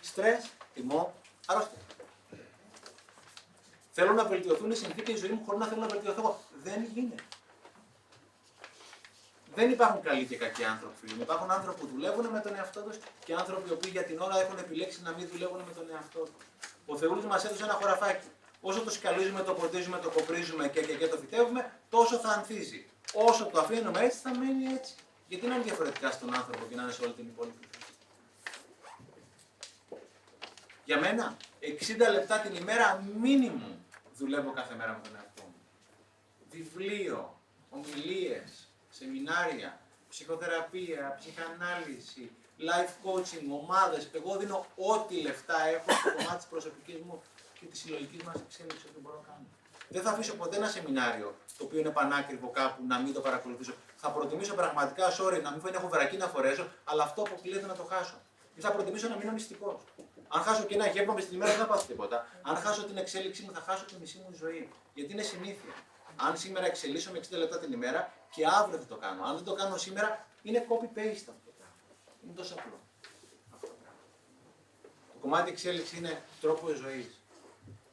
Στρες, 0.00 0.50
τιμό, 0.74 1.14
αρρώστια. 1.46 1.78
Θέλω 3.92 4.12
να 4.12 4.24
βελτιωθούν 4.24 4.70
οι 4.70 4.74
συνθήκες 4.74 5.18
ζωής 5.18 5.32
μου 5.32 5.42
χωρίς 5.44 5.60
να 5.60 5.66
θέλω 5.66 5.80
να 5.80 5.86
βελτιωθώ 5.86 6.20
εγώ. 6.20 6.40
Δεν 6.62 6.84
γίνεται. 6.94 7.22
Δεν 9.54 9.70
υπάρχουν 9.70 10.02
καλοί 10.02 10.24
και 10.26 10.36
κακοί 10.36 10.64
άνθρωποι, 10.64 10.94
φίλοι. 11.00 11.20
Υπάρχουν 11.20 11.50
άνθρωποι 11.50 11.80
που 11.80 11.86
δουλεύουν 11.86 12.26
με 12.26 12.40
τον 12.40 12.54
εαυτό 12.54 12.80
τους 12.80 12.98
και 13.24 13.34
άνθρωποι 13.34 13.74
που 13.74 13.88
για 13.88 14.04
την 14.04 14.20
ώρα 14.20 14.40
έχουν 14.40 14.58
επιλέξει 14.58 15.02
να 15.02 15.10
μην 15.12 15.28
δουλεύουν 15.32 15.60
με 15.66 15.72
τον 15.72 15.86
εαυτό 15.92 16.20
τους. 16.20 16.44
Ο 16.86 16.96
Θεούλης 16.96 17.24
μας 17.24 17.44
έδωσε 17.44 17.64
ένα 17.64 17.72
χωραφάκι. 17.72 18.26
Όσο 18.60 18.80
το 18.80 18.90
σκαλίζουμε, 18.90 19.42
το 19.42 19.52
ποτίζουμε, 19.52 19.98
το 19.98 20.10
κοπρίζουμε 20.10 20.68
και, 20.68 20.80
και, 20.80 20.94
και 20.94 21.06
το 21.06 21.16
φυτεύουμε, 21.16 21.72
τόσο 21.90 22.16
θα 22.16 22.28
ανθίζει. 22.28 22.86
Όσο 23.14 23.46
το 23.46 23.60
αφήνουμε 23.60 24.00
έτσι, 24.00 24.18
θα 24.18 24.38
μένει 24.38 24.72
έτσι. 24.72 24.94
Γιατί 25.28 25.46
να 25.46 25.54
είναι 25.54 25.64
διαφορετικά 25.64 26.10
στον 26.10 26.34
άνθρωπο 26.34 26.66
και 26.68 26.74
να 26.74 26.82
είναι 26.82 26.92
σε 26.92 27.02
όλη 27.02 27.12
την 27.12 27.26
υπόλοιπη 27.26 27.66
Για 30.84 30.98
μένα, 30.98 31.36
60 31.60 31.96
λεπτά 32.10 32.38
την 32.38 32.54
ημέρα 32.54 33.04
μήνυμου 33.20 33.84
δουλεύω 34.16 34.50
κάθε 34.52 34.74
μέρα 34.74 34.92
με 34.92 35.00
τον 35.02 35.16
εαυτό 35.16 35.42
μου. 35.42 35.54
Βιβλίο, 36.50 37.40
ομιλίες, 37.70 38.68
σεμινάρια, 38.90 39.80
ψυχοθεραπεία, 40.08 41.16
ψυχανάλυση, 41.18 42.30
life 42.58 42.92
coaching, 43.04 43.46
ομάδες. 43.60 44.10
Εγώ 44.12 44.36
δίνω 44.36 44.66
ό,τι 44.76 45.20
λεφτά 45.20 45.66
έχω 45.66 45.90
στο 45.92 46.12
κομμάτι 46.16 46.36
της 46.36 46.46
προσωπικής 46.46 46.98
μου 47.06 47.22
και 47.60 47.66
τη 47.66 47.76
συλλογική 47.76 48.24
μας 48.24 48.36
εξέλιξη 48.46 48.84
ότι 48.90 49.00
μπορώ 49.00 49.16
να 49.16 49.28
κάνω. 49.28 49.46
Δεν 49.88 50.02
θα 50.02 50.10
αφήσω 50.10 50.34
ποτέ 50.34 50.56
ένα 50.56 50.68
σεμινάριο 50.68 51.34
το 51.58 51.64
οποίο 51.64 51.78
είναι 51.78 51.90
πανάκριβο 51.90 52.48
κάπου 52.50 52.82
να 52.86 52.98
μην 52.98 53.12
το 53.12 53.20
παρακολουθήσω. 53.20 53.74
Θα 53.96 54.10
προτιμήσω 54.10 54.54
πραγματικά, 54.54 55.06
sorry, 55.18 55.40
να 55.42 55.50
μην 55.50 55.74
έχω 55.74 55.88
βερακή 55.88 56.16
να 56.16 56.26
φορέσω, 56.26 56.68
αλλά 56.84 57.02
αυτό 57.02 57.22
αποκλείεται 57.22 57.66
να 57.66 57.74
το 57.74 57.84
χάσω. 57.84 58.20
Ή 58.54 58.60
θα 58.60 58.72
προτιμήσω 58.72 59.08
να 59.08 59.16
μείνω 59.16 59.32
μυστικός. 59.32 59.80
Αν 60.28 60.42
χάσω 60.42 60.64
και 60.64 60.74
ένα 60.74 60.86
γεύμα 60.86 61.12
μες 61.14 61.22
στην 61.22 61.36
ημέρα 61.36 61.50
δεν 61.50 61.60
θα 61.60 61.66
πάθω 61.66 61.86
τίποτα. 61.86 62.26
Αν 62.42 62.56
χάσω 62.56 62.84
την 62.84 62.96
εξέλιξή 62.96 63.42
μου, 63.42 63.52
θα 63.52 63.60
χάσω 63.60 63.84
τη 63.84 63.94
μισή 64.00 64.18
μου 64.18 64.34
ζωή. 64.34 64.68
Γιατί 64.94 65.12
είναι 65.12 65.22
συνήθεια. 65.22 65.72
Αν 66.16 66.36
σήμερα 66.36 66.66
εξελίσσω 66.66 67.10
με 67.12 67.18
60 67.18 67.36
λεπτά 67.38 67.58
την 67.58 67.72
ημέρα 67.72 68.12
και 68.30 68.46
αύριο 68.46 68.78
θα 68.78 68.86
το 68.86 68.96
κάνω. 68.96 69.24
Αν 69.24 69.34
δεν 69.34 69.44
το 69.44 69.52
κάνω 69.52 69.76
σήμερα, 69.76 70.26
είναι 70.42 70.66
copy-paste 70.68 71.26
αυτό 71.32 71.42
το 71.44 71.52
πράγμα. 71.58 71.76
Είναι 72.24 72.34
τόσο 72.34 72.54
απλό. 72.54 72.78
Αυτό 73.54 73.66
το, 73.66 73.72
πράγμα. 73.80 73.98
το 75.12 75.18
κομμάτι 75.20 75.50
εξέλιξη 75.50 75.96
είναι 75.96 76.22
τρόπο 76.40 76.68
ζωής. 76.68 77.19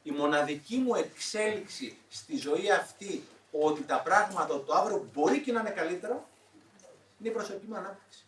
Η 0.08 0.10
μοναδική 0.10 0.76
μου 0.76 0.94
εξέλιξη 0.94 1.98
στη 2.08 2.36
ζωή 2.36 2.70
αυτή 2.70 3.24
ότι 3.50 3.82
τα 3.82 4.00
πράγματα 4.00 4.64
το 4.64 4.74
αύριο 4.74 5.08
μπορεί 5.12 5.40
και 5.40 5.52
να 5.52 5.60
είναι 5.60 5.70
καλύτερο 5.70 6.28
είναι 7.18 7.28
η 7.28 7.32
προσωπική 7.32 7.66
μου 7.66 7.76
ανάπτυξη. 7.76 8.24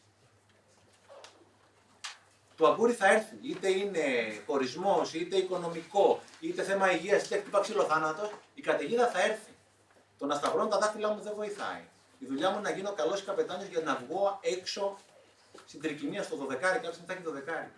Το 2.57 2.66
αγγούρι 2.66 2.93
θα 2.93 3.07
έρθει. 3.07 3.37
Είτε 3.43 3.68
είναι 3.70 4.03
χωρισμό, 4.47 5.03
είτε 5.12 5.37
οικονομικό, 5.37 6.20
είτε 6.41 6.62
θέμα 6.62 6.93
υγείας, 6.93 7.24
είτε 7.24 7.39
χτύπα 7.39 7.61
ξυλοθάνατο, 7.61 8.31
η 8.55 8.61
καταιγίδα 8.61 9.09
θα 9.09 9.22
έρθει. 9.22 9.53
Το 10.18 10.26
να 10.26 10.35
σταυρώνω 10.35 10.68
τα 10.68 10.78
δάχτυλά 10.78 11.09
μου 11.09 11.22
δεν 11.22 11.33
βοηθάει. 11.37 11.83
Η 12.18 12.26
δουλειά 12.26 12.51
μου 12.51 12.59
είναι 12.59 12.68
να 12.68 12.74
γίνω 12.76 12.93
καλός 12.93 13.24
καπετάνιος 13.24 13.68
για 13.68 13.81
να 13.81 13.95
βγω 13.97 14.39
έξω 14.43 14.97
στην 15.66 15.81
τρικυμία, 15.81 16.22
στο 16.22 16.37
δωδεκάρι, 16.37 16.78
κάποιος 16.78 16.99
μετά 16.99 17.12
έχει 17.12 17.22
δωδεκάρι. 17.22 17.70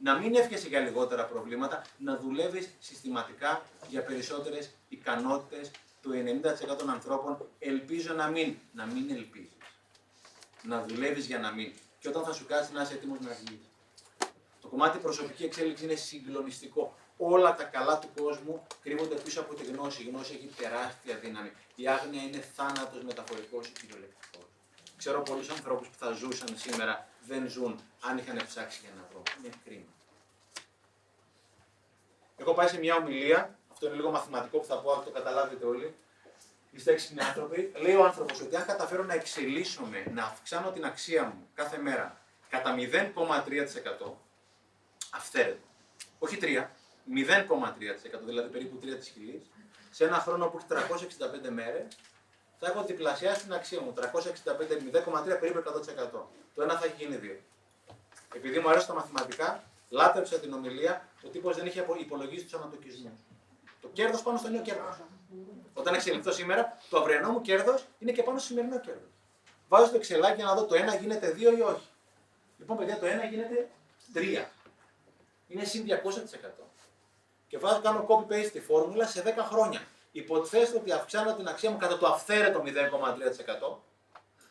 Να 0.00 0.18
μην 0.18 0.34
εύχεσαι 0.34 0.68
για 0.68 0.80
λιγότερα 0.80 1.24
προβλήματα, 1.24 1.84
να 1.98 2.16
δουλεύεις 2.16 2.68
συστηματικά 2.78 3.62
για 3.88 4.02
περισσότερες 4.02 4.70
ικανότητες 4.88 5.70
του 6.02 6.10
90% 6.72 6.76
των 6.78 6.90
ανθρώπων. 6.90 7.48
Ελπίζω 7.58 8.14
να 8.14 8.26
μην, 8.26 8.56
να 8.72 8.86
μην 8.86 9.10
ελπίζεις. 9.10 9.56
Να 10.62 10.82
δουλεύεις 10.82 11.26
για 11.26 11.38
να 11.38 11.52
μην. 11.52 11.72
Και 11.98 12.08
όταν 12.08 12.24
θα 12.24 12.32
σου 12.32 12.46
κάτσεις 12.46 12.74
να 12.74 12.82
είσαι 12.82 12.92
έτοιμος 12.92 13.20
να 13.20 13.30
βγεις. 13.30 13.60
Το 14.60 14.68
κομμάτι 14.68 14.98
προσωπική 14.98 15.44
εξέλιξη 15.44 15.84
είναι 15.84 15.94
συγκλονιστικό. 15.94 16.96
Όλα 17.16 17.54
τα 17.54 17.64
καλά 17.64 17.98
του 17.98 18.08
κόσμου 18.22 18.66
κρύβονται 18.82 19.14
πίσω 19.14 19.40
από 19.40 19.54
τη 19.54 19.64
γνώση. 19.64 20.02
Η 20.02 20.08
γνώση 20.08 20.32
έχει 20.32 20.50
τεράστια 20.62 21.16
δύναμη. 21.16 21.52
Η 21.74 21.88
άγνοια 21.88 22.22
είναι 22.22 22.40
θάνατος 22.56 23.02
μεταφορικός 23.02 23.66
ή 23.66 23.72
κυριολεκτικός. 23.72 24.46
Ξέρω 24.96 25.22
πολλούς 25.22 25.50
ανθρώπους 25.50 25.88
που 25.88 25.96
θα 25.98 26.10
ζούσαν 26.10 26.48
σήμερα, 26.56 27.08
δεν 27.26 27.48
ζουν 27.48 27.80
αν 28.00 28.18
είχαν 28.18 28.36
ψάξει 28.46 28.80
για 28.82 28.90
να 28.96 29.02
βρω. 29.22 29.36
Είναι 29.38 29.54
κρίμα. 29.64 29.92
Έχω 32.36 32.54
πάει 32.54 32.68
σε 32.68 32.78
μια 32.78 32.96
ομιλία, 32.96 33.58
αυτό 33.72 33.86
είναι 33.86 33.94
λίγο 33.94 34.10
μαθηματικό 34.10 34.58
που 34.58 34.64
θα 34.64 34.78
πω, 34.78 34.92
αν 34.92 35.04
το 35.04 35.10
καταλάβετε 35.10 35.66
όλοι. 35.66 35.94
Είστε 36.70 36.92
έξυπνοι 36.92 37.22
άνθρωποι. 37.22 37.72
Λέει 37.76 37.94
ο 37.94 38.04
άνθρωπος 38.04 38.40
ότι 38.40 38.56
αν 38.56 38.66
καταφέρω 38.66 39.04
να 39.04 39.14
εξελίσσομαι, 39.14 40.04
να 40.14 40.24
αυξάνω 40.24 40.70
την 40.70 40.84
αξία 40.84 41.24
μου 41.24 41.48
κάθε 41.54 41.78
μέρα 41.78 42.20
κατά 42.48 42.74
0,3% 42.76 44.12
αυθαίρετο. 45.10 45.66
Όχι 46.18 46.38
3, 46.40 46.44
0,3%, 46.44 48.20
δηλαδή 48.24 48.48
περίπου 48.48 48.78
3 48.82 48.96
της 48.98 49.08
χιλή, 49.08 49.46
σε 49.90 50.04
ένα 50.04 50.18
χρόνο 50.18 50.46
που 50.46 50.56
έχει 50.56 50.66
365 51.46 51.50
μέρες, 51.50 51.86
θα 52.58 52.66
έχω 52.66 52.84
διπλασιάσει 52.84 53.42
την 53.42 53.52
αξία 53.52 53.80
μου. 53.80 53.94
365, 53.96 54.02
0,3 54.76 55.40
περίπου 55.40 55.58
100%. 55.58 56.28
Το 56.54 56.62
ένα 56.62 56.78
θα 56.78 56.84
έχει 56.84 57.04
γίνει 57.04 57.18
2. 57.22 57.36
Επειδή 58.34 58.58
μου 58.58 58.70
αρέσει 58.70 58.86
τα 58.86 58.94
μαθηματικά, 58.94 59.64
λάτρεψα 59.88 60.38
την 60.38 60.52
ομιλία, 60.52 61.08
ο 61.26 61.28
τύπος 61.28 61.56
δεν 61.56 61.66
είχε 61.66 61.86
υπολογίσει 62.00 62.44
τους 62.44 62.54
ανατοκισμούς. 62.54 63.18
Το 63.80 63.88
κέρδος 63.88 64.22
πάνω 64.22 64.38
στο 64.38 64.48
νέο 64.48 64.62
κέρδος. 64.62 65.00
Όταν 65.74 65.94
εξελιχθώ 65.94 66.32
σήμερα, 66.32 66.78
το 66.90 66.98
αυριανό 66.98 67.30
μου 67.30 67.40
κέρδος 67.40 67.84
είναι 67.98 68.12
και 68.12 68.22
πάνω 68.22 68.38
στο 68.38 68.48
σημερινό 68.48 68.80
κέρδος. 68.80 69.10
Βάζω 69.68 69.90
το 69.90 69.96
εξελάκι 69.96 70.34
για 70.36 70.44
να 70.44 70.54
δω 70.54 70.64
το 70.64 70.74
ένα 70.74 70.94
γίνεται 70.94 71.34
2 71.36 71.56
ή 71.56 71.60
όχι. 71.60 71.86
Λοιπόν, 72.58 72.76
παιδιά, 72.76 72.98
το 72.98 73.06
ένα 73.06 73.24
γίνεται 73.24 73.70
3. 74.14 74.44
Είναι 75.48 75.64
συν 75.64 75.84
200%. 75.84 76.66
Και 77.48 77.58
βάζω, 77.58 77.80
κάνω 77.80 78.06
copy-paste 78.08 78.50
τη 78.52 78.60
φόρμουλα 78.60 79.06
σε 79.06 79.22
10 79.22 79.44
χρόνια. 79.44 79.80
Υποτιθέστε 80.12 80.76
ότι 80.76 80.92
αυξάνω 80.92 81.34
την 81.34 81.48
αξία 81.48 81.70
μου 81.70 81.76
κατά 81.76 81.98
το 81.98 82.06
αυθαίρετο 82.06 82.62
0,3%. 82.62 83.78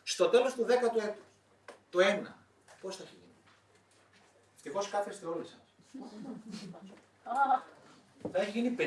Στο 0.02 0.28
τέλος 0.28 0.54
του 0.54 0.66
10ου 0.68 1.02
έτους. 1.02 1.24
Το 1.90 1.98
1. 1.98 2.36
Πώς 2.80 2.96
θα 2.96 3.02
έχει 3.02 3.12
γίνει. 3.12 3.17
Ευτυχώς 4.58 4.88
κάθεστε 4.88 5.26
όλοι 5.26 5.44
σας. 5.44 5.60
θα 8.32 8.40
έχει 8.40 8.50
γίνει 8.50 8.76
55.860. 8.78 8.82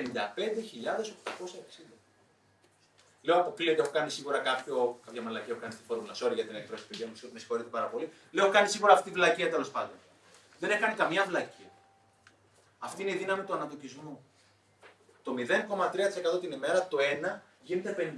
Λέω 3.21 3.39
αποκλείεται, 3.39 3.81
έχω 3.81 3.91
κάνει 3.91 4.09
σίγουρα 4.09 4.39
κάποιο, 4.39 4.99
κάποια 5.05 5.21
μαλακία, 5.21 5.51
έχω 5.51 5.61
κάνει 5.61 5.73
τη 5.73 5.81
φόρμουλα. 5.87 6.13
Sorry 6.13 6.33
για 6.33 6.45
την 6.45 6.55
έκφραση, 6.55 6.87
παιδιά 6.87 7.07
μου, 7.07 7.13
με 7.33 7.39
συγχωρείτε 7.39 7.69
πάρα 7.69 7.85
πολύ. 7.85 8.11
Λέω, 8.31 8.49
κάνει 8.49 8.67
σίγουρα 8.67 8.93
αυτή 8.93 9.09
τη 9.09 9.15
βλακία 9.15 9.49
τέλος 9.49 9.71
πάντων. 9.71 9.95
Δεν 10.59 10.69
έχει 10.69 10.79
κάνει 10.79 10.95
καμία 10.95 11.23
βλακία. 11.23 11.71
Αυτή 12.79 13.01
είναι 13.01 13.11
η 13.11 13.15
δύναμη 13.15 13.43
του 13.43 13.53
ανατοκισμού. 13.53 14.25
Το 15.23 15.33
0,3% 15.37 16.39
την 16.41 16.51
ημέρα, 16.51 16.87
το 16.87 16.97
1 16.99 17.39
γίνεται 17.61 18.15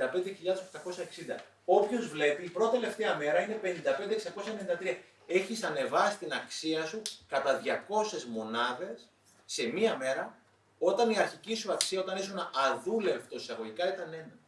55.860. 1.35 1.39
Όποιος 1.65 2.07
βλέπει, 2.07 2.43
η 2.43 2.49
πρώτη 2.49 2.71
τελευταία 2.71 3.15
μέρα 3.15 3.41
είναι 3.41 3.59
55.693. 3.63 4.95
Έχεις 5.35 5.63
ανεβάσει 5.63 6.17
την 6.17 6.33
αξία 6.33 6.85
σου 6.85 7.01
κατά 7.27 7.61
200 7.63 8.23
μονάδες 8.23 9.09
σε 9.45 9.67
μία 9.67 9.97
μέρα, 9.97 10.37
όταν 10.79 11.09
η 11.09 11.17
αρχική 11.17 11.55
σου 11.55 11.71
αξία, 11.71 11.99
όταν 11.99 12.17
ήσουν 12.17 12.49
αδούλευτος 12.53 13.41
εισαγωγικά, 13.41 13.93
ήταν 13.93 14.13
1. 14.13 14.39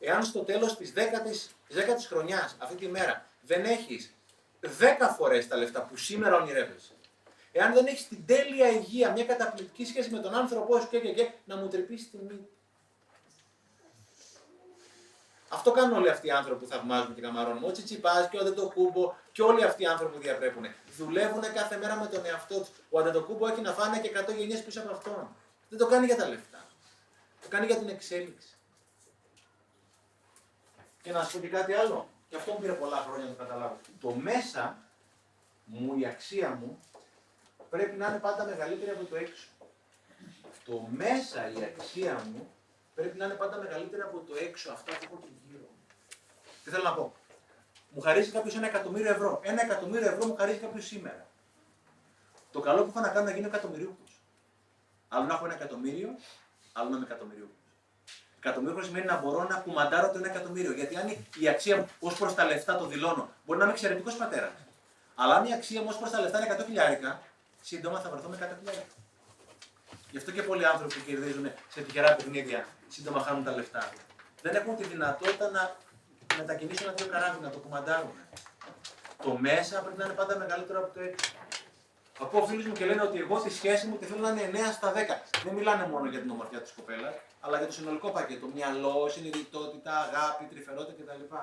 Εάν 0.00 0.24
στο 0.24 0.40
τέλος 0.40 0.76
της 0.76 0.92
10ης, 0.96 1.50
10ης 1.68 2.06
χρονιάς, 2.08 2.56
αυτή 2.58 2.74
τη 2.74 2.88
μέρα, 2.88 3.26
δεν 3.40 3.64
έχεις 3.64 4.14
10 4.60 5.14
φορές 5.16 5.48
τα 5.48 5.56
λεφτά 5.56 5.82
που 5.82 5.96
σήμερα 5.96 6.36
ονειρεύεσαι, 6.36 6.92
εάν 7.52 7.72
δεν 7.72 7.86
έχεις 7.86 8.08
την 8.08 8.26
τέλεια 8.26 8.68
υγεία, 8.68 9.12
μια 9.12 9.24
καταπληκτική 9.24 9.84
σχέση 9.84 10.10
με 10.10 10.18
τον 10.18 10.34
άνθρωπό 10.34 10.80
σου 10.80 10.88
και, 10.88 11.00
και, 11.00 11.12
και 11.12 11.30
να 11.44 11.56
μου 11.56 11.68
τρυπήσεις 11.68 12.10
τη 12.10 12.16
μύτη. 12.16 12.48
Αυτό 15.54 15.70
κάνουν 15.70 15.96
όλοι 15.98 16.10
αυτοί 16.10 16.26
οι 16.26 16.30
άνθρωποι 16.30 16.64
που 16.64 16.70
θαυμάζουν 16.70 17.14
και 17.14 17.20
καμαρώνουν. 17.20 17.64
Ο 17.64 17.70
Τσιτσιπάς 17.72 18.28
και 18.28 18.36
ο 18.36 18.40
Αντετοκούμπο 18.40 19.14
και 19.32 19.42
όλοι 19.42 19.64
αυτοί 19.64 19.82
οι 19.82 19.86
άνθρωποι 19.86 20.14
που 20.14 20.20
διαπρέπουν. 20.20 20.64
Δουλεύουν 20.96 21.42
κάθε 21.54 21.76
μέρα 21.76 21.96
με 21.96 22.06
τον 22.06 22.26
εαυτό 22.26 22.58
τους. 22.58 22.70
Ο 22.90 22.98
Αντετοκούμπο 22.98 23.46
έχει 23.46 23.60
να 23.60 23.72
φάνε 23.72 23.98
και 24.00 24.10
100 24.28 24.34
γενιές 24.36 24.62
πίσω 24.62 24.80
από 24.80 24.92
αυτόν. 24.92 25.36
Δεν 25.68 25.78
το 25.78 25.86
κάνει 25.86 26.06
για 26.06 26.16
τα 26.16 26.28
λεφτά. 26.28 26.64
Το 27.42 27.48
κάνει 27.48 27.66
για 27.66 27.76
την 27.76 27.88
εξέλιξη. 27.88 28.48
Και 31.02 31.12
να 31.12 31.24
σου 31.24 31.32
πω 31.32 31.38
και 31.38 31.48
κάτι 31.48 31.72
άλλο. 31.72 32.08
Και 32.28 32.36
αυτό 32.36 32.52
μου 32.52 32.58
πήρε 32.58 32.72
πολλά 32.72 32.96
χρόνια 32.96 33.26
να 33.26 33.32
το 33.32 33.42
καταλάβω. 33.42 33.76
Το 34.00 34.10
μέσα 34.10 34.76
μου, 35.64 35.98
η 35.98 36.06
αξία 36.06 36.50
μου, 36.60 36.78
πρέπει 37.70 37.96
να 37.96 38.08
είναι 38.08 38.18
πάντα 38.18 38.44
μεγαλύτερη 38.44 38.90
από 38.90 39.04
το 39.04 39.16
έξω. 39.16 39.46
Το 40.64 40.86
μέσα 40.90 41.50
η 41.50 41.64
αξία 41.64 42.22
μου 42.32 42.48
πρέπει 42.94 43.18
να 43.18 43.24
είναι 43.24 43.34
πάντα 43.34 43.56
μεγαλύτερη 43.56 44.02
από 44.02 44.18
το 44.18 44.34
έξω, 44.36 44.72
αυτά 44.72 44.92
που 44.92 45.04
έχω 45.04 45.18
και 45.22 45.28
γύρω. 45.46 45.68
Τι 46.64 46.70
θέλω 46.70 46.82
να 46.82 46.94
πω; 46.94 47.14
Μου 47.94 48.00
χαρίζει 48.00 48.30
κάποιος 48.30 48.54
ένα 48.56 48.66
εκατομμύριο 48.66 49.10
ευρώ. 49.10 49.40
Ένα 49.42 49.62
εκατομμύριο 49.62 50.08
ευρώ 50.08 50.26
μου 50.26 50.36
χαρίζει 50.36 50.58
κάποιος 50.58 50.86
σήμερα. 50.86 51.26
Το 52.52 52.60
καλό 52.60 52.82
που 52.82 52.88
έχω 52.88 53.00
να 53.00 53.08
κάνω 53.08 53.24
να 53.24 53.30
γίνω 53.30 53.46
εκατομμυρίουχος. 53.46 54.20
Άλλο 55.08 55.24
να 55.24 55.34
έχω 55.34 55.44
ένα 55.44 55.54
εκατομμύριο, 55.54 56.08
άλλο 56.72 56.88
να 56.88 56.96
είμαι 56.96 57.04
εκατομμυρίουχος. 57.04 57.56
Εκατομμύριο 58.38 58.82
σημαίνει 58.82 59.06
να 59.06 59.16
μπορώ 59.16 59.44
να 59.44 59.56
κουμαντάρω 59.56 60.10
το 60.10 60.18
ένα 60.18 60.30
εκατομμύριο. 60.30 60.72
Γιατί 60.72 60.96
αν 60.96 61.16
η 61.38 61.48
αξία 61.48 61.76
μου 61.76 61.88
ως 62.00 62.14
προς 62.18 62.34
τα 62.34 62.44
λεφτά 62.44 62.76
το 62.76 62.86
δηλώνω, 62.86 63.30
μπορεί 63.44 63.58
να 63.58 63.64
είμαι 63.64 63.72
εξαιρετικός 63.72 64.16
πατέρας. 64.16 64.52
Αλλά 65.14 65.34
αν 65.34 65.44
η 65.44 65.52
αξία 65.52 65.80
μου 65.80 65.86
ως 65.90 65.98
προς 65.98 66.10
τα 66.10 66.20
λεφτά 66.20 66.38
είναι 66.38 66.56
100 66.58 66.64
χιλιάρικα, 66.64 67.22
σύντομα 67.60 68.00
θα 68.00 68.10
βρεθώ 68.10 68.28
με 68.28 68.36
100 68.36 68.56
χιλιάρικα. 68.58 68.94
Γι' 70.10 70.18
αυτό 70.18 70.30
και 70.30 70.42
πολλοί 70.42 70.66
άνθρωποι 70.66 70.94
που 70.94 71.04
κερδίζουν 71.06 71.50
σε 71.68 71.80
τυχερά 71.80 72.14
παιχνίδια 72.14 72.66
σύντομα 72.94 73.20
χάνουν 73.20 73.44
τα 73.44 73.52
λεφτά. 73.52 73.90
Δεν 74.42 74.54
έχουν 74.54 74.76
τη 74.76 74.84
δυνατότητα 74.84 75.50
να 75.50 75.76
μετακινήσουν 76.38 76.86
ένα-δύο 76.86 77.06
καράβι, 77.06 77.40
να 77.42 77.50
το 77.50 77.58
κουμαντάρουν. 77.58 78.12
Το 79.22 79.38
μέσα 79.38 79.80
πρέπει 79.80 79.98
να 79.98 80.04
είναι 80.04 80.14
πάντα 80.14 80.38
μεγαλύτερο 80.38 80.78
από 80.78 80.94
το 80.94 81.00
έξω. 81.00 81.32
Ακούω 82.20 82.46
φίλους 82.46 82.66
μου 82.66 82.72
και 82.72 82.84
λένε 82.84 83.02
ότι 83.02 83.18
εγώ 83.18 83.40
τη 83.40 83.50
σχέση 83.50 83.86
μου 83.86 83.96
τη 83.96 84.04
θέλω 84.04 84.20
να 84.20 84.30
είναι 84.30 84.50
9 84.52 84.72
στα 84.72 84.92
10. 84.92 84.96
Δεν 85.44 85.54
μιλάνε 85.54 85.86
μόνο 85.86 86.08
για 86.08 86.20
την 86.20 86.30
ομορφιά 86.30 86.60
της 86.62 86.72
κοπέλας, 86.72 87.14
αλλά 87.40 87.58
για 87.58 87.66
το 87.66 87.72
συνολικό 87.72 88.10
πακέτο. 88.10 88.46
Μυαλό, 88.54 89.08
συνειδητότητα, 89.08 89.98
αγάπη, 89.98 90.44
τρυφερότητα 90.44 91.02
κτλ. 91.02 91.34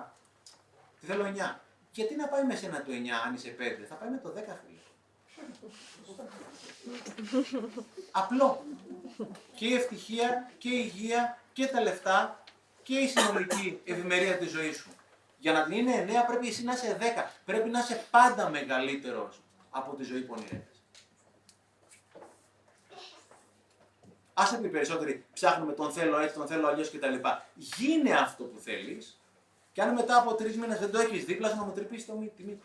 Τη 0.99 1.05
θέλω 1.05 1.25
9. 1.25 1.59
Γιατί 1.91 2.15
να 2.15 2.27
πάει 2.27 2.43
με 2.43 2.55
σένα 2.55 2.83
το 2.83 2.91
9 2.91 2.95
αν 3.25 3.33
είσαι 3.33 3.55
5, 3.59 3.85
θα 3.89 3.95
πάει 3.95 4.09
με 4.09 4.17
το 4.17 4.29
10 4.29 4.33
φίλο. 4.61 4.79
Απλό. 8.11 8.63
Και 9.55 9.65
η 9.67 9.73
ευτυχία 9.73 10.51
και 10.57 10.69
η 10.69 10.91
υγεία 10.93 11.40
και 11.53 11.67
τα 11.67 11.81
λεφτά 11.81 12.43
και 12.83 12.97
η 12.97 13.07
συνολική 13.07 13.81
ευημερία 13.83 14.37
της 14.37 14.51
ζωής 14.51 14.77
σου. 14.77 14.89
Για 15.37 15.51
να 15.51 15.63
την 15.63 15.73
είναι 15.73 16.05
9 16.07 16.27
πρέπει 16.27 16.47
εσύ 16.47 16.63
να 16.63 16.73
είσαι 16.73 16.97
10. 16.99 17.03
Πρέπει 17.45 17.69
να 17.69 17.79
είσαι 17.79 18.05
πάντα 18.11 18.49
μεγαλύτερος 18.49 19.41
από 19.69 19.95
τη 19.95 20.03
ζωή 20.03 20.21
που 20.21 20.33
ονειρεύεσαι. 20.37 20.65
Άσε 24.33 24.57
που 24.57 24.65
οι 24.65 24.69
περισσότεροι 24.69 25.25
ψάχνουμε 25.33 25.73
τον 25.73 25.91
θέλω 25.91 26.19
έτσι, 26.19 26.35
τον 26.35 26.47
θέλω 26.47 26.67
αλλιώς 26.67 26.91
κτλ. 26.91 27.15
Γίνε 27.53 28.13
αυτό 28.13 28.43
που 28.43 28.59
θέλεις, 28.59 29.19
και 29.73 29.81
αν 29.81 29.93
μετά 29.93 30.17
από 30.17 30.33
τρεις 30.33 30.57
μήνες 30.57 30.79
δεν 30.79 30.91
το 30.91 30.99
έχεις 30.99 31.25
δίπλα 31.25 31.49
σου 31.49 31.55
να 31.55 31.63
μου 31.63 31.71
τρυπήσεις 31.71 32.05
το 32.05 32.13
μύτη. 32.13 32.61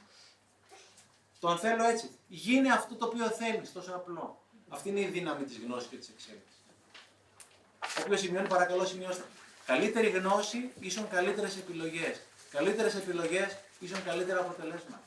Τον 1.41 1.59
θέλω 1.59 1.85
έτσι. 1.85 2.11
Γίνε 2.29 2.73
αυτό 2.73 2.95
το 2.95 3.07
οποίο 3.07 3.27
θέλεις, 3.27 3.73
τόσο 3.73 3.95
απλό. 3.95 4.43
Αυτή 4.69 4.89
είναι 4.89 5.01
η 5.01 5.07
δύναμη 5.07 5.45
της 5.45 5.59
γνώσης 5.59 5.89
και 5.89 5.97
της 5.97 6.09
εξέλιξης. 6.09 6.56
Όποιο 8.01 8.17
σημειώνει, 8.17 8.49
παρακαλώ 8.49 8.85
σημειώστε. 8.87 9.25
Καλύτερη 9.67 10.09
γνώση 10.09 10.71
ίσον 10.81 11.09
καλύτερες 11.09 11.57
επιλογές. 11.57 12.21
Καλύτερες 12.51 12.95
επιλογές 12.95 13.57
ίσον 13.79 14.05
καλύτερα 14.05 14.41
αποτελέσματα. 14.41 15.03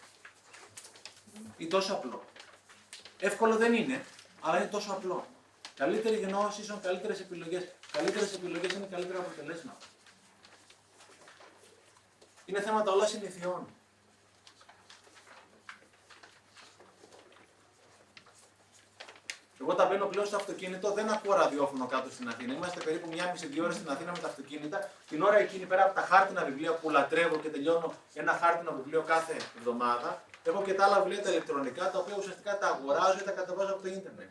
Είναι 1.57 1.69
τόσο 1.69 1.93
απλό. 1.93 2.23
Εύκολο 3.19 3.55
δεν 3.55 3.73
είναι, 3.73 4.05
αλλά 4.41 4.57
είναι 4.57 4.69
τόσο 4.69 4.91
απλό. 4.91 5.27
Καλύτερη 5.75 6.15
γνώση 6.15 6.61
ίσον 6.61 6.81
καλύτερες 6.81 7.19
επιλογές. 7.19 7.67
Καλύτερες 7.91 8.33
επιλογές 8.33 8.71
είναι 8.71 8.87
καλύτερα 8.91 9.19
αποτελέσματα. 9.19 9.85
Είναι 12.45 12.61
θέματα 12.61 12.91
όλα 12.91 13.05
συνηθιών. 13.05 13.67
Εγώ 19.61 19.73
τα 19.75 19.85
μπαίνω 19.85 20.05
πλέον 20.05 20.25
στο 20.25 20.35
αυτοκίνητο, 20.35 20.91
δεν 20.91 21.09
ακούω 21.09 21.33
ραδιόφωνο 21.33 21.85
κάτω 21.85 22.09
στην 22.09 22.27
Αθήνα. 22.27 22.53
Είμαστε 22.53 22.79
περίπου 22.83 23.07
μία 23.13 23.29
μισή 23.31 23.47
δύο 23.47 23.63
ώρες 23.63 23.75
στην 23.75 23.89
Αθήνα 23.89 24.11
με 24.11 24.17
τα 24.17 24.27
αυτοκίνητα. 24.27 24.89
Την 25.09 25.21
ώρα 25.23 25.37
εκείνη 25.37 25.65
πέρα 25.65 25.83
από 25.83 25.95
τα 25.95 26.01
χάρτινα 26.01 26.43
βιβλία 26.43 26.73
που 26.73 26.89
λατρεύω 26.89 27.35
και 27.37 27.49
τελειώνω 27.49 27.93
ένα 28.13 28.33
χάρτινο 28.41 28.71
βιβλίο 28.71 29.01
κάθε 29.01 29.35
εβδομάδα, 29.57 30.21
έχω 30.43 30.61
και 30.61 30.73
τα 30.73 30.83
άλλα 30.85 31.01
βιβλία 31.01 31.21
τα 31.23 31.29
ηλεκτρονικά 31.29 31.91
τα 31.91 31.99
οποία 31.99 32.15
ουσιαστικά 32.17 32.57
τα 32.57 32.67
αγοράζω 32.67 33.17
ή 33.19 33.23
τα 33.23 33.31
κατεβάζω 33.31 33.73
από 33.73 33.81
το 33.81 33.87
ίντερνετ. 33.87 34.29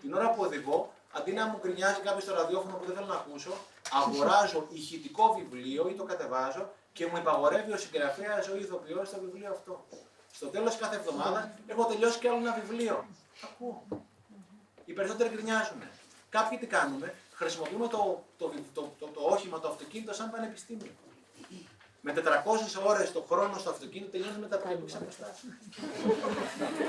Την 0.00 0.14
ώρα 0.14 0.30
που 0.30 0.42
οδηγώ, 0.42 0.92
αντί 1.12 1.32
να 1.32 1.46
μου 1.46 1.58
γκρινιάζει 1.60 2.00
κάποιος 2.00 2.22
στο 2.22 2.34
ραδιόφωνο 2.34 2.74
που 2.76 2.84
δεν 2.84 2.94
θέλω 2.94 3.06
να 3.06 3.14
ακούσω, 3.14 3.52
αγοράζω 3.92 4.66
ηχητικό 4.70 5.24
βιβλίο 5.38 5.88
ή 5.88 5.94
το 5.94 6.04
κατεβάζω 6.04 6.72
και 6.92 7.06
μου 7.06 7.16
υπαγορεύει 7.16 7.72
ο 7.72 7.76
συγγραφέας 7.76 8.46
ή 8.46 8.50
ο 8.50 8.56
ηθοποιός 8.56 9.10
το 9.10 9.20
βιβλίο 9.20 9.50
αυτό. 9.50 9.86
Στο 10.32 10.46
τέλος 10.46 10.76
κάθε 10.76 10.96
εβδομάδα 10.96 11.50
έχω 11.66 11.84
τελειώσει 11.84 12.18
και 12.18 12.28
άλλο 12.28 12.36
ένα 12.36 12.58
βιβλίο. 12.60 13.06
Ακούω. 13.44 13.86
Οι 14.90 14.92
περισσότεροι 14.92 15.28
γκρινιάζουν. 15.34 15.82
Κάποιοι 16.30 16.58
τι 16.58 16.66
κάνουμε, 16.66 17.14
χρησιμοποιούμε 17.34 17.88
το, 17.88 18.24
το, 18.38 18.52
το, 18.74 18.92
το, 18.98 19.06
το 19.06 19.20
όχημα, 19.20 19.60
το 19.60 19.68
αυτοκίνητο 19.68 20.12
σαν 20.14 20.30
πανεπιστήμιο. 20.30 20.92
Με 22.00 22.12
400 22.16 22.20
ώρες 22.86 23.12
το 23.12 23.24
χρόνο 23.28 23.58
στο 23.58 23.70
αυτοκίνητο 23.70 24.10
τελειώνουμε 24.10 24.46
τα 24.46 24.56
πτυχιακά 24.56 24.96
αποστάσει. 24.96 25.46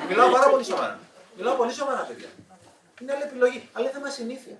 Μιλάω 0.09 0.31
πάρα 0.31 0.49
πολύ 0.49 0.63
σοβαρά. 0.63 0.99
Μιλάω 1.37 1.55
πολύ 1.55 1.73
σοβαρά, 1.73 2.01
παιδιά. 2.01 2.29
Είναι 3.01 3.13
άλλη 3.13 3.23
επιλογή, 3.23 3.69
αλλά 3.73 3.85
είναι 3.85 3.93
θέμα 3.97 4.09
συνήθεια. 4.09 4.57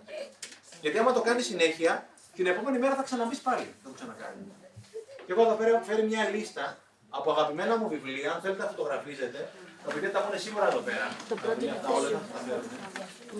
Γιατί 0.81 0.97
άμα 0.97 1.13
το 1.13 1.21
κάνεις 1.21 1.45
συνέχεια, 1.45 2.07
την 2.35 2.45
επόμενη 2.45 2.77
μέρα 2.77 2.95
θα 2.95 3.03
ξαναμπεί 3.03 3.37
πάλι. 3.37 3.73
Θα 3.83 3.89
το 3.89 3.95
ξανακάνεις. 3.95 4.45
Και 5.25 5.31
εγώ 5.31 5.41
εδώ 5.41 5.55
πέρα 5.55 5.69
έχω 5.69 5.83
φέρει 5.83 6.03
μια 6.03 6.29
λίστα 6.29 6.77
από 7.09 7.31
αγαπημένα 7.31 7.77
μου 7.77 7.87
βιβλία, 7.89 8.31
αν 8.31 8.41
θέλετε 8.41 8.63
να 8.63 8.69
φωτογραφίζετε, 8.69 9.49
τα 9.83 9.89
οποία 9.95 10.09
τα 10.13 10.19
έχουν 10.21 10.33
σίγουρα 10.45 10.65
εδώ 10.71 10.81
πέρα. 10.87 11.05
Το 11.31 11.35
πρώτο 11.41 11.59
Αυτά 11.75 11.89
είναι 11.89 11.97
όλα 11.97 12.09
θα 12.23 12.29
τα 12.33 12.39
φέρουν. 12.45 12.67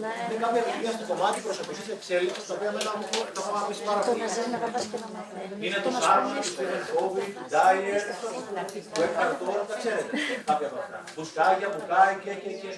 Ναι, 0.02 0.12
Είναι 0.26 0.40
κάποια 0.44 0.62
βιβλία 0.68 0.92
στο 0.98 1.06
κομμάτι 1.12 1.38
προσωπικής 1.48 1.88
εξέλιξης, 1.98 2.44
τα 2.50 2.54
οποία 2.58 2.70
εμένα 2.74 2.92
μου 2.98 3.06
το 3.36 3.40
έχω 3.42 3.52
αγαπήσει 3.56 3.82
πάρα 3.90 4.02
το 4.06 4.08
πολύ. 4.08 4.22
να 4.24 4.28
ζει 4.34 4.44
να 4.54 4.58
πατάς 4.64 4.86
και 4.92 4.98
να 5.04 5.08
μαθαίνεις. 5.16 5.58
Είναι 5.66 5.80
το 5.86 5.90
Σάρμα, 6.04 6.32
το 6.40 6.44
Στίβεν 6.50 6.84
Κόβι, 6.94 7.24
του 7.36 7.44
Ντάιερ, 7.52 8.02
του 8.92 9.00
Έκχαρτ 9.06 9.34
τώρα, 9.44 9.62
τα 9.70 9.76
ξέρετε. 9.82 10.12
Κάποια 10.50 10.68
από 10.70 10.78
αυτά. 10.84 10.98
Μπουσκάγια, 11.14 11.68
μπουκάι 11.72 12.14
και 12.24 12.32
και 12.44 12.52
και. 12.62 12.72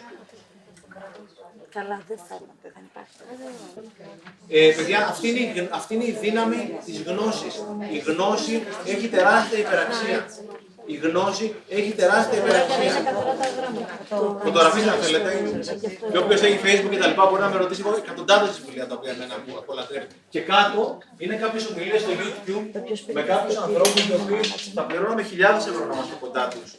Καλά, 1.77 1.97
δεν 2.09 2.19
θέλω. 2.27 2.49
Δεν 2.63 2.73
υπάρχει. 2.89 3.15
Ε, 4.57 4.73
παιδιά, 4.77 4.99
αυτή 5.13 5.25
είναι, 5.29 5.39
η, 5.39 5.69
αυτή 5.79 5.91
είναι 5.95 6.07
η 6.13 6.15
δύναμη 6.25 6.61
της 6.85 6.97
γνώσης. 7.07 7.55
Η 7.95 7.97
γνώση 8.09 8.53
έχει 8.93 9.07
τεράστια 9.15 9.59
υπεραξία. 9.65 10.19
Η 10.85 10.95
γνώση 10.95 11.55
έχει 11.69 11.91
τεράστια 11.91 12.37
υπεραξία. 12.39 12.93
Φωτογραφίες 14.43 14.87
αν 14.87 14.97
θέλετε. 15.01 15.29
Και 16.11 16.17
όποιος 16.17 16.41
έχει 16.41 16.59
facebook 16.63 16.89
και 16.89 16.97
τα 16.97 17.07
λοιπά 17.07 17.25
μπορεί 17.25 17.41
να 17.41 17.49
με 17.49 17.57
ρωτήσει 17.57 17.81
εγώ 17.85 17.95
εκατοντάδες 17.97 18.61
βιβλία 18.65 18.87
τα 18.87 18.95
οποία 18.95 19.11
εμένα 19.11 19.35
μου 19.47 19.57
απολατρεύει. 19.57 20.07
Και 20.29 20.39
κάτω 20.39 20.97
είναι 21.17 21.35
κάποιες 21.35 21.67
ομιλίες 21.69 22.01
στο 22.01 22.11
YouTube 22.19 22.65
με 23.13 23.21
κάποιους 23.21 23.57
ανθρώπους 23.57 24.07
οι 24.07 24.13
οποίοι 24.13 24.43
θα 24.73 24.81
πληρώναμε 24.83 25.23
χιλιάδες 25.23 25.67
ευρώ 25.67 25.85
να 25.85 25.93
είμαστε 25.93 26.15
κοντά 26.19 26.47
τους 26.47 26.75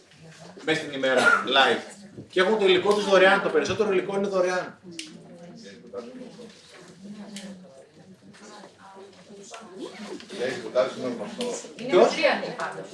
μέσα 0.65 0.81
στην 0.81 0.93
ημέρα 0.93 1.23
live. 1.57 1.83
Και 2.31 2.41
έχουν 2.41 2.59
το 2.59 2.65
υλικό 2.65 2.93
τους 2.95 3.05
δωρεάν. 3.09 3.43
Το 3.43 3.49
περισσότερο 3.49 3.93
υλικό 3.93 4.17
είναι 4.17 4.29
δωρεάν. 4.29 4.79
Γιάννης 10.39 10.59
Κουτάρης 10.65 10.93
είναι 10.97 11.09
γνωστό. 11.17 11.45
Είναι 11.79 11.91
Ποιος; 11.91 12.07
μετρίαντη 12.09 12.51
πάντως. 12.61 12.89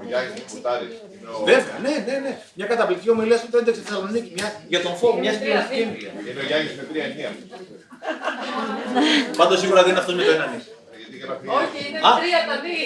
Ο 0.00 0.02
Γιάννης 0.08 0.42
Κουτάρης 0.52 0.94
είναι 1.12 1.28
ο... 1.34 1.38
Βέβαια, 1.50 1.76
ναι, 1.84 1.92
ναι, 2.06 2.14
ναι. 2.24 2.32
Μια 2.58 2.66
καταπληκτική 2.72 3.10
ομιλία 3.14 3.38
στο 3.40 3.48
TEDx 3.52 3.68
στη 3.78 3.84
Θεσσαλονίκη. 3.86 4.30
Μια, 4.38 4.48
για 4.72 4.80
τον 4.86 4.94
φόβο, 5.00 5.16
μιας 5.22 5.34
σπουδαστική 5.38 5.82
ομιλία. 5.88 6.10
Είναι 6.28 6.40
ο 6.44 6.46
Γιάννης 6.48 6.72
με 6.78 6.84
τρία 6.90 7.04
ενία. 7.10 7.30
Πάντως 9.40 9.56
σίγουρα 9.62 9.80
δεν 9.84 9.90
είναι 9.92 10.02
αυτός 10.04 10.14
με 10.18 10.22
το 10.28 10.32
έναν. 10.38 10.48
νύχι. 10.54 10.70
Γιατί 11.00 11.16
γράφει... 11.24 11.44
Όχι, 11.60 11.78
είναι 11.88 11.98
Α. 12.08 12.10
τρία 12.20 12.40
τα 12.48 12.56
δι. 12.64 12.76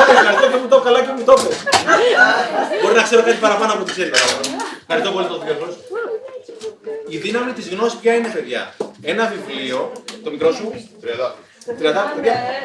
Ωραία, 0.00 0.14
Ευχαριστώ 0.20 0.46
και 0.52 0.58
μου 0.62 0.68
το 0.74 0.78
καλά 0.86 0.98
και 1.06 1.12
μου 1.16 1.24
το 1.28 1.32
έπαιρνε. 1.36 1.56
Μπορεί 2.82 2.94
να 3.00 3.04
ξέρω 3.08 3.22
κάτι 3.28 3.38
παραπάνω 3.46 3.70
από 3.74 3.82
ό,τι 3.84 3.92
ξέρει 3.96 4.10
παραπάνω. 4.16 4.46
Ευχαριστώ 4.84 5.10
πολύ 5.14 5.26
τον 5.32 5.38
Διόγκο. 5.44 5.68
Η 7.14 7.16
δύναμη 7.24 7.52
της 7.58 7.66
γνώσης 7.72 7.98
ποια 8.02 8.12
είναι, 8.14 8.28
παιδιά; 8.36 8.62
Ένα 9.12 9.24
βιβλίο, 9.34 9.78
το 10.24 10.30
μικρό 10.30 10.50
σου, 10.58 10.66
Τριαντάφυλλο. 11.00 11.34
30 11.36 11.40
παιδιά, 11.40 11.45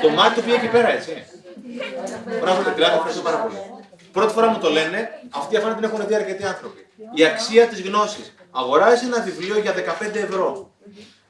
το 0.02 0.10
μάτι 0.10 0.36
του 0.36 0.42
πήγε 0.44 0.56
εκεί 0.56 0.68
πέρα, 0.68 0.90
έτσι. 0.92 1.24
Μπράβο, 2.42 2.64
την 2.64 2.74
30, 2.74 2.80
ευχαριστώ 2.80 3.22
πάρα 3.22 3.38
πολύ. 3.38 3.56
Πρώτη 4.12 4.34
φορά 4.34 4.48
μου 4.48 4.60
το 4.60 4.70
λένε, 4.70 5.10
αυτή 5.30 5.58
αφάνει 5.58 5.76
την 5.76 5.84
έχουν 5.84 6.08
δει 6.08 6.16
αρκετοί 6.16 6.44
άνθρωποι. 6.44 6.88
Η 7.16 7.26
αξία 7.26 7.68
της 7.68 7.82
γνώσης. 7.82 8.34
Αγοράζει 8.52 9.06
ένα 9.06 9.22
βιβλίο 9.22 9.60
για 9.60 9.74
15 9.74 10.16
ευρώ. 10.16 10.72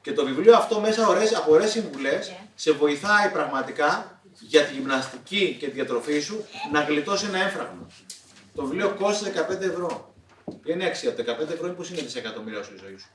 Και 0.02 0.12
το 0.12 0.24
βιβλίο 0.24 0.56
αυτό 0.56 0.80
μέσα 0.80 1.08
ωραίες, 1.08 1.36
από 1.36 1.52
ωραίες 1.52 1.70
συμβουλές 1.70 2.32
σε 2.54 2.72
βοηθάει 2.72 3.28
πραγματικά 3.28 4.20
για 4.40 4.62
τη 4.62 4.72
γυμναστική 4.74 5.56
και 5.60 5.66
τη 5.66 5.72
διατροφή 5.72 6.20
σου 6.20 6.44
να 6.72 6.80
γλιτώσει 6.80 7.26
ένα 7.26 7.38
έμφραγμα. 7.38 7.86
Το 8.54 8.62
βιβλίο 8.62 8.96
κόστησε 8.98 9.46
15 9.50 9.60
ευρώ. 9.60 10.14
Ποια 10.62 10.74
είναι 10.74 10.84
η 10.84 10.86
αξία; 10.86 11.14
Του 11.14 11.22
15 11.22 11.26
ευρώ, 11.52 11.66
είναι 11.66 11.76
πώ 11.76 11.84
είναι 11.90 12.00
δισεκατομμύρια 12.00 12.62
σου 12.62 12.72
η 12.74 12.78
ζωή 12.84 12.96
σου; 12.98 13.08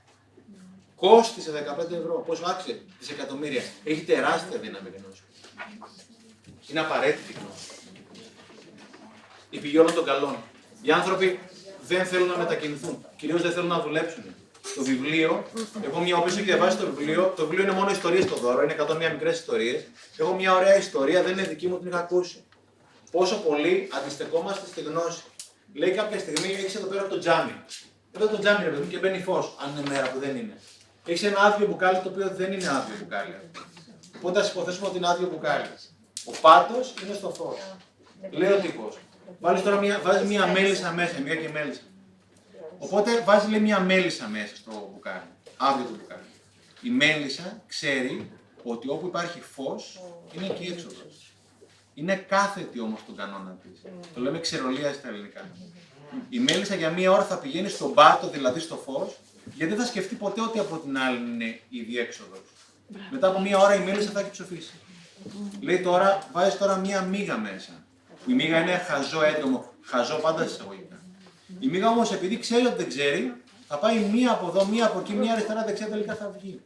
Κόστησε 0.99 1.51
15 1.79 1.91
ευρώ. 1.91 2.23
Πόσο 2.27 2.43
άξιζε 2.45 2.81
δισεκατομμύρια. 2.99 3.61
Έχει 3.83 4.01
τεράστια 4.01 4.57
δύναμη 4.57 4.89
η 4.93 5.01
γνώση. 5.01 5.21
Είναι 6.67 6.79
απαραίτητη 6.79 7.31
η 7.31 7.35
γνώση. 7.39 7.65
Η 9.49 9.59
πηγή 9.59 9.77
όλων 9.77 9.93
των 9.93 10.05
καλών. 10.05 10.35
Οι 10.81 10.91
άνθρωποι 10.91 11.39
δεν 11.87 12.05
θέλουν 12.05 12.27
να 12.27 12.37
μετακινηθούν. 12.37 13.05
Κυρίως 13.15 13.41
δεν 13.41 13.51
θέλουν 13.51 13.67
να 13.67 13.79
δουλέψουν. 13.79 14.23
Το 14.75 14.83
βιβλίο, 14.83 15.45
εγώ 15.83 15.99
μια 15.99 16.17
όποιος 16.17 16.35
έχει 16.35 16.43
διαβάσει 16.43 16.77
το 16.77 16.85
βιβλίο, 16.85 17.33
το 17.35 17.45
βιβλίο 17.45 17.63
είναι 17.63 17.71
μόνο 17.71 17.91
ιστορίες 17.91 18.23
στο 18.23 18.35
δώρο, 18.35 18.63
είναι 18.63 18.73
101 18.73 19.11
μικρές 19.11 19.39
ιστορίες. 19.39 19.83
Έχω 20.17 20.33
μια 20.33 20.55
ωραία 20.55 20.77
ιστορία, 20.77 21.23
δεν 21.23 21.31
είναι 21.31 21.43
δική 21.43 21.67
μου, 21.67 21.79
την 21.79 21.87
είχα 21.87 21.99
ακούσει. 21.99 22.43
Πόσο 23.11 23.35
πολύ 23.35 23.89
αντιστεκόμαστε 23.91 24.65
στη 24.67 24.81
γνώση. 24.81 25.23
Λέει 25.73 25.91
κάποια 25.91 26.19
στιγμή, 26.19 26.53
έχεις 26.53 26.75
εδώ 26.75 26.87
πέρα 26.87 27.07
το 27.07 27.19
τζάμι. 27.19 27.51
Εδώ 28.15 28.27
το 28.27 28.39
τζάμι, 28.39 28.63
ρε 28.63 28.69
παιδί 28.69 28.81
μου, 28.81 28.89
και 28.89 28.97
μπαίνει 28.97 29.21
φως, 29.21 29.55
αν 29.63 29.71
είναι 29.71 29.89
μέρα 29.89 30.11
που 30.11 30.19
δεν 30.19 30.35
είναι. 30.35 30.61
Έχεις 31.07 31.23
ένα 31.23 31.39
άδειο 31.39 31.67
μπουκάλι 31.67 31.99
το 31.99 32.09
οποίο 32.09 32.29
δεν 32.29 32.51
είναι 32.51 32.67
άδειο 32.67 32.95
μπουκάλι. 32.99 33.35
Οπότε 34.17 34.39
ας 34.39 34.49
υποθέσουμε 34.49 34.87
ότι 34.87 34.97
είναι 34.97 35.07
άδειο 35.07 35.27
μπουκάλι. 35.27 35.67
Ο 36.25 36.31
πάτος 36.41 36.93
είναι 37.03 37.13
στο 37.13 37.29
φως. 37.29 37.57
Λέει 38.31 38.51
ο 38.51 38.59
τύπος. 38.59 38.97
Βάζει 39.39 39.63
τώρα 39.63 39.79
μια, 39.79 39.99
βάζεις 40.03 40.27
μια 40.27 40.47
μέλισσα 40.47 40.91
μέσα, 40.91 41.19
μια 41.19 41.35
και 41.35 41.49
μέλισσα. 41.49 41.81
Οπότε 42.79 43.21
βάζεις 43.21 43.49
λέει 43.49 43.59
μια 43.59 43.79
μέλισσα 43.79 44.27
μέσα 44.27 44.55
στο 44.55 44.89
μπουκάλι. 44.93 45.21
Άδειο 45.57 45.85
το 45.85 45.91
μπουκάλι. 45.99 46.21
Η 46.81 46.89
μέλισσα 46.89 47.61
ξέρει 47.67 48.31
ότι 48.63 48.89
όπου 48.89 49.07
υπάρχει 49.07 49.41
φως 49.41 50.01
είναι 50.31 50.45
εκεί 50.45 50.65
έξοδο. 50.71 50.95
Είναι 51.93 52.15
κάθετη 52.15 52.79
όμως 52.79 52.99
τον 53.05 53.15
κανόνα 53.15 53.57
της. 53.61 53.81
Το 54.13 54.21
λέμε 54.21 54.39
ξερολία 54.39 54.93
στα 54.93 55.07
ελληνικά. 55.07 55.49
Η 56.29 56.39
μέλισσα 56.39 56.75
για 56.75 56.89
μία 56.89 57.11
ώρα 57.11 57.23
θα 57.23 57.37
πηγαίνει 57.37 57.69
στον 57.69 57.93
πάτο, 57.93 58.29
δηλαδή 58.29 58.59
στο 58.59 58.75
φως, 58.75 59.17
γιατί 59.55 59.73
δεν 59.73 59.83
θα 59.83 59.89
σκεφτεί 59.89 60.15
ποτέ 60.15 60.41
ότι 60.41 60.59
από 60.59 60.77
την 60.77 60.97
άλλη 60.97 61.17
είναι 61.17 61.59
η 61.69 61.81
διέξοδος. 61.81 62.39
Μετά 63.11 63.27
από 63.27 63.41
μία 63.41 63.57
ώρα 63.57 63.75
η 63.75 63.79
μέλισσα 63.79 64.11
θα 64.11 64.19
έχει 64.19 64.29
ψοφήσει. 64.29 64.73
Λέει 65.61 65.79
τώρα, 65.79 66.27
βάζεις 66.31 66.57
τώρα 66.57 66.75
μία 66.75 67.01
μίγα 67.01 67.37
μέσα. 67.37 67.71
Η 68.27 68.33
μίγα 68.33 68.61
είναι 68.61 68.77
χαζό 68.77 69.23
έντομο, 69.23 69.73
χαζό 69.81 70.15
πάντα 70.15 70.47
σε 70.47 70.53
εισαγωγικά. 70.53 71.01
Η 71.59 71.67
μίγα 71.67 71.89
όμως 71.89 72.11
επειδή 72.11 72.39
ξέρει 72.39 72.65
ότι 72.65 72.75
δεν 72.75 72.87
ξέρει, 72.87 73.33
θα 73.67 73.77
πάει 73.77 73.99
μία 73.99 74.31
από 74.31 74.47
εδώ, 74.47 74.65
μία 74.65 74.85
από 74.85 74.99
εκεί, 74.99 75.13
μία 75.13 75.33
αριστερά, 75.33 75.63
δεξιά, 75.63 75.89
τελικά 75.89 76.15
θα 76.15 76.35
βγει. 76.39 76.61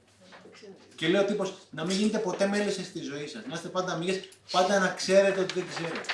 Και 0.95 1.07
λέει 1.07 1.21
ο 1.21 1.25
τύπος, 1.25 1.53
να 1.69 1.85
μην 1.85 1.97
γίνετε 1.97 2.17
ποτέ 2.17 2.47
μέλισσες 2.47 2.85
στη 2.85 3.01
ζωή 3.01 3.27
σας. 3.27 3.41
Να 3.47 3.53
είστε 3.53 3.67
πάντα 3.67 3.95
μίγε, 3.95 4.21
πάντα 4.51 4.79
να 4.79 4.87
ξέρετε 4.87 5.39
ότι 5.39 5.53
δεν 5.53 5.65
ξέρετε. 5.75 6.13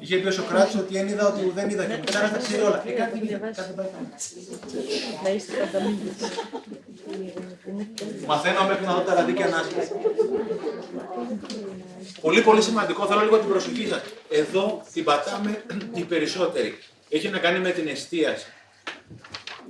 Είχε 0.00 0.16
πει 0.16 0.26
ο 0.26 0.30
Σοκράτης 0.30 0.74
ότι 0.74 0.96
εν 0.96 1.08
είδα 1.08 1.26
ότι 1.26 1.50
δεν 1.54 1.70
είδα 1.70 1.84
και 1.84 1.96
μετά 2.04 2.22
να 2.22 2.30
τα 2.30 2.38
ξέρει 2.38 2.62
όλα. 2.62 2.82
Ε, 2.86 2.90
κάτι 2.90 3.18
δεν 3.18 3.28
είδα, 3.28 3.38
κάτι 3.38 3.62
δεν 3.62 3.74
πάει 3.74 3.86
καλά. 3.86 4.08
Να 5.22 5.30
είστε 5.30 5.52
κονταμίγες. 5.60 6.14
Μαθαίνω 8.26 8.66
μέχρι 8.66 8.84
να 8.84 8.94
δω 8.94 9.00
τα 9.00 9.14
ραντίκια 9.14 9.46
ανάσχεση. 9.46 9.92
Πολύ 12.20 12.42
πολύ 12.42 12.62
σημαντικό, 12.62 13.06
θέλω 13.06 13.20
λίγο 13.20 13.38
την 13.38 13.48
προσοχή 13.48 13.86
σας. 13.86 14.02
Εδώ 14.30 14.82
την 14.92 15.04
πατάμε 15.04 15.62
οι 15.94 16.02
περισσότεροι. 16.02 16.78
Έχει 17.08 17.28
να 17.28 17.38
κάνει 17.38 17.58
με 17.58 17.70
την 17.70 17.88
εστίαση. 17.88 18.46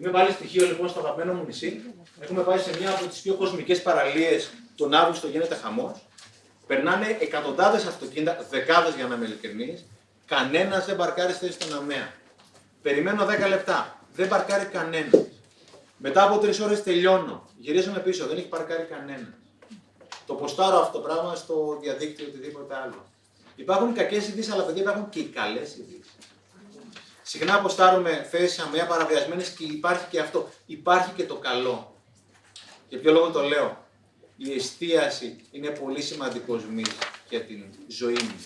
Είμαι 0.00 0.10
βάλεις 0.10 0.34
στοιχείο 0.34 0.66
λοιπόν 0.66 0.88
στο 0.88 1.00
αγαπημένο 1.00 1.32
μου 1.32 1.44
νησί. 1.46 1.80
Έχουμε 2.20 2.42
πάει 2.42 2.58
σε 2.58 2.70
μια 2.80 2.90
από 2.90 3.06
τις 3.06 3.20
πιο 3.20 3.34
κοσμικές 3.34 3.82
παραλίες 3.82 4.50
τον 4.76 4.94
Αύγουστο 4.94 5.26
γίνεται 5.26 5.54
χαμός. 5.54 6.06
Περνάνε 6.66 7.16
εκατοντάδες 7.20 7.86
αυτοκίνητα, 7.86 8.46
δεκάδες 8.50 8.94
για 8.94 9.06
να 9.06 9.14
είμαι 9.14 9.24
ειλικρινής. 9.24 9.84
Κανένας 10.30 10.86
δεν 10.86 10.96
παρκάρει 10.96 11.32
στη 11.32 11.46
θέση 11.46 11.58
στον 11.60 11.78
ΑΜΕΑ. 11.78 12.12
Περιμένω 12.82 13.26
10 13.26 13.48
λεπτά. 13.48 14.04
Δεν 14.14 14.28
παρκάρει 14.28 14.64
κανένας. 14.64 15.26
Μετά 15.96 16.22
από 16.22 16.38
τρεις 16.38 16.60
ώρες 16.60 16.82
τελειώνω. 16.82 17.48
Γυρίζομαι 17.58 17.98
πίσω, 17.98 18.26
δεν 18.26 18.36
έχει 18.36 18.48
παρκάρει 18.48 18.82
κανένας. 18.82 19.32
Το 20.26 20.34
ποστάρω 20.34 20.80
αυτό 20.80 20.98
το 20.98 21.04
πράγμα 21.04 21.34
στο 21.34 21.78
διαδίκτυο 21.80 22.26
ή 22.26 22.28
οτιδήποτε 22.28 22.74
άλλο. 22.74 23.06
Υπάρχουν 23.56 23.94
κακές 23.94 24.28
ειδήσεις, 24.28 24.52
αλλά 24.52 24.62
παιδιά 24.62 24.82
υπάρχουν 24.82 25.08
και 25.08 25.18
οι 25.18 25.24
καλές 25.24 25.76
ειδήσεις. 25.76 26.12
Συχνά 27.22 27.54
αποστάρουμε 27.54 28.26
θέσεις 28.30 28.58
αμαία 28.58 28.86
παραβιασμένες 28.86 29.48
και 29.48 29.64
υπάρχει 29.64 30.06
και 30.10 30.20
αυτό. 30.20 30.48
Υπάρχει 30.66 31.12
και 31.12 31.24
το 31.24 31.34
καλό. 31.34 31.94
Για 32.88 32.98
ποιο 32.98 33.12
λόγο 33.12 33.30
το 33.30 33.42
λέω; 33.42 33.86
Η 34.36 34.52
εστίαση 34.52 35.44
είναι 35.50 35.68
πολύ 35.68 36.02
σημαντικός 36.02 36.64
μη 36.64 36.82
για 37.28 37.40
την 37.40 37.64
ζωή 37.88 38.12
μου. 38.22 38.44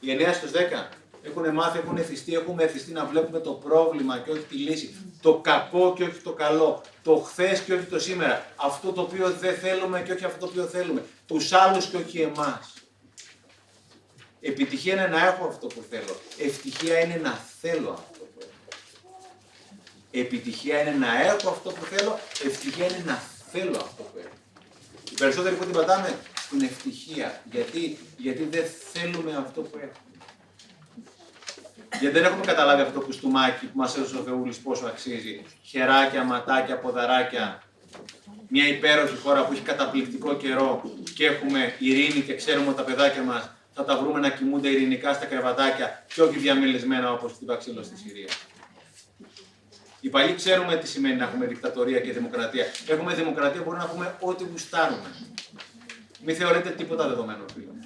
Οι 0.00 0.10
9 0.10 0.32
στους 0.34 0.50
10 0.50 0.88
έχουν 1.22 1.54
μάθει, 1.54 1.78
έχουν 1.78 1.96
εθιστεί, 1.96 2.34
έχουμε 2.34 2.62
εθιστεί 2.62 2.92
να 2.92 3.04
βλέπουμε 3.04 3.38
το 3.38 3.50
πρόβλημα 3.50 4.18
και 4.18 4.30
όχι 4.30 4.42
τη 4.42 4.54
λύση. 4.54 4.94
Το 5.22 5.34
κακό 5.34 5.92
και 5.96 6.02
όχι 6.02 6.20
το 6.20 6.32
καλό. 6.32 6.82
Το 7.02 7.16
χθες 7.16 7.60
και 7.60 7.72
όχι 7.72 7.84
το 7.84 7.98
σήμερα. 7.98 8.46
Αυτό 8.56 8.92
το 8.92 9.00
οποίο 9.00 9.30
δεν 9.30 9.54
θέλουμε 9.54 10.02
και 10.02 10.12
όχι 10.12 10.24
αυτό 10.24 10.38
το 10.38 10.46
οποίο 10.46 10.64
θέλουμε. 10.64 11.04
Τους 11.26 11.52
άλλους 11.52 11.86
και 11.86 11.96
όχι 11.96 12.20
εμάς. 12.20 12.74
Επιτυχία 14.40 14.92
είναι 14.92 15.06
να 15.06 15.26
έχω 15.26 15.46
αυτό 15.46 15.66
που 15.66 15.84
θέλω. 15.90 16.16
Ευτυχία 16.38 17.00
είναι 17.00 17.20
να 17.22 17.40
θέλω 17.60 17.90
αυτό 17.90 18.24
που 18.24 18.40
έχω. 18.40 18.78
Επιτυχία 20.10 20.80
είναι 20.80 20.96
να 20.96 21.20
έχω 21.20 21.48
αυτό 21.48 21.70
που 21.70 21.84
θέλω. 21.84 22.18
Ευτυχία 22.44 22.84
είναι 22.84 23.02
να 23.06 23.22
θέλω 23.52 23.76
αυτό 23.76 24.02
που 24.02 24.18
έχω. 24.18 24.34
Οι 25.10 25.14
περισσότεροι 25.14 25.54
που 25.54 25.64
την 25.64 25.72
πατάμε 25.72 26.18
στην 26.46 26.62
ευτυχία. 26.62 27.42
Γιατί, 27.50 27.98
Γιατί 28.16 28.44
δεν 28.44 28.64
θέλουμε 28.92 29.36
αυτό 29.36 29.60
που 29.60 29.76
έχουμε. 29.76 30.09
Γιατί 31.98 32.14
δεν 32.18 32.24
έχουμε 32.24 32.44
καταλάβει 32.44 32.82
αυτό 32.82 32.98
το 32.98 33.04
κουστούμάκι 33.04 33.66
που 33.66 33.78
μας 33.78 33.96
έδωσε 33.96 34.16
ο 34.16 34.20
Θεούλης 34.20 34.58
πόσο 34.58 34.86
αξίζει. 34.86 35.42
Χεράκια, 35.62 36.24
ματάκια, 36.24 36.78
ποδαράκια. 36.78 37.62
Μια 38.48 38.68
υπέροχη 38.68 39.16
χώρα 39.16 39.44
που 39.44 39.52
έχει 39.52 39.62
καταπληκτικό 39.62 40.36
καιρό 40.36 40.82
και 41.14 41.26
έχουμε 41.26 41.74
ειρήνη 41.78 42.20
και 42.20 42.34
ξέρουμε 42.34 42.68
ότι 42.68 42.76
τα 42.76 42.82
παιδάκια 42.82 43.22
μας 43.22 43.50
θα 43.74 43.84
τα 43.84 43.96
βρούμε 43.96 44.20
να 44.20 44.28
κοιμούνται 44.28 44.68
ειρηνικά 44.68 45.12
στα 45.12 45.24
κρεβατάκια 45.24 46.04
και 46.14 46.22
όχι 46.22 46.38
διαμελισμένα 46.38 47.12
όπως 47.12 47.32
στην 47.32 47.46
Παξίλο 47.46 47.82
στη 47.82 47.96
Συρία. 47.96 48.28
Οι 50.00 50.08
παλιοί 50.08 50.34
ξέρουμε 50.34 50.76
τι 50.76 50.88
σημαίνει 50.88 51.14
να 51.14 51.24
έχουμε 51.24 51.46
δικτατορία 51.46 52.00
και 52.00 52.12
δημοκρατία. 52.12 52.64
Έχουμε 52.86 53.14
δημοκρατία, 53.14 53.62
μπορούμε 53.62 53.82
να 53.82 53.88
πούμε 53.88 54.14
ό,τι 54.20 54.44
γουστάρουμε. 54.44 55.10
Μην 56.24 56.36
θεωρείτε 56.36 56.68
τίποτα 56.70 57.08
δεδομένο, 57.08 57.44
φίλο. 57.54 57.79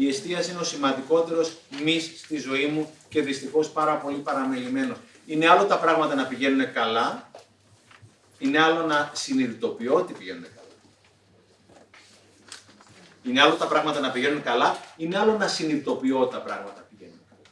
Η 0.00 0.08
εστίαση 0.08 0.50
είναι 0.50 0.60
ο 0.60 0.64
σημαντικότερος 0.64 1.56
μη 1.84 2.00
στη 2.00 2.38
ζωή 2.38 2.66
μου 2.66 2.94
και 3.08 3.22
δυστυχώς 3.22 3.70
πάρα 3.70 3.94
πολύ 3.96 4.16
παραμελημένος. 4.16 4.96
Είναι 5.26 5.48
άλλο 5.48 5.64
τα 5.64 5.78
πράγματα 5.78 6.14
να 6.14 6.26
πηγαίνουν 6.26 6.72
καλά, 6.72 7.30
είναι 8.38 8.60
άλλο 8.60 8.86
να 8.86 9.10
συνειδητοποιώ 9.14 9.94
ότι 9.94 10.12
πηγαίνουν 10.12 10.42
καλά. 10.42 10.68
Είναι 13.22 13.40
άλλο 13.40 13.54
τα 13.54 13.66
πράγματα 13.66 14.00
να 14.00 14.10
πηγαίνουν 14.10 14.42
καλά, 14.42 14.76
είναι 14.96 15.18
άλλο 15.18 15.36
να 15.36 15.48
συνειδητοποιώ 15.48 16.20
ότι 16.20 16.34
τα 16.34 16.40
πράγματα 16.40 16.86
πηγαίνουν 16.90 17.20
καλά. 17.28 17.42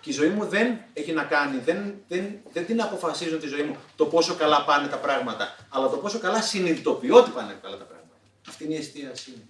Και 0.00 0.10
η 0.10 0.12
ζωή 0.12 0.28
μου 0.28 0.44
δεν 0.44 0.78
έχει 0.92 1.12
να 1.12 1.22
κάνει, 1.22 1.58
δεν, 1.58 1.94
δεν, 2.08 2.38
δεν 2.52 2.66
την 2.66 2.82
αποφασίζω 2.82 3.38
τη 3.38 3.46
ζωή 3.46 3.62
μου 3.62 3.76
το 3.96 4.04
πόσο 4.04 4.34
καλά 4.34 4.64
πάνε 4.64 4.88
τα 4.88 4.96
πράγματα, 4.96 5.56
αλλά 5.68 5.88
το 5.88 5.96
πόσο 5.96 6.18
καλά 6.18 6.42
συνειδητοποιώ 6.42 7.16
ότι 7.16 7.30
πάνε 7.30 7.58
καλά 7.62 7.76
τα 7.76 7.84
πράγματα. 7.84 8.16
Αυτή 8.48 8.64
είναι 8.64 8.74
η 8.74 8.78
εστίασή 8.78 9.30
μου. 9.30 9.49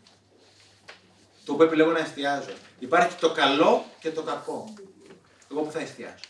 Το 1.50 1.56
που 1.56 1.62
επιλέγω 1.62 1.90
να 1.90 1.98
εστιάζω. 1.98 2.52
Υπάρχει 2.78 3.16
το 3.16 3.30
καλό 3.30 3.84
και 4.00 4.10
το 4.10 4.22
κακό. 4.22 4.74
Εγώ 5.50 5.60
που 5.60 5.70
θα 5.70 5.80
εστιάσω. 5.80 6.24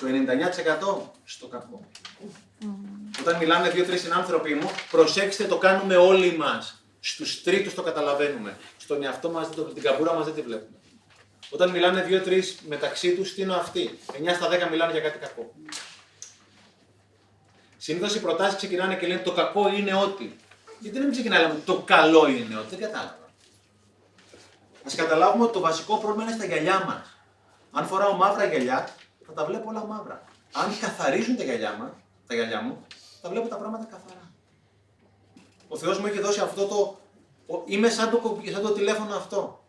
το 0.00 0.06
99% 0.06 1.10
στο 1.24 1.46
κακό. 1.46 1.84
Όταν 3.20 3.36
μιλάνε 3.36 3.70
δύο-τρεις 3.70 4.00
συνάνθρωποι 4.00 4.54
μου, 4.54 4.70
προσέξτε 4.90 5.44
το 5.44 5.58
κάνουμε 5.58 5.96
όλοι 5.96 6.36
μας. 6.36 6.82
Στους 7.00 7.42
τρίτους 7.42 7.74
το 7.74 7.82
καταλαβαίνουμε. 7.82 8.56
Στον 8.76 9.02
εαυτό 9.02 9.30
μας, 9.30 9.48
την 9.74 9.82
καμπούρα 9.82 10.14
μας 10.14 10.24
δεν 10.24 10.34
τη 10.34 10.42
βλέπουμε. 10.42 10.76
Όταν 11.50 11.70
μιλάνε 11.70 12.02
δύο-τρεις 12.02 12.58
μεταξύ 12.68 13.14
τους, 13.14 13.34
τι 13.34 13.42
είναι 13.42 13.54
αυτοί; 13.54 13.98
9 14.12 14.34
στα 14.34 14.48
10 14.48 14.68
μιλάνε 14.70 14.92
για 14.92 15.00
κάτι 15.00 15.18
κακό. 15.18 15.54
Συνήθως 17.76 18.14
οι 18.14 18.20
προτάσεις 18.20 18.56
ξεκινάνε 18.56 18.96
και 18.96 19.06
λένε 19.06 19.20
το 19.20 19.32
κακό 19.32 19.68
είναι 19.68 19.94
ότι. 19.94 20.36
Γιατί 20.78 20.98
δεν 20.98 21.10
ξεκινάει 21.10 21.46
το 21.64 21.82
καλό 21.86 22.28
είναι 22.28 22.56
ότι; 22.56 22.76
Δεν 22.76 22.78
κατάλαβα. 22.78 23.25
Α 24.86 24.94
καταλάβουμε 24.96 25.44
ότι 25.44 25.52
το 25.52 25.60
βασικό 25.60 25.98
πρόβλημα 25.98 26.22
είναι 26.22 26.36
στα 26.36 26.44
γυαλιά 26.44 26.84
μας. 26.84 27.16
Αν 27.72 27.86
φοράω 27.86 28.16
μαύρα 28.16 28.44
γυαλιά, 28.44 28.88
θα 29.26 29.32
τα 29.32 29.44
βλέπω 29.44 29.68
όλα 29.68 29.84
μαύρα. 29.84 30.24
Αν 30.52 30.78
καθαρίζουν 30.80 31.36
τα 31.36 31.42
γυαλιά, 31.42 31.76
μα, 31.78 31.94
τα 32.26 32.34
γυαλιά 32.34 32.60
μου, 32.60 32.86
θα 33.22 33.28
βλέπω 33.28 33.48
τα 33.48 33.56
πράγματα 33.56 33.84
καθαρά. 33.84 34.30
Ο 35.68 35.76
Θεός 35.76 35.98
μου 35.98 36.06
έχει 36.06 36.20
δώσει 36.20 36.40
αυτό 36.40 36.66
το. 36.66 36.98
Είμαι 37.64 37.88
σαν 37.88 38.10
το, 38.10 38.40
σαν 38.52 38.62
το 38.62 38.72
τηλέφωνο 38.72 39.16
αυτό. 39.16 39.64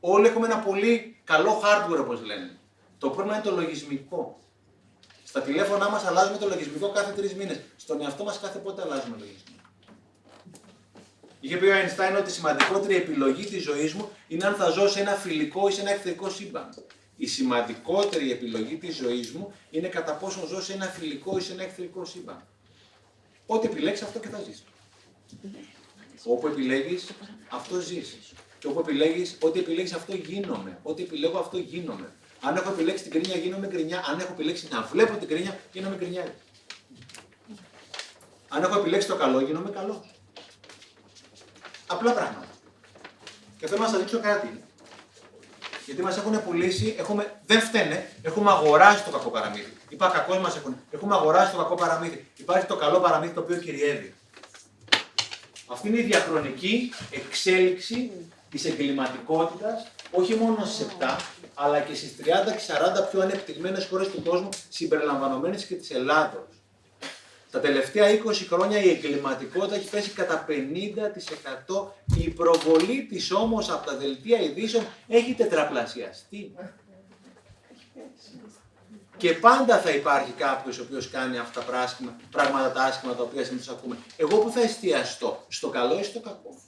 Όλοι 0.00 0.26
έχουμε 0.26 0.46
ένα 0.46 0.58
πολύ 0.58 1.20
καλό 1.24 1.60
hardware, 1.62 2.00
όπως 2.00 2.22
λένε. 2.24 2.58
Το 2.98 3.10
πρόβλημα 3.10 3.36
είναι 3.36 3.44
το 3.44 3.54
λογισμικό. 3.54 4.38
Στα 5.24 5.40
τηλέφωνά 5.40 5.90
μας 5.90 6.04
αλλάζουμε 6.04 6.38
το 6.38 6.48
λογισμικό 6.48 6.90
κάθε 6.90 7.12
τρεις 7.12 7.34
μήνες. 7.34 7.60
Στον 7.76 8.00
εαυτό 8.00 8.24
μας 8.24 8.40
κάθε 8.40 8.58
πότε 8.58 8.82
αλλάζουμε 8.82 9.16
λογισμικό. 9.18 9.59
Είχε 11.40 11.56
πει 11.56 11.66
ο 11.66 11.74
Αϊνστάιν 11.74 12.16
ότι 12.16 12.30
η 12.30 12.32
σημαντικότερη 12.32 12.96
επιλογή 12.96 13.44
της 13.44 13.62
ζωής 13.62 13.94
μου 13.94 14.08
είναι 14.28 14.46
αν 14.46 14.54
θα 14.54 14.70
ζω 14.70 14.88
σε 14.88 15.00
ένα 15.00 15.12
φιλικό 15.12 15.68
ή 15.68 15.72
σε 15.72 15.80
ένα 15.80 15.90
εχθρικό 15.90 16.30
σύμπαν. 16.30 16.68
Η 17.16 17.26
σημαντικότερη 17.26 18.32
επιλογή 18.32 18.76
της 18.76 18.96
ζωής 18.96 19.32
μου 19.32 19.52
είναι 19.70 19.88
κατά 19.88 20.12
πόσο 20.12 20.46
ζω 20.46 20.62
σε 20.62 20.72
ένα 20.72 20.86
φιλικό 20.86 21.36
ή 21.38 21.40
σε 21.40 21.52
ένα 21.52 21.62
εχθρικό 21.62 22.04
σύμπαν. 22.04 22.46
Ό,τι 23.46 23.66
επιλέξεις 23.66 24.06
αυτό 24.06 24.18
και 24.18 24.28
θα 24.28 24.40
ζήσει. 24.46 24.62
Όπου 26.24 26.46
επιλέγεις, 26.46 27.10
αυτό 27.48 27.80
ζεις. 27.80 28.18
Και 28.58 28.66
όπου 28.66 28.80
επιλέγεις, 28.80 29.36
ό,τι 29.40 29.58
επιλέγεις 29.58 29.92
αυτό 29.92 30.14
γίνομαι. 30.14 30.78
Ό,τι 30.82 31.02
επιλέγω 31.02 31.38
αυτό 31.38 31.58
γίνομαι. 31.58 32.12
Αν 32.40 32.56
έχω 32.56 32.70
επιλέξει 32.70 33.02
την 33.02 33.12
κρίνια, 33.12 33.36
γίνομαι 33.36 33.66
κρινιά. 33.66 34.04
Αν 34.08 34.18
έχω 34.18 34.32
επιλέξει 34.32 34.68
να 34.70 34.82
βλέπω 34.82 35.16
την 35.16 35.28
κρίνια, 35.28 35.58
γίνομαι 35.72 35.96
κρινιά. 35.96 36.34
Αν 38.48 38.62
έχω 38.62 38.78
επιλέξει 38.78 39.08
το 39.08 39.16
καλό, 39.16 39.40
γίνομαι 39.40 39.70
καλό. 39.70 40.04
Απλά 41.90 42.12
πράγματα. 42.12 42.46
Και 43.58 43.66
θέλω 43.66 43.82
να 43.82 43.88
σας 43.88 43.98
δείξω 43.98 44.20
κάτι. 44.20 44.62
Γιατί 45.86 46.02
μας 46.02 46.16
έχουν 46.16 46.44
πουλήσει, 46.44 46.94
έχουμε, 46.98 47.40
δεν 47.46 47.60
φταίνε, 47.60 48.08
έχουμε 48.22 48.50
αγοράσει 48.50 49.04
το 49.04 49.10
κακό 49.10 49.30
παραμύθι. 49.30 49.72
Είπα 49.88 50.08
κακός 50.08 50.38
μας 50.38 50.56
έχουν. 50.56 50.76
Έχουμε 50.90 51.14
αγοράσει 51.14 51.52
το 51.52 51.58
κακό 51.58 51.74
παραμύθι. 51.74 52.26
Υπάρχει 52.36 52.66
το 52.66 52.76
καλό 52.76 53.00
παραμύθι 53.00 53.34
το 53.34 53.40
οποίο 53.40 53.56
κυριεύει. 53.56 54.14
Αυτή 55.66 55.88
είναι 55.88 55.98
η 55.98 56.02
διαχρονική 56.02 56.92
εξέλιξη 57.10 58.10
της 58.50 58.64
εγκληματικότητας, 58.64 59.86
όχι 60.10 60.34
μόνο 60.34 60.64
στις 60.64 60.86
7, 60.98 61.16
αλλά 61.54 61.80
και 61.80 61.94
στις 61.94 62.16
30 62.16 62.52
και 62.52 62.62
40 62.66 63.08
πιο 63.10 63.20
ανεπτυγμένες 63.20 63.86
χώρες 63.90 64.08
του 64.08 64.22
κόσμου, 64.22 64.48
συμπεριλαμβανομένε 64.68 65.56
και 65.56 65.74
της 65.74 65.90
Ελλάδος. 65.90 66.59
Τα 67.50 67.60
τελευταία 67.60 68.08
20 68.24 68.34
χρόνια 68.48 68.82
η 68.82 68.90
εγκληματικότητα 68.90 69.74
έχει 69.74 69.90
πέσει 69.90 70.10
κατά 70.10 70.46
50%. 70.48 70.52
Η 72.18 72.28
προβολή 72.28 73.06
της 73.08 73.32
όμως 73.32 73.70
από 73.70 73.86
τα 73.86 73.96
δελτία 73.96 74.40
ειδήσεων 74.40 74.84
έχει 75.08 75.34
τετραπλασιαστεί. 75.34 76.54
Και 79.16 79.32
πάντα 79.32 79.80
θα 79.80 79.90
υπάρχει 79.90 80.32
κάποιος 80.32 80.78
ο 80.78 80.82
οποίος 80.82 81.10
κάνει 81.10 81.38
αυτά 81.38 81.60
τα 81.60 81.94
πράγματα 82.30 82.72
τα 82.72 82.82
άσχημα 82.82 83.14
τα 83.14 83.22
οποία 83.22 83.44
συνήθως 83.44 83.68
ακούμε. 83.68 83.96
Εγώ 84.16 84.38
που 84.38 84.50
θα 84.50 84.60
εστιαστώ, 84.60 85.44
στο 85.48 85.68
καλό 85.68 85.98
ή 85.98 86.02
στο 86.02 86.20
κακό. 86.20 86.58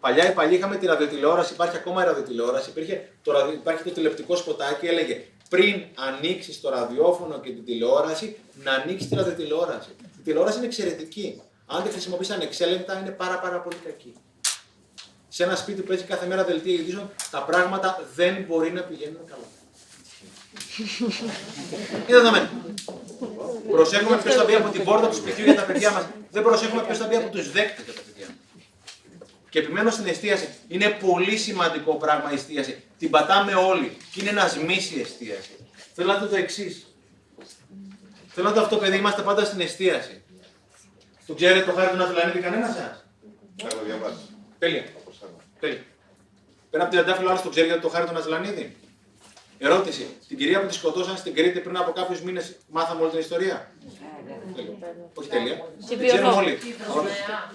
Παλιά 0.00 0.30
ή 0.30 0.34
παλιά 0.34 0.56
είχαμε 0.56 0.76
τη 0.76 0.86
ραδιοτηλεόραση, 0.86 1.52
υπάρχει 1.52 1.76
ακόμα 1.76 2.02
η 2.02 2.06
ραδιοτηλεόραση, 2.06 2.70
υπήρχε 2.70 3.12
το, 3.22 3.32
υπάρχει 3.52 3.82
το 3.82 3.90
τηλεπτικό 3.90 4.36
σποτάκι, 4.36 4.86
έλεγε 4.86 5.24
πριν 5.50 5.84
ανοίξεις 5.94 6.60
το 6.60 6.68
ραδιόφωνο 6.70 7.40
και 7.40 7.50
την 7.50 7.64
τηλεόραση, 7.64 8.36
να 8.64 8.72
ανοίξεις 8.72 9.08
τη 9.08 9.14
ραδιοτηλεόραση. 9.14 9.88
Η 10.18 10.22
τηλεόραση 10.24 10.56
είναι 10.56 10.66
εξαιρετική. 10.66 11.40
Αν 11.66 11.82
τη 11.82 11.88
χρησιμοποιήσει 11.88 12.32
ανεξέλεγκτα, 12.32 13.00
είναι 13.00 13.10
πάρα, 13.10 13.38
πάρα 13.38 13.60
πολύ 13.60 13.76
κακή. 13.84 14.12
Σε 15.28 15.42
ένα 15.42 15.56
σπίτι 15.56 15.80
που 15.80 15.86
παίζει 15.86 16.04
κάθε 16.04 16.26
μέρα 16.26 16.44
δελτία 16.44 16.72
ειδήσεων, 16.72 17.10
τα 17.30 17.42
πράγματα 17.42 18.04
δεν 18.14 18.44
μπορεί 18.48 18.72
να 18.72 18.82
πηγαίνουν 18.82 19.20
καλά. 19.26 19.48
Είναι 22.08 22.18
δεδομένο. 22.18 22.48
Προσέχουμε 23.70 24.16
ποιος 24.16 24.34
θα 24.34 24.44
μπει 24.44 24.54
από 24.54 24.68
την 24.68 24.84
πόρτα 24.84 25.08
του 25.08 25.14
σπιτιού 25.14 25.44
για 25.44 25.54
τα 25.54 25.62
παιδιά 25.62 25.90
μας. 25.90 26.04
Δεν 26.30 26.42
προσέχουμε 26.42 26.82
ποιος 26.82 26.98
θα 26.98 27.06
μπει 27.06 27.16
από 27.16 27.30
τους 27.30 27.52
δέκτες 27.52 27.84
για 27.84 27.94
τα 27.94 28.00
παιδιά 28.00 28.26
μα. 28.26 28.34
Και 29.50 29.58
επιμένω 29.58 29.90
στην 29.90 30.06
εστίαση. 30.06 30.48
Είναι 30.68 30.88
πολύ 31.06 31.36
σημαντικό 31.36 31.94
πράγμα 31.94 32.30
η 32.30 32.34
εστίαση. 32.34 32.82
Την 32.98 33.10
πατάμε 33.10 33.54
όλοι. 33.54 33.96
Και 34.12 34.20
είναι 34.20 34.30
ένας 34.30 34.56
μίση 34.56 35.00
εστίαση. 35.00 35.50
Θέλω 35.94 36.12
να 36.12 36.18
δω 36.18 36.26
το 36.26 36.36
εξής. 36.36 36.86
Θέλω 38.28 38.48
να 38.48 38.54
δω 38.54 38.60
αυτό, 38.62 38.76
παιδί, 38.76 38.96
είμαστε 38.96 39.22
πάντα 39.22 39.44
στην 39.44 39.60
εστίαση. 39.60 40.22
Το 41.26 41.34
ξέρετε 41.34 41.64
το 41.66 41.72
χάρη 41.72 41.90
του 41.90 41.96
Νατολανίδη 41.96 42.38
κανένας 42.38 42.74
σας; 42.74 43.04
Έχω 43.64 43.84
διαβάσει. 43.84 44.16
Τέλεια. 44.58 44.84
Τέλεια. 45.60 45.82
Πέρα 46.70 46.82
από 46.82 46.92
την 46.92 47.00
Αντάφυλλο, 47.00 47.28
άλλος 47.28 47.42
το 47.42 47.48
ξέρει 47.48 47.66
για 47.66 47.80
το 47.80 47.88
χάρη 47.88 48.06
του 48.06 48.12
Νατολανίδη. 48.12 48.76
Ερώτηση. 49.58 50.06
Την 50.28 50.36
κυρία 50.38 50.60
που 50.60 50.66
τη 50.66 50.74
σκοτώσαν 50.74 51.16
στην 51.16 51.34
Κρήτη 51.34 51.60
πριν 51.60 51.76
από 51.76 51.92
κάποιους 51.92 52.22
μήνες, 52.22 52.56
μάθαμε 52.68 53.00
όλη 53.00 53.10
την 53.10 53.20
ιστορία; 53.20 53.70
Όχι 55.14 55.28
τέλεια. 55.28 55.72
Δεν 55.88 56.06
ξέρουμε 56.06 56.32
όλοι. 56.32 56.58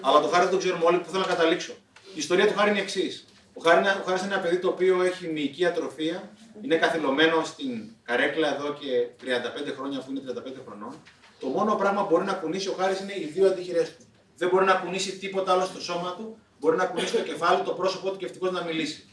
Αλλά 0.01 0.19
το 0.21 0.27
χάρη 0.27 0.43
δεν 0.43 0.51
το 0.51 0.57
ξέρουμε 0.57 0.85
όλοι 0.85 0.97
που 0.97 1.09
θέλω 1.09 1.21
να 1.21 1.27
καταλήξω. 1.27 1.73
Η 2.15 2.19
ιστορία 2.19 2.47
του 2.47 2.53
χάρη 2.57 2.69
είναι 2.69 2.79
εξής. 2.79 3.25
Ο 3.53 3.61
Χάρης, 3.61 3.79
είναι- 3.79 3.99
ο 4.01 4.03
Χάρης 4.05 4.21
είναι 4.23 4.33
ένα 4.33 4.41
παιδί 4.43 4.59
το 4.59 4.67
οποίο 4.67 5.01
έχει 5.03 5.27
μυϊκή 5.27 5.65
ατροφία, 5.65 6.31
είναι 6.61 6.75
καθυλωμένο 6.75 7.43
στην 7.43 7.89
καρέκλα 8.03 8.55
εδώ 8.55 8.73
και 8.73 9.07
35 9.21 9.71
χρόνια 9.77 9.99
που 9.99 10.11
είναι 10.11 10.19
35 10.19 10.61
χρονών. 10.67 10.93
Το 11.39 11.47
μόνο 11.47 11.75
πράγμα 11.75 12.01
που 12.01 12.07
μπορεί 12.09 12.25
να 12.25 12.33
κουνήσει 12.33 12.67
ο 12.69 12.75
Χάρης 12.79 12.99
είναι 12.99 13.13
οι 13.13 13.29
δύο 13.33 13.47
αντίχειρές 13.47 13.87
του. 13.95 14.05
Δεν 14.37 14.49
μπορεί 14.49 14.65
να 14.65 14.73
κουνήσει 14.73 15.17
τίποτα 15.17 15.51
άλλο 15.51 15.65
στο 15.65 15.81
σώμα 15.81 16.13
του, 16.17 16.37
μπορεί 16.59 16.77
να 16.77 16.85
κουνήσει 16.85 17.11
το 17.13 17.21
κεφάλι, 17.21 17.61
το 17.63 17.71
πρόσωπό 17.71 18.11
του 18.11 18.17
και 18.17 18.25
ευτυχώς 18.25 18.51
να 18.51 18.63
μιλήσει. 18.63 19.09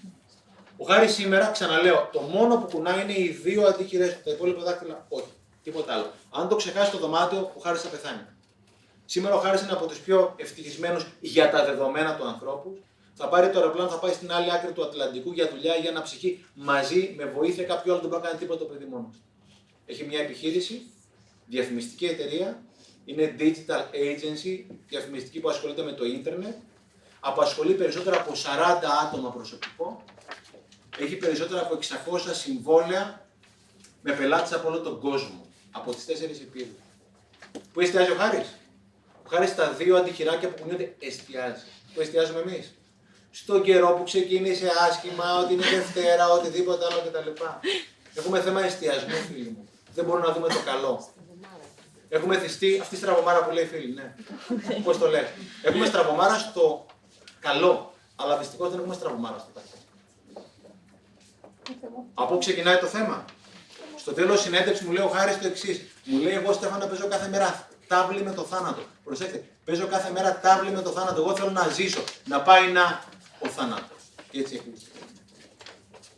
Ο 0.77 0.85
Χάρης 0.85 1.13
σήμερα, 1.15 1.47
ξαναλέω, 1.51 2.09
το 2.13 2.21
μόνο 2.21 2.57
που 2.57 2.67
κουνάει 2.77 3.03
είναι 3.03 3.13
οι 3.19 3.29
δύο 3.43 3.67
αντίχειρέ 3.67 4.07
του. 4.07 4.21
Τα 4.25 4.31
υπόλοιπα 4.31 4.63
δάχτυλα 4.63 5.07
όχι. 5.09 5.33
Τίποτα 5.63 5.93
άλλο. 5.95 6.11
Αν 6.31 6.49
το 6.49 6.57
ξεχάσει 6.57 6.91
το 6.91 6.99
δωμάτιο, 6.99 7.53
ο 7.57 7.61
Χάρης 7.61 7.81
θα 7.81 7.89
πεθάνει. 7.89 8.21
Σήμερα 9.05 9.35
ο 9.35 9.39
Χάρης 9.39 9.63
είναι 9.63 9.73
από 9.73 9.87
τους 9.87 9.99
πιο 9.99 10.35
ευτυχισμένους 10.37 11.07
για 11.21 11.51
τα 11.51 11.65
δεδομένα 11.65 12.15
του 12.17 12.27
ανθρώπου. 12.27 12.79
Θα 13.15 13.29
πάρει 13.29 13.51
το 13.51 13.59
αεροπλάνο, 13.59 13.91
θα 13.91 13.99
πάει 13.99 14.13
στην 14.13 14.33
άλλη 14.33 14.53
άκρη 14.53 14.73
του 14.73 14.85
Ατλαντικού 14.85 15.33
για 15.33 15.49
δουλειά 15.49 15.77
ή 15.77 15.81
για 15.81 15.93
να 15.93 16.03
ψυχεί 16.03 16.45
μαζί 16.55 17.15
με 17.17 17.25
βοήθεια 17.25 17.65
κάποιου 17.65 17.93
άλλου. 17.93 18.01
Δεν 18.01 18.11
μπορεί 18.11 18.23
να 18.23 18.29
κάνει 18.29 18.41
τίποτα 18.41 18.59
το 18.59 18.65
παιδί 18.65 18.85
μόνος. 18.85 19.17
του. 19.17 19.23
Έχει 19.87 20.05
μια 20.05 20.21
επιχείρηση, 20.21 20.83
διαφημιστική 21.47 22.07
εταιρεία, 22.07 22.63
είναι 23.05 23.37
digital 23.39 23.81
agency, 23.95 24.65
διαφημιστική 24.89 25.41
που 25.41 25.49
ασχολείται 25.49 25.83
με 25.83 25.93
το 25.93 26.05
ίντερνετ. 26.05 26.55
Απασχολεί 27.21 27.75
περισσότερα 27.75 28.17
από 28.21 28.33
40 28.33 28.37
άτομα 29.03 29.31
προσωπικό 29.31 30.05
έχει 30.99 31.17
περισσότερα 31.17 31.61
από 31.61 31.79
600 32.13 32.21
συμβόλαια 32.33 33.27
με 34.03 34.13
πελάτες 34.13 34.53
από 34.53 34.69
όλο 34.69 34.81
τον 34.81 35.01
κόσμο. 35.01 35.47
Από 35.71 35.95
τις 35.95 36.05
τέσσερις 36.05 36.41
υπήρους. 36.41 36.75
Πού 37.73 37.81
εστιάζει 37.81 38.11
ο 38.11 38.15
Χάρης; 38.15 38.47
Ο 39.25 39.29
Χάρης 39.29 39.51
στα 39.51 39.73
δύο 39.73 39.97
αντιχειράκια 39.97 40.49
που 40.49 40.63
κουνιούνται 40.63 40.95
εστιάζει. 40.99 41.65
Πού 41.95 42.01
εστιάζουμε 42.01 42.41
εμείς; 42.41 42.75
Στον 43.35 43.63
καιρό 43.63 43.95
που 43.97 44.03
ξεκίνησε 44.03 44.71
άσχημα, 44.89 45.39
ότι 45.39 45.53
είναι 45.53 45.67
Δευτέρα, 45.67 46.29
οτιδήποτε 46.29 46.85
άλλο 46.85 47.01
κτλ. 47.07 47.45
Έχουμε 48.15 48.41
θέμα 48.41 48.65
εστιασμού, 48.65 49.15
φίλοι 49.15 49.51
μου. 49.57 49.69
Δεν 49.95 50.05
μπορούμε 50.05 50.27
να 50.27 50.33
δούμε 50.33 50.49
το 50.49 50.61
καλό. 50.65 51.09
Έχουμε 52.09 52.39
θυστεί 52.39 52.79
αυτή 52.81 52.95
η 52.95 52.99
στραβωμάρα 52.99 53.45
που 53.45 53.53
λέει 53.55 53.67
φίλοι, 53.67 53.93
ναι. 53.93 54.15
Πώς 54.85 54.99
το 54.99 55.09
λέει. 55.09 55.27
Έχουμε 55.63 55.87
στραβωμάρα 55.87 56.39
στο 56.39 56.87
καλό, 57.41 57.93
αλλά 58.17 58.39
δυστυχώς 58.39 58.71
δεν 58.71 58.79
έχουμε 58.79 58.95
στραβωμάρα 58.95 59.39
στο 59.39 59.51
κακό. 59.55 59.77
Από 62.15 62.33
πού 62.33 62.39
ξεκινάει 62.39 62.79
το 62.79 62.87
θέμα; 62.87 63.25
Στο 63.97 64.13
τέλος 64.13 64.41
συνέντευξη 64.41 64.85
μου 64.85 64.93
λέει 64.93 65.05
ο 65.05 65.09
Χάρης 65.09 65.39
το 65.39 65.47
εξής. 65.47 65.81
Μου 66.05 66.19
λέει: 66.19 66.33
Εγώ 66.35 66.53
Στέφανα 66.53 66.87
παίζω 66.87 67.07
κάθε 67.09 67.29
μέρα 67.29 67.69
τάβλη 67.87 68.23
με 68.23 68.33
το 68.33 68.43
θάνατο. 68.43 68.83
Προσέξτε, 69.05 69.45
παίζω 69.65 69.87
κάθε 69.87 70.11
μέρα 70.11 70.41
τάβλη 70.41 70.71
με 70.71 70.83
το 70.83 70.91
θάνατο. 70.91 71.21
Εγώ 71.21 71.37
θέλω 71.37 71.51
να 71.51 71.69
ζήσω, 71.69 72.03
να 72.25 72.41
πάει 72.41 72.71
να 72.71 73.03
ο 73.45 73.49
θάνατος. 73.49 74.03
Και 74.31 74.39
έτσι 74.39 74.55
έχει. 74.55 74.73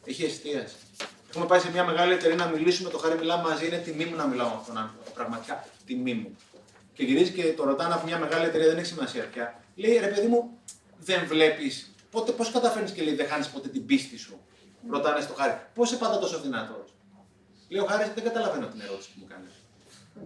Έχει 0.04 0.24
εστίαση. 0.24 0.74
Έχουμε 1.30 1.46
πάει 1.46 1.60
σε 1.60 1.70
μια 1.70 1.84
μεγάλη 1.84 2.12
εταιρεία 2.12 2.36
να 2.36 2.46
μιλήσουμε, 2.46 2.90
το 2.90 2.98
χάρη 2.98 3.18
μιλάμε 3.18 3.48
μαζί, 3.48 3.66
είναι 3.66 3.78
τιμή 3.78 4.04
μου 4.04 4.16
να 4.16 4.26
μιλάω 4.26 4.48
με 4.48 4.54
αυτόν 4.54 4.74
τον 4.74 4.82
άνθρωπο. 4.82 5.10
Πραγματικά 5.14 5.66
τιμή 5.86 6.14
μου. 6.14 6.36
Και 6.92 7.04
γυρίζει 7.04 7.30
και 7.30 7.52
το 7.52 7.64
ρωτάνε 7.64 7.94
από 7.94 8.06
μια 8.06 8.18
μεγάλη 8.18 8.44
εταιρεία, 8.44 8.66
δεν 8.66 8.76
έχει 8.76 8.86
σημασία 8.86 9.24
πια. 9.24 9.60
Λέει 9.74 9.98
ρε 9.98 10.06
παιδί 10.06 10.26
μου, 10.26 10.58
δεν 10.98 11.26
βλέπεις. 11.26 11.94
Πώς 12.36 12.50
καταφέρνεις 12.50 12.92
και 12.92 13.02
λέει 13.02 13.14
δεν 13.14 13.26
χάνεις 13.28 13.48
ποτέ 13.48 13.68
την 13.68 13.86
πίστη 13.86 14.16
σου. 14.18 14.40
Ρωτάνε 14.90 15.20
στο 15.20 15.34
χάρη, 15.34 15.60
πώς 15.74 15.90
είσαι 15.90 15.98
πάντα 15.98 16.18
τόσο 16.18 16.40
δυνατός. 16.40 16.94
Λέει 17.68 17.82
ο 17.82 17.86
Χάρη, 17.86 18.10
δεν 18.14 18.24
καταλαβαίνω 18.24 18.66
την 18.66 18.80
ερώτηση 18.80 19.08
που 19.12 19.18
μου 19.20 19.26
κάνεις. 19.28 19.52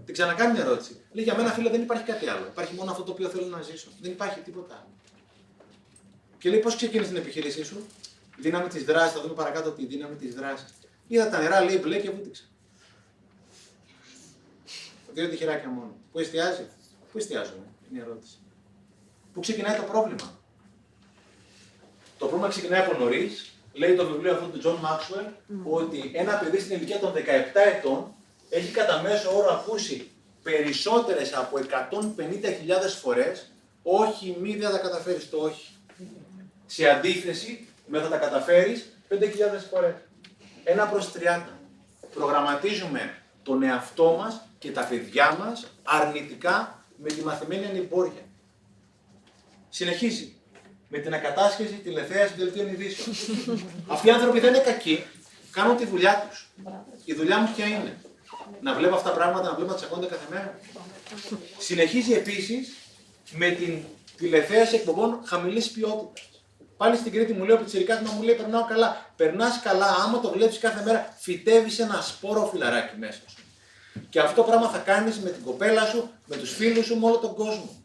Την 0.04 0.14
ξανακάνει 0.14 0.52
την 0.52 0.62
ερώτηση. 0.62 1.00
Λέει 1.12 1.24
για 1.24 1.34
μένα 1.34 1.50
φίλε 1.50 1.70
δεν 1.70 1.82
υπάρχει 1.82 2.04
κάτι 2.04 2.28
άλλο. 2.28 2.46
Υπάρχει 2.46 2.74
μόνο 2.74 2.90
αυτό 2.90 3.02
το 3.02 3.12
οποίο 3.12 3.28
θέλω 3.28 3.46
να 3.46 3.62
ζήσω. 3.62 3.88
Δεν 4.00 4.10
υπάρχει 4.10 4.40
τίποτα 4.40 4.74
άλλο. 4.74 4.90
Και 6.39 6.51
λέει 6.51 6.59
πώς 6.59 6.77
ξεκίνησε 6.77 7.09
την 7.09 7.19
επιχείρησή 7.19 7.65
σου; 7.65 7.86
Η 8.36 8.40
δύναμη 8.40 8.69
της 8.69 8.85
δράσης, 8.85 9.12
θα 9.12 9.20
δούμε 9.20 9.35
παρακάτω 9.35 9.70
τη 9.70 9.86
δύναμη 9.86 10.15
της 10.15 10.35
δράσης. 10.35 10.74
Είδα 11.06 11.31
τα 11.31 11.39
νερά, 11.39 11.60
λέει 11.65 11.81
μπλε 11.82 11.98
και 11.98 12.10
βούτυξα. 12.10 12.44
Δύο 15.12 15.28
τυχεράκια 15.28 15.69
μόνο. 15.69 15.97
Πού 16.12 16.19
εστιάζει, 16.19 16.66
Πού 17.12 17.19
εστιάζουμε, 17.19 17.66
είναι 17.90 18.01
η 18.01 18.02
ερώτηση. 18.02 18.36
Πού 19.32 19.40
ξεκινάει 19.40 19.77
το 19.77 19.82
πρόβλημα; 19.82 20.39
Το 22.19 22.27
πρόβλημα 22.27 22.48
ξεκινάει 22.48 22.81
από 22.81 22.98
νωρίς. 22.98 23.52
Λέει 23.73 23.94
το 23.94 24.06
βιβλίο 24.06 24.32
αυτό 24.32 24.47
του 24.47 24.60
John 24.65 24.85
Maxwell 24.86 25.27
ότι 25.65 26.10
ένα 26.15 26.39
παιδί 26.39 26.60
στην 26.60 26.77
ηλικία 26.77 26.98
των 26.98 27.12
17 27.12 27.16
ετών 27.77 28.15
έχει 28.51 28.70
κατά 28.73 29.02
μέσο 29.02 29.36
όρο 29.36 29.52
ακούσει 29.52 30.10
περισσότερες 30.43 31.35
από 31.35 31.59
150.000 31.59 33.01
φορές 33.01 33.51
όχι 33.82 34.36
μη 34.40 34.56
δεν 34.56 34.70
θα 34.70 34.78
καταφέρεις 34.78 35.31
το 35.31 35.39
όχι. 35.39 35.77
Σε 36.70 36.88
αντίθεση 36.88 37.68
με 37.86 38.00
θα 38.00 38.08
τα 38.08 38.16
καταφέρεις 38.16 38.86
5.000 39.08 39.16
φορές. 39.70 39.94
Ένα 40.64 40.86
προς 40.86 41.12
30. 41.12 41.42
Προγραμματίζουμε 42.14 43.14
τον 43.42 43.62
εαυτό 43.62 44.16
μας 44.18 44.48
και 44.58 44.70
τα 44.70 44.84
παιδιά 44.84 45.36
μας 45.40 45.66
αρνητικά 45.82 46.84
με 46.96 47.08
τη 47.08 47.22
μαθημένη 47.22 47.66
ανημπόρια. 47.66 48.22
Συνεχίζει. 49.68 50.32
Με 50.88 50.98
την 50.98 51.14
ακατάσχεση, 51.14 51.72
τη 51.72 51.90
λεθέαση 51.90 52.34
δελτίων 52.36 52.68
ειδήσεων. 52.68 53.16
Αυτοί 53.94 54.06
οι 54.06 54.10
άνθρωποι 54.10 54.40
δεν 54.40 54.54
είναι 54.54 54.62
κακοί. 54.62 55.04
Κάνουν 55.50 55.76
τη 55.76 55.86
δουλειά 55.86 56.28
τους. 56.28 56.48
Η 57.04 57.14
δουλειά 57.14 57.38
μου 57.38 57.52
ποια 57.54 57.66
είναι; 57.66 57.96
Να 58.60 58.74
βλέπω 58.74 58.94
αυτά 58.94 59.10
τα 59.10 59.16
πράγματα, 59.16 59.48
να 59.48 59.54
βλέπω 59.54 59.70
να 59.70 59.76
τσακώνται 59.76 60.06
κάθε 60.06 60.26
μέρα. 60.30 60.58
Συνεχίζει 61.58 62.12
επίσης 62.12 62.74
με 63.30 63.50
την 63.50 63.82
τηλεθέαση 64.16 64.74
εκπομπών 64.74 65.20
χαμηλής 65.24 65.70
ποιότητας. 65.70 66.27
Πάλι 66.78 66.96
στην 66.96 67.12
Κρήτη 67.12 67.32
μου 67.32 67.44
λέει 67.44 67.56
ο 67.56 67.59
Πιτσυρικά 67.59 68.02
μου 68.14 68.22
λέει: 68.22 68.34
Περνάω 68.34 68.64
καλά. 68.64 69.06
Περνάς 69.16 69.60
καλά, 69.60 69.86
άμα 69.86 70.20
το 70.20 70.30
βλέπεις 70.30 70.59
κάθε 70.59 70.84
μέρα, 70.84 71.14
φυτεύει 71.18 71.82
ένα 71.82 72.00
σπόρο 72.00 72.48
φιλαράκι 72.52 72.96
μέσα 72.96 73.20
σου. 73.26 73.42
Και 74.10 74.20
αυτό 74.20 74.34
το 74.42 74.48
πράγμα 74.48 74.68
θα 74.68 74.78
κάνεις 74.78 75.18
με 75.18 75.30
την 75.30 75.44
κοπέλα 75.44 75.84
σου, 75.86 76.10
με 76.26 76.36
τους 76.36 76.55
φίλους 76.55 76.86
σου, 76.86 76.98
με 76.98 77.06
όλο 77.06 77.16
τον 77.16 77.34
κόσμο. 77.34 77.82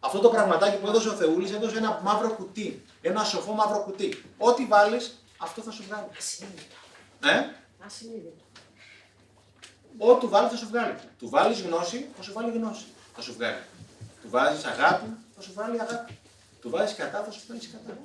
Αυτό 0.00 0.18
το 0.18 0.28
πραγματάκι 0.28 0.76
που 0.76 0.86
έδωσε 0.86 1.08
ο 1.08 1.12
Θεούλης 1.12 1.52
έδωσε 1.52 1.76
ένα 1.76 2.00
μαύρο 2.02 2.30
κουτί. 2.30 2.84
Ένα 3.00 3.24
σοφό 3.24 3.52
μαύρο 3.52 3.78
κουτί. 3.78 4.24
Ό,τι 4.38 4.64
βάλεις, 4.64 5.24
αυτό 5.38 5.62
θα 5.62 5.70
σου 5.70 5.84
βγάλει. 5.88 6.06
Ε; 7.24 7.44
Ασυνείδητο. 7.86 8.44
Ό,τι 9.98 10.20
του 10.20 10.28
βάλεις 10.28 10.50
θα 10.50 10.56
σου 10.56 10.66
βγάλει. 10.66 10.94
Του 11.18 11.28
βάλεις 11.28 11.60
γνώση, 11.60 12.08
θα 12.16 12.22
σου 12.22 12.32
βάλει 12.32 12.50
γνώση. 12.50 12.84
Θα 13.14 13.22
σου 13.22 13.32
βγάλει. 13.32 13.62
Του 14.22 14.28
βάζεις 14.30 14.64
αγάπη, 14.64 15.06
θα 15.36 15.42
σου 15.42 15.52
βάλει 15.54 15.80
αγάπη. 15.80 16.18
Του 16.60 16.70
βάζεις 16.70 16.96
κατά, 16.96 17.22
θα 17.24 17.30
σου 17.30 17.40
βάλει 17.48 17.60
κατά. 17.60 17.98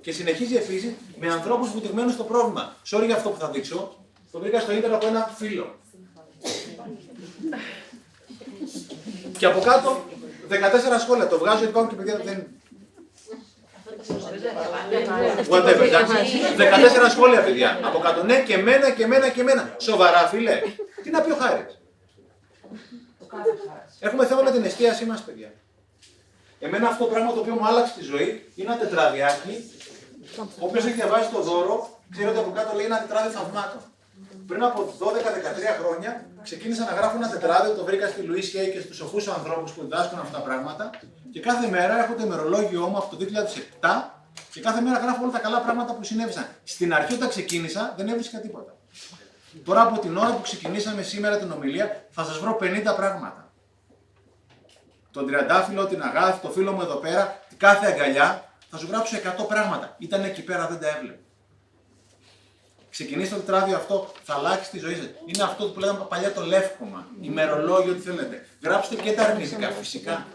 Και 0.00 0.12
συνεχίζει 0.12 0.56
επίση 0.56 0.96
με 1.20 1.32
ανθρώπους 1.32 1.70
βουτυγμένους 1.70 2.12
στο 2.12 2.24
πρόβλημα. 2.24 2.76
Sorry 2.90 3.04
για 3.06 3.14
αυτό 3.14 3.30
που 3.30 3.38
θα 3.38 3.50
δείξω. 3.50 4.04
Το 4.32 4.38
βρήκα 4.38 4.60
στο 4.60 4.72
ίντερνετ 4.72 5.02
από 5.02 5.06
ένα 5.06 5.34
φίλο. 5.36 5.78
Και 9.38 9.46
από 9.46 9.60
κάτω 9.60 10.04
14 10.48 11.00
σχόλια. 11.00 11.28
Το 11.28 11.38
βγάζω 11.38 11.58
γιατί 11.58 11.70
υπάρχουν 11.70 11.90
και 11.90 11.96
παιδιά 11.96 12.16
δεν. 12.24 12.46
Whatever, 15.48 15.80
εντάξει. 15.80 16.14
14 16.56 17.10
σχόλια, 17.10 17.44
παιδιά. 17.44 17.80
Από 17.82 17.98
κάτω. 17.98 18.22
Ναι, 18.22 18.42
και 18.42 18.56
μένα 18.56 18.90
και 18.90 19.06
μένα 19.06 19.28
και 19.28 19.42
μένα. 19.42 19.76
Σοβαρά, 19.80 20.26
φίλε. 20.28 20.60
Τι 21.02 21.10
να 21.10 21.20
πει 21.20 21.30
ο 21.30 21.36
Χάρης; 21.36 21.78
Έχουμε 23.98 24.26
θέμα 24.26 24.42
με 24.42 24.50
την 24.50 24.64
εστίασή 24.64 25.04
μας, 25.04 25.20
παιδιά. 25.20 25.52
Εμένα 26.58 26.88
αυτό 26.88 27.04
το 27.04 27.10
πράγμα 27.10 27.32
το 27.32 27.40
οποίο 27.40 27.54
μου 27.54 27.66
άλλαξε 27.66 27.92
τη 27.98 28.02
ζωή 28.02 28.52
είναι 28.54 28.72
ένα 28.72 28.78
τετραδιάκι. 28.78 29.70
Όποιο 30.58 30.78
έχει 30.80 30.92
διαβάσει 30.92 31.30
το 31.30 31.40
δώρο, 31.40 32.00
ξέρει 32.10 32.28
ότι 32.28 32.38
από 32.38 32.50
κάτω 32.50 32.76
λέει 32.76 32.86
ένα 32.86 32.98
τετράδιο 33.00 33.30
θαυμάτων. 33.30 33.80
Πριν 34.46 34.62
από 34.62 34.94
12-13 34.98 35.04
χρόνια 35.80 36.26
ξεκίνησα 36.42 36.84
να 36.84 36.92
γράφω 36.92 37.16
ένα 37.16 37.28
τετράδιο, 37.28 37.72
το 37.72 37.84
βρήκα 37.84 38.08
στη 38.08 38.20
Λουίς 38.20 38.48
Χέι 38.48 38.70
και 38.70 38.80
στους 38.80 38.96
σοφού 38.96 39.18
ανθρώπους 39.32 39.72
που 39.72 39.82
διδάσκουν 39.82 40.18
αυτά 40.18 40.38
τα 40.38 40.42
πράγματα. 40.44 40.90
Και 41.32 41.40
κάθε 41.40 41.68
μέρα 41.68 42.04
έχω 42.04 42.14
το 42.14 42.22
ημερολόγιο 42.22 42.86
μου 42.86 42.96
από 42.96 43.16
το 43.16 43.24
2007 43.80 43.88
και 44.52 44.60
κάθε 44.60 44.80
μέρα 44.80 44.98
γράφω 44.98 45.22
όλα 45.22 45.32
τα 45.32 45.38
καλά 45.38 45.60
πράγματα 45.60 45.92
που 45.94 46.04
συνέβησαν. 46.04 46.46
Στην 46.64 46.94
αρχή 46.94 47.14
όταν 47.14 47.28
ξεκίνησα 47.28 47.94
δεν 47.96 48.08
έβρισκα 48.08 48.38
τίποτα. 48.38 48.76
Τώρα 49.64 49.82
από 49.82 50.00
την 50.00 50.16
ώρα 50.16 50.30
που 50.30 50.40
ξεκινήσαμε 50.42 51.02
σήμερα 51.02 51.38
την 51.38 51.50
ομιλία 51.52 52.06
θα 52.10 52.24
σας 52.24 52.38
βρω 52.38 52.58
50 52.60 52.82
πράγματα. 52.96 53.45
Τον 55.16 55.26
τριαντάφυλλο, 55.26 55.86
την 55.86 56.02
αγάπη, 56.02 56.38
το 56.42 56.50
φίλο 56.50 56.72
μου 56.72 56.80
εδώ 56.80 56.94
πέρα, 56.94 57.42
κάθε 57.56 57.86
αγκαλιά, 57.86 58.52
θα 58.70 58.78
σου 58.78 58.86
γράψω 58.90 59.16
100 59.16 59.46
πράγματα. 59.48 59.96
Ήταν 59.98 60.24
εκεί 60.24 60.42
πέρα, 60.42 60.66
δεν 60.66 60.80
τα 60.80 60.88
έβλεπε. 60.96 61.18
Ξεκινήστε 62.90 63.34
το 63.34 63.40
τετράδιο 63.40 63.76
αυτό, 63.76 64.12
θα 64.24 64.34
αλλάξει 64.34 64.70
τη 64.70 64.78
ζωή 64.78 64.94
σας. 64.94 65.08
Είναι 65.26 65.42
αυτό 65.42 65.64
που 65.64 65.80
λέγαμε 65.80 66.06
παλιά 66.08 66.32
το 66.32 66.44
λεύκομα, 66.44 67.06
ημερολόγιο, 67.20 67.92
ό,τι 67.92 68.00
θέλετε. 68.00 68.46
Γράψτε 68.62 68.94
και 68.94 69.12
τα 69.12 69.22
αρνητικά, 69.22 69.70
φυσικά. 69.70 70.26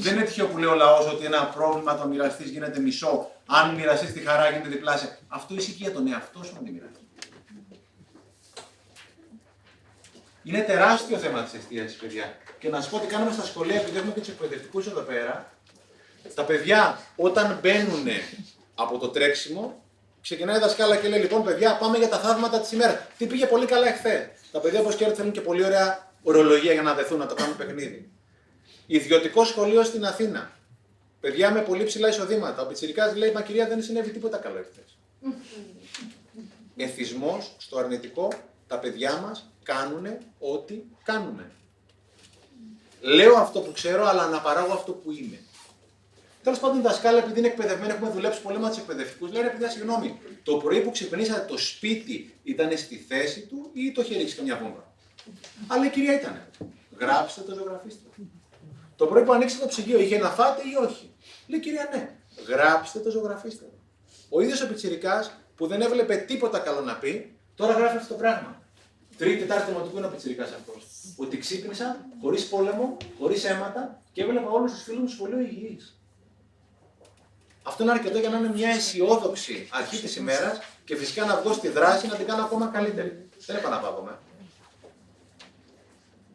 Δεν 0.00 0.14
είναι 0.14 0.24
τυχαίο 0.24 0.46
που 0.46 0.58
λέει 0.58 0.68
ο 0.68 0.74
λαός 0.74 1.06
ότι 1.12 1.24
ένα 1.24 1.44
πρόβλημα 1.46 1.96
το 1.96 2.06
μοιραστή 2.06 2.44
γίνεται 2.44 2.80
μισό. 2.80 3.30
Αν 3.46 3.74
μοιραστείς 3.74 4.12
τη 4.12 4.20
χαρά 4.20 4.50
γίνεται 4.50 4.68
διπλάσια. 4.68 5.18
Αυτό 5.28 5.54
ισχύει 5.54 5.72
και 5.72 5.82
για 5.82 5.92
τον 5.92 6.08
εαυτό 6.08 6.42
σου 6.44 6.52
να 6.54 6.60
τη 6.62 6.70
μοιραστείς. 6.70 6.97
Είναι 10.48 10.60
τεράστιο 10.60 11.16
θέμα 11.18 11.42
της 11.42 11.54
εστίασης, 11.54 11.96
παιδιά. 11.96 12.36
Και 12.58 12.68
να 12.68 12.80
σας 12.80 12.90
πω 12.90 12.98
τι 12.98 13.06
κάνουμε 13.06 13.32
στα 13.32 13.44
σχολεία, 13.44 13.80
επειδή 13.80 13.96
έχουμε 13.96 14.12
και 14.12 14.20
τους 14.20 14.28
εκπαιδευτικούς 14.28 14.86
εδώ 14.86 15.00
πέρα. 15.00 15.52
Τα 16.34 16.42
παιδιά 16.44 17.00
όταν 17.16 17.58
μπαίνουν 17.62 18.06
από 18.74 18.98
το 18.98 19.08
τρέξιμο, 19.08 19.82
ξεκινάει 20.20 20.56
η 20.56 20.60
δασκάλα 20.60 20.96
και 20.96 21.08
λέει: 21.08 21.20
Λοιπόν, 21.20 21.44
παιδιά, 21.44 21.76
πάμε 21.76 21.98
για 21.98 22.08
τα 22.08 22.18
θαύματα 22.18 22.60
της 22.60 22.72
ημέρας. 22.72 22.98
Τι 23.18 23.26
πήγε 23.26 23.46
πολύ 23.46 23.66
καλά 23.66 23.88
εχθέ. 23.88 24.32
Τα 24.52 24.60
παιδιά, 24.60 24.80
όπως 24.80 24.94
ξέρετε, 24.94 25.16
θέλουν 25.16 25.32
και 25.32 25.40
πολύ 25.40 25.64
ωραία 25.64 26.12
ορολογία 26.22 26.72
για 26.72 26.82
να 26.82 26.94
δεθούν, 26.94 27.18
να 27.18 27.26
το 27.26 27.34
κάνουν 27.34 27.56
παιχνίδι. 27.56 28.10
Ιδιωτικό 28.86 29.44
σχολείο 29.44 29.82
στην 29.82 30.06
Αθήνα. 30.06 30.50
Παιδιά 31.20 31.50
με 31.50 31.60
πολύ 31.60 31.84
ψηλά 31.84 32.08
εισοδήματα. 32.08 32.62
Ο 32.62 32.66
Πιτσυρικά 32.66 33.16
λέει: 33.16 33.32
Μα 33.32 33.42
κυρία, 33.42 33.66
δεν 33.68 33.82
συνέβη 33.82 34.10
τίποτα 34.10 34.36
καλό 34.36 34.58
εχθές. 34.58 34.98
Εθισμός 36.86 37.54
στο 37.58 37.78
αρνητικό, 37.78 38.32
τα 38.66 38.78
παιδιά 38.78 39.16
μας 39.16 39.50
κάνουν 39.70 40.06
ό,τι 40.38 40.74
κάνουν. 41.04 41.40
Λέω 43.00 43.34
αυτό 43.36 43.60
που 43.60 43.72
ξέρω, 43.72 44.06
αλλά 44.06 44.22
αναπαράγω 44.22 44.72
αυτό 44.72 44.92
που 44.92 45.10
είμαι. 45.10 45.38
Τέλος 46.42 46.58
πάντων, 46.58 46.78
η 46.78 46.82
δασκάλα, 46.82 47.18
επειδή 47.18 47.38
είναι 47.38 47.48
εκπαιδευμένη, 47.48 47.92
έχουμε 47.92 48.10
δουλέψει 48.10 48.42
πολύ 48.42 48.58
με 48.58 48.68
τους 48.68 48.78
εκπαιδευτικούς, 48.78 49.32
λέει 49.32 49.42
ρε 49.42 49.48
παιδιά, 49.48 49.68
συγγνώμη, 49.70 50.18
το 50.42 50.56
πρωί 50.56 50.80
που 50.80 50.90
ξυπνήσατε 50.90 51.44
το 51.46 51.58
σπίτι 51.58 52.34
ήταν 52.42 52.76
στη 52.78 52.96
θέση 53.08 53.40
του 53.40 53.70
ή 53.72 53.92
το 53.92 54.02
είχε 54.02 54.16
ρίξει 54.16 54.36
καμιά 54.36 54.56
βόμβα; 54.56 54.92
Αλλά 55.66 55.84
η 55.86 55.90
κυρία 55.90 56.20
ήταν. 56.20 56.46
Γράψτε 56.98 57.40
το, 57.40 57.54
ζωγραφίστε. 57.54 58.00
το. 58.16 58.22
Το 58.96 59.06
πρωί 59.06 59.22
που 59.24 59.32
ανοίξατε 59.32 59.62
το 59.62 59.68
ψυγείο, 59.68 60.00
είχε 60.00 60.18
να 60.18 60.30
φάτε 60.30 60.62
ή 60.62 60.84
όχι; 60.86 61.12
Λέει 61.46 61.60
κυρία, 61.60 61.88
ναι. 61.92 62.16
Γράψτε 62.46 62.98
το, 62.98 63.10
ζωγραφίστε. 63.10 63.64
το. 63.64 63.78
Ο 64.28 64.40
ίδιος 64.40 64.62
ο 64.62 64.68
Πιτσυρικά 64.68 65.30
που 65.56 65.66
δεν 65.66 65.80
έβλεπε 65.80 66.16
τίποτα 66.16 66.58
καλό 66.58 66.80
να 66.80 66.94
πει, 66.96 67.36
τώρα 67.54 67.72
γράφει 67.72 67.96
αυτό 67.96 68.12
το 68.14 68.18
πράγμα. 68.18 68.62
Τρίτη, 69.18 69.38
τετάρτη 69.38 69.70
δημοτικού 69.70 69.96
είναι 69.96 70.06
ο 70.06 70.10
Πιτσυρικά 70.10 70.44
αυτός. 70.44 70.86
Ότι 71.16 71.38
ξύπνησα 71.38 72.06
χωρίς 72.20 72.48
πόλεμο, 72.48 72.96
χωρίς 73.18 73.44
αίματα 73.44 74.02
και 74.12 74.22
έβλεπα 74.22 74.50
όλους 74.50 74.72
τους 74.72 74.82
φίλους 74.82 75.00
μου 75.00 75.08
σχολείο 75.08 75.38
υγιείς. 75.38 76.00
Αυτό 77.62 77.82
είναι 77.82 77.92
αρκετό 77.92 78.18
για 78.18 78.28
να 78.28 78.38
είναι 78.38 78.48
μια 78.48 78.68
αισιόδοξη 78.68 79.68
αρχή 79.70 80.00
της 80.00 80.16
ημέρας 80.16 80.58
και 80.84 80.96
φυσικά 80.96 81.24
να 81.24 81.40
βγω 81.40 81.52
στη 81.52 81.68
δράση 81.68 82.06
να 82.06 82.14
την 82.14 82.26
κάνω 82.26 82.42
ακόμα 82.42 82.66
καλύτερη. 82.66 83.28
Δεν 83.46 83.56
επαναπαύομαι. 83.56 84.18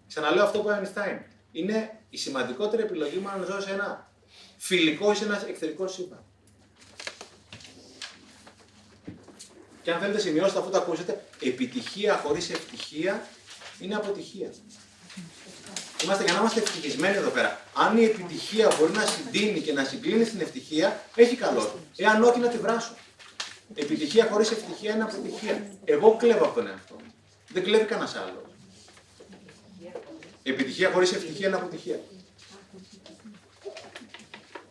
Ξαναλέω 0.07 0.43
αυτό 0.43 0.59
που 0.59 0.69
είπε 0.69 0.77
ο 0.77 0.81
Einstein. 0.81 1.19
Είναι 1.51 1.99
η 2.09 2.17
σημαντικότερη 2.17 2.81
επιλογή 2.81 3.17
μου 3.17 3.29
να 3.39 3.45
ζω 3.45 3.61
σε 3.61 3.71
ένα 3.71 4.11
φιλικό 4.57 5.11
ή 5.11 5.15
σε 5.15 5.23
ένα 5.23 5.43
εχθρικό 5.47 5.87
σύμπαν. 5.87 6.23
Και 9.83 9.91
αν 9.91 9.99
θέλετε 9.99 10.19
σημειώστε 10.19 10.59
αφού 10.59 10.69
το 10.69 10.77
ακούσετε, 10.77 11.25
επιτυχία 11.39 12.21
χωρίς 12.23 12.49
ευτυχία 12.49 13.27
είναι 13.79 13.95
αποτυχία. 13.95 14.53
Είμαστε 16.03 16.23
για 16.23 16.33
να 16.33 16.39
είμαστε 16.39 16.59
ευτυχισμένοι 16.59 17.17
εδώ 17.17 17.29
πέρα. 17.29 17.59
Αν 17.73 17.97
η 17.97 18.03
επιτυχία 18.03 18.71
μπορεί 18.79 18.91
να 18.91 19.05
συντείνει 19.05 19.59
και 19.59 19.73
να 19.73 19.83
συγκλίνει 19.83 20.25
στην 20.25 20.41
ευτυχία, 20.41 21.03
έχει 21.15 21.35
καλό. 21.35 21.79
Εάν 21.95 22.23
όχι, 22.23 22.39
να 22.39 22.47
τη 22.47 22.57
βράσω. 22.57 22.93
Επιτυχία 23.75 24.27
χωρίς 24.31 24.51
ευτυχία 24.51 24.93
είναι 24.93 25.03
αποτυχία. 25.03 25.67
Εγώ 25.85 26.15
κλέβω 26.15 26.45
από 26.45 26.55
τον 26.55 26.67
εαυτό 26.67 26.93
μου. 26.93 27.13
Δεν 27.47 27.63
κλέβει 27.63 27.85
κανένας 27.85 28.15
άλλος. 28.15 28.43
Επιτυχία 30.43 30.91
χωρίς 30.91 31.11
ευτυχία 31.11 31.47
είναι 31.47 31.55
αποτυχία. 31.55 31.99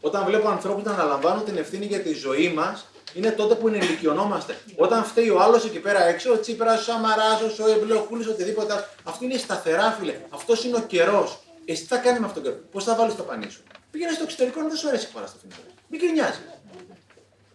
Όταν 0.00 0.24
βλέπω 0.24 0.48
ανθρώπους 0.48 0.84
να 0.84 0.92
αναλαμβάνουν 0.92 1.44
την 1.44 1.56
ευθύνη 1.56 1.86
για 1.86 2.00
τη 2.00 2.12
ζωή 2.12 2.52
μας, 2.52 2.86
είναι 3.14 3.30
τότε 3.30 3.54
που 3.54 3.68
ενηλικιωνόμαστε. 3.68 4.58
Όταν 4.76 5.04
φταίει 5.04 5.28
ο 5.28 5.40
άλλος 5.40 5.64
εκεί 5.64 5.78
πέρα 5.78 6.04
έξω, 6.04 6.32
ο 6.32 6.40
Τσίπρας, 6.40 6.80
ο 6.80 6.82
Σαμαράς, 6.82 7.58
ο 7.58 7.70
Εμπλεοκούλη, 7.70 8.28
οτιδήποτε 8.28 8.72
άλλο, 8.72 8.84
αυτή 9.02 9.24
είναι 9.24 9.34
η 9.34 9.38
σταθερά, 9.38 9.96
φίλε. 9.98 10.20
Αυτός 10.30 10.64
είναι 10.64 10.76
ο 10.76 10.80
καιρός. 10.80 11.42
Εσύ 11.64 11.82
τι 11.82 11.86
θα 11.88 11.96
κάνει 11.96 12.18
με 12.18 12.26
αυτόν 12.26 12.42
τον 12.42 12.52
καιρό. 12.52 12.64
Πώς 12.70 12.84
θα 12.84 12.94
βάλεις 12.94 13.14
το 13.14 13.22
πανί 13.22 13.50
σου; 13.50 13.62
Πήγαινε 13.90 14.12
στο 14.12 14.22
εξωτερικό 14.22 14.60
να 14.60 14.68
δεν 14.68 14.76
σου 14.76 14.88
αρέσει 14.88 15.06
η 15.06 15.12
χώρα 15.12 15.26
στο 15.26 15.38
φινικό. 15.40 15.60
Μην 15.88 16.00
γκρινιάζει. 16.00 16.40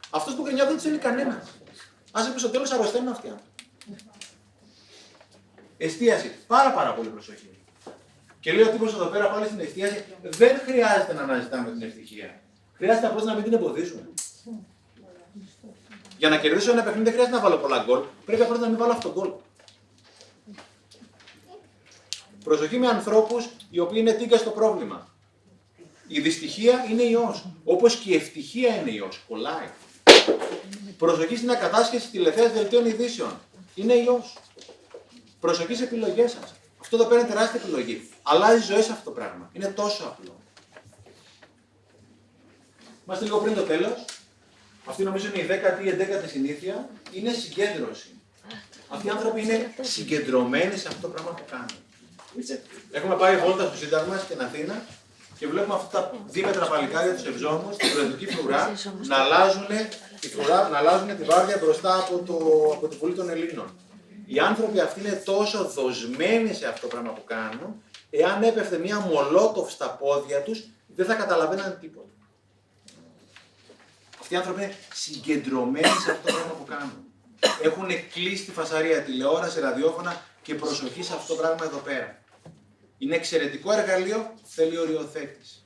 Αυτός 0.09 0.35
που 0.35 0.41
γκρινιάζει 0.41 0.67
δεν 0.67 0.77
τους 0.77 0.85
θέλει 0.85 0.97
κανένας. 0.97 1.43
Α 2.11 2.31
πει 2.33 2.39
στο 2.39 2.49
τέλος 2.49 2.71
αρρωσταίνουν 2.71 3.07
αυτοί. 3.07 3.27
οι 3.27 3.29
άνθρωποι. 3.29 3.51
Εστίαση. 5.77 6.31
Πάρα 6.47 6.71
πάρα 6.71 6.93
πολύ 6.93 7.09
προσοχή. 7.09 7.49
Και 8.39 8.53
λέει 8.53 8.63
ο 8.63 8.69
τύπος 8.69 8.93
εδώ 8.93 9.05
πέρα 9.05 9.29
πάλι 9.29 9.45
στην 9.45 9.59
εστίαση, 9.59 10.05
δεν 10.21 10.59
χρειάζεται 10.65 11.13
να 11.13 11.21
αναζητάμε 11.21 11.71
την 11.71 11.81
ευτυχία. 11.81 12.39
Χρειάζεται 12.73 13.07
απλώς 13.07 13.23
να 13.23 13.33
μην 13.33 13.43
την 13.43 13.53
εμποδίζουμε. 13.53 14.09
Για 16.17 16.29
να 16.29 16.37
κερδίσω 16.37 16.71
ένα 16.71 16.83
παιχνίδι 16.83 17.03
δεν 17.03 17.13
χρειάζεται 17.13 17.35
να 17.35 17.41
βάλω 17.43 17.57
πολλά 17.57 17.83
γκολ. 17.83 18.01
Πρέπει 18.25 18.41
απλώ 18.41 18.57
να 18.57 18.67
μην 18.67 18.77
βάλω 18.77 18.91
αυτό 18.91 19.11
γκολ. 19.11 19.31
Προσοχή 22.43 22.77
με 22.77 22.87
ανθρώπους 22.87 23.49
οι 23.69 23.79
οποίοι 23.79 23.97
είναι 24.01 24.11
τίγκα 24.11 24.37
στο 24.37 24.49
πρόβλημα. 24.49 25.07
Η 26.07 26.19
δυστυχία 26.19 26.85
είναι 26.89 27.03
ιό. 27.03 27.41
Όπως 27.63 27.95
και 27.95 28.11
η 28.11 28.15
ευτυχία 28.15 28.75
είναι 28.75 28.91
ιό. 28.91 29.09
Κολλάει. 29.27 29.69
Προσοχή 30.97 31.35
στην 31.35 31.51
ακατάσχεση 31.51 32.09
τηλεθέας 32.09 32.51
δελτίων 32.51 32.85
ειδήσεων. 32.85 33.39
Είναι 33.75 33.93
ιό. 33.93 34.23
Προσοχή 35.39 35.73
στι 35.75 35.83
επιλογές 35.83 36.31
σας. 36.31 36.53
Αυτό 36.81 36.95
εδώ 36.95 37.05
πέρα 37.05 37.19
είναι 37.19 37.29
τεράστια 37.29 37.61
επιλογή. 37.63 38.09
Αλλάζει 38.23 38.65
ζωές 38.65 38.89
αυτό 38.89 39.03
το 39.03 39.11
πράγμα. 39.11 39.49
Είναι 39.53 39.67
τόσο 39.67 40.03
απλό. 40.03 40.35
Είμαστε 43.05 43.25
λίγο 43.25 43.37
πριν 43.37 43.55
το 43.55 43.61
τέλος. 43.61 44.05
Αυτή 44.89 45.03
νομίζω 45.03 45.27
είναι 45.27 45.43
η 45.43 45.47
10η 45.49 45.85
ή 45.85 45.89
11η 45.99 46.29
συνήθεια. 46.29 46.89
Είναι 47.11 47.31
συγκέντρωση. 47.31 48.09
Αυτοί 48.87 49.07
οι 49.07 49.09
άνθρωποι 49.09 49.41
είναι 49.41 49.73
συγκεντρωμένοι 49.81 50.77
σε 50.77 50.87
αυτό 50.87 51.01
το 51.01 51.07
πράγμα 51.07 51.31
που 51.31 51.43
κάνουν. 51.49 51.67
Έχουμε 52.91 53.15
πάει 53.15 53.37
βόλτα 53.37 53.65
στο 53.65 53.77
Σύνταγμα 53.77 54.17
στην 54.17 54.41
Αθήνα 54.41 54.85
και 55.39 55.47
βλέπουμε 55.47 55.75
αυτά 55.75 55.99
τα 55.99 56.11
δίμετρα 56.25 56.65
παλικάρια 56.65 57.13
τους 57.13 57.25
ευζώμου 57.25 57.73
στην 57.73 57.91
προεδρική 57.91 58.25
φρουρά 58.25 58.71
να 59.07 59.15
αλλάζουν 59.15 59.67
τη, 60.19 60.29
φρουρά, 60.29 60.69
να 60.69 60.77
αλλάζουν 60.77 61.17
τη 61.17 61.23
βάρδια 61.23 61.57
μπροστά 61.61 61.95
από, 61.95 62.23
το, 62.25 62.35
από 62.73 62.87
τη 62.87 62.95
Βουλή 62.97 63.13
των 63.13 63.29
Ελλήνων. 63.29 63.69
Οι 64.25 64.39
άνθρωποι 64.39 64.79
αυτοί 64.79 64.99
είναι 64.99 65.21
τόσο 65.25 65.63
δοσμένοι 65.63 66.53
σε 66.53 66.67
αυτό 66.67 66.81
το 66.81 66.87
πράγμα 66.87 67.11
που 67.11 67.23
κάνουν, 67.23 67.83
εάν 68.09 68.43
έπεφτε 68.43 68.77
μια 68.77 68.99
μολότοφ 68.99 69.71
στα 69.71 69.89
πόδια 69.89 70.41
τους, 70.41 70.63
δεν 70.95 71.05
θα 71.05 71.13
καταλαβαίναν 71.13 71.77
τίποτα. 71.81 72.07
Αυτοί 74.27 74.39
οι 74.39 74.41
άνθρωποι 74.41 74.63
είναι 74.63 74.75
συγκεντρωμένοι 74.93 75.87
σε 75.87 76.11
αυτό 76.11 76.27
το 76.27 76.33
πράγμα 76.33 76.53
που 76.53 76.63
κάνουν. 76.63 77.05
Έχουν 77.61 77.87
κλείσει 78.13 78.45
τη 78.45 78.51
φασαρία, 78.51 79.03
τηλεόραση, 79.03 79.59
ραδιόφωνα 79.59 80.23
και 80.41 80.55
προσοχή 80.55 81.03
σε 81.03 81.13
αυτό 81.13 81.33
το 81.33 81.41
πράγμα 81.41 81.65
εδώ 81.65 81.77
πέρα. 81.77 82.23
Είναι 82.97 83.15
εξαιρετικό 83.15 83.71
εργαλείο, 83.71 84.33
θέλει 84.43 84.77
οριοθέτηση. 84.77 85.65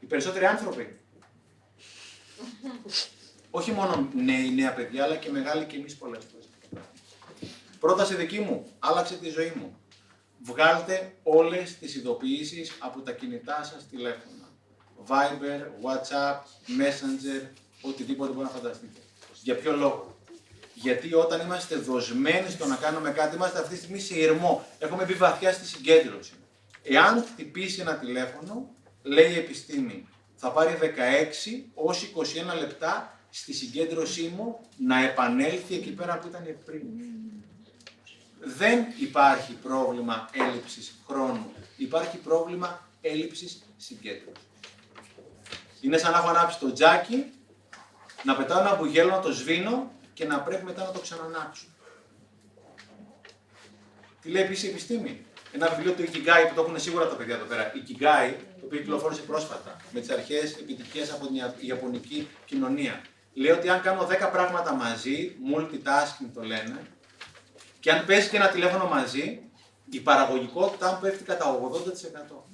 Οι 0.00 0.06
περισσότεροι 0.06 0.44
άνθρωποι, 0.44 1.00
όχι 3.50 3.72
μόνο 3.72 4.08
νέοι, 4.14 4.50
νέα 4.50 4.74
παιδιά, 4.74 5.04
αλλά 5.04 5.16
και 5.16 5.30
μεγάλοι 5.30 5.64
και 5.64 5.76
εμείς 5.76 5.96
πολλές 5.96 6.24
φορές. 6.30 6.48
Πρόταση 7.80 8.14
δική 8.14 8.38
μου, 8.38 8.66
άλλαξε 8.78 9.14
τη 9.14 9.28
ζωή 9.28 9.52
μου. 9.56 9.78
Βγάλτε 10.42 11.14
όλες 11.22 11.78
τις 11.78 11.94
ειδοποιήσεις 11.94 12.72
από 12.78 13.00
τα 13.00 13.12
κινητά 13.12 13.64
σας 13.64 13.86
τηλέφωνα. 13.88 14.48
Viber, 15.08 15.60
WhatsApp, 15.82 16.38
Messenger, 16.78 17.42
οτιδήποτε 17.88 18.32
μπορεί 18.32 18.44
να 18.44 18.52
φανταστείτε. 18.52 19.00
Για 19.42 19.56
ποιο 19.56 19.76
λόγο; 19.76 20.16
Γιατί 20.74 21.14
όταν 21.14 21.40
είμαστε 21.40 21.76
δοσμένοι 21.76 22.50
στο 22.50 22.66
να 22.66 22.76
κάνουμε 22.76 23.10
κάτι, 23.10 23.34
είμαστε 23.36 23.58
αυτή 23.58 23.74
τη 23.74 23.78
στιγμή 23.80 24.00
σε 24.00 24.18
ηρμό. 24.18 24.66
Έχουμε 24.78 25.04
μπει 25.04 25.12
βαθιά 25.12 25.52
στη 25.52 25.66
συγκέντρωση. 25.66 26.32
Εάν 26.82 27.24
χτυπήσει 27.32 27.80
ένα 27.80 27.94
τηλέφωνο, 27.94 28.74
λέει 29.02 29.32
η 29.32 29.38
επιστήμη, 29.38 30.08
θα 30.34 30.50
πάρει 30.50 30.78
16 30.80 31.64
ως 31.74 32.10
21 32.54 32.58
λεπτά 32.58 33.18
στη 33.30 33.52
συγκέντρωσή 33.52 34.32
μου 34.36 34.60
να 34.76 35.04
επανέλθει 35.04 35.74
εκεί 35.74 35.90
πέρα 35.90 36.18
που 36.18 36.28
ήταν 36.28 36.56
πριν. 36.64 36.82
Δεν 38.40 38.84
υπάρχει 38.98 39.52
πρόβλημα 39.52 40.28
έλλειψης 40.32 40.94
χρόνου. 41.06 41.52
Υπάρχει 41.76 42.16
πρόβλημα 42.16 42.88
έλλειψης 43.00 43.62
συγκέντρωσης. 43.76 44.44
Είναι 45.80 45.98
σαν 45.98 46.12
να 46.12 46.18
έχω 46.18 46.28
ανάψει 46.28 46.58
το 46.58 46.72
τζάκι, 46.72 47.32
να 48.24 48.36
πετάω 48.36 48.60
ένα 48.60 48.74
μπουγέλο, 48.74 49.10
να 49.10 49.20
το 49.20 49.32
σβήνω 49.32 49.92
και 50.14 50.24
να 50.24 50.40
πρέπει 50.40 50.64
μετά 50.64 50.84
να 50.84 50.90
το 50.90 51.00
ξανανάξω. 51.00 51.64
Τι 54.20 54.30
λέει 54.30 54.42
επίσης 54.42 54.64
η 54.64 54.68
επιστήμη; 54.68 55.26
Ένα 55.52 55.68
βιβλίο 55.68 55.92
του 55.92 56.02
Ikigai 56.02 56.48
που 56.48 56.54
το 56.54 56.62
έχουν 56.62 56.80
σίγουρα 56.80 57.08
τα 57.08 57.14
παιδιά 57.14 57.34
εδώ 57.34 57.44
πέρα. 57.44 57.72
Ikigai, 57.72 58.34
το 58.60 58.66
οποίο 58.66 58.78
κυκλοφόρησε 58.78 59.20
πρόσφατα 59.20 59.76
με 59.90 60.00
τις 60.00 60.10
αρχές 60.10 60.56
επιτυχίας 60.56 61.12
από 61.12 61.26
την 61.26 61.36
Ιαπωνική 61.60 62.28
κοινωνία. 62.44 63.02
Λέει 63.34 63.52
ότι 63.52 63.68
αν 63.68 63.80
κάνω 63.80 64.06
10 64.10 64.30
πράγματα 64.32 64.72
μαζί, 64.72 65.36
multitasking 65.54 66.30
το 66.34 66.42
λένε, 66.42 66.86
και 67.80 67.92
αν 67.92 68.06
παίζει 68.06 68.28
και 68.28 68.36
ένα 68.36 68.48
τηλέφωνο 68.48 68.88
μαζί, 68.88 69.42
η 69.90 70.00
παραγωγικότητά 70.00 70.92
μου 70.92 70.98
πέφτει 71.00 71.24
κατά 71.24 71.60
80%. 72.32 72.44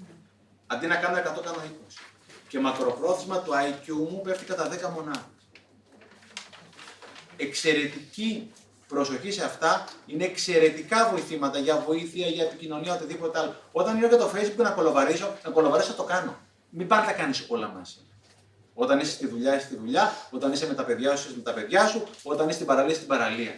Αντί 0.66 0.86
να 0.86 0.96
κάνω 0.96 1.16
100, 1.16 1.20
κάνω 1.22 1.62
20. 1.64 2.02
Και 2.48 2.58
μακροπρόθεσμα 2.58 3.42
το 3.42 3.52
IQ 3.52 3.92
μου 4.10 4.20
πέφτει 4.20 4.44
κατά 4.44 4.68
10 4.68 4.90
μονάδες. 4.94 5.39
Εξαιρετική 7.40 8.50
προσοχή 8.88 9.30
σε 9.30 9.44
αυτά 9.44 9.84
είναι 10.06 10.24
εξαιρετικά 10.24 11.08
βοηθήματα 11.10 11.58
για 11.58 11.76
βοήθεια, 11.86 12.26
για 12.26 12.44
επικοινωνία, 12.44 12.94
οτιδήποτε 12.94 13.38
άλλο. 13.38 13.54
Όταν 13.72 13.96
είναι 13.96 14.06
για 14.06 14.18
το 14.18 14.30
Facebook 14.34 14.62
να 14.62 14.70
κολοβαρίσω, 14.70 15.36
να 15.44 15.50
κολοβαρίσω 15.50 15.94
το 15.94 16.02
κάνω. 16.02 16.38
Μην 16.70 16.86
πάρει 16.86 17.06
τα 17.06 17.12
κάνεις 17.12 17.46
όλα 17.48 17.68
μαζί. 17.68 17.96
Όταν 18.74 18.98
είσαι 18.98 19.12
στη 19.12 19.26
δουλειά, 19.26 19.56
είσαι 19.56 19.64
στη 19.64 19.76
δουλειά. 19.76 20.12
Όταν 20.30 20.52
είσαι 20.52 20.66
με 20.66 20.74
τα 20.74 20.84
παιδιά 20.84 21.16
σου, 21.16 21.28
είσαι 21.28 21.36
με 21.36 21.42
τα 21.42 21.52
παιδιά 21.52 21.86
σου. 21.86 22.06
Όταν 22.22 22.46
είσαι 22.46 22.54
στην 22.54 22.66
παραλία, 22.66 22.90
είσαι 22.90 22.96
στην 22.96 23.08
παραλία. 23.08 23.54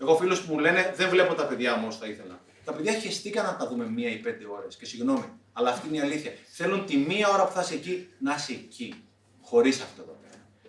Εγώ 0.00 0.16
φίλου 0.16 0.36
που 0.36 0.52
μου 0.52 0.58
λένε 0.58 0.92
δεν 0.96 1.08
βλέπω 1.08 1.34
τα 1.34 1.46
παιδιά 1.46 1.76
μου 1.76 1.86
όσο 1.88 1.98
θα 1.98 2.06
ήθελα. 2.06 2.40
Τα 2.64 2.72
παιδιά 2.72 2.92
χεστήκαν 2.92 3.44
να 3.44 3.56
τα 3.56 3.68
δούμε 3.68 3.84
μία 3.90 4.10
ή 4.10 4.16
πέντε 4.16 4.44
ώρες. 4.58 4.76
Και 4.76 4.86
συγγνώμη, 4.86 5.24
αλλά 5.52 5.70
αυτή 5.70 5.88
είναι 5.88 5.96
η 5.96 6.00
αλήθεια. 6.00 6.32
Θέλουν 6.50 6.86
τη 6.86 6.96
μία 6.96 7.28
ώρα 7.28 7.46
που 7.46 7.52
θα 7.52 7.60
είσαι 7.60 7.74
εκεί 7.74 8.08
να 8.18 8.34
είσαι 8.34 8.52
εκεί. 8.52 9.04
Χωρίς 9.42 9.80
αυτό 9.80 10.02
εδώ 10.02 10.12
πέρα. 10.12 10.21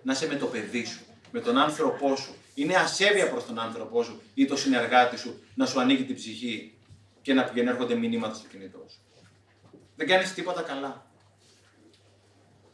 Να 0.03 0.13
είσαι 0.13 0.27
με 0.27 0.35
το 0.35 0.45
παιδί 0.45 0.85
σου, 0.85 0.99
με 1.31 1.39
τον 1.39 1.57
άνθρωπό 1.57 2.15
σου. 2.15 2.35
Είναι 2.53 2.75
ασέβεια 2.75 3.29
προς 3.29 3.45
τον 3.45 3.59
άνθρωπό 3.59 4.03
σου 4.03 4.21
ή 4.33 4.45
το 4.45 4.57
συνεργάτη 4.57 5.17
σου 5.17 5.43
να 5.55 5.65
σου 5.65 5.79
ανοίγει 5.79 6.03
την 6.03 6.15
ψυχή 6.15 6.77
και 7.21 7.33
να 7.33 7.43
πηγαίνουν 7.43 7.73
έρχονται 7.73 7.95
μηνύματα 7.95 8.33
στο 8.33 8.47
κινητό 8.47 8.85
σου. 8.89 8.99
Δεν 9.95 10.07
κάνεις 10.07 10.33
τίποτα 10.33 10.61
καλά. 10.61 11.05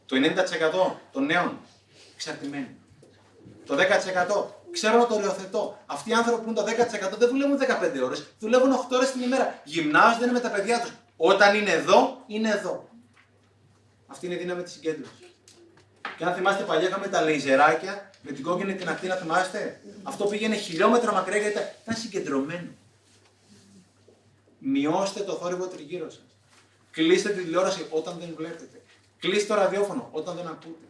Το 0.06 0.16
90% 0.16 0.96
των 1.12 1.24
νέων 1.24 1.58
εξαρτημένοι. 2.14 2.76
Το 3.66 3.76
10% 3.76 3.78
ξέρω 4.70 4.98
να 4.98 5.06
το 5.06 5.14
οριοθετώ. 5.14 5.78
Αυτοί 5.86 6.10
οι 6.10 6.12
άνθρωποι 6.12 6.42
που 6.42 6.50
είναι 6.50 6.60
το 6.60 6.64
10% 6.64 7.18
δεν 7.18 7.28
δουλεύουν 7.28 7.58
15 7.58 8.02
ώρες, 8.04 8.26
δουλεύουν 8.38 8.72
8 8.72 8.96
ώρες 8.96 9.12
την 9.12 9.22
ημέρα. 9.22 9.60
Γυμνάζονται 9.64 10.24
είναι 10.24 10.32
με 10.32 10.40
τα 10.40 10.50
παιδιά 10.50 10.80
τους. 10.80 10.92
Όταν 11.16 11.54
είναι 11.56 11.70
εδώ, 11.70 12.24
είναι 12.26 12.50
εδώ. 12.50 12.88
Αυτή 14.06 14.26
είναι 14.26 14.34
η 14.34 14.38
δύναμη 14.38 14.62
της 14.62 14.72
συγκέντρωσης. 14.72 15.29
Και 16.20 16.26
αν 16.26 16.34
θυμάστε 16.34 16.62
παλιά 16.64 16.88
είχαμε 16.88 17.08
τα 17.08 17.22
λεϊζεράκια 17.22 18.10
με 18.22 18.32
την 18.32 18.44
κόκκινη 18.44 18.74
την 18.74 18.88
ακτίνα, 18.88 19.14
θυμάστε; 19.14 19.80
Αυτό 20.02 20.24
πήγαινε 20.24 20.56
χιλιόμετρα 20.56 21.12
μακριά 21.12 21.36
γιατί 21.36 21.52
ήταν- 21.52 21.68
ήταν 21.82 21.96
συγκεντρωμένο. 21.96 22.68
Μειώστε 24.58 25.20
το 25.20 25.32
θόρυβο 25.32 25.66
τριγύρω 25.66 26.10
σας. 26.10 26.22
Κλείστε 26.90 27.28
τη 27.28 27.42
τηλεόραση 27.42 27.86
όταν 27.90 28.16
δεν 28.20 28.34
βλέπετε. 28.36 28.82
Κλείστε 29.18 29.46
το 29.46 29.54
ραδιόφωνο 29.60 30.08
όταν 30.12 30.36
δεν 30.36 30.46
ακούτε. 30.46 30.84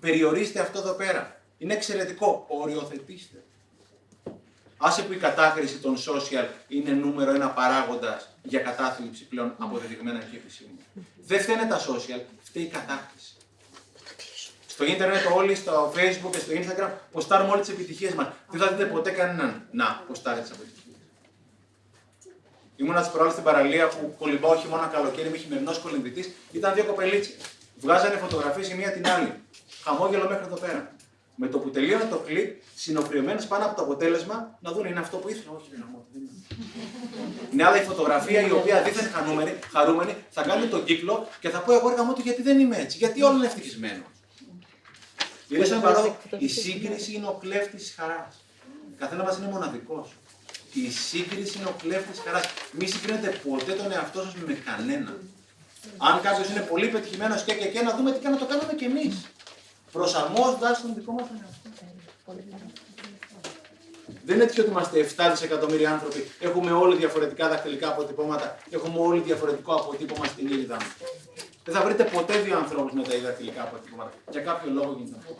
Περιορίστε 0.00 0.60
αυτό 0.60 0.78
εδώ 0.78 0.92
πέρα. 0.92 1.40
Είναι 1.58 1.74
εξαιρετικό. 1.74 2.44
Οριοθετήστε. 2.48 3.42
Άσε 4.76 5.02
που 5.02 5.12
η 5.12 5.16
κατάχρηση 5.16 5.78
των 5.78 5.96
social 5.96 6.46
είναι 6.68 6.90
νούμερο 6.90 7.30
ένα 7.34 7.48
παράγοντας 7.50 8.28
για 8.42 8.60
κατάθλιψη 8.60 9.24
πλέον 9.24 9.54
αποδεδειγμένα 9.58 10.18
και 10.18 10.36
επισήμω. 10.36 10.70
Δεν 11.26 11.40
φταίνε 11.40 11.66
τα 11.66 11.78
social, 11.80 12.20
φταίει 12.42 12.62
η 12.62 12.66
κατάχρηση. 12.66 13.13
Στο 14.74 14.84
ίντερνετ 14.84 15.22
όλοι, 15.34 15.54
στο 15.54 15.92
facebook 15.96 16.30
και 16.30 16.38
στο 16.38 16.52
instagram 16.52 16.90
ποστάρουμε 17.12 17.50
όλες 17.50 17.66
τις 17.66 17.74
επιτυχίες 17.74 18.12
μας. 18.14 18.28
Δεν 18.50 18.60
θα 18.60 18.68
δείτε 18.68 18.84
ποτέ 18.84 19.10
κανέναν 19.10 19.68
να 19.70 20.02
ποστάρει 20.08 20.40
τις 20.40 20.50
επιτυχίες. 20.50 20.96
Ήμουνα 22.76 23.02
τι 23.02 23.08
προάλλες 23.12 23.32
στην 23.32 23.44
παραλία 23.44 23.88
που 23.88 24.14
κολυμπάω 24.18 24.56
χειμώνα 24.56 24.86
καλοκαίρι, 24.86 25.28
με 25.28 25.36
χειμερινός 25.36 25.78
κολυμβητή. 25.78 26.34
Ήταν 26.52 26.74
δύο 26.74 26.84
κοπελίτσια. 26.84 27.34
Βγάζανε 27.76 28.16
φωτογραφίες 28.16 28.70
η 28.70 28.74
μία 28.74 28.92
την 28.92 29.06
άλλη. 29.08 29.32
Χαμόγελο 29.84 30.28
μέχρι 30.28 30.44
εδώ 30.44 30.56
πέρα. 30.56 30.92
Με 31.36 31.46
το 31.46 31.58
που 31.58 31.70
τελείωνε 31.70 32.04
το 32.10 32.16
κλειπ, 32.16 32.62
συνοπληρωμένε 32.74 33.42
πάνω 33.42 33.64
από 33.64 33.76
το 33.76 33.82
αποτέλεσμα, 33.82 34.58
να 34.60 34.72
δουν 34.72 34.84
είναι 34.84 35.00
αυτό 35.00 35.16
που 35.16 35.28
ήθελα. 35.28 35.50
Όχι, 35.56 35.68
δεν 35.70 35.78
είναι 35.78 35.86
αυτό, 35.88 36.06
δεν 36.12 36.22
είναι. 36.22 36.30
Είναι 37.52 37.64
άλλη 37.64 37.80
φωτογραφία 37.82 38.40
η 38.46 38.50
οποία 38.50 38.82
δίθεν 38.82 39.10
χαρούμενη, 39.12 39.58
χαρούμενη 39.72 40.16
θα 40.30 40.42
κάνει 40.42 40.66
τον 40.66 40.84
κύκλο 40.84 41.28
και 41.40 41.48
θα 41.48 41.58
πω 41.58 41.72
εγώ 41.72 41.90
έργα 41.90 42.02
μου 42.02 42.14
γιατί 42.22 42.42
δεν 42.42 42.60
είμαι 42.60 42.76
έτσι; 42.76 42.96
Γιατί 42.96 43.22
όλο 43.22 43.36
είναι 43.36 43.46
ευτυχισμένο; 43.46 44.02
Είναι 45.56 45.64
σαν 45.64 45.80
παράδειγμα, 45.80 46.16
η 46.38 46.48
σύγκριση 46.48 47.12
είναι 47.12 47.26
ο 47.26 47.36
κλέφτης 47.40 47.86
τη 47.86 47.94
χαράς. 47.94 48.44
Καθένα 48.98 49.22
μας 49.22 49.36
είναι 49.38 49.46
μοναδικός. 49.46 50.08
Η 50.72 50.90
σύγκριση 50.90 51.58
είναι 51.58 51.66
ο 51.66 51.74
κλέφτης 51.82 52.18
τη 52.18 52.26
χαράς. 52.26 52.44
Μη 52.72 52.86
συγκρίνετε 52.86 53.40
ποτέ 53.48 53.72
τον 53.72 53.92
εαυτό 53.92 54.22
σας 54.22 54.34
με 54.34 54.54
κανέναν. 54.54 55.18
Αν 55.98 56.20
κάποιος 56.20 56.48
είναι 56.48 56.60
πολύ 56.60 56.88
πετυχημένος 56.88 57.42
και, 57.42 57.52
και, 57.52 57.66
και 57.66 57.80
να 57.82 57.96
δούμε 57.96 58.12
τι 58.12 58.18
κάνει 58.18 58.34
να 58.34 58.40
το 58.40 58.46
κάνουμε 58.46 58.74
κι 58.74 58.84
εμείς. 58.84 59.14
Προσαρμόζοντας 59.92 60.80
τον 60.82 60.94
δικό 60.94 61.12
μας 61.12 61.26
τον 61.28 61.36
εαυτό. 61.42 61.64
Δεν 64.26 64.36
είναι 64.36 64.46
τυχαίο 64.46 64.64
ότι 64.64 64.72
είμαστε 64.72 65.06
7 65.16 65.28
δισεκατομμύρια 65.30 65.90
άνθρωποι. 65.90 66.30
Έχουμε 66.40 66.70
όλοι 66.72 66.96
διαφορετικά 66.96 67.48
δακτυλικά 67.48 67.88
αποτυπώματα. 67.88 68.58
Έχουμε 68.70 68.98
όλοι 68.98 69.20
διαφορετικό 69.20 69.74
αποτύπωμα 69.74 70.24
στην 70.24 70.48
ήρυδα 70.48 70.76
μα. 70.76 70.86
Δεν 71.64 71.74
θα 71.74 71.82
βρείτε 71.84 72.04
ποτέ 72.04 72.38
δύο 72.38 72.56
ανθρώπους 72.56 72.92
με 72.92 73.02
τα 73.02 73.14
ίδια 73.14 73.28
δακτυλικά 73.28 73.62
αποτυπώματα. 73.62 74.12
Για 74.30 74.40
κάποιο 74.40 74.70
λόγο 74.72 74.94
γίνεται 74.98 75.18
αυτό. 75.18 75.36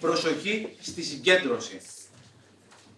Προσοχή 0.00 0.76
στη 0.80 1.02
συγκέντρωση. 1.02 1.80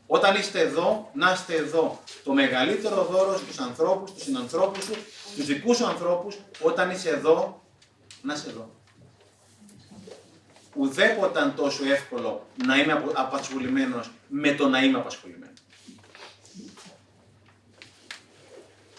Όταν 0.06 0.36
είστε 0.36 0.60
εδώ, 0.60 1.10
να 1.14 1.32
είστε 1.32 1.54
εδώ. 1.54 2.00
Το 2.24 2.32
μεγαλύτερο 2.32 3.04
δώρο 3.04 3.36
στους 3.38 3.58
ανθρώπους, 3.58 4.10
στους 4.10 4.22
συνανθρώπους 4.22 4.84
σου, 4.84 4.94
στους 5.32 5.46
δικούς 5.46 5.76
σου 5.76 5.86
ανθρώπους, 5.86 6.36
όταν 6.60 6.90
είσαι 6.90 7.08
εδώ, 7.10 7.62
να 8.22 8.34
είσαι 8.34 8.48
εδώ. 8.48 8.70
Ουδέποτε 10.74 11.30
ήταν 11.30 11.54
τόσο 11.54 11.84
εύκολο 11.84 12.46
να 12.66 12.76
είμαι 12.78 12.92
απο- 12.92 13.12
απασχολημένος 13.14 14.10
με 14.28 14.52
το 14.54 14.68
να 14.68 14.82
είμαι 14.82 14.98
απασχολημένος. 14.98 15.56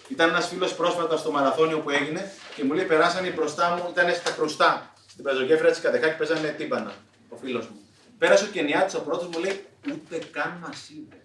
Ήταν 0.07 0.29
ένας 0.29 0.47
φίλος 0.47 0.75
πρόσφατα 0.75 1.17
στο 1.17 1.31
μαραθώνιο 1.31 1.79
που 1.79 1.89
έγινε 1.89 2.31
και 2.55 2.63
μου 2.63 2.73
λέει 2.73 2.85
περάσανε 2.85 3.29
μπροστά 3.29 3.69
μου, 3.69 3.89
ήταν 3.91 4.13
στα 4.13 4.31
κρουστά. 4.31 4.93
Στην 5.09 5.23
πεζογέφυρα 5.23 5.69
της 5.69 5.79
Κατεχάκης 5.79 6.17
παίζανε 6.17 6.47
τύμπανα, 6.57 6.93
ο 7.29 7.35
φίλος 7.35 7.67
μου. 7.67 7.79
Πέρασε 8.17 8.43
ο 8.43 8.47
Κενιάτης 8.47 8.95
ο 8.95 9.01
πρώτος 9.01 9.27
μου 9.27 9.39
λέει 9.39 9.65
ούτε 9.91 10.17
καν 10.31 10.57
μας 10.61 10.89
είδε. 10.89 11.17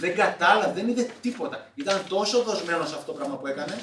Δεν 0.00 0.14
κατάλαβε, 0.14 0.72
δεν 0.80 0.88
είδε 0.88 1.10
τίποτα. 1.20 1.70
Ήταν 1.74 2.02
τόσο 2.08 2.42
δοσμένος 2.42 2.88
σε 2.88 2.94
αυτό 2.94 3.12
το 3.12 3.18
πράγμα 3.18 3.36
που 3.36 3.46
έκανε. 3.46 3.78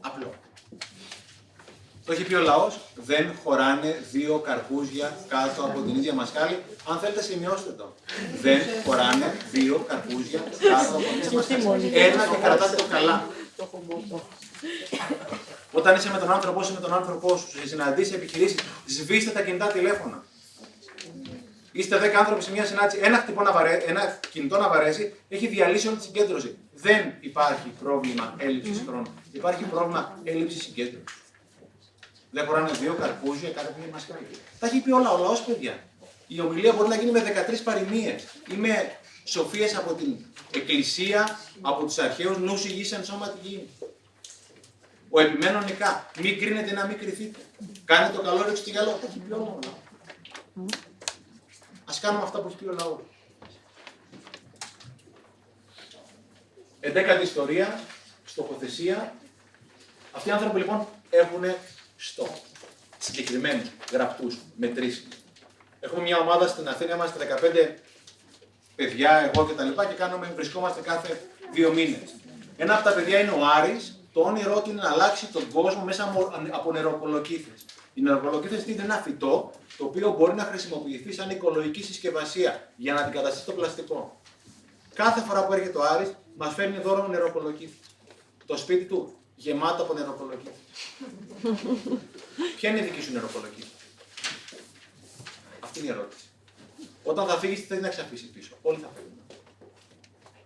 Απλό. 0.00 0.34
Το 2.04 2.12
έχει 2.12 2.22
πει 2.22 2.34
ο 2.34 2.40
λαός, 2.40 2.78
δεν 2.94 3.34
χωράνε 3.44 4.02
δύο 4.12 4.38
καρπούζια 4.38 5.16
κάτω 5.28 5.62
από 5.64 5.80
την 5.80 5.96
ίδια 5.96 6.14
μασχάλη. 6.14 6.62
Αν 6.88 6.98
θέλετε, 6.98 7.22
σημειώστε 7.22 7.70
το. 7.70 7.94
Δεν 8.40 8.60
χωράνε 8.84 9.36
δύο 9.52 9.84
καρπούζια 9.88 10.40
κάτω 10.68 10.96
από 10.96 11.02
την 11.02 11.18
ίδια 11.18 11.30
μασχάλη. 11.32 11.90
Ένα 11.94 12.26
και 12.26 12.36
κρατάτε 12.42 12.76
το 12.76 12.84
καλά. 12.84 13.26
Όταν 15.72 15.96
είσαι 15.96 16.10
με 16.10 16.18
τον 16.18 16.32
άνθρωπό 16.32 16.62
σου, 16.62 16.74
με 16.74 16.80
τον 16.80 16.92
άνθρωπό 16.92 17.36
σου, 17.36 17.58
σε 17.58 17.66
συναντήσει, 17.66 18.14
επιχειρήσει, 18.14 18.56
σβήστε 18.86 19.30
τα 19.30 19.42
κινητά 19.42 19.66
τηλέφωνα. 19.66 20.24
Είστε 21.72 21.98
10 21.98 22.14
άνθρωποι 22.18 22.42
σε 22.42 22.50
μια 22.52 22.64
συνάντηση, 22.64 23.00
ένα, 23.02 23.18
χτυπώ 23.18 23.42
να 23.42 23.52
βαρέ, 23.52 23.76
ένα 23.86 24.18
κινητό 24.32 24.58
να 24.58 24.68
βαρέσει, 24.68 25.14
έχει 25.28 25.46
διαλύσει 25.46 25.88
όλη 25.88 25.96
τη 25.96 26.02
συγκέντρωση. 26.02 26.58
Δεν 26.74 27.12
υπάρχει 27.20 27.68
πρόβλημα 27.82 28.34
έλλειψης 28.38 28.82
χρόνου. 28.86 29.14
Υπάρχει 29.32 29.64
πρόβλημα 29.64 30.18
έλλειψης 30.24 30.62
συγκέντρωσης. 30.62 31.22
Δεν 32.30 32.46
χωράνε 32.46 32.70
δύο 32.70 32.94
καρπούζια 32.94 33.50
κάτω 33.50 33.68
από 33.68 33.78
μια 33.78 33.88
μασκάλη. 33.92 34.26
Τα 34.58 34.66
έχει 34.66 34.80
πει 34.80 34.90
όλα 34.90 35.10
ο 35.10 35.18
λαός, 35.18 35.40
παιδιά. 35.40 35.78
Η 36.26 36.40
ομιλία 36.40 36.72
μπορεί 36.72 36.88
να 36.88 36.96
γίνει 36.96 37.10
με 37.10 37.22
13 37.22 37.62
παροιμίες 37.64 38.24
ή 38.50 38.54
με 38.54 38.98
σοφίες 39.24 39.76
από 39.76 39.94
την 39.94 40.16
εκκλησία, 40.54 41.38
από 41.60 41.84
τους 41.84 41.98
αρχαίους 41.98 42.38
νους 42.38 42.64
υγιής 42.64 42.92
εν 42.92 43.04
σώμα 43.04 43.28
τη 43.28 43.48
γη. 43.48 43.68
Ο 45.10 45.20
επιμένων 45.20 45.64
νικά. 45.64 46.10
Μην 46.20 46.38
κρίνετε 46.38 46.72
να 46.72 46.86
μην 46.86 46.98
κρυθείτε. 46.98 47.38
Κάνε 47.84 48.14
το 48.14 48.22
καλό 48.22 48.42
ρίξτε 48.42 48.64
το 48.64 48.70
γυαλό. 48.70 48.90
Τα 48.90 49.06
έχει 49.06 49.18
πει 49.18 49.32
όλα 49.32 49.42
ο 49.42 49.58
λαός. 49.64 50.68
Ας 51.84 52.00
κάνουμε 52.00 52.22
αυτά 52.22 52.40
που 52.40 52.48
έχει 52.48 52.56
πει 52.56 52.68
ο 52.68 52.72
λαός. 52.72 53.00
Εντέκατη 56.80 57.22
ιστορία, 57.22 57.80
στοχοθεσία. 58.24 59.14
Αυτοί 60.12 60.28
οι 60.28 60.32
άνθρωποι 60.32 60.58
λοιπόν 60.58 60.86
έχουν 61.10 61.54
στόχο. 61.96 62.42
Συγκεκριμένου, 62.98 63.62
γραπτούς, 63.92 64.36
μετρήσιμου. 64.56 65.08
Έχουμε 65.80 66.02
μια 66.02 66.18
ομάδα 66.18 66.48
στην 66.48 66.68
Αθήνα, 66.68 66.94
είμαστε 66.94 67.18
15 67.18 67.74
παιδιά, 68.76 69.30
εγώ 69.34 69.46
και 69.46 69.52
τα 69.52 69.64
λοιπά 69.64 69.84
και 69.86 69.94
κάνουμε, 69.94 70.32
βρισκόμαστε 70.34 70.80
κάθε 70.80 71.20
δύο 71.52 71.72
μήνες. 71.72 72.14
Ένα 72.56 72.74
από 72.74 72.84
τα 72.84 72.92
παιδιά 72.92 73.20
είναι 73.20 73.30
ο 73.30 73.46
Άρης, 73.56 73.95
το 74.16 74.22
όνειρό 74.22 74.62
του 74.62 74.70
είναι 74.70 74.82
να 74.82 74.90
αλλάξει 74.90 75.26
τον 75.26 75.52
κόσμο 75.52 75.84
μέσα 75.84 76.04
από- 76.04 76.32
από 76.50 76.72
νεροκολοκύθες. 76.72 77.64
Οι 77.94 78.00
νεροκολοκύθες 78.00 78.66
είναι 78.66 78.82
ένα 78.82 78.96
φυτό 78.96 79.50
το 79.76 79.84
οποίο 79.84 80.10
μπορεί 80.10 80.34
να 80.34 80.42
χρησιμοποιηθεί 80.44 81.12
σαν 81.12 81.30
οικολογική 81.30 81.82
συσκευασία 81.82 82.72
για 82.76 82.92
να 82.92 83.00
αντικαταστήσει 83.00 83.44
το 83.46 83.52
πλαστικό. 83.52 84.20
Κάθε 84.94 85.20
φορά 85.20 85.46
που 85.46 85.52
έρχεται 85.52 85.78
ο 85.78 85.82
Άρης, 85.82 86.14
μας 86.36 86.54
φέρνει 86.54 86.78
δώρο 86.78 87.06
νεροκολοκύθι. 87.06 87.78
Το 88.46 88.56
σπίτι 88.56 88.84
του 88.84 89.14
γεμάτο 89.34 89.82
από 89.82 89.92
νεροκολοκύθι. 89.94 90.60
Ποια 92.56 92.70
είναι 92.70 92.78
η 92.78 92.82
δική 92.82 93.02
σου 93.02 93.12
νεροκολοκύθι. 93.12 93.70
Αυτή 95.60 95.78
είναι 95.78 95.88
η 95.88 95.90
ερώτηση. 95.90 96.24
Όταν 97.04 97.26
θα 97.26 97.38
φύγεις, 97.38 97.60
τι 97.60 97.66
θέλει 97.66 97.80
να 97.80 97.88
ξαφίσει 97.88 98.30
πίσω; 98.30 98.56
Όλοι 98.62 98.78
θα 98.78 98.88
φύγουν. 98.94 99.20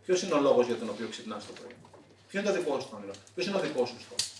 Ποιος 0.05 0.23
είναι 0.23 0.35
ο 0.35 0.41
λόγος 0.41 0.67
για 0.67 0.77
τον 0.77 0.89
οποίο 0.89 1.09
ξυπνάς 1.09 1.47
το 1.47 1.53
πρωί; 1.53 1.75
Ποιο 2.31 2.41
είναι 2.41 2.49
το 2.49 2.55
δικό 2.55 2.81
σου 2.81 2.89
το 2.91 2.97
όνειρο; 2.97 3.13
Ποιος 3.35 3.47
είναι 3.47 3.57
ο 3.57 3.61
δικός 3.61 3.89
σου 3.89 3.97
στόχος; 4.01 4.33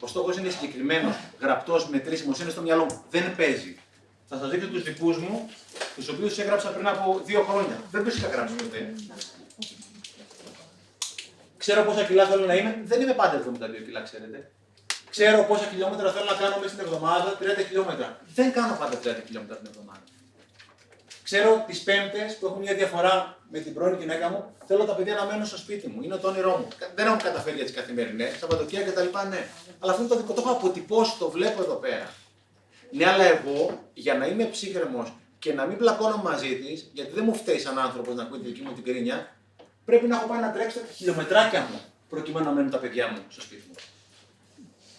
Ο 0.00 0.06
στόχος 0.06 0.36
είναι 0.36 0.50
συγκεκριμένος, 0.50 1.14
γραπτός, 1.40 1.88
μετρήσιμος, 1.88 2.40
είναι 2.40 2.50
στο 2.50 2.60
μυαλό 2.60 2.84
μου. 2.84 3.04
Δεν 3.10 3.36
παίζει. 3.36 3.78
Θα 4.28 4.38
σας 4.38 4.50
δείξω 4.50 4.68
τους 4.68 4.82
δικούς 4.82 5.18
μου, 5.18 5.50
τους 5.94 6.08
οποίους 6.08 6.38
έγραψα 6.38 6.68
πριν 6.68 6.86
από 6.86 7.20
δύο 7.24 7.42
χρόνια. 7.42 7.82
Δεν 7.90 8.04
τους 8.04 8.16
είχα 8.16 8.28
γράψει 8.28 8.54
ποτέ. 8.54 8.94
Ξέρω 11.56 11.84
πόσα 11.84 12.04
κιλά 12.04 12.26
θέλω 12.26 12.46
να 12.46 12.54
είμαι. 12.54 12.80
Δεν 12.84 13.00
είμαι 13.00 13.14
πάντα 13.14 13.36
72 13.36 13.84
κιλά, 13.84 14.02
ξέρετε. 14.02 14.50
Ξέρω 15.10 15.44
πόσα 15.44 15.64
χιλιόμετρα 15.64 16.12
θέλω 16.12 16.24
να 16.24 16.36
κάνω 16.36 16.56
μέσα 16.56 16.74
στην 16.74 16.84
εβδομάδα, 16.84 17.38
30 17.40 17.62
χιλιόμετρα. 17.66 18.20
Δεν 18.34 18.52
κάνω 18.52 18.76
πάντα 18.78 18.98
30 18.98 19.22
χιλιόμετρα 19.26 19.56
την 19.56 19.66
εβδομάδα. 19.70 20.02
Ξέρω 21.32 21.64
τις 21.66 21.82
Πέμπτες 21.82 22.36
που 22.36 22.46
έχουν 22.46 22.60
μια 22.60 22.74
διαφορά 22.74 23.38
με 23.50 23.58
την 23.58 23.74
πρώην 23.74 23.98
γυναίκα 23.98 24.28
μου, 24.28 24.44
θέλω 24.66 24.84
τα 24.84 24.94
παιδιά 24.94 25.14
να 25.14 25.24
μένουν 25.24 25.46
στο 25.46 25.56
σπίτι 25.56 25.88
μου. 25.88 26.02
Είναι 26.02 26.16
το 26.16 26.28
όνειρό 26.28 26.56
μου. 26.56 26.68
Δεν 26.94 27.06
έχω 27.06 27.16
καταφέρει 27.22 27.56
για 27.56 27.64
τις 27.64 27.74
καθημερινές, 27.74 28.38
Σαββατοκύριακα 28.38 28.90
κτλ. 28.90 29.28
Ναι. 29.28 29.46
Αλλά 29.78 29.92
αυτό 29.92 30.02
είναι 30.02 30.12
το 30.12 30.16
δικό 30.16 30.32
το 30.32 30.40
έχω 30.40 30.50
αποτυπώσει, 30.50 31.18
το 31.18 31.30
βλέπω 31.30 31.62
εδώ 31.62 31.74
πέρα. 31.74 32.14
Ναι, 32.90 33.06
αλλά 33.06 33.24
εγώ 33.24 33.82
για 33.94 34.14
να 34.14 34.26
είμαι 34.26 34.44
ψύχρεμος 34.44 35.12
και 35.38 35.52
να 35.52 35.66
μην 35.66 35.76
πλακώνω 35.76 36.16
μαζί 36.16 36.56
της, 36.56 36.90
γιατί 36.92 37.12
δεν 37.14 37.24
μου 37.24 37.34
φταίει 37.34 37.58
σαν 37.58 37.78
άνθρωπος 37.78 38.14
να 38.14 38.22
ακούει 38.22 38.38
τη 38.38 38.46
δική 38.46 38.62
μου 38.62 38.72
την 38.72 38.84
κρίνια, 38.84 39.36
πρέπει 39.84 40.06
να 40.06 40.16
έχω 40.16 40.26
πάει 40.26 40.40
να 40.40 40.52
τρέξω 40.52 40.78
τα 40.78 40.92
χιλιομετράκια 40.92 41.60
μου 41.70 41.80
προκειμένου 42.08 42.44
να 42.44 42.52
μένουν 42.52 42.70
τα 42.70 42.78
παιδιά 42.78 43.08
μου 43.08 43.18
στο 43.28 43.40
σπίτι 43.40 43.62
μου. 43.68 43.74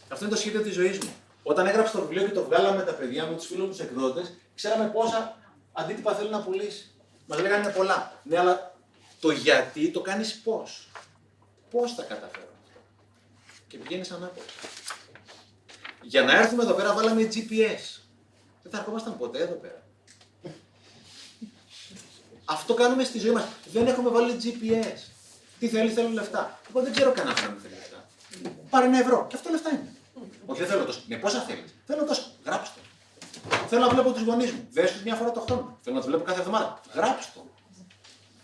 Αυτό 0.08 0.26
είναι 0.26 0.34
το 0.34 0.40
σχέδιο 0.40 0.62
της 0.62 0.74
ζωής 0.74 0.98
μου. 0.98 1.14
Όταν 1.44 1.68
έγραψα 1.68 1.92
το 1.92 2.02
βιβλίο 2.02 2.24
και 2.28 2.34
το 2.34 2.44
βγάλαμε 2.44 2.78
με 2.78 2.84
τα 2.84 2.94
παιδιά 2.94 3.26
μου, 3.26 3.36
τους 3.36 3.46
φίλους 3.46 3.64
μου, 3.64 3.70
τους 3.70 3.80
εκδότες, 3.80 4.34
ξέραμε 4.56 4.86
πόσα 4.86 5.38
αντίτυπα 5.74 6.16
θέλει 6.16 6.30
να 6.30 6.42
πουλήσει. 6.42 6.92
Μα 7.26 7.42
λέγανε 7.42 7.70
πολλά. 7.70 8.22
Ναι, 8.24 8.38
αλλά 8.38 8.76
το 9.20 9.32
γιατί 9.32 9.92
το 9.92 10.02
κάνεις 10.02 10.40
πώς. 10.40 10.88
Πώς 11.70 11.94
θα 11.94 12.04
καταφέρω 12.04 12.48
αυτό. 12.64 12.80
Και 13.68 13.78
πηγαίνεις 13.78 14.12
ανάποδα. 14.12 14.46
Για 16.02 16.24
να 16.24 16.38
έρθουμε 16.38 16.64
εδώ 16.64 16.74
πέρα 16.74 16.94
βάλαμε 16.94 17.22
GPS. 17.22 18.02
Δεν 18.64 18.72
θα 18.72 18.78
ερχόμασταν 18.78 19.18
ποτέ 19.18 19.40
εδώ 19.40 19.54
πέρα. 19.54 19.84
Αυτό 22.46 22.74
κάνουμε 22.74 23.04
στη 23.04 23.20
ζωή 23.20 23.32
μας. 23.32 23.44
Δεν 23.72 23.88
έχουμε 23.88 24.10
βάλει 24.10 24.38
GPS. 24.44 25.00
Τι 25.60 25.68
θέλει, 25.68 25.92
θέλω 25.92 26.10
λεφτά. 26.10 26.60
Εγώ 26.70 26.82
δεν 26.82 26.94
ξέρω 26.94 27.12
κανένα 27.12 27.36
που 27.36 27.60
θέλει 27.62 27.74
λεφτά. 27.74 28.08
Πάρε 28.70 28.86
ένα 28.86 29.00
ευρώ. 29.00 29.26
Και 29.30 29.36
αυτό 29.36 29.50
λεφτά 29.50 29.70
είναι. 29.70 29.96
Όχι, 30.46 30.60
δεν 30.60 30.70
θέλω 30.70 30.86
τόσο. 30.86 31.02
Ναι, 31.08 31.18
πόσα 31.18 31.42
θέλεις. 31.42 31.76
Θέλω 31.86 32.04
τόσο. 32.04 32.24
Γράψτε. 32.46 32.80
Θέλω 33.68 33.82
να 33.82 33.90
βλέπω 33.90 34.12
τους 34.12 34.24
γονείς 34.24 34.52
μου. 34.52 34.68
Δες 34.72 34.92
τους 34.92 35.04
μια 35.04 35.16
φορά 35.16 35.32
το 35.32 35.40
χρόνο. 35.40 35.78
Θέλω 35.82 35.96
να 35.96 36.02
τους 36.02 36.10
βλέπω 36.10 36.24
κάθε 36.24 36.40
εβδομάδα. 36.40 36.80
Γράψτε 36.94 37.32
το. 37.36 37.46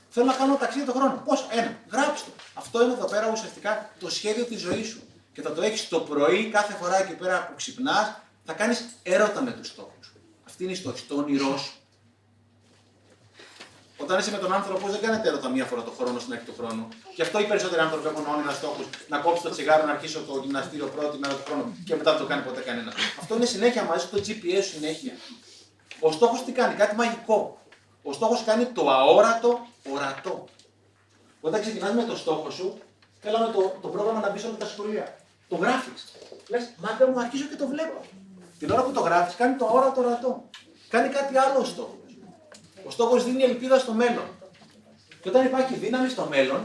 Θέλω 0.09 0.25
να 0.25 0.33
κάνω 0.33 0.55
ταξίδι 0.55 0.85
το 0.85 0.91
χρόνο. 0.91 1.21
Πόσα, 1.25 1.45
ένα. 1.51 1.77
Γράψτε 1.91 2.29
το. 2.29 2.43
Αυτό 2.53 2.83
είναι 2.83 2.93
εδώ 2.93 3.05
πέρα 3.05 3.29
ουσιαστικά 3.31 3.89
το 3.99 4.09
σχέδιο 4.09 4.45
της 4.45 4.59
ζωής 4.59 4.87
σου. 4.87 5.01
Και 5.33 5.41
θα 5.41 5.53
το 5.53 5.61
έχεις 5.61 5.87
το 5.87 5.99
πρωί 5.99 6.49
κάθε 6.49 6.73
φορά 6.73 6.97
εκεί 7.01 7.13
πέρα 7.13 7.47
που 7.47 7.53
ξυπνάς, 7.55 8.21
θα 8.45 8.53
κάνεις 8.53 8.85
έρωτα 9.03 9.41
με 9.41 9.51
τους 9.51 9.67
στόχους. 9.67 10.13
Αυτή 10.45 10.63
είναι 10.63 10.71
η 10.71 10.75
στόχη, 10.75 11.05
το 11.05 11.15
όνειρό 11.15 11.57
σου. 11.57 11.73
Όταν 14.01 14.19
είσαι 14.19 14.31
με 14.31 14.37
τον 14.37 14.53
άνθρωπο, 14.53 14.87
δεν 14.87 14.99
κάνετε 14.99 15.27
έρωτα 15.27 15.49
μία 15.49 15.65
φορά 15.65 15.83
το 15.83 15.91
χρόνο 15.97 16.19
στην 16.19 16.33
αρχή 16.33 16.45
του 16.45 16.53
χρόνου. 16.57 16.87
Γι' 17.15 17.21
αυτό 17.21 17.39
οι 17.39 17.43
περισσότεροι 17.43 17.81
άνθρωποι 17.81 18.07
έχουν 18.07 18.25
όνειρα 18.33 18.51
στόχους 18.51 18.85
να 19.07 19.17
κόψω 19.17 19.41
το 19.43 19.49
τσιγάρο, 19.49 19.85
να 19.85 19.91
αρχίσω 19.91 20.19
το 20.19 20.39
γυμναστήριο 20.43 20.87
πρώτη 20.95 21.17
μέρα 21.17 21.33
του 21.33 21.43
χρόνου 21.47 21.75
και 21.85 21.95
μετά 21.95 22.11
δεν 22.11 22.21
το 22.21 22.27
κάνει 22.27 22.41
ποτέ 22.41 22.61
κανένας. 22.61 22.93
Αυτό 23.19 23.35
είναι 23.35 23.45
συνέχεια 23.45 23.83
μαζί 23.83 24.05
στο 24.05 24.17
GPS 24.17 24.63
συνέχεια. 24.73 25.13
Ο 25.99 26.11
στόχος 26.11 26.43
τι 26.43 26.51
κάνει, 26.51 26.73
κάτι 26.75 26.95
μαγικό. 26.95 27.57
Ο 28.03 28.13
στόχος 28.13 28.43
κάνει 28.43 28.65
το 28.65 28.89
αόρατο 28.89 29.67
ορατό. 29.93 30.45
Όταν 31.41 31.61
ξεκινάς 31.61 31.93
με 31.93 32.03
το 32.03 32.15
στόχο 32.17 32.49
σου, 32.49 32.77
θέλαμε 33.21 33.53
το, 33.53 33.77
το 33.81 33.87
πρόγραμμα 33.87 34.19
να 34.19 34.29
μπει 34.29 34.39
σε 34.39 34.47
όλα 34.47 34.57
τα 34.57 34.65
σχολεία. 34.65 35.15
Το 35.47 35.55
γράφεις. 35.55 36.05
Λες, 36.49 36.69
μα 36.77 36.95
δεν 36.99 37.09
μου 37.13 37.19
αρχίζω 37.19 37.45
και 37.45 37.55
το 37.55 37.67
βλέπω. 37.67 38.01
Την 38.59 38.71
ώρα 38.71 38.83
που 38.83 38.91
το 38.91 38.99
γράφεις, 38.99 39.35
κάνει 39.35 39.55
το 39.55 39.65
αόρατο 39.65 40.01
ορατό. 40.01 40.49
Κάνει 40.89 41.09
κάτι 41.09 41.37
άλλο 41.37 41.59
ο 41.59 41.63
στόχος. 41.63 41.98
Ο 42.99 43.01
στόχος 43.01 43.23
δίνει 43.23 43.43
ελπίδα 43.43 43.79
στο 43.79 43.93
μέλλον. 43.93 44.27
Και 45.21 45.29
όταν 45.29 45.45
υπάρχει 45.45 45.75
δύναμη 45.75 46.09
στο 46.09 46.27
μέλλον, 46.29 46.61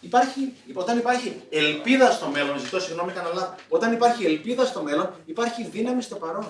υπάρχει, 0.00 0.52
όταν 0.74 0.98
υπάρχει 0.98 1.42
ελπίδα 1.50 2.10
στο 2.10 2.26
μέλλον, 2.28 2.58
ζητώ 2.58 2.80
συγγνώμη, 2.80 3.10
έκανα 3.10 3.28
λάθος. 3.32 3.54
Όταν 3.68 3.92
υπάρχει 3.92 4.24
ελπίδα 4.24 4.66
στο 4.66 4.82
μέλλον, 4.82 5.14
υπάρχει 5.26 5.64
δύναμη 5.64 6.02
στο 6.02 6.16
παρόν. 6.16 6.46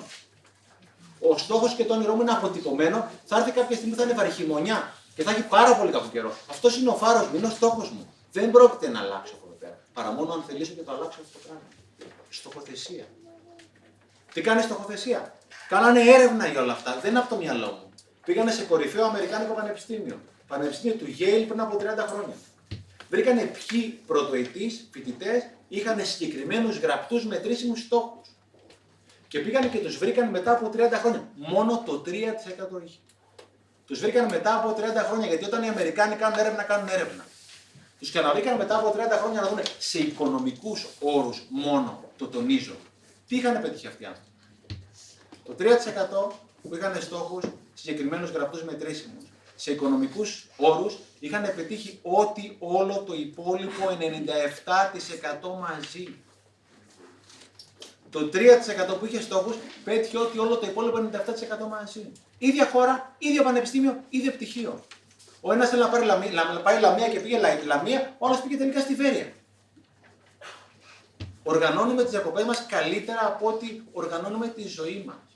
Ο 1.20 1.38
στόχος 1.38 1.74
και 1.74 1.84
το 1.84 1.94
όνειρό 1.94 2.14
μου 2.14 2.20
είναι 2.20 2.30
αποτυπωμένο, 2.30 3.10
θα 3.24 3.36
έρθει 3.36 3.50
κάποια 3.50 3.76
στιγμή 3.76 3.94
που 3.94 4.00
θα 4.00 4.06
είναι 4.06 4.14
βαρχημονιά 4.14 4.92
και 5.14 5.22
θα 5.22 5.30
έχει 5.30 5.42
πάρα 5.42 5.76
πολύ 5.76 5.90
κακό 5.90 6.08
καιρό. 6.12 6.32
Αυτός 6.50 6.76
είναι 6.76 6.88
ο 6.88 6.94
φάρος 6.94 7.28
μου, 7.28 7.36
είναι 7.36 7.46
ο 7.46 7.50
στόχος 7.50 7.90
μου. 7.90 8.14
Δεν 8.32 8.50
πρόκειται 8.50 8.88
να 8.88 9.00
αλλάξω 9.00 9.34
από 9.34 9.46
εδώ 9.46 9.56
πέρα. 9.58 9.78
Παρά 9.92 10.10
μόνο 10.10 10.32
αν 10.32 10.44
θελήσω 10.46 10.72
και 10.72 10.82
το 10.82 10.92
αλλάξω 10.92 11.18
αυτό 11.20 11.38
το 11.38 11.44
πράγμα. 11.44 11.62
Στοχοθεσία. 12.30 13.04
Τι 14.32 14.40
κάνει 14.40 14.62
στοχοθεσία; 14.62 15.34
Κάνανε 15.68 16.00
έρευνα 16.00 16.46
για 16.46 16.62
όλα 16.62 16.72
αυτά, 16.72 16.98
δεν 17.00 17.10
είναι 17.10 17.18
από 17.18 17.28
το 17.28 17.36
μυαλό 17.36 17.66
μου. 17.66 17.89
Πήγανε 18.30 18.50
σε 18.50 18.62
κορυφαίο 18.62 19.04
Αμερικάνικο 19.04 19.54
πανεπιστήμιο. 19.54 20.20
Πανεπιστήμιο 20.46 20.96
του 20.96 21.06
Yale 21.18 21.44
πριν 21.48 21.60
από 21.60 21.76
30 21.76 21.82
χρόνια. 22.08 22.34
Βρήκανε 23.08 23.42
ποιοι 23.42 24.00
πρωτοετής 24.06 24.88
φοιτητές 24.92 25.46
είχαν 25.68 26.06
συγκεκριμένους 26.06 26.78
γραπτούς 26.78 27.26
μετρήσιμους 27.26 27.80
στόχους. 27.80 28.28
Και 29.28 29.38
πήγανε 29.38 29.66
και 29.66 29.78
τους 29.78 29.98
βρήκαν 29.98 30.28
μετά 30.28 30.52
από 30.52 30.70
30 30.72 30.98
χρόνια. 30.98 31.28
Μόνο 31.34 31.82
το 31.86 32.02
3% 32.06 32.82
είχε. 32.84 32.98
Τους 33.86 34.00
βρήκαν 34.00 34.28
μετά 34.30 34.56
από 34.56 34.74
30 34.74 35.04
χρόνια 35.08 35.26
γιατί 35.26 35.44
όταν 35.44 35.62
οι 35.62 35.68
Αμερικάνοι 35.68 36.14
κάνουν 36.16 36.38
έρευνα, 36.38 36.62
κάνουν 36.62 36.88
έρευνα. 36.88 37.24
Τους 37.98 38.10
ξαναβρήκαν 38.10 38.56
μετά 38.56 38.78
από 38.78 38.94
30 38.96 39.18
χρόνια 39.22 39.40
να 39.40 39.48
δουν 39.48 39.60
σε 39.78 39.98
οικονομικούς 39.98 40.86
όρους 41.00 41.42
μόνο, 41.48 42.04
το 42.16 42.26
τονίζω. 42.26 42.76
Τι 43.28 43.36
είχαν 43.36 43.60
πετύχει 43.62 43.86
αυτοί 43.86 44.02
οι 44.02 44.06
άνθρωποι; 44.06 44.30
Το 45.44 45.54
3% 45.54 46.32
που 46.62 46.74
είχαν 46.74 47.02
στόχους 47.02 47.44
συγκεκριμένους 47.80 48.30
γραπτού 48.30 48.64
μετρήσιμους. 48.64 49.24
Σε 49.56 49.72
οικονομικούς 49.72 50.46
όρους 50.56 50.98
είχαν 51.18 51.52
πετύχει 51.56 51.98
ό,τι 52.02 52.56
όλο 52.58 53.02
το 53.06 53.14
υπόλοιπο 53.14 53.88
97% 53.88 55.58
μαζί. 55.60 56.14
Το 58.10 58.30
3% 58.32 58.98
που 58.98 59.06
είχε 59.06 59.20
στόχους 59.20 59.56
πέτυχε 59.84 60.18
ό,τι 60.18 60.38
όλο 60.38 60.56
το 60.56 60.66
υπόλοιπο 60.66 60.96
97% 60.96 61.68
μαζί. 61.68 62.12
Ίδια 62.38 62.66
χώρα, 62.66 63.14
ίδιο 63.18 63.42
πανεπιστήμιο, 63.42 64.04
ίδιο 64.08 64.32
πτυχίο. 64.32 64.84
Ο 65.40 65.52
ένας 65.52 65.68
θέλει 65.68 65.82
να 65.82 65.88
πάρει 65.88 66.04
λαμία, 66.04 66.30
να 66.54 66.60
πάει 66.60 66.80
λαμία 66.80 67.08
και 67.08 67.20
πήγε 67.20 67.38
λαμία, 67.64 68.14
ο 68.18 68.26
άλλος 68.26 68.40
πήγε 68.40 68.56
τελικά 68.56 68.80
στη 68.80 68.94
Βέρεια. 68.94 69.32
Οργανώνουμε 71.42 72.02
τις 72.02 72.10
διακοπές 72.10 72.44
μας 72.44 72.66
καλύτερα 72.66 73.26
από 73.26 73.46
ό,τι 73.46 73.80
οργανώνουμε 73.92 74.48
τη 74.48 74.68
ζωή 74.68 75.04
μας 75.06 75.29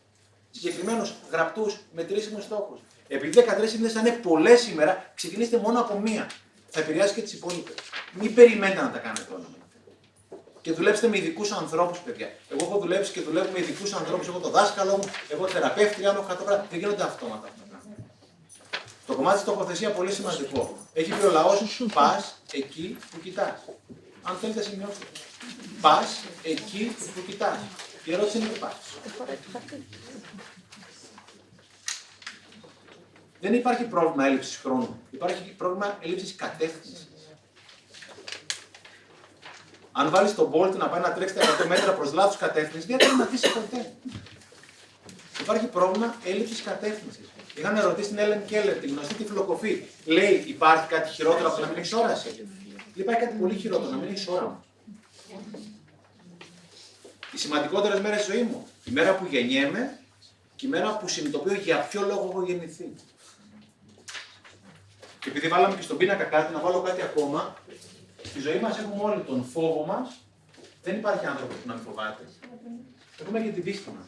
συγκεκριμένους 0.54 1.14
γραπτούς 1.30 1.76
μετρήσιμους 1.94 2.44
στόχους. 2.44 2.78
Επειδή 3.08 3.32
13 3.32 3.74
ημέρε 3.74 3.92
θα 3.92 4.00
είναι 4.00 4.10
πολλές 4.10 4.60
σήμερα, 4.60 5.12
ξεκινήστε 5.14 5.56
μόνο 5.56 5.80
από 5.80 5.98
μία. 5.98 6.30
Θα 6.70 6.80
επηρεάσει 6.80 7.14
και 7.14 7.20
τις 7.20 7.32
υπόλοιπες. 7.32 7.74
Μην 8.12 8.34
περιμένετε 8.34 8.82
να 8.82 8.90
τα 8.90 8.98
κάνετε 8.98 9.26
όλα. 9.34 9.44
Και 10.62 10.72
δουλέψτε 10.72 11.08
με 11.08 11.16
ειδικούς 11.18 11.52
ανθρώπους, 11.52 11.98
παιδιά. 11.98 12.28
Εγώ 12.48 12.64
έχω 12.64 12.78
δουλέψει 12.78 13.12
και 13.12 13.20
δουλεύω 13.20 13.50
με 13.52 13.58
ειδικούς 13.58 13.92
ανθρώπους. 13.92 14.26
Εγώ 14.26 14.38
το 14.38 14.50
δάσκαλο 14.50 14.96
μου, 14.96 15.10
εγώ 15.28 15.48
θεραπεύτρια 15.48 16.12
μου, 16.12 16.18
έχω 16.18 16.34
πράγματα. 16.34 16.66
Δεν 16.70 16.78
γίνονται 16.78 17.02
αυτόματα 17.02 17.48
αυτά. 17.48 17.62
Το 19.06 19.14
κομμάτι 19.14 19.36
της 19.36 19.44
τοποθεσίας 19.44 19.92
πολύ 19.92 20.12
σημαντικό. 20.12 20.78
Έχει 20.92 21.12
πει 21.12 21.24
ο 21.26 21.30
λαό, 21.30 21.52
πας 21.94 22.38
εκεί 22.52 22.96
που 23.10 23.20
κοιτάς. 23.20 23.60
Αν 24.22 24.36
θέλετε, 24.40 24.62
σημειώστε. 24.62 25.04
Πας 25.80 26.24
εκεί 26.42 26.96
που 27.14 27.20
κοιτάς. 27.26 27.58
Η 28.04 28.12
ερώτηση 28.12 28.38
είναι 28.38 28.48
τι 28.48 28.58
πας. 28.58 28.74
Δεν 33.44 33.54
υπάρχει 33.54 33.84
πρόβλημα 33.84 34.26
έλλειψης 34.26 34.56
χρόνου. 34.56 35.00
Υπάρχει 35.10 35.54
πρόβλημα 35.56 35.98
έλλειψης 36.02 36.34
κατεύθυνσης. 36.34 37.08
Αν 39.92 40.10
βάλεις 40.10 40.34
τον 40.34 40.50
Bolt 40.54 40.76
να 40.76 40.88
πάει 40.88 41.00
να 41.00 41.12
τρέξει 41.12 41.34
τα 41.34 41.40
100 41.62 41.66
μέτρα 41.66 41.92
προς 41.92 42.12
λάθος 42.12 42.36
κατεύθυνσης, 42.36 42.86
δεν 42.86 42.98
θα 42.98 43.04
σταματήσει 43.04 43.52
ποτέ. 43.52 43.92
Υπάρχει 45.40 45.66
πρόβλημα 45.66 46.14
έλλειψης 46.24 46.62
κατεύθυνσης. 46.62 47.28
Είχαμε 47.54 47.80
ρωτήσει 47.80 48.08
την 48.08 48.18
Έλεν 48.18 48.44
Κέλλερ, 48.44 48.76
τη 48.76 48.88
γνωστή 48.88 49.14
τυφλοκοφή. 49.14 49.82
Λέει, 50.04 50.44
υπάρχει 50.46 50.88
κάτι 50.88 51.10
χειρότερο 51.10 51.48
από 51.48 51.60
να 51.60 51.66
μην 51.66 51.78
έχεις 51.78 51.92
όραση. 51.92 52.28
Λέει, 52.28 52.46
υπάρχει 52.94 53.20
κάτι 53.20 53.36
πολύ 53.36 53.54
χειρότερο, 53.54 53.90
να 53.90 53.96
μην 53.96 54.08
έχεις 54.08 54.28
όραμα. 54.28 54.64
Οι 57.32 57.38
σημαντικότερες 57.38 58.00
μέρες 58.00 58.24
τη 58.24 58.32
ζωή 58.32 58.42
μου. 58.42 58.66
Η 58.84 58.90
μέρα 58.90 59.14
που 59.14 59.26
γεννιέμαι 59.30 59.98
και 60.56 60.66
η 60.66 60.68
μέρα 60.68 60.96
που 60.96 61.08
συνειδητοποιώ 61.08 61.54
για 61.54 61.78
ποιο 61.78 62.00
λόγο 62.00 62.28
έχω 62.30 62.44
γεννηθεί. 62.44 62.94
Και 65.24 65.30
επειδή 65.30 65.48
βάλαμε 65.48 65.76
και 65.76 65.82
στον 65.82 65.96
πίνακα 65.96 66.24
κάτι, 66.24 66.52
να 66.52 66.60
βάλω 66.60 66.82
κάτι 66.82 67.02
ακόμα, 67.02 67.56
στη 68.22 68.40
ζωή 68.40 68.60
μας 68.60 68.78
έχουμε 68.78 69.02
όλοι 69.02 69.22
τον 69.22 69.44
φόβο 69.44 69.84
μας. 69.86 70.18
Δεν 70.82 70.96
υπάρχει 70.96 71.26
άνθρωπος 71.26 71.56
που 71.56 71.68
να 71.68 71.74
μην 71.74 71.82
φοβάται. 71.82 72.24
Έχουμε 73.20 73.40
και 73.40 73.50
την 73.50 73.62
πίστη 73.62 73.90
μας. 73.90 74.06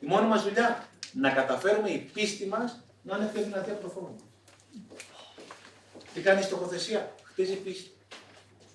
Η 0.00 0.06
μόνη 0.06 0.26
μας 0.26 0.42
δουλειά 0.42 0.88
να 1.12 1.30
καταφέρουμε 1.30 1.90
η 1.90 1.98
πίστη 1.98 2.46
μας 2.46 2.80
να 3.02 3.16
είναι 3.16 3.30
πιο 3.32 3.42
δυνατή 3.42 3.70
από 3.70 3.82
το 3.82 3.88
φόβο 3.88 4.14
μας. 4.18 4.22
Τι 6.14 6.20
κάνει 6.20 6.40
η 6.40 6.42
στοχοθεσία, 6.42 7.14
χτίζει 7.22 7.54
πίστη. 7.54 7.90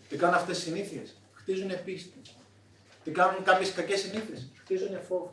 Τι 0.09 0.15
κάνουν 0.17 0.35
αυτές 0.35 0.57
οι 0.57 0.61
συνήθειες, 0.61 1.15
χτίζουν 1.33 1.83
πίστη. 1.83 2.21
Τι 3.03 3.11
κάνουν 3.11 3.43
κάποιες 3.43 3.71
κακές 3.71 3.99
συνήθειες, 3.99 4.47
χτίζουν 4.63 5.01
φόβο. 5.07 5.31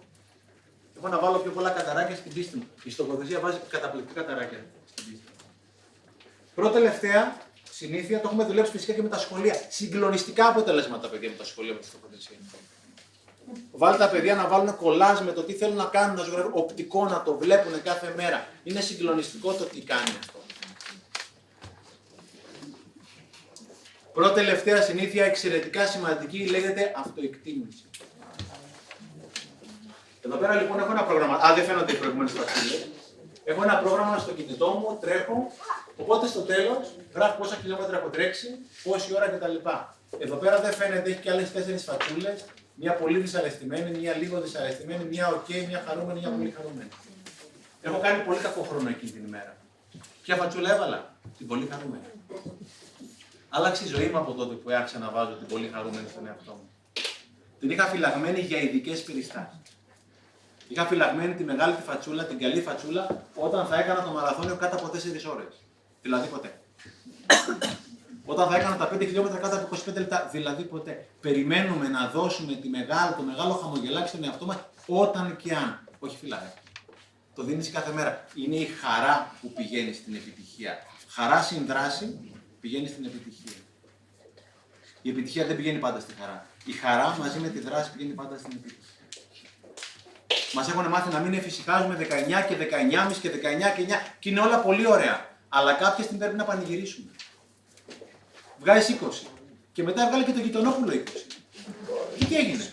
Έχω 0.96 1.08
να 1.08 1.18
βάλω 1.18 1.38
πιο 1.38 1.50
πολλά 1.50 1.70
καταράκια 1.70 2.16
στην 2.16 2.32
πίστη 2.32 2.56
μου. 2.56 2.66
Η 2.84 2.90
στοχοθεσία 2.90 3.40
βάζει 3.40 3.58
καταπληκτικά 3.68 4.20
καταράκια 4.20 4.66
στην 4.84 5.04
πίστη. 5.04 5.21
Πρώτα 6.54 6.72
τελευταία, 6.72 7.36
συνήθεια, 7.70 8.20
το 8.20 8.28
έχουμε 8.28 8.44
δουλέψει 8.44 8.72
φυσικά 8.72 8.92
και 8.92 9.02
με 9.02 9.08
τα 9.08 9.18
σχολεία. 9.18 9.54
Συγκλονιστικά 9.68 10.48
αποτελέσματα 10.48 11.02
τα 11.02 11.08
παιδιά 11.08 11.28
με 11.28 11.36
τα 11.36 11.44
σχολεία 11.44 11.72
με 11.72 11.78
τη 11.78 11.86
στοχοθεσία. 11.86 12.36
Βάλτε 13.72 13.98
τα 13.98 14.08
παιδιά 14.08 14.34
να 14.34 14.48
βάλουν 14.48 14.76
κολλάζ 14.76 15.20
με 15.20 15.32
το 15.32 15.42
τι 15.42 15.52
θέλουν 15.52 15.76
να 15.76 15.84
κάνουν, 15.84 16.16
να 16.16 16.22
ζωγραφούν 16.22 16.50
οπτικό, 16.54 17.04
να 17.04 17.22
το 17.22 17.34
βλέπουν 17.34 17.82
κάθε 17.82 18.12
μέρα. 18.16 18.46
Είναι 18.64 18.80
συγκλονιστικό 18.80 19.52
το 19.52 19.64
τι 19.64 19.80
κάνει 19.80 20.10
αυτό. 20.20 20.38
Πρώτη 24.12 24.34
τελευταία 24.34 24.82
συνήθεια 24.82 25.24
εξαιρετικά 25.24 25.86
σημαντική 25.86 26.46
λέγεται 26.46 26.92
αυτοεκτίμηση. 26.96 27.84
Εδώ 30.20 30.36
πέρα 30.36 30.54
λοιπόν 30.54 30.78
έχω 30.78 30.90
ένα 30.90 31.04
πρόγραμμα. 31.04 31.34
Α, 31.34 31.54
δεν 31.54 31.64
φαίνονται 31.64 31.92
οι 31.92 31.94
προηγούμενες 31.94 32.32
φατσούλες. 32.32 32.84
Έχω 33.44 33.62
ένα 33.62 33.76
πρόγραμμα 33.78 34.18
στο 34.18 34.32
κινητό 34.32 34.68
μου, 34.68 34.98
τρέχω. 35.00 35.52
Οπότε 35.96 36.26
στο 36.26 36.40
τέλος 36.40 36.94
γράφω 37.14 37.38
πόσα 37.38 37.56
χιλιόμετρα 37.56 37.98
έχω 37.98 38.08
τρέξει, 38.08 38.48
πόση 38.82 39.14
ώρα 39.14 39.28
κτλ. 39.28 39.56
Εδώ 40.18 40.36
πέρα 40.36 40.60
δεν 40.60 40.72
φαίνεται, 40.72 41.10
έχει 41.10 41.20
και 41.20 41.30
άλλες 41.30 41.52
τέσσερις 41.52 41.84
φατσούλες. 41.84 42.34
Μια 42.74 42.94
πολύ 42.94 43.18
δυσαρεστημένη, 43.18 43.98
μια 43.98 44.16
λίγο 44.16 44.40
δυσαρεστημένη, 44.40 45.04
μια 45.04 45.28
οκ, 45.28 45.48
μια 45.68 45.84
χαρούμενη, 45.86 46.20
μια 46.20 46.30
πολύ 46.30 46.50
χαρούμενη. 46.56 46.88
Έχω 47.82 47.98
κάνει 47.98 48.22
πολύ 48.24 48.38
κακό 48.38 48.62
χρόνο 48.62 48.88
εκείνη 48.88 49.10
την 49.10 49.24
ημέρα. 49.24 49.56
Ποια 50.22 50.36
φατσούλα 50.36 50.74
έβαλα, 50.74 51.14
την 51.38 51.46
πολύ 51.46 51.68
χαρούμενη. 51.70 52.04
Άλλαξε 53.48 53.84
η 53.84 53.86
ζωή 53.86 54.06
μου 54.06 54.18
από 54.18 54.32
τότε 54.32 54.54
που 54.54 54.70
άρχισα 54.70 54.98
να 54.98 55.10
βάζω 55.10 55.32
την 55.32 55.46
πολύ 55.46 55.70
χαρούμενη 55.72 56.08
στον 56.08 56.26
εαυτό 56.26 56.52
μου. 56.52 56.70
Την 57.60 57.70
είχα 57.70 57.84
φυλαγμένη 57.84 58.40
για 58.40 58.58
ειδικές 58.60 59.02
περιστάσεις. 59.02 59.71
Είχα 60.72 60.86
φυλαγμένη 60.86 61.34
τη 61.34 61.44
μεγάλη 61.44 61.74
τη 61.74 61.82
φατσούλα, 61.82 62.24
την 62.24 62.38
καλή 62.38 62.60
φατσούλα, 62.60 63.24
όταν 63.34 63.66
θα 63.66 63.78
έκανα 63.78 64.02
το 64.02 64.10
μαραθώνιο 64.10 64.56
κάτω 64.56 64.76
από 64.76 64.86
4 64.86 65.30
ώρες. 65.32 65.54
Δηλαδή 66.02 66.28
ποτέ. 66.28 66.60
Όταν 68.24 68.48
θα 68.48 68.56
έκανα 68.56 68.76
τα 68.76 68.94
5 68.94 68.98
χιλιόμετρα 69.00 69.38
κάτω 69.38 69.56
από 69.56 69.76
25 69.76 69.94
λεπτά. 69.94 70.28
Δηλαδή 70.32 70.62
ποτέ. 70.62 71.08
Περιμένουμε 71.20 71.88
να 71.88 72.08
δώσουμε 72.08 72.54
τη 72.54 72.68
μεγάλη, 72.68 73.14
το 73.14 73.22
μεγάλο 73.22 73.52
χαμογελάκι 73.52 74.08
στον 74.08 74.24
εαυτό 74.24 74.46
μας 74.46 74.56
όταν 74.86 75.36
και 75.36 75.54
αν. 75.54 75.88
Όχι 75.98 76.16
φυλάει. 76.16 76.52
Το 77.34 77.42
δίνεις 77.42 77.70
κάθε 77.70 77.92
μέρα. 77.92 78.24
Είναι 78.34 78.56
η 78.56 78.64
χαρά 78.66 79.36
που 79.40 79.52
πηγαίνεις 79.52 79.96
στην 79.96 80.14
επιτυχία. 80.14 80.78
Χαρά 81.08 81.42
συνδράση 81.42 82.32
πηγαίνεις 82.60 82.90
στην 82.90 83.04
επιτυχία. 83.04 83.56
Η 85.02 85.10
επιτυχία 85.10 85.46
δεν 85.46 85.56
πηγαίνει 85.56 85.78
πάντα 85.78 86.00
στη 86.00 86.14
χαρά. 86.20 86.46
Η 86.64 86.72
χαρά 86.72 87.16
μαζί 87.18 87.38
με 87.38 87.48
τη 87.48 87.60
δράση 87.60 87.92
πηγαίνει 87.92 88.14
πάντα 88.14 88.38
στην 88.38 88.52
επιτυχία. 88.52 88.91
Μας 90.52 90.68
έχουν 90.68 90.86
μάθει 90.86 91.12
να 91.12 91.18
μην 91.18 91.34
εφησυχάζουμε 91.34 91.96
19 92.00 92.04
και 92.48 92.54
19,5 93.10 93.16
και 93.20 93.30
19 93.30 93.32
και 93.76 93.84
9 93.88 94.14
και 94.18 94.28
είναι 94.28 94.40
όλα 94.40 94.58
πολύ 94.58 94.86
ωραία. 94.86 95.26
Αλλά 95.48 95.72
κάποια 95.72 96.04
στιγμή 96.04 96.18
πρέπει 96.18 96.36
να 96.36 96.44
πανηγυρίσουμε. 96.44 97.10
Βγάζει 98.60 98.98
20 99.02 99.08
και 99.72 99.82
μετά 99.82 100.08
βγάλει 100.08 100.24
και 100.24 100.32
το 100.32 100.38
γειτονόπουλο 100.38 100.92
20. 100.92 100.96
Και 102.18 102.24
τι 102.24 102.36
έγινε; 102.36 102.64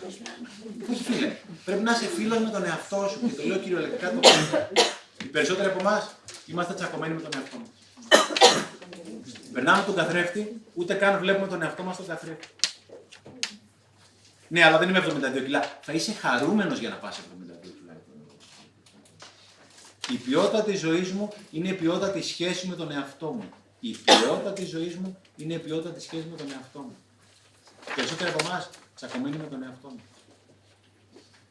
Όχι 0.91 1.03
φίλε. 1.03 1.31
Πρέπει 1.65 1.83
να 1.83 1.91
είσαι 1.91 2.05
φίλος 2.05 2.39
με 2.39 2.49
τον 2.49 2.65
εαυτό 2.65 3.07
σου. 3.11 3.19
Και 3.27 3.41
το 3.41 3.47
λέω 3.47 3.57
κυριολεκτικά 3.57 4.11
το 4.11 4.19
Οι 5.23 5.27
περισσότεροι 5.27 5.67
από 5.67 5.79
εμάς 5.79 6.15
είμαστε 6.45 6.73
τσακωμένοι 6.73 7.13
με 7.13 7.21
τον 7.21 7.31
εαυτό 7.35 7.57
μας. 7.57 7.69
Περνάμε 9.53 9.83
τον 9.85 9.95
καθρέφτη, 9.95 10.61
ούτε 10.73 10.93
καν 10.93 11.19
βλέπουμε 11.19 11.47
τον 11.47 11.61
εαυτό 11.61 11.83
μας 11.83 11.93
στον 11.95 12.07
καθρέφτη. 12.07 12.47
Ναι, 14.47 14.63
αλλά 14.63 14.77
δεν 14.77 14.89
είμαι 14.89 14.99
72 14.99 15.43
κιλά. 15.43 15.63
Θα 15.81 15.93
είσαι 15.93 16.13
χαρούμενος 16.13 16.79
για 16.79 16.89
να 16.89 16.95
πας 16.95 17.17
72 17.17 17.21
κιλά. 17.41 17.48
Η 20.11 20.15
ποιότητα 20.15 20.63
της 20.63 20.79
ζωής 20.79 21.11
μου 21.11 21.29
είναι 21.51 21.67
η 21.67 21.73
ποιότητα 21.73 22.11
της 22.11 22.25
σχέσης 22.25 22.69
με 22.69 22.75
τον 22.75 22.91
εαυτό 22.91 23.27
μου. 23.27 23.49
Η 23.79 23.91
ποιότητα 23.91 24.53
της 24.53 24.69
ζωής 24.69 24.95
μου 24.95 25.17
είναι 25.35 25.53
η 25.53 25.59
ποιότητα 25.59 25.89
της 25.89 26.03
σχέσης 26.03 26.25
με 26.25 26.37
τον 26.37 26.51
εαυτό 26.51 26.79
μου. 26.79 26.95
Περισσότεροι 27.95 28.29
από 28.29 28.45
εμάς 28.45 28.69
τσακωμένοι 28.95 29.37
με 29.37 29.43
τον 29.43 29.63
εαυτό 29.63 29.87
μου. 29.87 30.01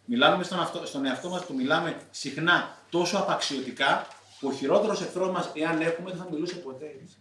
Μιλάμε 0.05 0.45
στον, 0.45 0.61
αυτό, 0.61 0.87
στον 0.87 1.05
εαυτό 1.05 1.29
μας, 1.29 1.47
του 1.47 1.55
μιλάμε 1.55 2.01
συχνά 2.11 2.77
τόσο 2.91 3.19
απαξιωτικά 3.19 4.07
που 4.41 4.49
ο 4.49 4.53
χειρότερος 4.53 5.01
εχθρός 5.01 5.31
μας, 5.31 5.51
εάν 5.55 5.81
έχουμε, 5.81 6.11
δεν 6.11 6.19
θα 6.19 6.27
μιλούσε 6.31 6.55
ποτέ 6.55 6.85
έτσι. 7.03 7.17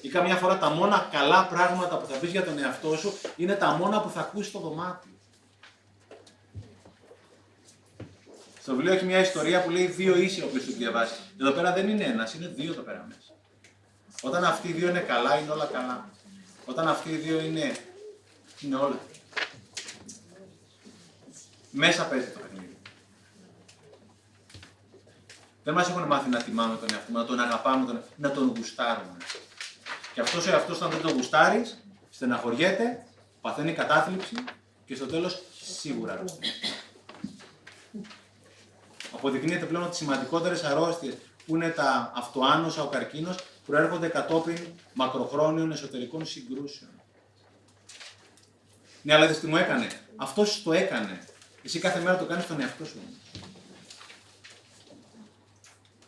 Ή 0.00 0.08
καμιά 0.08 0.36
φορά 0.36 0.58
τα 0.58 0.70
μόνα 0.70 1.08
καλά 1.12 1.46
πράγματα 1.46 1.98
που 1.98 2.06
θα 2.06 2.18
πεις 2.18 2.30
για 2.30 2.44
τον 2.44 2.58
εαυτό 2.58 2.96
σου 2.96 3.12
είναι 3.36 3.54
τα 3.54 3.70
μόνα 3.72 4.00
που 4.00 4.10
θα 4.10 4.20
ακούσεις 4.20 4.48
στο 4.48 4.58
δωμάτιο. 4.58 5.09
Στο 8.70 8.78
βιβλίο 8.78 8.94
έχει 8.96 9.04
μια 9.04 9.18
ιστορία 9.18 9.62
που 9.62 9.70
λέει 9.70 9.86
δύο 9.86 10.16
ίσοι 10.16 10.42
όποιος 10.42 10.64
τους 10.64 10.76
διαβάσει. 10.76 11.14
Εδώ 11.40 11.50
πέρα 11.50 11.72
δεν 11.72 11.88
είναι 11.88 12.04
ένας, 12.04 12.34
είναι 12.34 12.46
δύο 12.46 12.72
εδώ 12.72 12.82
πέρα 12.82 13.06
μέσα. 13.08 13.34
Όταν 14.22 14.44
αυτοί 14.44 14.68
οι 14.68 14.72
δύο 14.72 14.88
είναι 14.88 15.00
καλά, 15.00 15.38
είναι 15.38 15.50
όλα 15.50 15.64
καλά. 15.64 16.10
Όταν 16.64 16.88
αυτοί 16.88 17.10
οι 17.10 17.16
δύο 17.16 17.40
είναι, 17.40 17.76
είναι 18.60 18.76
όλα. 18.76 18.98
Μέσα 21.70 22.06
παίζει 22.06 22.26
το 22.26 22.38
παιχνίδι. 22.38 22.76
Δεν 25.64 25.74
μας 25.74 25.88
έχουν 25.88 26.02
μάθει 26.02 26.28
να 26.28 26.42
τιμάμε 26.42 26.76
τον 26.76 26.88
εαυτό 26.92 27.12
να 27.12 27.24
τον 27.24 27.40
αγαπάμε, 27.40 27.86
τον... 27.86 28.02
να 28.16 28.30
τον 28.30 28.52
γουστάρουμε. 28.56 29.16
Και 30.14 30.20
αυτός 30.20 30.46
ο 30.46 30.50
εαυτός, 30.50 30.76
όταν 30.76 30.90
δεν 30.90 31.00
τον 31.00 31.12
γουστάρεις, 31.12 31.84
στεναχωριέται, 32.10 33.06
παθαίνει 33.40 33.72
κατάθλιψη 33.72 34.34
και 34.86 34.94
στο 34.94 35.06
τέλος 35.06 35.42
σίγουρα 35.80 36.12
αρρωσταίνεις. 36.12 36.69
Αποδεικνύεται 39.12 39.66
πλέον 39.66 39.82
ότι 39.82 39.92
οι 39.92 39.96
σημαντικότερες 39.96 40.62
αρρώστιες 40.64 41.14
που 41.46 41.54
είναι 41.54 41.68
τα 41.68 42.12
αυτοάνωσα, 42.14 42.82
ο 42.82 42.88
καρκίνος, 42.88 43.36
προέρχονται 43.66 44.08
κατόπιν 44.08 44.58
μακροχρόνιων 44.94 45.72
εσωτερικών 45.72 46.26
συγκρούσεων. 46.26 46.90
Ναι, 49.02 49.14
αλλά 49.14 49.26
τι 49.26 49.46
μου 49.46 49.56
έκανε. 49.56 49.86
Αυτός 50.16 50.62
το 50.62 50.72
έκανε. 50.72 51.24
Εσύ 51.62 51.78
κάθε 51.78 52.00
μέρα 52.00 52.18
το 52.18 52.24
κάνεις 52.24 52.44
στον 52.44 52.60
εαυτό 52.60 52.84
σου. 52.84 52.98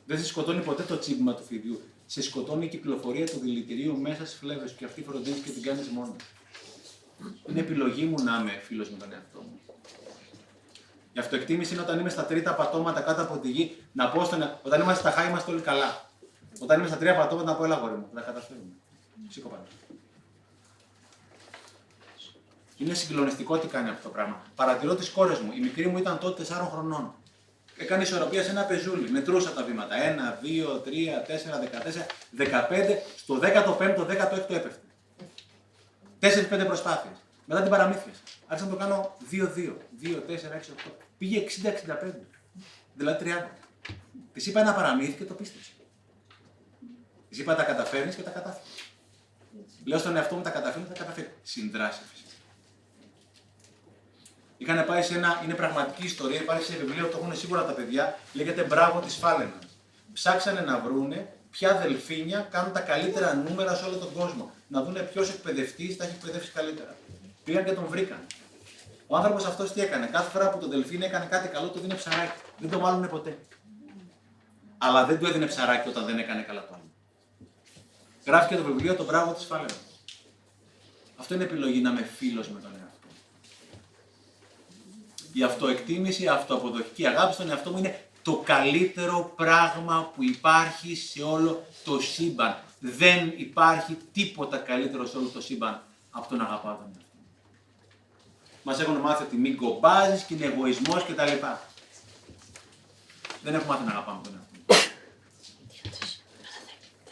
Δεν 0.06 0.18
σε 0.18 0.24
σκοτώνει 0.24 0.62
ποτέ 0.62 0.82
το 0.82 0.98
τσίπημα 0.98 1.34
του 1.34 1.42
φιδιού 1.42 1.80
σε 2.12 2.22
σκοτώνει 2.22 2.64
η 2.64 2.68
κυκλοφορία 2.68 3.26
του 3.26 3.38
δηλητηρίου 3.38 4.00
μέσα 4.00 4.26
στις 4.26 4.38
φλέβες 4.38 4.72
και 4.72 4.84
αυτή 4.84 5.02
φροντίζει 5.02 5.40
και 5.40 5.50
την 5.50 5.62
κάνεις 5.62 5.88
μόνο. 5.88 6.16
Είναι 7.48 7.60
επιλογή 7.60 8.04
μου 8.04 8.22
να 8.22 8.38
είμαι 8.40 8.50
φίλος 8.50 8.90
με 8.90 8.96
τον 8.96 9.12
εαυτό 9.12 9.40
μου. 9.40 9.60
Η 11.12 11.18
αυτοεκτίμηση 11.18 11.72
είναι 11.72 11.82
όταν 11.82 11.98
είμαι 11.98 12.10
στα 12.10 12.24
τρίτα 12.24 12.54
πατώματα 12.54 13.00
κάτω 13.00 13.22
από 13.22 13.38
τη 13.38 13.50
γη 13.50 13.76
να 13.92 14.08
πω 14.08 14.24
στον 14.24 14.58
Όταν 14.62 14.80
είμαστε 14.80 15.00
στα 15.00 15.10
χάρη 15.10 15.28
είμαστε 15.28 15.50
όλοι 15.50 15.60
καλά. 15.60 16.10
Όταν 16.60 16.78
είμαι 16.78 16.88
στα 16.88 16.96
τρία 16.96 17.16
πατώματα 17.16 17.50
να 17.50 17.56
πω 17.56 17.64
έλα 17.64 17.76
γόρι 17.76 17.94
μου, 17.94 18.06
θα 18.14 18.20
τα 18.20 18.26
καταφέρουμε. 18.26 18.72
Σήκω 19.28 19.48
πάνω. 19.48 19.62
Είναι 22.76 22.94
συγκλονιστικό 22.94 23.58
τι 23.58 23.66
κάνει 23.66 23.88
αυτό 23.88 24.02
το 24.02 24.08
πράγμα. 24.08 24.42
Παρατηρώ 24.54 24.94
τις 24.94 25.10
κόρες 25.10 25.38
μου. 25.38 25.52
Η 25.54 25.60
μικρή 25.60 25.86
μου 25.86 25.98
ήταν 25.98 26.18
τότε 26.18 26.42
4 26.48 26.68
χρονών. 26.72 27.14
Έκανε 27.76 28.02
ισορροπία 28.02 28.42
σε 28.42 28.50
ένα 28.50 28.64
πεζούλι. 28.64 29.10
Μετρούσα 29.10 29.50
τα 29.52 29.64
βήματα. 29.64 29.94
1, 29.96 30.38
2, 30.42 30.80
3, 30.80 31.22
4, 31.22 31.58
14, 31.58 32.06
15. 32.36 33.02
Στο 33.16 33.38
15ο, 33.42 34.06
16ο 34.06 34.54
έπεφτε. 34.54 34.80
4-5 36.20 36.66
προσπάθειες. 36.66 37.14
Μετά 37.44 37.60
την 37.60 37.70
παραμύθια. 37.70 38.12
Άρχισα 38.46 38.68
να 38.70 38.76
το 38.76 38.78
κάνω 38.78 39.16
2-2. 39.30 39.76
2, 40.02 40.22
4, 40.26 40.52
6, 40.52 40.72
8. 40.88 40.90
Πήγε 41.18 41.44
60-65. 41.62 42.14
Δηλαδή 42.94 43.24
30. 43.24 43.46
Της 44.32 44.46
είπα 44.46 44.60
ένα 44.60 44.74
παραμύθι 44.74 45.12
και 45.12 45.24
το 45.24 45.34
πίστεψε. 45.34 45.70
Της 47.28 47.38
είπα 47.38 47.54
τα 47.54 47.62
καταφέρνεις 47.62 48.14
και 48.14 48.22
τα 48.22 48.30
κατάφερες. 48.30 48.92
Λέω 49.84 49.98
στον 49.98 50.16
εαυτό 50.16 50.36
μου 50.36 50.42
τα 50.42 50.50
καταφέρνει 50.50 50.86
και 50.86 50.92
τα 50.92 50.98
καταφέρει. 50.98 51.32
Συνδράσει 51.42 52.00
φυσικά. 52.10 52.30
Είχαν 54.58 54.86
πάει 54.86 55.02
σε 55.02 55.14
ένα, 55.14 55.40
είναι 55.44 55.54
πραγματική 55.54 56.04
ιστορία, 56.04 56.40
υπάρχει 56.40 56.64
σε 56.64 56.76
βιβλίο, 56.76 57.06
το 57.06 57.18
έχουν 57.18 57.36
σίγουρα 57.36 57.64
τα 57.64 57.72
παιδιά, 57.72 58.18
λέγεται 58.32 58.62
Μπράβο 58.62 59.00
της 59.00 59.14
Φάλαινας. 59.14 59.64
Ψάξανε 60.12 60.60
να 60.60 60.78
βρούνε 60.78 61.32
ποια 61.50 61.78
δελφίνια 61.78 62.48
κάνουν 62.50 62.72
τα 62.72 62.80
καλύτερα 62.80 63.34
νούμερα 63.34 63.74
σε 63.74 63.84
όλο 63.84 63.96
τον 63.96 64.12
κόσμο. 64.12 64.50
Να 64.68 64.82
δούνε 64.82 65.00
ποιος 65.00 65.28
εκπαιδευτής 65.28 65.96
τα 65.96 66.04
έχει 66.04 66.14
εκπαιδεύσει 66.14 66.50
καλύτερα. 66.52 66.96
Πήγαν 67.44 67.64
και 67.64 67.72
τον 67.72 67.86
βρήκαν. 67.86 68.26
Ο 69.12 69.16
άνθρωπος 69.16 69.44
αυτός 69.44 69.72
τι 69.72 69.80
έκανε; 69.80 70.06
Κάθε 70.06 70.30
φορά 70.30 70.50
που 70.50 70.58
το 70.58 70.68
δελφίνι 70.68 71.04
έκανε 71.04 71.24
κάτι 71.24 71.48
καλό, 71.48 71.68
του 71.68 71.80
δίνει 71.80 71.94
ψαράκι. 71.94 72.40
Δεν 72.58 72.70
το 72.70 72.78
μάλλον 72.78 73.08
ποτέ. 73.08 73.38
Αλλά 74.78 75.04
δεν 75.04 75.18
του 75.18 75.26
έδινε 75.26 75.46
ψαράκι 75.46 75.88
όταν 75.88 76.04
δεν 76.04 76.18
έκανε 76.18 76.42
καλά 76.42 76.60
το 76.60 76.74
άλλο. 76.74 76.90
Γράφει 78.26 78.48
και 78.48 78.56
το 78.56 78.62
βιβλίο 78.62 78.94
το 78.94 79.04
μπράβο 79.04 79.32
της 79.32 79.44
Φάλαινα. 79.44 79.72
Αυτό 81.16 81.34
είναι 81.34 81.44
επιλογή 81.44 81.80
να 81.80 81.90
είμαι 81.90 82.02
φίλος 82.02 82.48
με 82.48 82.60
τον 82.60 82.70
εαυτό 82.70 83.08
η 85.32 85.42
αυτοεκτίμηση, 85.42 86.22
η 86.22 86.28
αυτοαποδοχική 86.28 87.06
αγάπη 87.06 87.34
στον 87.34 87.50
εαυτό 87.50 87.70
μου 87.70 87.78
είναι 87.78 88.04
το 88.22 88.42
καλύτερο 88.44 89.32
πράγμα 89.36 90.10
που 90.14 90.22
υπάρχει 90.22 90.96
σε 90.96 91.22
όλο 91.22 91.62
το 91.84 92.00
σύμπαν. 92.00 92.56
Δεν 92.80 93.32
υπάρχει 93.36 93.96
τίποτα 94.12 94.56
καλύτερο 94.56 95.06
σε 95.06 95.16
όλο 95.16 95.28
το 95.28 95.40
σύμπαν 95.40 95.82
από 96.10 96.28
τον 96.28 96.40
αγαπάω 96.40 96.74
τον 96.74 97.01
εαυτό 98.66 98.70
μου. 98.70 98.70
Μας 98.72 98.80
έχουν 98.80 98.96
μάθει 98.96 99.22
ότι 99.22 99.36
μην 99.36 99.56
κομπάζεις 99.56 100.22
και 100.22 100.34
είναι 100.34 100.46
εγωισμός 100.46 101.04
κτλ. 101.04 101.32
Δεν 103.42 103.54
έχουμε 103.54 103.72
μάθει 103.72 103.84
να 103.84 103.90
αγαπάμε 103.90 104.20
τον 104.22 104.32
εαυτό 104.34 104.52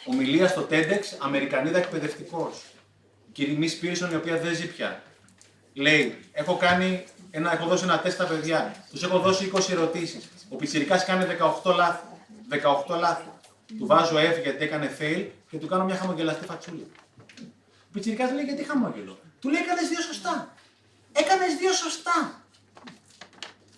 Ομιλία 0.05 0.47
στο 0.47 0.67
TEDx, 0.69 1.01
Αμερικανίδα 1.19 1.77
εκπαιδευτικός. 1.77 2.61
Κυρία 3.31 3.57
Μη 3.57 3.71
Πίρσον, 3.71 4.11
η 4.11 4.15
οποία 4.15 4.37
δεν 4.37 4.55
ζει 4.55 4.67
πια. 4.67 5.03
Λέει, 5.73 6.19
έχω, 6.31 6.57
κάνει 6.57 7.03
ένα, 7.31 7.53
έχω 7.53 7.65
δώσει 7.67 7.83
ένα 7.83 7.99
τεστ 7.99 8.15
στα 8.15 8.25
παιδιά. 8.25 8.75
Τους 8.91 9.03
έχω 9.03 9.19
δώσει 9.19 9.51
20 9.53 9.71
ερωτήσεις. 9.71 10.29
Ο 10.49 10.55
Πιτσυρικά 10.55 10.97
κάνει 10.97 11.25
18 11.63 11.75
λάθη. 11.75 12.05
18 12.87 12.99
λάθη. 12.99 13.29
Του 13.77 13.85
βάζω 13.85 14.15
F 14.15 14.41
γιατί 14.43 14.63
έκανε 14.63 14.97
fail 14.99 15.25
και 15.49 15.57
του 15.57 15.67
κάνω 15.67 15.85
μια 15.85 15.95
χαμογελαστή 15.95 16.45
φατσούλα. 16.45 16.83
Ο 17.63 17.91
Πιτσυρικά 17.91 18.31
λέει 18.31 18.43
γιατί 18.43 18.63
χαμόγελο. 18.63 19.19
Του 19.39 19.49
λέει 19.49 19.61
έκανες 19.61 19.87
δύο 19.89 20.01
σωστά. 20.01 20.53
Έκανες 21.11 21.55
δύο 21.55 21.73
σωστά. 21.73 22.43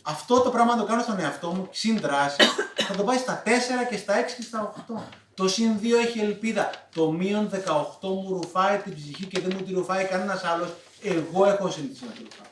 Αυτό 0.01 0.39
το 0.39 0.49
πράγμα 0.49 0.77
το 0.77 0.83
κάνω 0.83 1.01
στον 1.01 1.19
εαυτό 1.19 1.49
μου, 1.49 1.67
συν 1.71 1.99
δράση, 1.99 2.43
θα 2.87 2.95
το 2.95 3.03
πάει 3.03 3.17
στα 3.17 3.43
4 3.45 3.49
και 3.89 3.97
στα 3.97 4.13
6 4.13 4.35
και 4.35 4.41
στα 4.41 4.73
8. 4.89 5.01
Το 5.33 5.47
συν 5.47 5.79
2 5.81 5.97
έχει 6.05 6.19
ελπίδα. 6.19 6.69
Το 6.93 7.11
μείον 7.11 7.49
18 7.49 8.09
μου 8.09 8.39
ρουφάει 8.41 8.77
την 8.77 8.95
ψυχή 8.95 9.25
και 9.25 9.39
δεν 9.39 9.55
μου 9.57 9.65
τη 9.65 9.73
ρουφάει 9.73 10.05
κανένας 10.05 10.43
άλλος. 10.43 10.69
Εγώ 11.01 11.45
έχω 11.45 11.71
συνηθίσει 11.71 12.05
να 12.05 12.11
τη 12.11 12.21
ρουφάω. 12.23 12.51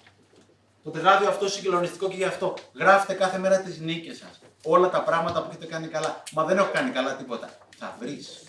Το 0.84 0.90
τετράδιο 0.90 1.30
αυτό 1.30 1.50
συγκλονιστικό 1.50 2.08
και 2.10 2.16
γι' 2.16 2.24
αυτό. 2.24 2.54
Γράφτε 2.74 3.14
κάθε 3.14 3.38
μέρα 3.38 3.60
τις 3.60 3.80
νίκες 3.80 4.18
σας. 4.18 4.40
Όλα 4.64 4.90
τα 4.90 5.04
πράγματα 5.04 5.42
που 5.42 5.48
έχετε 5.50 5.66
κάνει 5.66 5.88
καλά. 5.88 6.24
Μα 6.32 6.44
δεν 6.44 6.58
έχω 6.58 6.72
κάνει 6.74 6.92
καλά 6.92 7.16
τίποτα. 7.16 7.50
Θα 7.78 7.96
βρεις. 8.00 8.44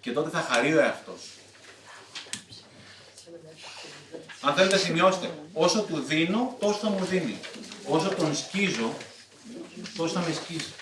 Και 0.00 0.12
τότε 0.12 0.30
θα 0.30 0.40
χαρεί 0.40 0.74
ο 0.74 0.80
εαυτός 0.80 1.20
σου. 1.20 1.35
Αν 4.46 4.54
θέλετε 4.54 4.76
σημειώστε, 4.78 5.30
όσο 5.52 5.82
του 5.82 5.98
δίνω, 5.98 6.56
τόσο 6.60 6.78
θα 6.78 6.88
μου 6.88 7.04
δίνει. 7.04 7.38
Όσο 7.88 8.08
τον 8.08 8.36
σκίζω, 8.36 8.92
τόσο 9.96 10.14
θα 10.14 10.20
με 10.20 10.32
σκίζει. 10.34 10.72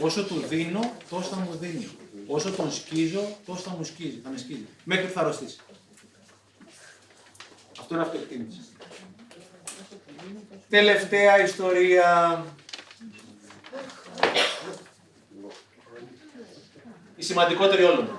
Όσο 0.00 0.24
του 0.24 0.44
δίνω, 0.48 0.92
τόσο 1.10 1.28
θα 1.28 1.36
μου 1.36 1.56
δίνει. 1.60 1.88
Όσο 2.26 2.50
τον 2.50 2.72
σκίζω, 2.72 3.36
τόσο 3.46 3.60
θα 3.60 3.70
μου 3.70 3.84
σκίζει. 3.84 4.20
Θα 4.24 4.30
με 4.30 4.38
σκίζει. 4.38 4.66
Μέχρι 4.84 5.06
που 5.06 5.12
θα 5.12 5.20
αρρωστήσει. 5.20 5.56
Αυτό 7.80 7.94
είναι 7.94 8.02
αυτοεκτίμηση. 8.02 8.60
Τελευταία 10.68 11.42
ιστορία. 11.44 12.44
Η 17.16 17.22
σημαντικότερη 17.22 17.82
όλων. 17.82 18.18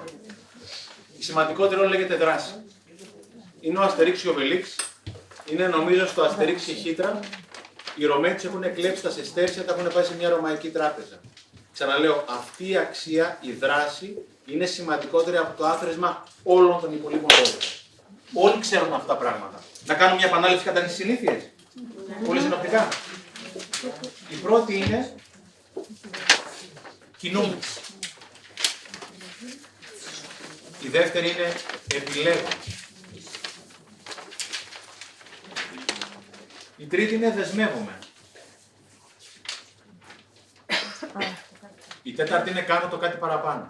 Η 1.17 1.23
σημαντικότερη 1.23 1.79
όλων 1.79 1.91
λέγεται 1.91 2.15
δράση. 2.15 2.53
Είναι 3.61 3.77
ο 3.77 3.81
Αστερίξ 3.81 4.21
και 4.21 4.29
ο 4.29 4.33
Βελίξ. 4.33 4.75
Είναι 5.51 5.67
νομίζω 5.67 6.07
στο 6.07 6.21
Αστερίξ 6.21 6.67
η 6.67 6.73
Χίτρα. 6.73 7.19
Οι 7.95 8.05
Ρωμαίοι 8.05 8.33
τους 8.33 8.43
έχουν 8.43 8.73
κλέψει 8.73 9.01
τα 9.01 9.09
σεστέρια, 9.09 9.65
τα 9.65 9.73
έχουν 9.73 9.93
πάει 9.93 10.03
σε 10.03 10.15
μια 10.15 10.29
ρωμαϊκή 10.29 10.69
τράπεζα. 10.69 11.19
Ξαναλέω, 11.73 12.25
αυτή 12.27 12.69
η 12.69 12.77
αξία, 12.77 13.37
η 13.41 13.51
δράση, 13.51 14.17
είναι 14.45 14.65
σημαντικότερη 14.65 15.37
από 15.37 15.57
το 15.57 15.65
άθροισμα 15.65 16.23
όλων 16.43 16.81
των 16.81 16.93
υπολείπων 16.93 17.29
λόγων. 17.37 17.59
Όλοι 18.33 18.61
ξέρουν 18.61 18.93
αυτά 18.93 19.07
τα 19.07 19.15
πράγματα. 19.15 19.63
Να 19.85 19.93
κάνουμε 19.93 20.15
μια 20.15 20.25
επανάληψη 20.25 20.65
κατά 20.65 20.81
τις 20.81 20.95
συνήθειες. 20.95 21.43
Πολύ 22.25 22.39
συνοπτικά. 22.39 22.87
Η 24.29 24.35
πρώτη 24.35 24.77
είναι 24.77 25.15
κινούμε. 27.17 27.57
Η 30.81 30.87
δεύτερη 30.87 31.29
είναι 31.29 31.53
επιλέγω. 31.95 32.47
Η 36.79 36.85
τρίτη 36.85 37.15
είναι 37.15 37.31
δεσμεύομαι. 37.31 37.99
Η 42.03 42.13
τέταρτη 42.13 42.49
είναι 42.49 42.61
κάνω 42.61 42.89
το 42.89 42.97
κάτι 42.97 43.17
παραπάνω. 43.17 43.67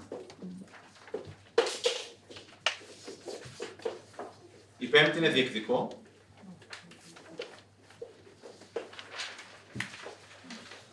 Η 4.78 4.86
πέμπτη 4.86 5.18
είναι 5.18 5.30
διεκδικό. 5.30 6.02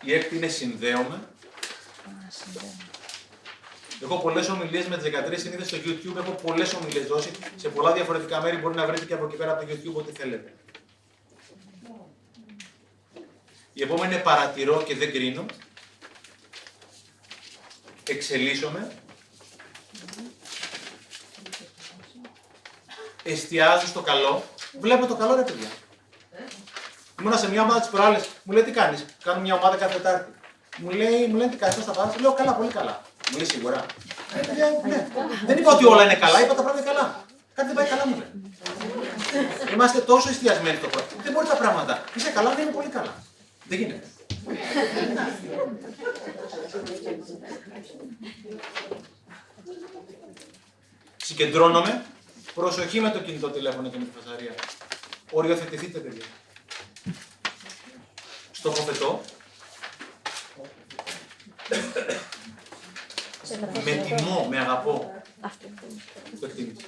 Η 0.03 0.15
έκτη 0.15 0.37
είναι 0.37 0.49
συνδέομαι. 0.49 1.29
Έχω 4.03 4.19
πολλές 4.19 4.49
ομιλίες 4.49 4.87
με 4.89 4.97
τι 4.97 5.11
13 5.11 5.39
συνήθειες 5.39 5.67
στο 5.67 5.77
YouTube. 5.77 6.17
Έχω 6.17 6.31
πολλές 6.31 6.75
ομιλίες 6.75 7.07
δώσει 7.07 7.31
σε 7.57 7.69
πολλά 7.69 7.93
διαφορετικά 7.93 8.43
μέρη. 8.43 8.57
Μπορεί 8.57 8.75
να 8.75 8.87
βρείτε 8.87 9.05
και 9.05 9.15
από 9.15 9.25
εκεί 9.25 9.37
πέρα 9.37 9.53
από 9.53 9.67
το 9.67 9.73
YouTube 9.73 9.95
ό,τι 9.95 10.13
θέλετε. 10.13 10.55
Η 13.79 13.83
επόμενη 13.83 14.15
είναι 14.15 14.23
παρατηρώ 14.23 14.83
και 14.83 14.95
δεν 14.95 15.13
κρίνω. 15.13 15.47
Εξελίσσομαι. 18.09 18.93
Εστιάζω 23.23 23.87
στο 23.87 24.01
καλό. 24.01 24.45
Βλέπω 24.81 25.07
το 25.07 25.15
καλό 25.15 25.35
ρε 25.35 25.43
παιδιά. 25.43 25.69
Ήμουνα 27.21 27.37
σε 27.37 27.51
μια 27.51 27.63
ομάδα 27.63 27.81
της 27.81 27.89
προάλλη. 27.89 28.25
Μου 28.43 28.53
λέει 28.53 28.63
τι 28.63 28.71
κάνεις; 28.71 29.05
Κάνω 29.25 29.41
μια 29.41 29.55
ομάδα 29.55 29.77
κάθε 29.77 29.95
Τετάρτη. 29.95 30.33
Μου 30.77 30.91
λέει, 30.91 31.27
μου 31.27 31.37
λένε 31.37 31.51
τι 31.51 31.57
κάνεις, 31.57 31.77
πώς 31.77 31.85
θα 31.85 31.93
πας; 31.93 32.17
Λέω 32.21 32.33
καλά, 32.33 32.53
πολύ 32.53 32.71
καλά. 32.71 33.03
Μου 33.31 33.37
λέει 33.37 33.47
σίγουρα. 33.47 33.87
Ε, 34.35 34.47
παιδιά, 34.47 34.67
ναι. 34.87 35.07
Δεν 35.47 35.59
είπα 35.59 35.73
ότι 35.73 35.85
όλα 35.85 36.05
είναι 36.05 36.15
καλά, 36.15 36.41
είπα 36.43 36.55
τα 36.55 36.63
πράγματα 36.63 36.83
είναι 36.83 36.91
καλά. 36.93 37.25
Κάτι 37.55 37.67
δεν 37.67 37.77
πάει 37.77 37.87
καλά, 37.87 38.07
μου 38.07 38.17
λέει. 38.17 38.31
Είμαστε 39.73 40.01
τόσο 40.01 40.29
εστιασμένοι 40.29 40.77
στο 40.77 40.89
πρώτο. 40.89 41.07
Δεν 41.23 41.33
μπορεί 41.33 41.47
τα 41.47 41.57
πράγματα. 41.57 42.05
Είσαι 42.15 42.31
καλά, 42.31 42.51
δεν 42.55 42.63
είναι 42.65 42.73
πολύ 42.73 42.89
καλά. 42.89 43.15
Δεν 43.69 43.79
γίνεται. 43.79 44.07
Συγκεντρώνομαι. 51.17 52.05
Προσοχή 52.55 53.01
με 53.01 53.11
το 53.11 53.21
κινητό 53.21 53.51
τηλέφωνο 53.51 53.89
και 53.89 53.99
με 53.99 54.05
τη 54.05 54.11
φασαρία. 54.21 54.55
Οριοθετηθείτε, 55.31 55.99
παιδιά. 55.99 56.25
Στοχοθετώ. 58.53 59.21
με 63.85 63.91
τιμώ, 63.91 64.47
με 64.51 64.59
αγαπώ. 64.59 65.23
Αυτό. 65.41 65.69
Το 66.41 66.47
εκτίμηση. 66.47 66.85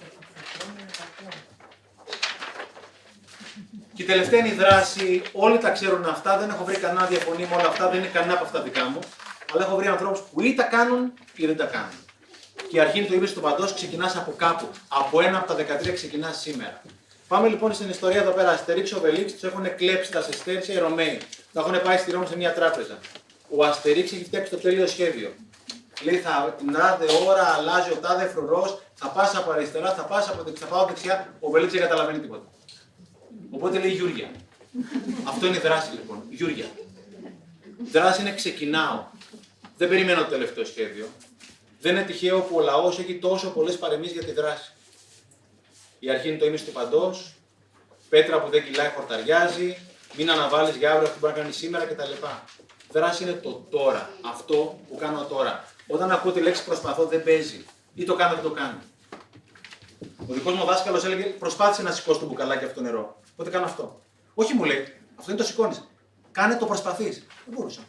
Και 3.99 4.05
η 4.05 4.07
τελευταία 4.07 4.39
είναι 4.39 4.49
η 4.49 4.53
δράση. 4.53 5.23
Όλοι 5.33 5.59
τα 5.59 5.71
ξέρουν 5.71 6.05
αυτά. 6.05 6.39
Δεν 6.39 6.49
έχω 6.51 6.65
βρει 6.65 6.77
κανένα 6.77 7.07
διαφωνεί 7.07 7.47
με 7.51 7.55
όλα 7.57 7.69
αυτά. 7.69 7.89
Δεν 7.89 7.99
είναι 7.99 8.09
κανένα 8.13 8.33
από 8.33 8.45
αυτά 8.45 8.63
δικά 8.63 8.85
μου. 8.85 8.99
Αλλά 9.53 9.65
έχω 9.65 9.77
βρει 9.77 9.87
ανθρώπους 9.87 10.21
που 10.21 10.43
ή 10.43 10.55
τα 10.55 10.63
κάνουν 10.63 11.13
ή 11.35 11.47
δεν 11.47 11.57
τα 11.57 11.65
κάνουν. 11.65 11.99
Και 12.69 12.77
η 12.77 12.81
αρχή 12.81 12.99
είναι 12.99 13.07
το 13.07 13.15
ήμισυ 13.15 13.33
του 13.33 13.41
παντός. 13.41 13.75
Ξεκινάς 13.75 14.17
από 14.17 14.35
κάπου. 14.37 14.69
Από 14.89 15.21
ένα 15.21 15.39
από 15.39 15.47
τα 15.47 15.55
13 15.55 15.93
ξεκινάς 15.95 16.41
σήμερα. 16.41 16.83
Πάμε 17.29 17.49
λοιπόν 17.49 17.75
στην 17.75 17.89
ιστορία 17.91 18.21
εδώ 18.21 18.31
πέρα. 18.31 18.51
Αστερίξ, 18.51 18.93
Οβελίξ 18.93 19.33
τους 19.33 19.43
έχουν 19.43 19.75
κλέψει 19.77 20.13
τα 20.13 20.23
σεστέρσια 20.23 20.75
οι 20.75 20.79
Ρωμαίοι. 20.79 21.21
Τα 21.53 21.61
έχουν 21.61 21.83
πάει 21.83 21.97
στη 21.97 22.11
Ρώμη 22.11 22.27
σε 22.27 22.37
μια 22.37 22.53
τράπεζα. 22.53 22.99
Ο 23.49 23.65
Αστερίξ 23.65 24.13
έχει 24.13 24.25
φτιάξει 24.25 24.51
το 24.51 24.57
τέλειο 24.57 24.87
σχέδιο. 24.87 25.33
Λέει 26.03 26.17
θα 26.17 26.55
την 26.59 26.73
τάδε 26.73 27.05
ώρα 27.29 27.45
αλλάζει 27.57 27.91
ο 27.91 27.97
τάδε 27.97 28.25
φρουρός, 28.25 28.83
θα 28.95 29.09
πας 29.09 29.37
από 29.37 29.51
αριστερά, 29.51 29.95
θα 29.95 30.03
πας 30.03 30.29
από 30.29 30.43
δεξιά, 30.43 30.67
θα 30.67 30.75
πάω 30.75 30.87
δεξιά. 30.87 31.33
Ο 31.41 31.51
Οβελίξ 31.51 31.73
δεν 31.73 31.83
καταλαβαίνει 31.83 32.19
τίποτα. 32.19 32.45
Οπότε 33.51 33.79
λέει 33.79 33.91
Γιούρια. 33.91 34.31
Αυτό 35.25 35.47
είναι 35.47 35.57
η 35.57 35.61
δράση 35.61 35.91
λοιπόν. 35.91 36.23
Γιούρια. 36.31 36.67
Δράση 37.93 38.21
είναι 38.21 38.35
ξεκινάω. 38.35 39.05
Δεν 39.77 39.89
περιμένω 39.89 40.23
το 40.23 40.31
τελευταίο 40.31 40.65
σχέδιο. 40.65 41.09
Δεν 41.81 41.97
είναι 41.97 42.05
τυχαίο 42.05 42.41
που 42.41 42.57
ο 42.57 42.61
λαός 42.61 42.99
έχει 42.99 43.19
τόσο 43.19 43.51
πολλές 43.51 43.79
παρεμίες 43.79 44.13
για 44.13 44.25
τη 44.25 44.33
δράση. 44.33 44.73
Η 45.99 46.11
αρχή 46.11 46.29
είναι 46.29 46.39
το 46.39 46.47
ίμιση 46.47 46.65
του 46.65 46.73
παντό. 46.73 47.15
Πέτρα 48.09 48.41
που 48.41 48.51
δεν 48.51 48.65
κυλάει 48.65 48.89
χορταριάζει. 48.89 49.77
Μην 50.17 50.31
αναβάλεις 50.31 50.77
για 50.77 50.91
αύριο 50.91 51.07
αυτό 51.07 51.19
που 51.19 51.21
μπορεί 51.21 51.33
να 51.33 51.41
κάνεις 51.41 51.57
σήμερα 51.57 51.85
κτλ. 51.85 52.13
Δράση 52.91 53.23
είναι 53.23 53.33
το 53.33 53.67
τώρα. 53.71 54.11
Αυτό 54.25 54.79
που 54.89 54.97
κάνω 54.97 55.25
τώρα. 55.25 55.65
Όταν 55.87 56.11
ακούω 56.13 56.33
τη 56.33 56.41
λέξη 56.41 56.65
προσπαθώ 56.65 57.07
δεν 57.07 57.23
παίζει. 57.23 57.65
Ή 57.95 58.05
το 58.05 58.15
κάνω 58.15 58.35
δεν 58.35 58.43
το 58.43 58.51
κάνω. 58.51 58.79
Ο 60.29 60.33
δικός 60.33 60.55
μου 60.55 60.65
δάσκαλος 60.65 61.05
έλεγε: 61.05 61.25
Προσπάθησε 61.25 61.83
να 61.83 61.93
σηκώσει 61.93 62.21
το 62.21 62.27
μπουκαλάκι 62.27 62.65
από 62.65 62.75
το 62.75 62.81
νερό. 62.81 63.18
Οπότε 63.39 63.51
κάνω 63.51 63.65
αυτό. 63.65 64.01
Όχι 64.35 64.55
μου 64.55 64.65
λέει, 64.65 64.95
αυτό 65.17 65.31
είναι 65.31 65.41
το 65.41 65.47
σηκώνεις. 65.47 65.89
Κάνε 66.33 66.57
το 66.57 66.67
προσπαθείς. 66.67 67.27
Δεν 67.47 67.55
μπορούσα. 67.57 67.81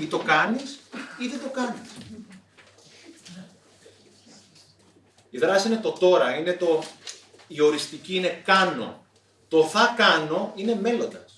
Ή 0.00 0.06
το 0.06 0.18
κάνεις 0.18 0.78
ή 1.18 1.26
δεν 1.26 1.40
το 1.40 1.48
κάνεις. 1.48 1.90
Η 5.30 5.38
δράση 5.38 5.66
είναι 5.66 5.76
το 5.76 5.90
τώρα, 5.92 6.36
είναι 6.36 6.52
το, 6.52 6.82
η 7.46 7.60
οριστική 7.60 8.14
είναι 8.14 8.42
κάνω. 8.44 9.04
Το 9.48 9.64
θα 9.64 9.94
κάνω 9.96 10.52
είναι 10.56 10.74
μέλλοντας. 10.74 11.34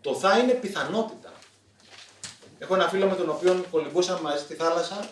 Το 0.00 0.14
θα 0.14 0.38
είναι 0.38 0.52
πιθανότητα. 0.52 1.32
Έχω 2.58 2.74
ένα 2.74 2.88
φίλο 2.88 3.08
με 3.08 3.16
τον 3.16 3.30
οποίο 3.30 3.64
κολυμπούσαμε 3.70 4.20
μαζί 4.20 4.42
στη 4.42 4.54
θάλασσα. 4.54 5.08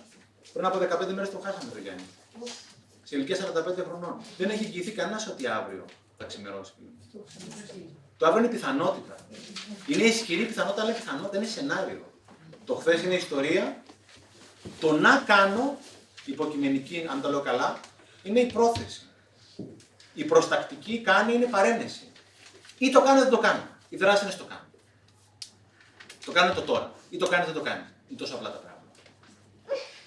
Πριν 0.53 0.67
από 0.67 0.79
15 0.79 1.13
μέρες 1.13 1.31
τον 1.31 1.41
χάσαμε 1.43 1.71
το 1.73 1.79
Γιάννη. 1.79 2.05
Σε 3.03 3.17
ηλικία 3.17 3.37
45 3.37 3.85
χρονών. 3.89 4.21
Δεν 4.39 4.51
έχει 4.51 4.65
εγγυηθεί 4.65 4.91
κανένα 4.91 5.27
ότι 5.31 5.47
αύριο 5.47 5.85
θα 6.19 6.25
ξημερώσει. 6.25 6.73
Το 8.17 8.27
αύριο 8.27 8.45
είναι 8.45 8.55
πιθανότητα. 8.55 9.17
Είναι 9.87 10.03
ισχυρή 10.03 10.45
πιθανότητα, 10.45 10.83
αλλά 10.83 10.93
πιθανότητα 10.93 11.37
είναι 11.37 11.47
σενάριο. 11.47 12.13
Το 12.65 12.75
χθες 12.75 13.03
είναι 13.03 13.15
ιστορία, 13.15 13.83
Το 14.81 14.93
να 14.93 15.23
κάνω, 15.27 15.79
υποκειμενική, 16.25 17.07
αν 17.11 17.21
το 17.21 17.29
λέω 17.29 17.41
καλά, 17.41 17.81
είναι 18.23 18.41
η 18.41 18.47
πρόθεση. 18.47 19.03
Η 20.15 20.25
προστακτική 20.25 21.01
κάνει 21.01 21.33
είναι 21.35 21.47
παρένεση. 21.47 22.13
Ή 22.79 22.91
το 22.91 23.03
κάνω 23.03 23.19
ή 23.19 23.23
δεν 23.23 23.31
το 23.31 23.39
κάνω. 23.39 23.69
Η 23.89 23.97
δράση 23.97 24.25
είναι 24.25 24.33
στο 24.33 24.45
κάνω. 24.45 24.67
Το 26.25 26.33
κάνω 26.33 26.55
το 26.55 26.63
τώρα. 26.63 26.93
Ή 27.11 27.17
το 27.17 27.27
κάνει 27.27 27.43
ή 27.43 27.47
δεν 27.47 27.55
το 27.55 27.61
κάνει. 27.61 27.85
Είναι 28.09 28.19
τόσο 28.19 28.35
απλά 28.35 28.51
τα 28.51 28.59
πράγματα. 28.59 28.91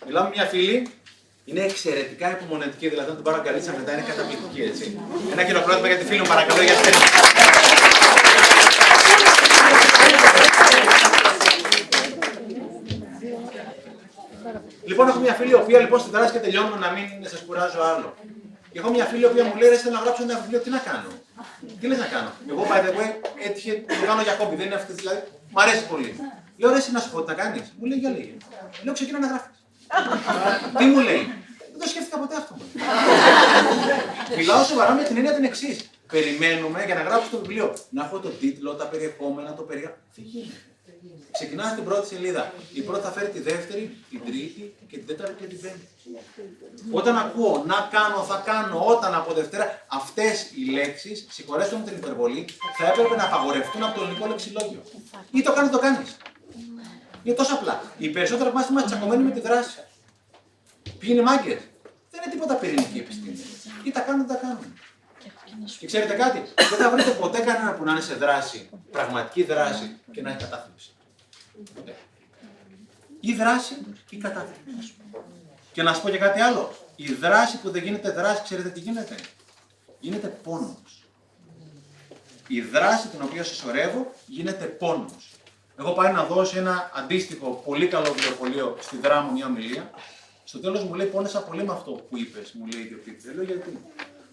Μιλάω 0.05 0.23
με 0.23 0.29
μια 0.29 0.45
φίλη, 0.45 0.87
είναι 1.49 1.61
εξαιρετικά 1.61 2.27
υπομονετική, 2.31 2.87
δηλαδή 2.89 3.09
να 3.09 3.15
την 3.15 3.23
πάρω 3.23 3.37
αγκαλίτσα 3.37 3.73
μετά 3.77 3.91
είναι 3.93 4.05
καταπληκτική 4.11 4.61
έτσι. 4.61 4.99
Ένα 5.31 5.43
χειροκρότημα 5.47 5.87
για 5.87 5.97
τη 5.97 6.05
φίλη 6.05 6.19
μου, 6.19 6.27
παρακαλώ, 6.27 6.61
για 6.61 6.75
στέλνει. 6.79 7.03
Λοιπόν, 14.85 15.07
έχω 15.07 15.19
μια 15.19 15.33
φίλη 15.33 15.49
η 15.49 15.53
οποία 15.53 15.79
λοιπόν 15.79 15.99
στην 15.99 16.11
δράση 16.11 16.31
και 16.33 16.39
τελειώνουμε 16.39 16.77
να 16.85 16.91
μην 16.91 17.05
σα 17.31 17.37
κουράζω 17.45 17.81
άλλο. 17.81 18.13
Και 18.71 18.79
έχω 18.79 18.89
μια 18.89 19.05
φίλη 19.05 19.21
η 19.21 19.25
οποία 19.25 19.43
μου 19.43 19.55
λέει: 19.59 19.69
Ρε, 19.69 19.77
θέλω 19.77 19.95
να 19.95 20.01
γράψω 20.01 20.23
ένα 20.23 20.39
βιβλίο, 20.39 20.59
τι 20.59 20.69
να 20.69 20.77
κάνω; 20.77 21.11
Τι 21.79 21.87
λες 21.87 21.97
να 21.97 22.05
κάνω; 22.05 22.31
Εγώ, 22.49 22.61
by 22.69 22.79
the 22.85 22.91
way, 22.97 23.09
έτυχε, 23.47 23.83
το 23.87 24.05
κάνω 24.05 24.21
για 24.21 24.33
κόμπι, 24.33 24.55
δεν 24.55 24.65
είναι 24.65 24.75
αυτή 24.75 24.93
δηλαδή. 24.93 25.21
Μ' 25.51 25.59
αρέσει 25.59 25.87
πολύ. 25.91 26.11
Λέω: 26.57 26.69
Ρε, 26.71 26.77
εσύ 26.77 26.91
να 26.91 26.99
σου 26.99 27.09
πω 27.11 27.21
τι 27.21 27.27
να 27.27 27.33
κάνεις; 27.33 27.73
Μου 27.79 27.85
λέει: 27.85 27.97
Για 27.97 28.09
λίγη. 28.09 28.37
Λέω: 28.83 28.93
Ξεκινά 28.93 29.19
να 29.19 29.27
γράφεις. 29.27 29.56
Τι 30.77 30.85
μου 30.85 30.99
λέει; 30.99 31.33
Δεν 31.71 31.79
το 31.81 31.87
σκέφτηκα 31.89 32.17
ποτέ 32.19 32.35
αυτό. 32.35 32.57
Μιλάω 34.37 34.63
σοβαρά 34.63 34.93
με 34.93 35.03
την 35.03 35.17
έννοια 35.17 35.33
την 35.33 35.43
εξής. 35.43 35.89
Περιμένουμε 36.11 36.85
για 36.85 36.95
να 36.95 37.01
γράψω 37.01 37.29
το 37.31 37.37
βιβλίο. 37.37 37.73
Να 37.89 38.03
έχω 38.05 38.19
τον 38.19 38.33
τίτλο, 38.39 38.73
τα 38.73 38.85
περιεχόμενα, 38.85 39.53
το 39.53 39.61
περιγράφω. 39.61 39.97
Δεν 40.15 40.25
γίνεται; 40.25 40.55
Ξεκινάς 41.31 41.71
στην 41.71 41.83
πρώτη 41.83 42.07
σελίδα. 42.07 42.53
Η 42.73 42.81
πρώτη 42.81 43.03
θα 43.03 43.11
φέρει 43.11 43.29
τη 43.29 43.39
δεύτερη, 43.39 43.97
την 44.09 44.21
τρίτη 44.25 44.75
και 44.89 44.97
την 44.97 45.07
τέταρτη 45.07 45.33
και 45.41 45.47
την 45.47 45.59
πέμπτη. 45.61 45.87
Όταν 46.91 47.17
ακούω 47.17 47.63
να 47.67 47.87
κάνω, 47.91 48.23
θα 48.23 48.43
κάνω, 48.45 48.85
όταν 48.85 49.13
από 49.15 49.33
Δευτέρα, 49.33 49.85
αυτές 49.87 50.51
οι 50.55 50.71
λέξεις, 50.71 51.25
συγχωρέστε 51.29 51.75
μου 51.75 51.83
την 51.83 51.95
υπερβολή, 51.95 52.45
θα 52.77 52.87
έπρεπε 52.87 53.15
να 53.15 53.23
απαγορευτούν 53.23 53.83
από 53.83 53.97
το 53.97 54.03
ελληνικό 54.03 54.27
λεξιλόγιο. 54.27 54.81
Ή 55.31 55.41
το 55.41 55.53
κάνει, 55.53 55.69
το 55.69 55.79
κάνεις. 55.79 56.17
Είναι 57.27 57.35
τόσο 57.35 57.53
απλά. 57.53 57.81
Οι 57.97 58.09
περισσότεροι 58.09 58.49
από 58.49 58.57
εμάς 58.57 58.69
είμαστε 58.69 58.89
τσακωμένοι 58.89 59.23
με 59.23 59.31
τη 59.31 59.39
δράση. 59.39 59.79
Ποιοι 60.99 61.09
είναι 61.11 61.21
μάγκες; 61.21 61.59
Δεν 62.11 62.21
είναι 62.21 62.31
τίποτα 62.31 62.53
πυρηνική 62.55 62.97
επιστήμη. 62.97 63.39
Ή 63.83 63.91
τα 63.91 63.99
κάνουν, 63.99 64.27
τα 64.27 64.35
κάνουν. 64.35 64.79
Και 65.79 65.85
ξέρετε 65.85 66.13
κάτι, 66.13 66.43
δεν 66.69 66.77
θα 66.77 66.89
βρείτε 66.89 67.11
ποτέ 67.11 67.39
κανένα 67.39 67.73
που 67.73 67.83
να 67.83 67.91
είναι 67.91 68.01
σε 68.01 68.13
δράση, 68.13 68.69
πραγματική 68.91 69.43
δράση 69.43 69.95
και 70.11 70.21
να 70.21 70.29
έχει 70.29 70.37
κατάθλιψη. 70.37 70.91
Ποτέ. 71.75 71.95
Ή 73.19 73.33
δράση 73.33 73.75
ή 74.09 74.17
κατάθλιψη. 74.17 74.93
Και 75.71 75.83
να 75.83 75.93
σας 75.93 76.01
πω 76.01 76.09
και 76.09 76.17
κάτι 76.17 76.39
άλλο. 76.39 76.75
Η 76.95 77.13
δράση 77.13 77.57
που 77.57 77.69
δεν 77.69 77.83
γίνεται 77.83 78.11
δράση, 78.11 78.43
ξέρετε 78.43 78.69
τι 78.69 78.79
γίνεται; 78.79 79.15
Γίνεται 79.99 80.27
πόνος. 80.27 81.03
Η 82.47 82.61
δράση 82.61 83.07
την 83.07 83.21
οποία 83.21 83.43
συσσωρεύω 83.43 84.13
γίνεται 84.25 84.65
πόνος. 84.65 85.36
Εγώ 85.79 85.91
πάει 85.91 86.13
να 86.13 86.23
δώσω 86.23 86.57
ένα 86.57 86.91
αντίστοιχο 86.93 87.61
πολύ 87.65 87.87
καλό 87.87 88.13
βιβλιοπωλείο 88.13 88.77
στη 88.79 88.97
δράμου 88.97 89.31
μια 89.31 89.45
ομιλία. 89.45 89.91
Στο 90.43 90.59
τέλος 90.59 90.83
μου 90.83 90.93
λέει 90.93 91.07
πόνεσα 91.07 91.41
πολύ 91.41 91.63
με 91.63 91.73
αυτό 91.73 91.91
που 91.91 92.17
είπες, 92.17 92.51
μου 92.53 92.65
λέει 92.65 92.81
η 92.81 92.83
ιδιοκτήτρια. 92.83 93.33
Λέω 93.33 93.43
γιατί; 93.43 93.77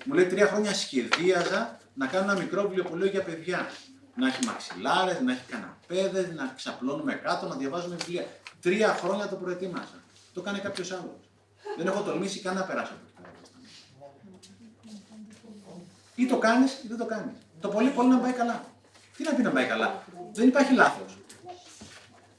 Μου 0.05 0.15
λέει 0.15 0.27
τρία 0.27 0.47
χρόνια 0.47 0.75
σχεδίαζα 0.75 1.79
να 1.95 2.07
κάνω 2.07 2.33
ένα 2.33 2.41
μικρό 2.41 2.63
βιβλιοπωλείο 2.63 3.07
για 3.07 3.23
παιδιά. 3.23 3.71
Να 4.17 4.27
έχει 4.27 4.45
μαξιλάρες, 4.47 5.21
να 5.21 5.33
έχει 5.33 5.43
καναπέδες, 5.49 6.35
να 6.35 6.53
ξαπλώνουμε 6.57 7.13
κάτω, 7.13 7.47
να 7.47 7.55
διαβάζουμε 7.57 7.97
βιβλία. 7.97 8.27
Τρία 8.61 8.89
χρόνια 8.95 9.29
το 9.29 9.37
προετοίμασα. 9.37 9.99
Το 10.35 10.41
κάνει 10.41 10.59
κάποιος 10.59 10.91
άλλος. 10.93 11.21
Δεν 11.77 11.87
έχω 11.87 12.03
τολμήσει 12.03 12.41
καν 12.41 12.55
να 12.55 12.63
περάσω 12.63 12.93
από 12.93 13.01
εκεί 13.05 13.13
πέρα. 13.17 13.33
Ή 16.15 16.27
το 16.27 16.39
κάνεις 16.39 16.73
ή 16.73 16.89
δεν 16.89 16.99
το 16.99 17.05
κάνεις. 17.05 17.35
Το 17.61 17.69
πολύ 17.69 17.91
πολύ 17.91 18.09
να 18.09 18.19
πάει 18.19 18.33
καλά. 18.33 18.65
Τι 19.17 19.23
να 19.23 19.35
πει 19.35 19.43
να 19.43 19.51
πάει 19.51 19.67
καλά; 19.67 20.03
Δεν 20.33 20.49
υπάρχει 20.49 20.75
λάθος. 20.75 21.17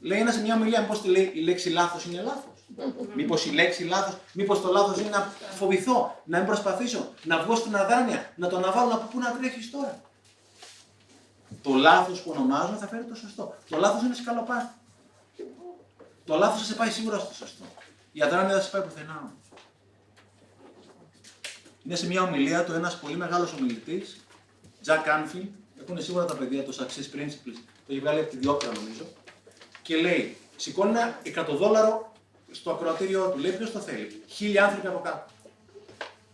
Λέει 0.06 0.19
ένας 0.19 0.34
σε 0.34 0.41
μια 0.41 0.56
ομιλία, 0.56 0.82
μήπως 0.82 1.02
τη 1.02 1.07
λέει 1.07 1.32
η 1.34 1.41
λέξη 1.41 1.69
λάθος 1.69 2.06
είναι 2.06 2.22
λάθος. 2.22 2.53
Μήπως 3.15 3.45
η 3.45 3.52
λέξη 3.52 3.84
λάθος, 3.84 4.18
μήπως 4.34 4.61
το 4.61 4.72
λάθος 4.72 4.99
είναι 4.99 5.10
να 5.10 5.34
φοβηθώ, 5.57 6.22
να 6.26 6.38
μην 6.38 6.48
προσπαθήσω, 6.48 7.14
να 7.23 7.44
βγω 7.44 7.56
στην 7.56 7.76
αδράνεια, 7.76 8.34
να 8.36 8.48
το 8.48 8.57
αναβάλω 8.57 8.94
από 8.94 9.07
πού 9.11 9.19
να 9.19 9.32
τρέχει 9.32 9.69
τώρα. 9.69 10.02
Το 11.61 11.73
λάθος 11.73 12.22
που 12.22 12.32
ονομάζω 12.36 12.73
θα 12.73 12.88
φέρει 12.88 13.03
το 13.03 13.15
σωστό. 13.15 13.56
Το 13.69 13.77
λάθος 13.77 14.02
είναι 14.02 14.15
σκαλοπάτι. 14.15 14.73
Το 16.26 16.38
λάθος 16.38 16.60
θα 16.60 16.65
σε 16.65 16.73
πάει 16.73 16.90
σίγουρα 16.90 17.19
στο 17.19 17.34
σωστό. 17.34 17.65
Η 18.11 18.22
αδράνεια 18.22 18.48
δεν 18.48 18.57
θα 18.57 18.64
σε 18.64 18.69
πάει 18.69 18.82
πουθενά 18.82 19.18
όμως. 19.22 19.61
Είναι 21.86 21.95
σε 21.95 22.07
μια 22.07 22.22
ομιλία 22.22 22.64
του 22.64 22.73
ένας 22.73 22.99
πολύ 22.99 23.15
μεγάλος 23.15 23.53
ομιλητής, 23.53 24.19
Jack 24.86 25.07
Canfield, 25.07 25.49
έχουν 25.82 26.02
σίγουρα 26.02 26.26
τα 26.26 26.36
παιδιά 26.36 26.64
το 26.64 26.73
Success 26.80 27.15
Principles, 27.15 27.57
το 27.86 27.88
έχει 27.88 27.99
βγάλει 27.99 28.19
από 28.19 28.30
τη 28.30 28.38
Διόπρα 28.38 28.72
νομίζω, 28.72 29.06
και 29.85 29.95
λέει: 29.95 30.37
Σηκώνει 30.55 30.89
ένα 30.89 31.19
εκατοδόλαρο 31.23 32.11
στο 32.51 32.71
ακροατήριό 32.71 33.29
του, 33.29 33.37
λέει 33.39 33.51
ποιο 33.51 33.69
το 33.69 33.79
θέλει. 33.79 34.23
Χίλιοι 34.27 34.59
άνθρωποι 34.59 34.87
από 34.87 34.99
κάτω. 34.99 35.25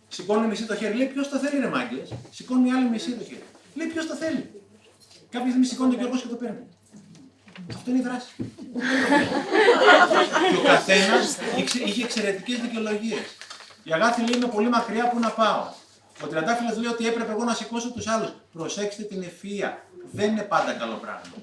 Σηκώνει 0.08 0.46
μισή 0.46 0.64
το 0.66 0.76
χέρι, 0.76 0.94
λέει 0.94 1.06
ποιο 1.06 1.22
το 1.28 1.38
θέλει, 1.38 1.60
ρε 1.60 1.68
μάγκε. 1.68 2.02
Σηκώνει 2.30 2.72
άλλη 2.72 2.88
μισή 2.88 3.10
το 3.10 3.24
χέρι. 3.24 3.44
Λέει 3.74 3.86
ποιο 3.86 4.06
το 4.06 4.14
θέλει. 4.14 4.50
Κάποια 5.30 5.48
στιγμή 5.48 5.66
σηκώνει 5.66 5.90
το 5.90 5.98
Γιώργος 5.98 6.22
και 6.22 6.28
το 6.28 6.34
παίρνει. 6.34 6.66
Αυτό 7.74 7.90
είναι 7.90 7.98
η 7.98 8.02
δράση. 8.02 8.32
και 10.50 10.56
ο 10.56 10.62
καθένας 10.62 11.38
είχε 11.86 12.04
εξαιρετικές 12.04 12.58
δικαιολογίες. 12.60 13.24
Η 13.84 13.92
Αγάθη 13.92 14.20
λέει: 14.20 14.34
Είμαι 14.36 14.46
πολύ 14.46 14.68
μακριά 14.68 15.08
που 15.08 15.18
να 15.18 15.30
πάω. 15.30 15.64
Ο 16.24 16.26
Τριαντάφυλλος 16.26 16.76
λέει 16.76 16.92
ότι 16.92 17.06
έπρεπε 17.06 17.32
εγώ 17.32 17.44
να 17.44 17.54
σηκώσω 17.54 17.90
τους 17.92 18.06
άλλους. 18.06 18.30
Προσέξτε 18.52 19.02
την 19.02 19.22
ευφυα. 19.22 19.84
Δεν 20.10 20.30
είναι 20.30 20.42
πάντα 20.42 20.72
καλό 20.72 20.94
πράγμα. 20.94 21.34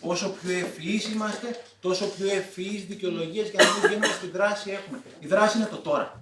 Όσο 0.00 0.28
πιο 0.30 0.58
ευφυείς 0.58 1.08
είμαστε, 1.08 1.62
τόσο 1.80 2.06
πιο 2.06 2.26
ευφυείς 2.30 2.84
δικαιολογίες 2.84 3.48
για 3.50 3.64
να 3.64 3.70
μην 3.72 3.90
γίνουμε 3.90 4.14
στη 4.14 4.26
δράση 4.26 4.70
έχουμε. 4.70 5.02
Η 5.18 5.26
δράση 5.26 5.56
είναι 5.56 5.66
το 5.66 5.76
τώρα. 5.76 6.20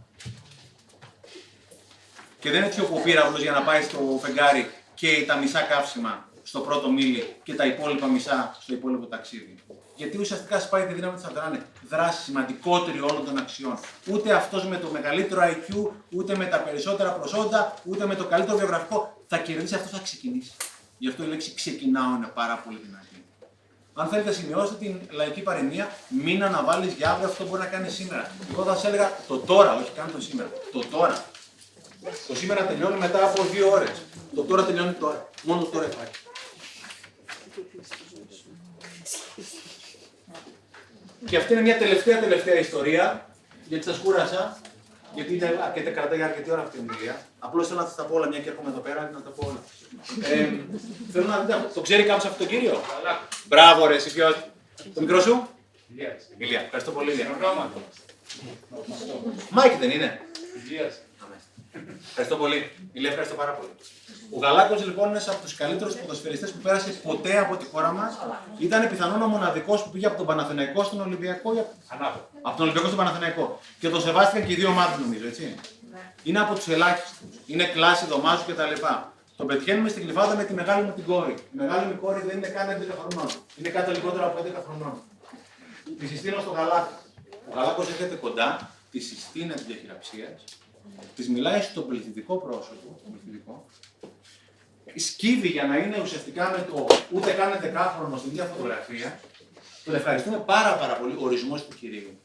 Και 2.38 2.50
δεν 2.50 2.58
είναι 2.58 2.68
τέτοιο 2.68 2.84
που 2.84 3.02
πήρα 3.02 3.32
για 3.38 3.52
να 3.52 3.62
πάει 3.62 3.82
στο 3.82 4.18
φεγγάρι 4.22 4.70
και 4.94 5.24
τα 5.26 5.36
μισά 5.36 5.60
καύσιμα 5.60 6.28
στο 6.42 6.60
πρώτο 6.60 6.90
μίλι 6.90 7.36
και 7.42 7.54
τα 7.54 7.66
υπόλοιπα 7.66 8.06
μισά 8.06 8.56
στο 8.60 8.72
υπόλοιπο 8.72 9.06
ταξίδι. 9.06 9.54
Γιατί 9.96 10.18
ουσιαστικά 10.18 10.60
σπάει 10.60 10.86
τη 10.86 10.94
δύναμη 10.94 11.14
της 11.14 11.24
αδράνε. 11.24 11.66
Δράση 11.88 12.22
σημαντικότερη 12.22 13.00
όλων 13.00 13.24
των 13.24 13.38
αξιών. 13.38 13.78
Ούτε 14.10 14.32
αυτός 14.32 14.66
με 14.66 14.76
το 14.76 14.88
μεγαλύτερο 14.92 15.40
IQ, 15.44 15.90
ούτε 16.10 16.36
με 16.36 16.44
τα 16.44 16.58
περισσότερα 16.58 17.12
προσόντα, 17.12 17.74
ούτε 17.84 18.06
με 18.06 18.14
το 18.14 18.24
καλύτερο 18.24 18.56
βιογραφικό 18.56 19.24
θα 19.26 19.38
κερδίσει, 19.38 19.74
αυτός 19.74 19.90
θα 19.90 20.00
ξεκινήσει. 20.02 20.52
Γι' 21.02 21.08
αυτό 21.08 21.22
η 21.22 21.26
λέξη 21.26 21.54
ξεκινάω 21.54 22.14
είναι 22.16 22.30
πάρα 22.34 22.56
πολύ 22.64 22.78
δυνατή. 22.84 23.24
Αν 23.94 24.08
θέλετε, 24.08 24.32
σημειώστε 24.32 24.74
την 24.74 25.00
λαϊκή 25.10 25.40
παροιμία, 25.40 25.90
μην 26.08 26.44
αναβάλεις 26.44 26.92
για 26.92 27.10
αύριο 27.10 27.28
αυτό 27.28 27.42
που 27.42 27.48
μπορεί 27.48 27.62
να 27.62 27.68
κάνεις 27.68 27.92
σήμερα. 27.94 28.30
Εγώ 28.52 28.62
θα 28.64 28.76
σα 28.76 28.88
έλεγα 28.88 29.12
το 29.28 29.38
τώρα, 29.38 29.74
όχι 29.74 29.90
καν 29.90 30.12
το 30.12 30.20
σήμερα. 30.20 30.50
Το 30.72 30.78
τώρα. 30.90 31.24
Το 32.28 32.34
σήμερα 32.34 32.66
τελειώνει 32.66 32.98
μετά 32.98 33.24
από 33.24 33.42
δύο 33.42 33.70
ώρες. 33.70 34.02
Το 34.34 34.42
τώρα 34.42 34.64
τελειώνει 34.64 34.92
τώρα. 34.92 35.28
Μόνο 35.42 35.60
το 35.60 35.66
τώρα 35.66 35.86
υπάρχει. 35.86 36.14
Και 41.26 41.36
αυτή 41.36 41.52
είναι 41.52 41.62
μια 41.62 41.78
τελευταία 41.78 42.20
τελευταία 42.20 42.58
ιστορία, 42.58 43.26
γιατί 43.68 43.84
σας 43.84 43.98
κούρασα, 43.98 44.60
γιατί 45.14 45.34
είναι 45.34 45.58
αρκετά, 45.62 45.90
κρατάει 45.90 46.22
αρκετή 46.22 46.50
ώρα 46.50 46.62
αυτή 46.62 46.76
η 46.76 46.80
ομιλία. 46.80 47.26
Απλώς 47.38 47.68
θέλω 47.68 47.80
να 47.80 47.86
σας 47.86 47.94
τα 47.94 48.04
πω 48.04 48.14
όλα, 48.14 48.28
μια 48.28 48.38
και 48.38 48.48
έρχομαι 48.48 48.70
εδώ 48.70 48.80
πέρα, 48.80 49.10
να 49.14 49.22
τα 49.22 49.30
πω 49.30 49.46
όλα. 49.46 49.62
Ε, 50.22 50.48
θέλω 51.12 51.26
να 51.26 51.38
δείτε, 51.38 51.70
το 51.74 51.80
ξέρει 51.80 52.02
κάποιος 52.02 52.24
αυτό 52.24 52.38
τον 52.38 52.46
κύριο; 52.46 52.80
Μπράβο, 53.44 53.86
ρε, 53.86 53.94
εσύ 53.94 54.12
ποιος; 54.12 54.34
Το 54.94 55.00
μικρό 55.00 55.20
σου; 55.20 55.48
Ηλίας. 56.38 56.62
Ευχαριστώ 56.62 56.90
πολύ, 56.90 57.12
Ηλία. 57.12 57.26
Μάικ 59.50 59.78
δεν 59.78 59.90
είναι. 59.90 60.20
Ευχαριστώ 62.08 62.36
πολύ. 62.36 62.70
Ηλία, 62.92 63.08
ευχαριστώ 63.08 63.36
πάρα 63.36 63.52
πολύ. 63.52 63.70
Ο 64.34 64.38
Γαλάκος 64.38 64.84
λοιπόν 64.84 65.08
είναι 65.08 65.22
από 65.26 65.42
τους 65.42 65.54
καλύτερους 65.54 65.94
ποδοσφαιριστές 65.94 66.50
που 66.50 66.58
πέρασε 66.58 66.90
ποτέ 66.90 67.38
από 67.38 67.56
τη 67.56 67.64
χώρα 67.64 67.92
μας. 67.92 68.18
Ήταν 68.58 68.88
πιθανόν 68.88 69.22
ο 69.22 69.26
μοναδικός 69.26 69.82
που 69.82 69.90
πήγε 69.90 70.06
από 70.06 70.16
τον 70.16 70.26
Παναθηναϊκό 70.26 70.84
στον 70.84 71.00
Ολυμπιακό. 71.00 71.54
Ή... 71.54 71.58
Από 72.42 72.56
τον 72.56 72.64
Ολυμπιακό 72.64 72.86
στον 72.86 72.98
Παναθηναϊκό. 72.98 73.60
Και 73.80 73.88
το 73.88 74.00
σεβάστηκαν 74.00 74.46
και 74.46 74.52
οι 74.52 74.56
δύο 74.56 74.68
ομάδες 74.68 74.98
νομίζω, 74.98 75.26
έτσι. 75.26 75.54
Είναι 76.22 76.40
από 76.40 76.54
τους 76.54 76.68
ελάχιστους. 76.68 77.18
Είναι 77.46 77.64
κλάση 77.64 78.06
Δομάζου 78.06 78.42
κτλ. 78.46 78.84
Τον 79.42 79.50
πετυχαίνουμε 79.50 79.88
στην 79.88 80.02
Γλυφάδα 80.02 80.36
με 80.36 80.44
τη 80.44 80.54
μεγάλη 80.54 80.84
μου 80.86 80.92
την 80.92 81.04
κόρη. 81.04 81.32
Η 81.32 81.56
μεγάλη 81.62 81.86
μου 81.86 82.00
κόρη 82.00 82.20
δεν 82.26 82.36
είναι 82.36 82.48
καν 82.48 82.68
11 82.68 82.94
χρονών. 83.00 83.30
Είναι 83.58 83.68
κάτι 83.68 83.90
λιγότερο 83.90 84.26
από 84.26 84.38
11 84.42 84.62
χρονών. 84.66 84.94
Τη 85.98 86.06
συστήνω 86.06 86.40
στο 86.40 86.50
Γαλάκο. 86.50 86.92
Ο 87.48 87.54
Γαλάκο 87.54 87.82
έρχεται 87.82 88.14
κοντά, 88.14 88.70
τη 88.90 89.00
συστήνει 89.00 89.52
τη 89.52 89.62
διαχειραψία, 89.62 90.38
της 91.16 91.28
μιλάει 91.28 91.60
στο 91.60 91.80
πληθυντικό 91.80 92.36
πρόσωπο, 92.36 93.00
το 93.04 93.10
πληθυντικό, 93.10 93.66
σκύβει 94.94 95.48
για 95.48 95.64
να 95.64 95.76
είναι 95.76 96.00
ουσιαστικά 96.02 96.50
με 96.50 96.66
το 96.72 96.86
ούτε 97.10 97.32
καν 97.32 97.60
δεκάχρονο 97.60 98.16
στην 98.16 98.30
ίδια 98.30 98.44
φωτογραφία, 98.44 99.20
τον 99.84 99.94
ευχαριστούμε 99.94 100.38
πάρα, 100.38 100.76
πάρα 100.76 100.94
πολύ. 100.94 101.14
Ο 101.14 101.24
ορισμός 101.24 101.66
του 101.66 101.76
κυρίου. 101.76 102.18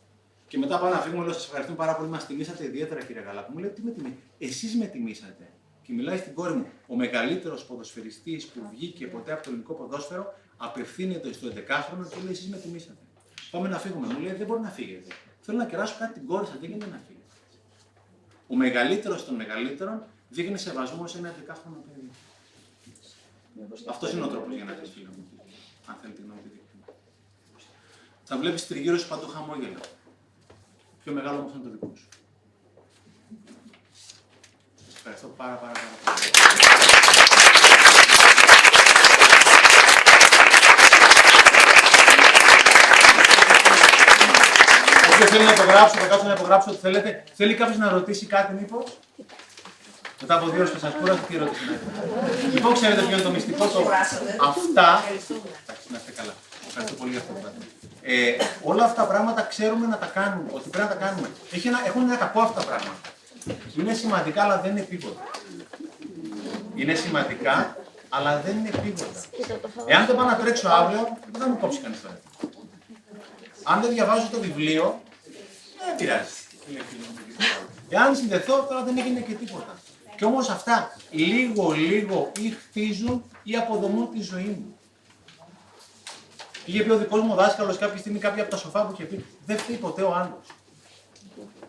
Και 0.48 0.58
μετά 0.58 0.80
πάω 0.80 0.90
να 0.90 1.00
φύγουμε, 1.00 1.24
λέω: 1.24 1.34
Σας 1.34 1.46
ευχαριστούμε 1.46 1.78
πάρα 1.78 1.96
πολύ, 1.96 2.10
μας 2.10 2.26
τιμήσατε 2.26 2.64
ιδιαίτερα, 2.66 3.02
κύριε 3.04 3.22
Γαλάκου. 3.22 3.52
Μου 3.52 3.60
λέει: 3.60 3.70
Τι 3.70 3.82
με 3.82 3.92
τιμήσατε. 3.92 4.22
Εσείς 4.38 4.76
με 4.76 4.86
τιμήσατε. 4.86 5.47
Και 5.88 5.94
μιλάει 5.94 6.18
στην 6.18 6.34
κόρη 6.34 6.54
μου: 6.54 6.68
Ο 6.88 6.96
μεγαλύτερος 6.96 7.66
ποδοσφαιριστής 7.66 8.46
που 8.46 8.60
βγήκε 8.72 9.08
ποτέ 9.08 9.32
από 9.32 9.44
το 9.44 9.50
ελληνικό 9.50 9.74
ποδόσφαιρο 9.74 10.34
απευθύνεται 10.58 11.34
στο 11.34 11.48
11χρονο 11.48 12.08
και 12.10 12.16
λέει: 12.24 12.32
Εσείς 12.32 12.48
με 12.48 12.58
τιμήσατε. 12.58 12.98
Πάμε 13.52 13.70
να 13.70 13.80
φύγουμε. 13.80 14.08
Μου 14.14 14.20
λέει: 14.20 14.34
Δεν 14.34 14.46
μπορεί 14.46 14.62
να 14.62 14.70
φύγετε. 14.70 15.14
Θέλω 15.42 15.58
να 15.58 15.66
κεράσω 15.66 15.96
κάτι 16.00 16.14
την 16.14 16.28
κόρη 16.28 16.46
σας, 16.46 16.60
δεν 16.60 16.70
γίνεται 16.70 16.92
να 16.92 17.02
φύγετε. 17.08 17.26
Ο 18.48 18.56
μεγαλύτερος 18.56 19.26
των 19.26 19.36
μεγαλύτερων 19.36 20.04
δείχνει 20.30 20.58
σεβασμό 20.58 21.08
σε 21.08 21.18
ένα 21.18 21.36
11χρονο 21.36 21.80
παιδί. 21.86 22.10
Αυτός 23.90 24.12
είναι 24.12 24.24
ο 24.24 24.28
τρόπος 24.28 24.56
για 24.56 24.64
να 24.64 24.74
ζει, 24.74 24.92
φίλο 24.92 25.10
μου. 25.18 25.28
Αν 25.86 25.96
θέλετε 26.02 26.22
να 26.28 26.34
μου 26.34 26.42
πείτε. 26.44 26.94
Θα 28.24 28.38
βλέπεις 28.38 28.68
τριγύρω 28.68 28.98
σου 28.98 29.08
παντού 29.08 29.28
χαμόγελα. 29.28 29.80
Πιο 31.04 31.14
μεγάλο 31.14 31.40
όμω 31.40 31.52
είναι 31.54 31.64
το 31.64 31.70
δικό 31.70 31.94
σου. 31.96 32.08
Σα 35.08 35.14
ευχαριστώ 35.14 35.44
πάρα 35.44 35.56
πάρα 35.56 35.72
πάρα 35.72 35.90
πολύ. 36.04 36.32
Όποιος 45.12 45.30
θέλει 45.30 45.44
να 45.44 45.52
υπογράψω, 45.52 45.96
θα 46.00 46.08
κάτσω 46.08 46.26
να 46.28 46.34
υπογράψω 46.34 46.72
ό,τι 46.72 46.80
θέλετε. 46.80 47.24
Θέλει 47.34 47.54
κάποιος 47.56 47.78
να 47.78 47.90
ρωτήσει 47.90 48.26
κάτι, 48.26 48.54
μήπω. 48.54 48.84
Μετά 50.22 50.36
από 50.36 50.46
δύο 50.50 50.60
ώρες 50.60 50.72
που 50.72 50.80
σας 50.80 50.94
κούρασα, 51.00 51.20
τι 51.20 51.36
ερώτηση 51.36 51.62
να 51.66 51.72
έχετε. 51.74 52.54
Λοιπόν, 52.54 52.74
ξέρετε 52.74 53.02
ποιο 53.02 53.16
είναι 53.16 53.22
το 53.22 53.30
μυστικό. 53.30 53.68
Το... 53.68 53.80
Αυτά. 54.52 55.04
Εντάξει, 55.64 55.86
να 55.90 55.98
είστε 55.98 56.12
καλά. 56.12 56.34
Ευχαριστώ 56.68 56.96
πολύ 57.00 57.12
για 57.12 57.20
αυτό 57.20 57.32
που 57.34 57.40
είπατε. 57.40 57.58
Ε, 58.02 58.36
όλα 58.64 58.84
αυτά 58.84 59.02
τα 59.02 59.08
πράγματα 59.08 59.42
ξέρουμε 59.42 59.86
να 59.88 59.98
τα 59.98 60.06
κάνουμε, 60.06 60.50
ότι 60.52 60.70
πρέπει 60.70 60.88
να 60.88 60.94
τα 60.96 61.00
κάνουμε. 61.06 61.28
Έχει 61.52 61.68
ένα, 61.68 61.80
έχουν 61.86 62.02
ένα 62.02 62.16
κακό 62.16 62.40
αυτά 62.42 62.60
τα 62.60 62.66
πράγματα. 62.66 63.07
Είναι 63.80 63.94
σημαντικά, 63.94 64.44
αλλά 64.44 64.62
δεν 64.62 64.72
είναι 64.72 64.80
επίγοντα. 64.80 65.22
Είναι 66.76 66.94
σημαντικά, 66.94 67.78
αλλά 68.10 68.42
δεν 68.42 68.58
είναι 68.58 68.70
επίγοντα. 68.70 69.24
Εάν 69.86 70.06
δεν 70.06 70.16
πάω 70.16 70.26
να 70.26 70.36
τρέξω 70.36 70.68
αύριο, 70.70 71.18
δεν 71.32 71.42
θα 71.42 71.48
μου 71.48 71.58
κόψει 71.58 71.80
κανείς 71.80 72.02
τώρα. 72.02 72.20
Αν 73.64 73.82
δεν 73.82 73.90
διαβάζω 73.90 74.28
το 74.32 74.40
βιβλίο, 74.40 75.02
δεν 75.86 75.96
πειράζει. 75.96 76.30
Εάν 77.90 78.16
συνδεθώ, 78.16 78.66
τώρα 78.70 78.84
δεν 78.84 78.98
έγινε 78.98 79.20
και 79.20 79.34
τίποτα. 79.34 79.80
Και 80.16 80.26
όμως 80.26 80.50
αυτά 80.50 80.98
λίγο 81.12 81.72
λίγο 81.72 82.32
ή 82.40 82.50
χτίζουν 82.50 83.24
ή 83.44 83.56
αποδομούν 83.56 84.12
τη 84.12 84.22
ζωή 84.22 84.44
μου. 84.44 84.78
Είχε 86.66 86.84
πει 86.84 86.90
ο 86.90 86.98
δικός 86.98 87.22
μου 87.22 87.36
δάσκαλος 87.36 87.78
κάποια 87.78 87.98
στιγμή, 87.98 88.20
κάποια 88.20 88.42
από 88.42 88.52
τα 88.52 88.58
σοφά 88.58 88.86
που 88.86 88.92
είχε 88.94 89.04
πει: 89.04 89.26
Δεν 89.46 89.58
φταίει 89.58 89.76
ποτέ 89.76 90.02
ο 90.02 90.14
άλλο. 90.14 90.42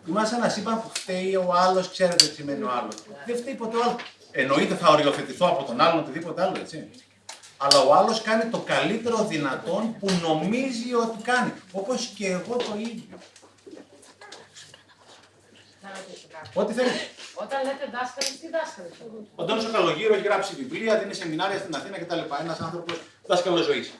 Είμαστε 0.07 0.35
ένας 0.35 0.53
σύμπαν 0.53 0.81
που 0.81 0.89
φταίει 0.93 1.35
ο 1.35 1.53
άλλος, 1.53 1.89
ξέρετε 1.89 2.27
τι 2.27 2.33
σημαίνει 2.33 2.63
ο 2.63 2.71
άλλος. 2.71 2.95
Δεν 3.25 3.37
φταίει 3.37 3.53
ποτέ 3.53 3.77
ο 3.77 3.83
άλλος. 3.83 3.95
Εννοείται 4.31 4.75
θα 4.75 4.89
οριοθετηθώ 4.89 5.47
από 5.47 5.63
τον 5.63 5.81
άλλον, 5.81 5.99
οτιδήποτε 6.03 6.41
άλλο, 6.41 6.55
έτσι. 6.59 6.89
Αλλά 7.57 7.79
ο 7.79 7.93
άλλος 7.93 8.21
κάνει 8.21 8.45
το 8.45 8.59
καλύτερο 8.59 9.25
δυνατόν 9.25 9.95
που 9.99 10.07
νομίζει 10.21 10.93
ότι 10.93 11.21
κάνει. 11.23 11.51
Όπως 11.71 12.05
και 12.17 12.27
εγώ 12.27 12.55
το 12.55 12.75
ίδιο. 12.77 13.17
Να 15.81 15.89
ρωτήσω 15.95 16.27
κάτι. 16.31 16.49
Ό,τι 16.53 16.73
θέλεις. 16.73 16.91
Όταν 17.33 17.57
λέτε 17.65 17.85
δάσκαλοι, 17.95 18.37
τι 18.41 18.47
δάσκαλοι 18.55 18.87
είστε. 18.91 19.03
Ο 19.35 19.43
Αντώνης 19.43 19.65
ο 19.65 19.71
Καλογύρο 19.71 20.13
έχει 20.13 20.23
γράψει 20.23 20.55
βιβλία, 20.55 20.97
δίνει 20.99 21.13
σεμινάρια 21.13 21.59
στην 21.59 21.75
Αθήνα 21.75 21.97
κτλ. 21.99 22.21
Ένας 22.41 22.59
άνθρωπος 22.59 22.95
δάσκαλος 23.27 23.65
ζωής. 23.65 23.91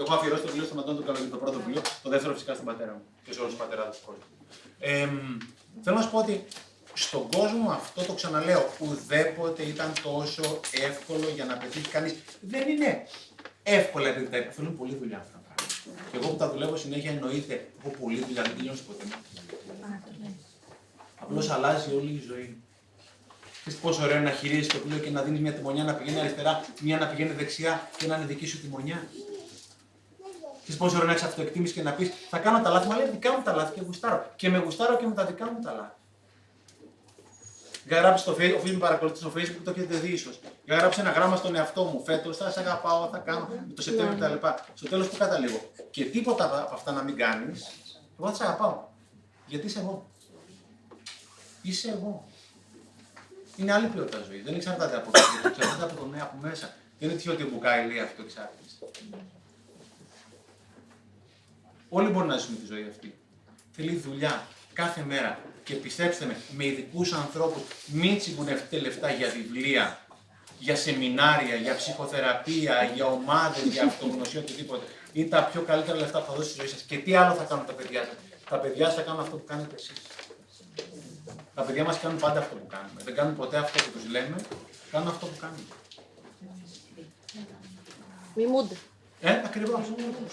Έχω 0.00 0.14
αφιερώσει 0.14 0.42
το 0.42 0.48
βιβλίο 0.48 0.66
στον 0.66 0.78
Αντώνη 0.78 0.98
του 0.98 1.04
Καλογύρο, 1.04 1.30
το 1.30 1.36
πρώτο 1.36 1.58
βιβλίο, 1.58 1.82
το 2.02 2.08
δεύτερο 2.10 2.32
φυσικά 2.32 2.52
στον 2.54 2.66
πατέρα 2.66 2.92
μου 2.92 3.02
και 3.24 3.32
σε 3.32 3.40
όλους 3.40 3.52
τους 3.52 3.60
πατεράδες 3.62 3.96
του 3.98 4.04
κόσμου. 4.06 4.24
Ε, 4.78 5.08
θέλω 5.82 5.96
να 5.96 6.02
σου 6.02 6.10
πω 6.10 6.18
ότι 6.18 6.44
στον 6.94 7.30
κόσμο 7.30 7.70
αυτό 7.70 8.02
το 8.02 8.12
ξαναλέω, 8.12 8.72
ουδέποτε 8.78 9.62
ήταν 9.62 9.92
τόσο 10.02 10.60
εύκολο 10.70 11.28
για 11.34 11.44
να 11.44 11.56
πετύχει 11.56 11.88
κανείς. 11.88 12.14
Δεν 12.40 12.68
είναι 12.68 13.06
εύκολα 13.62 14.08
επειδή 14.08 14.26
τα 14.26 14.52
θέλουν 14.52 14.76
πολλή 14.76 14.94
δουλειά 14.94 15.18
αυτά 15.18 15.32
τα 15.32 15.54
πράγματα. 15.54 16.08
Και 16.10 16.16
εγώ 16.16 16.28
που 16.28 16.36
τα 16.36 16.50
δουλεύω 16.50 16.76
συνέχεια 16.76 17.10
εννοείται, 17.10 17.68
έχω 17.80 17.94
πολλή 18.00 18.24
δουλειά, 18.24 18.42
δεν 18.42 18.56
τελειώνει 18.56 18.78
ποτέ. 18.86 19.04
Απλώς 21.20 21.50
αλλάζει 21.50 21.94
όλη 21.94 22.10
η 22.10 22.22
ζωή. 22.26 22.56
Ξέρεις 23.60 23.80
πόσο 23.80 24.02
ωραίο 24.02 24.16
είναι 24.16 24.24
να 24.24 24.36
χειρίζεσαι 24.36 24.70
το 24.70 24.78
πλοίο 24.78 24.98
και 24.98 25.10
να 25.10 25.22
δίνεις 25.22 25.40
μια 25.40 25.52
τιμονιά 25.52 25.84
να 25.84 25.94
πηγαίνει 25.94 26.20
αριστερά, 26.20 26.64
μια 26.80 26.98
να 26.98 27.06
πηγαίνει 27.06 27.32
δεξιά 27.32 27.90
και 27.96 28.06
να 28.06 28.16
είναι 28.16 28.24
δική 28.24 28.46
σου 28.46 28.60
τιμονιά. 28.60 29.08
Ξέρεις 30.64 30.80
πόσο 30.80 30.94
ωραίο 30.96 31.06
να 31.06 31.12
έχεις 31.12 31.24
αυτοεκτίμηση 31.24 31.72
και 31.72 31.82
να 31.82 31.92
πεις: 31.92 32.10
Θα 32.30 32.38
κάνω 32.38 32.60
τα 32.62 32.70
λάθη, 32.70 32.88
μα 32.88 32.96
λέει 32.96 33.08
δικά 33.08 33.32
μου 33.32 33.42
τα 33.42 33.52
λάθη 33.52 33.74
και 33.74 33.80
γουστάρω. 33.86 34.32
Και 34.36 34.48
με 34.48 34.58
γουστάρω 34.58 34.96
και 34.96 35.06
με 35.06 35.14
τα 35.14 35.24
δικά 35.24 35.44
μου 35.52 35.58
τα 35.62 35.72
λάθη. 35.72 35.94
Είχα 37.86 38.00
γράψει 38.00 38.22
στο 38.22 38.32
Facebook, 38.32 38.56
οφείλει 38.56 38.72
με 38.72 38.78
παρακολουθείς 38.78 39.20
στο 39.20 39.32
Facebook, 39.36 39.60
το 39.64 39.70
έχετε 39.70 39.96
δει 39.96 40.12
ίσως. 40.12 40.40
Είχα 40.64 40.76
γράψει 40.76 41.00
ένα 41.00 41.10
γράμμα 41.10 41.36
στον 41.36 41.54
εαυτό 41.54 41.84
μου. 41.84 42.02
Φέτος 42.04 42.36
θα 42.36 42.50
σε 42.50 42.60
αγαπάω, 42.60 43.08
θα 43.12 43.18
κάνω 43.18 43.48
το 43.74 43.82
Σεπτέμβριο 43.82 44.18
κτλ. 44.18 44.46
Στο 44.74 44.88
τέλος 44.88 45.08
που 45.08 45.16
καταλήγω. 45.16 45.70
Και 45.90 46.04
τίποτα 46.04 46.44
από 46.44 46.74
αυτά 46.74 46.92
να 46.92 47.02
μην 47.02 47.16
κάνεις, 47.16 47.70
εγώ 48.18 48.28
θα 48.28 48.34
σε 48.34 48.44
αγαπάω. 48.44 48.84
Γιατί 49.46 49.66
είσαι 49.66 49.78
εγώ. 49.78 50.10
Είσαι 51.62 51.88
εγώ. 51.88 52.24
Είναι 53.56 53.72
άλλη 53.72 53.86
ποιότητα 53.86 54.22
ζωής. 54.26 54.42
Δεν 54.44 54.54
εξαρτάται 54.54 54.96
από 54.96 55.10
το 55.10 55.20
εξαρτάται 55.46 55.82
από 55.92 56.00
το 56.00 56.06
νέο 56.06 56.22
από 56.22 56.36
μέσα. 56.40 56.74
Δεν 56.98 57.08
είναι 57.08 57.18
τυχαίο 57.18 57.32
ότι 57.32 57.42
ο 57.42 57.48
Μπουκάη 57.52 57.86
λέει 57.86 58.00
αυτό 58.00 58.22
εξάρτηση. 58.22 58.76
Όλοι 61.96 62.08
μπορούν 62.08 62.28
να 62.28 62.36
ζουν 62.36 62.58
τη 62.60 62.66
ζωή 62.66 62.86
αυτή. 62.90 63.14
Θέλει 63.72 63.96
δουλειά 63.96 64.46
κάθε 64.72 65.04
μέρα. 65.08 65.38
Και 65.64 65.74
πιστέψτε 65.74 66.24
με, 66.24 66.36
με 66.56 66.66
ειδικούς 66.66 67.12
ανθρώπους, 67.12 67.62
μην 67.86 68.18
τσιγκουνευτείτε 68.18 68.78
λεφτά 68.78 69.10
για 69.10 69.28
βιβλία, 69.28 70.06
για 70.58 70.76
σεμινάρια, 70.76 71.54
για 71.54 71.74
ψυχοθεραπεία, 71.76 72.82
για 72.94 73.06
ομάδες, 73.06 73.62
για 73.62 73.84
αυτογνωσία, 73.84 74.40
οτιδήποτε. 74.40 74.84
Είναι 75.12 75.28
τα 75.28 75.44
πιο 75.44 75.62
καλύτερα 75.62 75.98
λεφτά 75.98 76.20
που 76.20 76.30
θα 76.30 76.36
δώσει 76.36 76.48
στη 76.50 76.58
ζωή 76.58 76.68
σας. 76.68 76.82
Και 76.82 76.98
τι 76.98 77.14
άλλο 77.14 77.34
θα 77.34 77.44
κάνουν 77.44 77.66
τα 77.66 77.72
παιδιά 77.72 78.00
σας. 78.00 78.16
Τα 78.48 78.56
παιδιά 78.56 78.84
σας 78.84 78.94
θα 78.94 79.02
κάνουν 79.02 79.20
αυτό 79.20 79.36
που 79.36 79.44
κάνετε 79.44 79.74
εσείς. 79.74 80.02
Τα 81.54 81.62
παιδιά 81.62 81.84
μας 81.84 81.98
κάνουν 81.98 82.18
πάντα 82.18 82.38
αυτό 82.38 82.54
που 82.56 82.66
κάνουμε. 82.66 83.00
Δεν 83.04 83.14
κάνουν 83.14 83.36
ποτέ 83.36 83.56
αυτό 83.56 83.82
που 83.84 83.90
τους 83.98 84.10
λέμε, 84.10 84.36
κάνουν 84.90 85.08
αυτό 85.08 85.26
που 85.26 85.36
κάνουμε. 85.40 85.62
Μιμούνται. 88.34 88.76
Ε, 89.26 89.40
ακριβώς. 89.44 89.80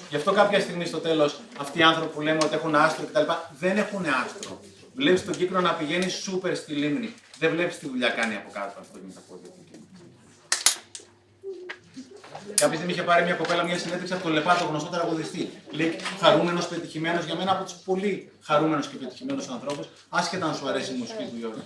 Γι' 0.10 0.16
αυτό 0.16 0.32
κάποια 0.32 0.60
στιγμή 0.60 0.86
στο 0.86 0.98
τέλος 0.98 1.40
αυτοί 1.58 1.80
οι 1.80 1.84
άνθρωποι 1.84 2.14
που 2.14 2.22
λέμε 2.22 2.40
ότι 2.44 2.56
έχουν 2.56 2.76
άστρο 2.76 3.06
κτλ. 3.06 3.32
δεν 3.60 3.78
έχουν 3.78 4.06
άστρο. 4.06 4.60
Βλέπεις 4.94 5.26
τον 5.26 5.36
κύκλο 5.36 5.62
να 5.62 5.74
πηγαίνει 5.74 6.10
σούπερ 6.10 6.56
στη 6.56 6.74
λίμνη. 6.74 7.14
Δεν 7.40 7.52
βλέπεις 7.52 7.78
τι 7.80 7.88
δουλειά 7.90 8.10
κάνει 8.10 8.36
από 8.36 8.50
κάτω 8.54 8.80
αυτό 8.80 9.00
με 9.08 9.14
τα 9.14 9.22
πόδια 9.28 9.50
του. 9.50 9.62
Κάποια 12.56 12.76
στιγμή 12.76 12.94
είχε 12.94 13.04
πάρει 13.04 13.24
μια 13.24 13.34
κοπέλα 13.34 13.64
μια 13.64 13.78
συνέντευξη 13.78 14.14
από 14.14 14.24
τον 14.24 14.32
Λεπάτο, 14.32 14.66
γνωστό 14.66 14.90
τραγουδιστή. 14.90 15.52
Λέει 15.72 15.96
χαρούμενος, 16.20 16.68
πετυχημένος 16.68 17.26
για 17.26 17.36
μένα 17.36 17.52
από 17.52 17.64
τους 17.64 17.74
πολύ 17.74 18.32
χαρούμενους 18.42 18.88
και 18.88 18.96
πετυχημένους 18.96 19.48
ανθρώπους, 19.48 19.88
άσχετα 20.10 20.46
αν 20.46 20.56
σου 20.56 20.68
αρέσει 20.68 20.94
η 20.94 20.98
μουσική 20.98 21.24
του 21.24 21.38
ή 21.42 21.44
όχι. 21.44 21.64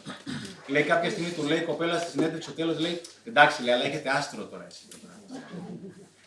Λέει 0.68 0.84
κάποια 0.84 1.10
στιγμή 1.10 1.30
του 1.30 1.44
λέει 1.44 1.58
η 1.58 1.64
κοπέλα 1.64 2.00
στη 2.00 2.10
συνέντευξη, 2.10 2.42
στο 2.42 2.52
τέλος 2.52 2.80
λέει 2.80 3.02
εντάξει, 3.24 3.64
λέει, 3.64 3.74
αλλά 3.74 3.84
έχετε 3.84 4.10
άστρο 4.10 4.44
τώρα 4.44 4.66
εσύ. 4.70 4.82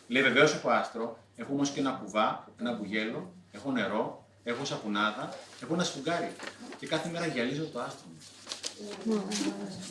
Λέει 0.09 0.22
βεβαίως 0.22 0.55
έχω 0.55 0.70
άστρο, 0.70 1.18
έχω 1.36 1.52
όμως 1.52 1.70
και 1.70 1.80
ένα 1.80 1.90
κουβά, 1.90 2.48
ένα 2.60 2.72
μπουγέλο, 2.72 3.32
έχω 3.51 3.70
νερό, 3.70 4.26
έχω 4.44 4.64
σαπουνάδα, 4.64 5.28
έχω 5.62 5.74
ένα 5.74 5.85
σφουγγάρι. 5.85 6.32
Και 6.78 6.86
κάθε 6.86 7.09
μέρα 7.09 7.26
γυαλίζω 7.26 7.64
το 7.64 7.80
άστρο 7.80 8.06
μου. 8.06 8.18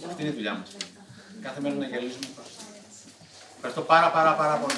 Αυτή 0.07 0.21
είναι 0.21 0.31
η 0.31 0.33
δουλειά 0.33 0.53
μας. 0.53 0.75
Κάθε 1.41 1.61
μέρα 1.61 1.75
να 1.75 1.85
γυαλίζουμε 1.85 2.25
το 2.35 2.41
άστρο. 2.41 2.65
Ευχαριστώ 3.55 3.81
πάρα 3.81 4.11
πάρα 4.11 4.35
πάρα 4.35 4.55
πολύ. 4.55 4.75